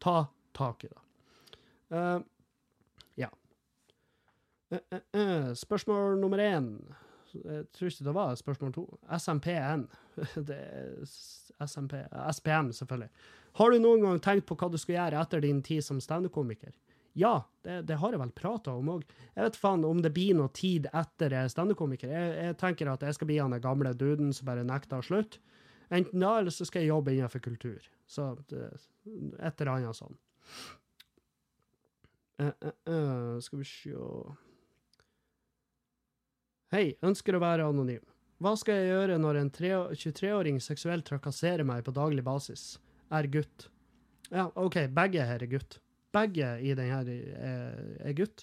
Ta 0.02 0.16
tak 0.56 0.86
i 0.86 0.90
det. 0.92 1.02
Eh. 1.90 1.98
Eh, 1.98 1.98
eh, 1.98 2.16
eh, 2.16 2.22
spørsmål 5.66 6.16
nummer 6.20 6.42
én. 6.42 6.70
Jeg 7.36 7.66
tror 7.74 7.90
ikke 7.90 8.06
det 8.06 8.14
var 8.16 8.38
spørsmål 8.38 8.72
to. 8.74 8.86
SMPN. 9.18 9.86
Det 10.48 10.56
er 10.56 11.66
SMP, 11.66 11.94
SPM, 12.32 12.72
selvfølgelig. 12.72 13.10
Har 13.56 13.70
du 13.72 13.78
noen 13.80 14.02
gang 14.04 14.18
tenkt 14.20 14.46
på 14.48 14.56
hva 14.58 14.68
du 14.72 14.78
skal 14.80 14.98
gjøre 14.98 15.22
etter 15.22 15.44
din 15.44 15.62
tid 15.64 15.84
som 15.84 16.00
standup-komiker? 16.00 16.74
Ja, 17.16 17.46
det, 17.64 17.86
det 17.88 17.96
har 17.96 18.12
jeg 18.12 18.20
vel 18.20 18.32
prata 18.36 18.74
om 18.76 18.90
òg. 18.92 19.04
Jeg 19.32 19.46
vet 19.46 19.56
faen 19.56 19.84
om 19.88 20.02
det 20.04 20.12
blir 20.12 20.36
noe 20.36 20.52
tid 20.52 20.88
etter 20.92 21.32
jeg 21.32 21.48
er 21.48 21.52
standup-komiker. 21.52 22.12
Jeg, 22.12 22.32
jeg 22.44 22.56
tenker 22.60 22.90
at 22.92 23.06
jeg 23.06 23.16
skal 23.16 23.30
bli 23.30 23.38
han 23.40 23.56
den 23.56 23.64
gamle 23.64 23.94
duden 23.96 24.34
som 24.36 24.50
bare 24.50 24.66
nekter 24.68 25.00
å 25.00 25.06
slutte. 25.06 25.40
Enten 25.88 26.20
da, 26.20 26.34
eller 26.40 26.52
så 26.52 26.66
skal 26.66 26.82
jeg 26.82 26.90
jobbe 26.90 27.14
innenfor 27.14 27.40
kultur. 27.44 27.86
Så 28.10 28.34
det, 28.50 28.66
et 29.06 29.62
eller 29.62 29.72
annet 29.72 29.96
sånn. 29.96 30.18
Uh, 32.36 32.50
uh, 32.50 32.72
uh, 32.90 33.36
skal 33.40 33.62
vi 33.62 33.68
se 33.70 33.94
Hei, 36.74 36.96
ønsker 37.06 37.36
å 37.36 37.38
være 37.38 37.68
anonym. 37.70 38.02
Hva 38.42 38.56
skal 38.58 38.80
jeg 38.80 38.88
gjøre 38.90 39.16
når 39.22 39.36
en 39.38 39.50
23-åring 39.54 40.56
seksuelt 40.58 41.06
trakasserer 41.06 41.62
meg 41.62 41.84
på 41.86 41.92
daglig 41.94 42.24
basis? 42.26 42.80
Er 43.14 43.28
gutt. 43.30 43.68
Ja, 44.32 44.48
OK, 44.58 44.80
begge 44.90 45.22
her 45.28 45.44
er 45.44 45.52
gutt. 45.52 45.76
Begge 46.16 46.48
i 46.58 46.72
den 46.74 46.90
her 46.90 47.06
er, 47.06 47.76
er 48.02 48.16
gutt. 48.18 48.42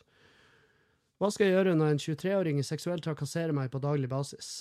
Hva 1.20 1.34
skal 1.36 1.50
jeg 1.50 1.58
gjøre 1.58 1.74
når 1.76 1.91
en 1.91 2.00
23-åring 2.06 2.64
seksuelt 2.64 3.04
trakasserer 3.04 3.52
meg 3.56 3.74
på 3.74 3.84
daglig 3.84 4.08
basis, 4.12 4.54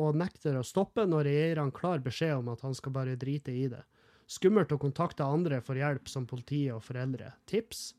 og 0.00 0.16
nekter 0.16 0.56
å 0.56 0.64
stoppe 0.64 1.04
når 1.04 1.28
jeg 1.28 1.52
gir 1.52 1.62
klar 1.76 2.00
beskjed 2.08 2.38
om 2.38 2.50
at 2.54 2.64
han 2.64 2.72
skal 2.78 2.96
bare 2.96 3.18
drite 3.20 3.52
i 3.52 3.66
det? 3.68 3.82
Skummelt 4.32 4.72
å 4.72 4.80
kontakte 4.80 5.28
andre 5.28 5.60
for 5.60 5.76
hjelp, 5.76 6.08
som 6.08 6.24
politiet 6.24 6.72
og 6.72 6.80
foreldre. 6.88 7.34
Tips? 7.52 7.90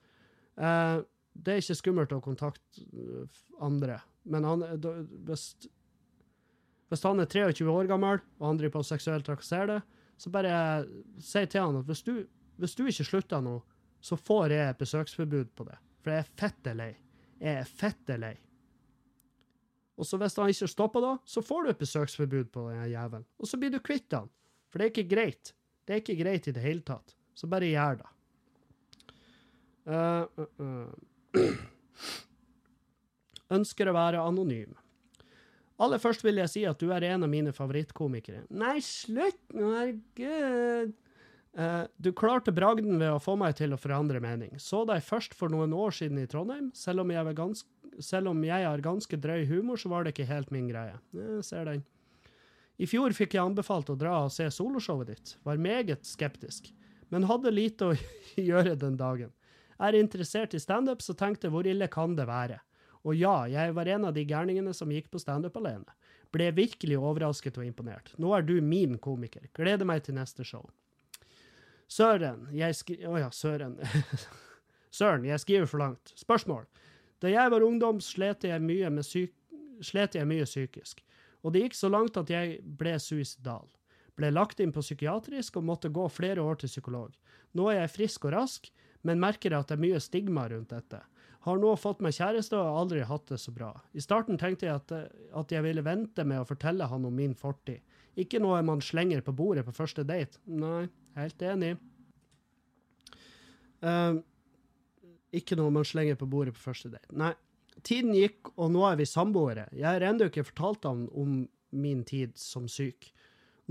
Eh, 0.57 0.97
det 1.37 1.53
er 1.53 1.61
ikke 1.61 1.77
skummelt 1.77 2.17
å 2.17 2.21
kontakte 2.25 2.89
øh, 2.89 3.41
andre, 3.61 4.01
men 4.25 4.47
han, 4.47 4.63
hvis, 5.27 5.43
hvis 6.89 7.05
han 7.05 7.21
er 7.21 7.29
23 7.29 7.69
år 7.71 7.89
gammel, 7.89 8.21
og 8.39 8.47
han 8.49 8.59
driver 8.59 8.79
på 8.79 8.87
seksuelt 8.89 9.27
trakasserer 9.27 9.75
det, 9.75 9.81
så 10.17 10.31
bare 10.31 10.55
si 11.19 11.43
til 11.51 11.65
han 11.65 11.79
at 11.81 11.89
hvis 11.89 12.03
du, 12.07 12.13
hvis 12.61 12.75
du 12.77 12.85
ikke 12.87 13.07
slutter 13.07 13.43
nå, 13.43 13.59
så 14.05 14.17
får 14.19 14.53
jeg 14.53 14.77
besøksforbud 14.79 15.51
på 15.57 15.65
det. 15.67 15.77
For 16.03 16.13
jeg 16.13 16.23
er 16.23 16.33
fette 16.39 16.73
lei. 16.77 16.91
Jeg 17.41 17.61
er 17.61 17.69
fette 17.69 18.17
lei. 18.21 18.35
Og 19.95 20.07
så 20.07 20.19
hvis 20.19 20.35
han 20.37 20.51
ikke 20.51 20.69
stopper 20.69 21.03
da, 21.03 21.13
så 21.25 21.43
får 21.43 21.63
du 21.63 21.71
et 21.71 21.81
besøksforbud 21.81 22.51
på 22.53 22.67
den 22.69 22.89
jævelen. 22.91 23.25
Og 23.39 23.49
så 23.49 23.59
blir 23.59 23.73
du 23.73 23.79
kvitt 23.83 24.13
han. 24.13 24.29
For 24.69 24.79
det 24.79 24.87
er 24.87 24.93
ikke 24.93 25.15
greit. 25.15 25.53
Det 25.85 25.95
er 25.95 26.03
ikke 26.03 26.17
greit 26.19 26.49
i 26.49 26.53
det 26.55 26.63
hele 26.63 26.83
tatt. 26.85 27.15
Så 27.35 27.47
bare 27.51 27.69
gjør 27.69 28.01
det. 28.01 28.11
Uh, 29.85 30.25
uh, 30.41 30.45
uh. 30.59 31.65
Ønsker 33.53 33.89
å 33.89 33.95
være 33.95 34.23
anonym. 34.25 34.73
Aller 35.81 35.99
først 35.99 36.23
vil 36.23 36.39
jeg 36.39 36.51
si 36.51 36.61
at 36.67 36.79
du 36.79 36.91
er 36.95 37.03
en 37.11 37.25
av 37.27 37.31
mine 37.31 37.51
favorittkomikere. 37.55 38.45
Nei, 38.55 38.77
slutt 38.83 39.41
nå, 39.53 39.73
herregud! 39.75 40.95
Uh, 41.55 41.87
du 42.03 42.09
klarte 42.11 42.51
bragden 42.51 42.97
ved 42.99 43.13
å 43.13 43.19
få 43.23 43.37
meg 43.39 43.55
til 43.55 43.71
å 43.71 43.79
forandre 43.79 44.19
mening. 44.23 44.57
Så 44.59 44.83
deg 44.87 45.03
først 45.03 45.35
for 45.39 45.51
noen 45.51 45.71
år 45.75 45.93
siden 45.95 46.19
i 46.19 46.27
Trondheim. 46.27 46.67
Selv 46.75 47.05
om 47.05 47.11
jeg, 47.13 47.35
ganske, 47.37 47.91
selv 48.03 48.31
om 48.33 48.41
jeg 48.43 48.67
har 48.67 48.83
ganske 48.83 49.19
drøy 49.23 49.45
humor, 49.51 49.79
så 49.79 49.91
var 49.91 50.03
det 50.03 50.15
ikke 50.15 50.27
helt 50.31 50.51
min 50.51 50.67
greie. 50.71 50.97
Jeg 51.15 51.45
ser 51.47 51.69
den. 51.71 51.85
I 52.75 52.87
fjor 52.91 53.15
fikk 53.15 53.37
jeg 53.37 53.43
anbefalt 53.45 53.91
å 53.91 53.95
dra 53.99 54.17
og 54.25 54.33
se 54.35 54.49
soloshowet 54.51 55.13
ditt. 55.13 55.35
Var 55.47 55.61
meget 55.63 56.03
skeptisk, 56.07 56.73
men 57.11 57.27
hadde 57.29 57.55
lite 57.55 57.91
å 57.91 57.97
gjøre 58.49 58.75
den 58.79 58.99
dagen. 58.99 59.31
Er 59.79 59.95
interessert 59.95 60.55
i 60.55 60.59
standup, 60.59 61.03
så 61.03 61.15
tenkte 61.15 61.51
hvor 61.51 61.67
ille 61.67 61.87
kan 61.91 62.15
det 62.19 62.27
være? 62.27 62.59
Og 63.05 63.15
ja, 63.15 63.45
jeg 63.49 63.75
var 63.77 63.89
en 63.93 64.07
av 64.09 64.15
de 64.15 64.23
gærningene 64.25 64.73
som 64.73 64.91
gikk 64.91 65.11
på 65.13 65.21
standup 65.21 65.57
alene. 65.61 65.93
Ble 66.33 66.49
virkelig 66.57 66.97
overrasket 66.97 67.59
og 67.61 67.67
imponert. 67.67 68.11
Nå 68.17 68.33
er 68.35 68.43
du 68.43 68.57
min 68.65 68.97
komiker. 68.97 69.45
Gleder 69.53 69.85
meg 69.87 70.03
til 70.03 70.17
neste 70.17 70.43
show. 70.47 70.65
Søren, 71.87 72.47
jeg 72.55 72.75
skriver 72.75 73.11
Å 73.11 73.13
oh 73.13 73.21
ja, 73.21 73.29
søren. 73.29 73.77
Søren, 74.97 75.27
jeg 75.27 75.43
skriver 75.43 75.69
for 75.69 75.83
langt. 75.83 76.15
Spørsmål. 76.17 76.65
Da 77.21 77.29
jeg 77.29 77.51
var 77.53 77.63
ungdom, 77.63 78.01
slet 78.03 78.47
jeg 78.47 78.63
mye, 78.63 78.89
syk 79.05 79.33
slet 79.83 80.15
jeg 80.15 80.27
mye 80.27 80.45
psykisk. 80.47 81.01
Og 81.43 81.53
det 81.53 81.65
gikk 81.65 81.75
så 81.77 81.89
langt 81.91 82.17
at 82.17 82.31
jeg 82.31 82.59
ble 82.79 82.95
suicidal. 82.99 83.67
Ble 84.15 84.31
lagt 84.31 84.61
inn 84.63 84.71
på 84.73 84.83
psykiatrisk 84.83 85.59
og 85.59 85.67
måtte 85.67 85.91
gå 85.93 86.07
flere 86.09 86.41
år 86.41 86.61
til 86.61 86.71
psykolog. 86.71 87.11
Nå 87.53 87.67
er 87.69 87.81
jeg 87.81 87.93
frisk 87.95 88.27
og 88.29 88.35
rask, 88.37 88.69
men 89.05 89.21
merker 89.21 89.53
at 89.53 89.69
det 89.69 89.75
er 89.75 89.83
mye 89.83 89.99
stigma 90.01 90.47
rundt 90.49 90.71
dette. 90.71 91.01
Har 91.45 91.59
nå 91.61 91.75
fått 91.77 92.01
meg 92.01 92.15
kjæreste 92.17 92.57
og 92.57 92.65
har 92.65 92.79
aldri 92.81 93.01
hatt 93.05 93.27
det 93.29 93.37
så 93.41 93.51
bra. 93.53 93.69
I 93.93 94.01
starten 94.01 94.39
tenkte 94.41 94.65
jeg 94.65 94.79
at, 94.79 94.93
at 95.37 95.51
jeg 95.53 95.61
ville 95.61 95.83
vente 95.85 96.25
med 96.25 96.41
å 96.41 96.47
fortelle 96.49 96.87
han 96.89 97.05
om 97.05 97.13
min 97.13 97.35
fortid. 97.37 97.83
Ikke 98.17 98.39
noe 98.41 98.61
man 98.65 98.81
slenger 98.81 99.21
på 99.21 99.33
bordet 99.35 99.65
på 99.67 99.75
første 99.75 100.05
date. 100.07 100.39
Nei, 100.49 100.87
helt 101.19 101.43
enig. 101.45 101.75
Uh, 103.85 104.23
ikke 105.35 105.57
noe 105.59 105.73
man 105.75 105.85
slenger 105.85 106.17
på 106.17 106.27
bordet 106.31 106.55
på 106.55 106.63
første 106.71 106.95
date. 106.95 107.11
Nei. 107.13 107.33
Tiden 107.85 108.15
gikk, 108.15 108.53
og 108.55 108.71
nå 108.71 108.85
er 108.87 108.97
vi 108.97 109.05
samboere. 109.05 109.67
Jeg 109.75 109.85
har 109.85 110.05
ennå 110.07 110.29
ikke 110.31 110.47
fortalt 110.47 110.87
ham 110.87 111.05
om 111.11 111.43
min 111.75 112.05
tid 112.07 112.33
som 112.39 112.69
syk. 112.71 113.11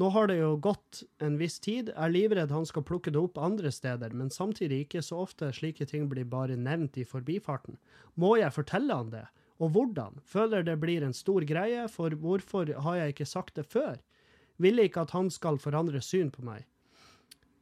Nå 0.01 0.09
har 0.11 0.27
det 0.27 0.41
jo 0.41 0.57
gått 0.59 1.05
en 1.23 1.37
viss 1.39 1.61
tid, 1.63 1.93
er 1.95 2.11
livredd 2.11 2.51
han 2.51 2.67
skal 2.67 2.83
plukke 2.87 3.13
det 3.15 3.21
opp 3.21 3.39
andre 3.39 3.71
steder, 3.71 4.11
men 4.11 4.33
samtidig 4.33 4.81
ikke 4.85 5.05
så 5.07 5.21
ofte 5.23 5.53
slike 5.55 5.87
ting 5.87 6.09
blir 6.11 6.27
bare 6.27 6.57
nevnt 6.59 6.99
i 6.99 7.07
forbifarten. 7.07 7.79
Må 8.19 8.35
jeg 8.41 8.55
fortelle 8.57 8.97
han 8.97 9.13
det? 9.13 9.29
Og 9.63 9.71
hvordan? 9.77 10.19
Føler 10.27 10.67
det 10.67 10.81
blir 10.83 11.07
en 11.07 11.15
stor 11.15 11.47
greie, 11.47 11.87
for 11.87 12.11
hvorfor 12.11 12.73
har 12.87 12.99
jeg 12.99 13.15
ikke 13.15 13.31
sagt 13.31 13.55
det 13.61 13.69
før? 13.71 14.01
Ville 14.59 14.89
ikke 14.89 15.05
at 15.07 15.15
han 15.15 15.31
skal 15.31 15.61
forandre 15.63 16.03
syn 16.03 16.33
på 16.35 16.43
meg. 16.47 16.67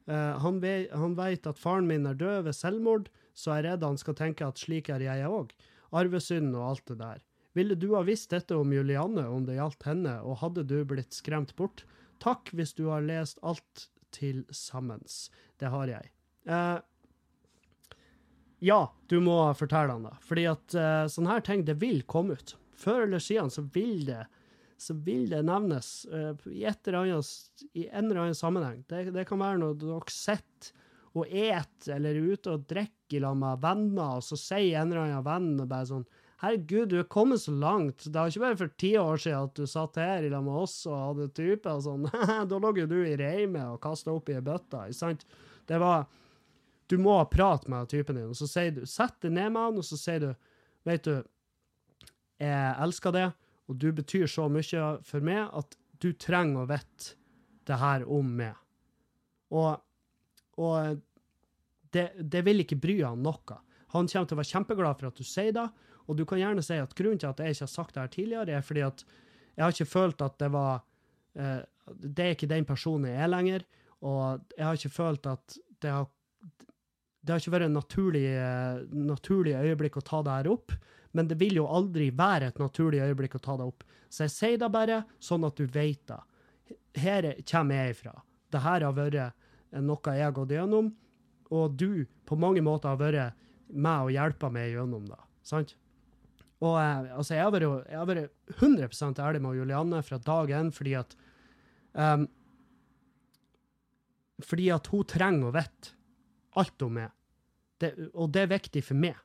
Uh, 0.09 0.33
han, 0.41 0.57
ve 0.59 0.89
han 0.91 1.13
veit 1.15 1.45
at 1.47 1.61
faren 1.61 1.85
min 1.87 2.09
er 2.09 2.17
død 2.17 2.49
ved 2.49 2.57
selvmord, 2.57 3.11
så 3.37 3.53
jeg 3.53 3.63
er 3.63 3.69
redd 3.69 3.85
han 3.85 4.01
skal 4.01 4.17
tenke 4.17 4.49
at 4.49 4.59
slik 4.59 4.89
er 4.89 5.05
jeg 5.05 5.29
òg. 5.29 5.53
Arvesynd 5.93 6.51
og 6.57 6.65
alt 6.73 6.89
det 6.89 6.97
der. 6.99 7.21
Ville 7.53 7.77
du 7.77 7.91
ha 7.93 8.01
visst 8.01 8.33
dette 8.33 8.57
om 8.57 8.73
Julianne 8.73 9.27
om 9.29 9.45
det 9.45 9.59
gjaldt 9.59 9.85
henne, 9.85 10.17
og 10.25 10.41
hadde 10.41 10.65
du 10.65 10.79
blitt 10.89 11.13
skremt 11.13 11.53
bort? 11.55 11.85
Takk 12.23 12.51
hvis 12.53 12.75
du 12.77 12.87
har 12.91 13.05
lest 13.05 13.39
alt 13.41 13.87
til 14.13 14.43
sammens. 14.53 15.27
Det 15.59 15.71
har 15.73 15.89
jeg. 15.89 16.11
Uh, 16.49 16.79
ja, 18.63 18.81
du 19.09 19.17
må 19.23 19.37
fortelle 19.57 19.95
han 19.95 20.07
det. 20.07 20.15
Fordi 20.27 20.45
at 20.51 20.77
uh, 20.77 21.09
sånne 21.11 21.33
her 21.33 21.43
ting, 21.45 21.65
det 21.67 21.79
vil 21.81 22.03
komme 22.09 22.37
ut. 22.37 22.55
Før 22.77 23.07
eller 23.07 23.23
siden 23.23 23.51
så 23.53 23.65
vil 23.73 24.05
det, 24.07 24.21
så 24.81 24.95
vil 25.05 25.27
det 25.31 25.41
nevnes 25.47 25.91
uh, 26.11 26.33
i, 26.51 26.63
annet, 26.67 27.33
i, 27.73 27.87
en 27.87 28.07
eller 28.07 28.25
annen 28.25 28.37
sammenheng. 28.37 28.83
Det, 28.87 29.09
det 29.15 29.27
kan 29.29 29.41
være 29.41 29.61
noe 29.63 29.77
dere 29.79 30.13
sitter 30.13 30.73
og 31.13 31.29
et 31.29 31.87
eller 31.93 32.17
er 32.17 32.33
ute 32.33 32.55
og 32.55 32.65
drikker 32.69 33.21
sammen 33.21 33.43
med 33.43 33.61
venner, 33.61 34.17
og 34.17 34.25
så 34.25 34.37
sier 34.39 34.79
en 34.79 34.89
eller 34.89 35.03
annen 35.05 35.25
venn 35.27 35.67
bare 35.69 35.89
sånn 35.91 36.07
Herregud, 36.43 36.89
du 36.91 36.97
er 36.99 37.05
kommet 37.07 37.39
så 37.39 37.53
langt. 37.55 38.03
Det 38.03 38.19
var 38.19 38.27
ikke 38.27 38.41
bare 38.43 38.57
for 38.59 38.71
ti 38.81 38.89
år 38.99 39.21
siden 39.23 39.45
at 39.47 39.55
du 39.55 39.67
satt 39.69 39.99
her 40.01 40.25
i 40.27 40.31
lag 40.31 40.43
med 40.43 40.57
oss 40.65 40.75
og 40.89 40.97
hadde 40.97 41.29
type 41.37 41.71
og 41.71 41.85
sånn. 41.85 42.09
da 42.51 42.59
lå 42.59 42.73
jo 42.81 42.87
du 42.91 42.97
i 42.99 43.15
reime 43.19 43.61
og 43.71 43.79
kasta 43.83 44.11
opp 44.11 44.27
i 44.27 44.35
ei 44.35 44.43
bøtte, 44.43 44.81
ikke 44.89 44.99
sant? 44.99 45.23
Det 45.69 45.79
var 45.79 46.09
Du 46.91 46.97
må 46.99 47.15
prate 47.31 47.71
med 47.71 47.87
typen 47.87 48.17
din, 48.19 48.27
og 48.27 48.35
så 48.35 48.45
sier 48.51 48.73
du 48.75 48.81
Sett 48.85 49.15
deg 49.23 49.31
ned 49.31 49.53
med 49.55 49.69
han, 49.69 49.79
og 49.79 49.87
så 49.87 49.95
sier 49.97 50.19
du 50.19 50.33
Vet 50.83 51.07
du, 51.07 51.13
jeg 52.43 52.75
elsker 52.83 53.15
det, 53.15 53.29
og 53.71 53.77
du 53.79 53.93
betyr 53.95 54.27
så 54.27 54.49
mye 54.51 54.87
for 55.07 55.23
meg 55.23 55.45
at 55.47 55.77
du 56.03 56.09
trenger 56.19 56.65
å 56.65 56.67
vite 56.67 57.15
det 57.63 57.77
her 57.79 58.03
om 58.11 58.33
meg. 58.35 58.57
Og, 59.55 59.79
og 60.59 60.99
det, 61.95 62.09
det 62.19 62.43
vil 62.43 62.65
ikke 62.65 62.81
bry 62.83 62.97
han 62.99 63.23
noe. 63.23 63.61
Han 63.95 64.11
kommer 64.11 64.27
til 64.27 64.35
å 64.35 64.41
være 64.41 64.51
kjempeglad 64.51 64.99
for 64.99 65.13
at 65.13 65.23
du 65.23 65.23
sier 65.23 65.55
det, 65.55 65.69
og 66.07 66.17
du 66.17 66.25
kan 66.27 66.41
gjerne 66.41 66.63
si 66.65 66.77
at 66.79 66.95
grunnen 66.97 67.21
til 67.21 67.29
at 67.31 67.39
jeg 67.39 67.55
ikke 67.55 67.65
har 67.67 67.73
sagt 67.73 67.95
det 67.95 68.03
her 68.03 68.15
tidligere, 68.15 68.57
er 68.57 68.65
fordi 68.65 68.83
at 68.85 69.05
jeg 69.53 69.63
har 69.63 69.75
ikke 69.75 69.91
følt 69.93 70.25
at 70.25 70.35
det 70.41 70.49
var 70.53 70.81
uh, 71.37 71.61
Det 71.99 72.23
er 72.23 72.35
ikke 72.35 72.49
den 72.49 72.65
personen 72.65 73.09
jeg 73.11 73.21
er 73.21 73.31
lenger, 73.31 73.63
og 74.03 74.43
jeg 74.57 74.65
har 74.65 74.79
ikke 74.79 74.97
følt 74.97 75.27
at 75.27 75.57
det 75.83 75.91
har 75.91 76.07
det 77.23 77.31
har 77.31 77.39
ikke 77.39 77.53
vært 77.53 77.69
en 77.69 77.77
naturlig, 77.77 78.23
naturlig 78.91 79.53
øyeblikk 79.55 79.95
å 79.95 80.03
ta 80.03 80.17
det 80.27 80.33
her 80.41 80.49
opp, 80.51 80.73
men 81.15 81.29
det 81.29 81.37
vil 81.39 81.55
jo 81.61 81.69
aldri 81.71 82.09
være 82.11 82.49
et 82.51 82.59
naturlig 82.59 82.99
øyeblikk 82.99 83.37
å 83.37 83.43
ta 83.45 83.55
det 83.59 83.67
opp. 83.69 83.85
Så 84.11 84.25
jeg 84.25 84.33
sier 84.33 84.57
det 84.59 84.69
bare 84.73 84.97
sånn 85.23 85.45
at 85.47 85.55
du 85.55 85.63
vet 85.71 86.01
det. 86.09 86.19
Her 86.99 87.29
kommer 87.47 87.79
jeg 87.79 87.95
ifra. 87.95 88.17
Dette 88.51 88.63
har 88.65 88.85
vært 88.97 89.79
noe 89.79 90.17
jeg 90.17 90.25
har 90.25 90.35
gått 90.35 90.51
gjennom, 90.51 90.91
og 91.53 91.79
du 91.79 92.03
på 92.27 92.37
mange 92.39 92.63
måter 92.65 92.91
har 92.91 92.99
vært 92.99 93.39
med 93.71 94.09
og 94.09 94.13
hjelpa 94.13 94.51
meg 94.53 94.73
gjennom 94.75 95.07
det. 95.07 95.21
Sant? 95.47 95.77
Og 96.63 96.77
eh, 96.79 97.09
altså, 97.17 97.35
jeg 97.35 97.43
har, 97.43 97.51
vært, 97.53 97.89
jeg 97.89 97.99
har 97.99 98.07
vært 98.07 98.55
100 98.61 99.19
ærlig 99.25 99.43
med 99.43 99.59
Julianne 99.59 99.99
fra 100.05 100.19
dag 100.21 100.53
én 100.55 100.71
fordi 100.75 100.95
at 100.99 101.17
um, 101.93 102.27
Fordi 104.43 104.69
at 104.73 104.87
hun 104.91 105.05
trenger 105.07 105.49
å 105.49 105.55
vite 105.55 105.93
alt 106.59 106.85
om 106.85 106.97
meg. 106.99 107.11
Det, 107.81 107.93
og 108.13 108.31
det 108.33 108.43
er 108.43 108.51
viktig 108.51 108.83
for 108.85 108.99
meg. 108.99 109.19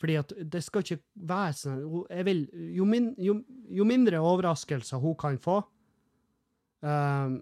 Fordi 0.00 0.16
at 0.16 0.32
det 0.52 0.62
skal 0.64 0.84
ikke 0.84 1.02
være 1.28 1.56
sånn 1.58 1.80
jeg 2.08 2.26
vil, 2.28 2.42
jo, 2.76 2.86
min, 2.88 3.10
jo, 3.20 3.36
jo 3.68 3.86
mindre 3.88 4.22
overraskelser 4.24 5.02
hun 5.02 5.16
kan 5.20 5.36
få, 5.40 5.58
um, 6.86 7.40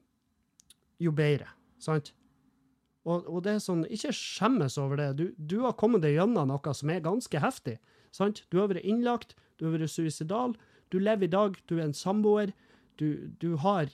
jo 0.99 1.13
bedre. 1.15 1.53
Sant? 1.79 2.11
Og, 3.07 3.23
og, 3.29 3.39
det 3.45 3.55
er 3.55 3.63
sånn, 3.63 3.85
ikke 3.87 4.11
skjemmes 4.17 4.77
over 4.81 4.99
det. 5.01 5.13
Du, 5.21 5.29
du 5.39 5.61
har 5.63 5.77
kommet 5.79 6.03
deg 6.05 6.19
gjennom 6.19 6.51
noe 6.51 6.75
som 6.77 6.91
er 6.93 7.05
ganske 7.05 7.41
heftig. 7.41 7.79
Sant? 8.15 8.45
Du 8.51 8.59
har 8.61 8.71
vært 8.71 8.87
innlagt, 8.87 9.37
du 9.59 9.67
har 9.67 9.77
vært 9.77 9.93
suicidal, 9.93 10.55
du 10.89 10.99
lever 11.01 11.29
i 11.29 11.33
dag, 11.33 11.57
du 11.69 11.79
er 11.79 11.89
en 11.89 11.97
samboer. 11.97 12.55
Du, 12.99 13.31
du, 13.39 13.55
har, 13.63 13.91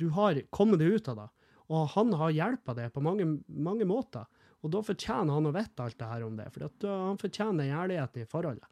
du 0.00 0.08
har 0.16 0.40
kommet 0.50 0.80
deg 0.80 0.96
ut 0.96 1.10
av 1.12 1.20
det. 1.20 1.28
Og 1.66 1.92
han 1.94 2.14
har 2.18 2.34
hjulpet 2.34 2.78
deg 2.78 2.94
på 2.94 3.02
mange, 3.04 3.26
mange, 3.46 3.86
måter. 3.86 4.26
Og 4.64 4.72
da 4.74 4.82
fortjener 4.82 5.36
han 5.36 5.46
å 5.46 5.54
vite 5.54 5.84
alt 5.84 5.98
det 6.00 6.08
her 6.10 6.24
om 6.26 6.38
det, 6.38 6.48
for 6.54 6.66
han 6.88 7.20
fortjener 7.20 7.70
ærligheten 7.82 8.24
i 8.24 8.28
forholdet. 8.30 8.66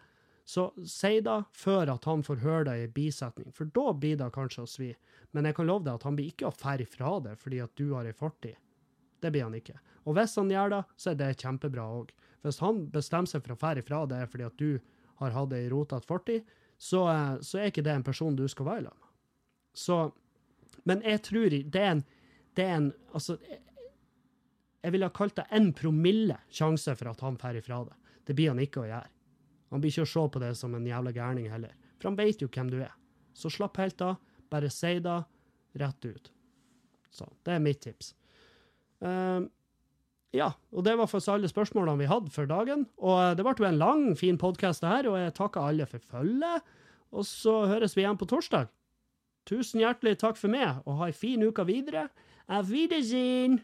Så 0.44 0.66
si 0.88 1.20
det 1.24 1.36
før 1.56 1.94
at 1.94 2.04
han 2.04 2.24
får 2.24 2.42
høre 2.42 2.64
det 2.68 2.74
i 2.82 2.90
bisetning, 2.92 3.48
for 3.56 3.70
da 3.76 3.94
blir 3.96 4.18
det 4.20 4.28
kanskje 4.34 4.64
å 4.64 4.68
svi. 4.68 4.90
Men 5.32 5.48
jeg 5.48 5.56
kan 5.56 5.68
love 5.68 5.86
deg 5.86 5.94
at 5.96 6.04
han 6.04 6.18
blir 6.18 6.32
ikke 6.32 6.50
å 6.50 6.56
ferde 6.56 6.86
fra 6.88 7.16
det 7.24 7.38
fordi 7.40 7.62
at 7.64 7.72
du 7.80 7.94
har 7.94 8.08
ei 8.08 8.16
fortid. 8.16 8.58
Det 9.24 9.30
blir 9.32 9.46
han 9.46 9.56
ikke. 9.56 9.78
Og 10.04 10.18
hvis 10.18 10.36
han 10.36 10.52
gjør 10.52 10.74
det, 10.74 10.82
så 11.00 11.12
er 11.12 11.20
det 11.22 11.30
kjempebra 11.40 11.86
òg. 11.96 12.12
Hvis 12.44 12.60
han 12.60 12.84
bestemmer 12.92 13.30
seg 13.30 13.44
for 13.44 13.54
å 13.54 13.60
fære 13.60 13.80
ifra 13.80 14.02
det 14.10 14.20
fordi 14.30 14.46
at 14.46 14.60
du 14.60 14.70
har 15.22 15.32
hatt 15.32 15.54
ei 15.56 15.68
rotete 15.72 16.06
fortid, 16.08 16.50
så, 16.76 17.06
eh, 17.08 17.36
så, 17.40 17.58
er 17.58 17.70
ikke 17.70 17.84
det 17.86 17.94
en 17.94 18.06
person 18.06 18.36
du 18.36 18.44
skal 18.50 18.68
være 18.68 18.84
sammen 18.84 19.00
med. 19.00 19.10
Så 19.74 20.12
Men 20.84 21.00
jeg 21.02 21.22
tror 21.24 21.48
det 21.50 21.80
er 21.80 21.90
en, 21.94 22.04
det 22.54 22.64
er 22.64 22.74
en 22.76 22.92
Altså, 23.14 23.38
jeg 24.82 24.92
ville 24.92 25.06
ha 25.06 25.14
kalt 25.14 25.36
det 25.36 25.46
en 25.50 25.72
promille 25.72 26.36
sjanse 26.52 26.92
for 26.94 27.08
at 27.08 27.20
han 27.24 27.38
drar 27.40 27.56
ifra 27.56 27.84
det. 27.84 27.94
Det 28.26 28.34
blir 28.34 28.50
han 28.52 28.60
ikke 28.60 28.82
å 28.82 28.88
gjøre. 28.88 29.08
Han 29.70 29.80
blir 29.80 29.90
ikke 29.90 30.04
å 30.04 30.10
se 30.12 30.24
på 30.28 30.42
det 30.42 30.52
som 30.58 30.74
en 30.76 30.86
jævla 30.86 31.12
gærning 31.14 31.48
heller. 31.48 31.72
For 31.96 32.10
han 32.10 32.18
vet 32.18 32.42
jo 32.42 32.50
hvem 32.52 32.68
du 32.68 32.82
er. 32.82 32.92
Så 33.32 33.48
slapp 33.48 33.80
helt 33.80 34.02
av. 34.04 34.18
Bare 34.52 34.68
si 34.70 34.98
det 35.00 35.16
rett 35.80 36.04
ut. 36.04 36.28
Så 37.10 37.30
det 37.46 37.54
er 37.54 37.64
mitt 37.64 37.80
tips. 37.80 38.12
Uh, 39.00 39.48
ja, 40.35 40.51
og 40.74 40.82
det 40.86 40.97
var 40.98 41.06
faktisk 41.06 41.31
alle 41.31 41.51
spørsmålene 41.51 42.02
vi 42.02 42.11
hadde 42.11 42.32
for 42.35 42.48
dagen. 42.51 42.89
Og 42.98 43.19
eh, 43.20 43.35
det 43.39 43.44
ble 43.47 43.55
jo 43.61 43.69
en 43.69 43.78
lang, 43.81 44.06
fin 44.19 44.39
podkast, 44.40 44.82
det 44.82 44.90
her, 44.90 45.11
og 45.11 45.19
jeg 45.20 45.36
takker 45.36 45.69
alle 45.69 45.86
for 45.86 46.02
følget. 46.02 46.73
Og 47.15 47.27
så 47.28 47.61
høres 47.70 47.94
vi 47.94 48.02
igjen 48.02 48.19
på 48.19 48.27
torsdag. 48.31 48.73
Tusen 49.47 49.82
hjertelig 49.85 50.16
takk 50.19 50.40
for 50.40 50.51
meg, 50.51 50.81
og 50.89 50.98
ha 50.98 51.11
ei 51.11 51.15
fin 51.15 51.44
uke 51.44 51.66
videre. 51.69 52.09
Auf 52.48 52.73
Wiedersehen! 52.73 53.61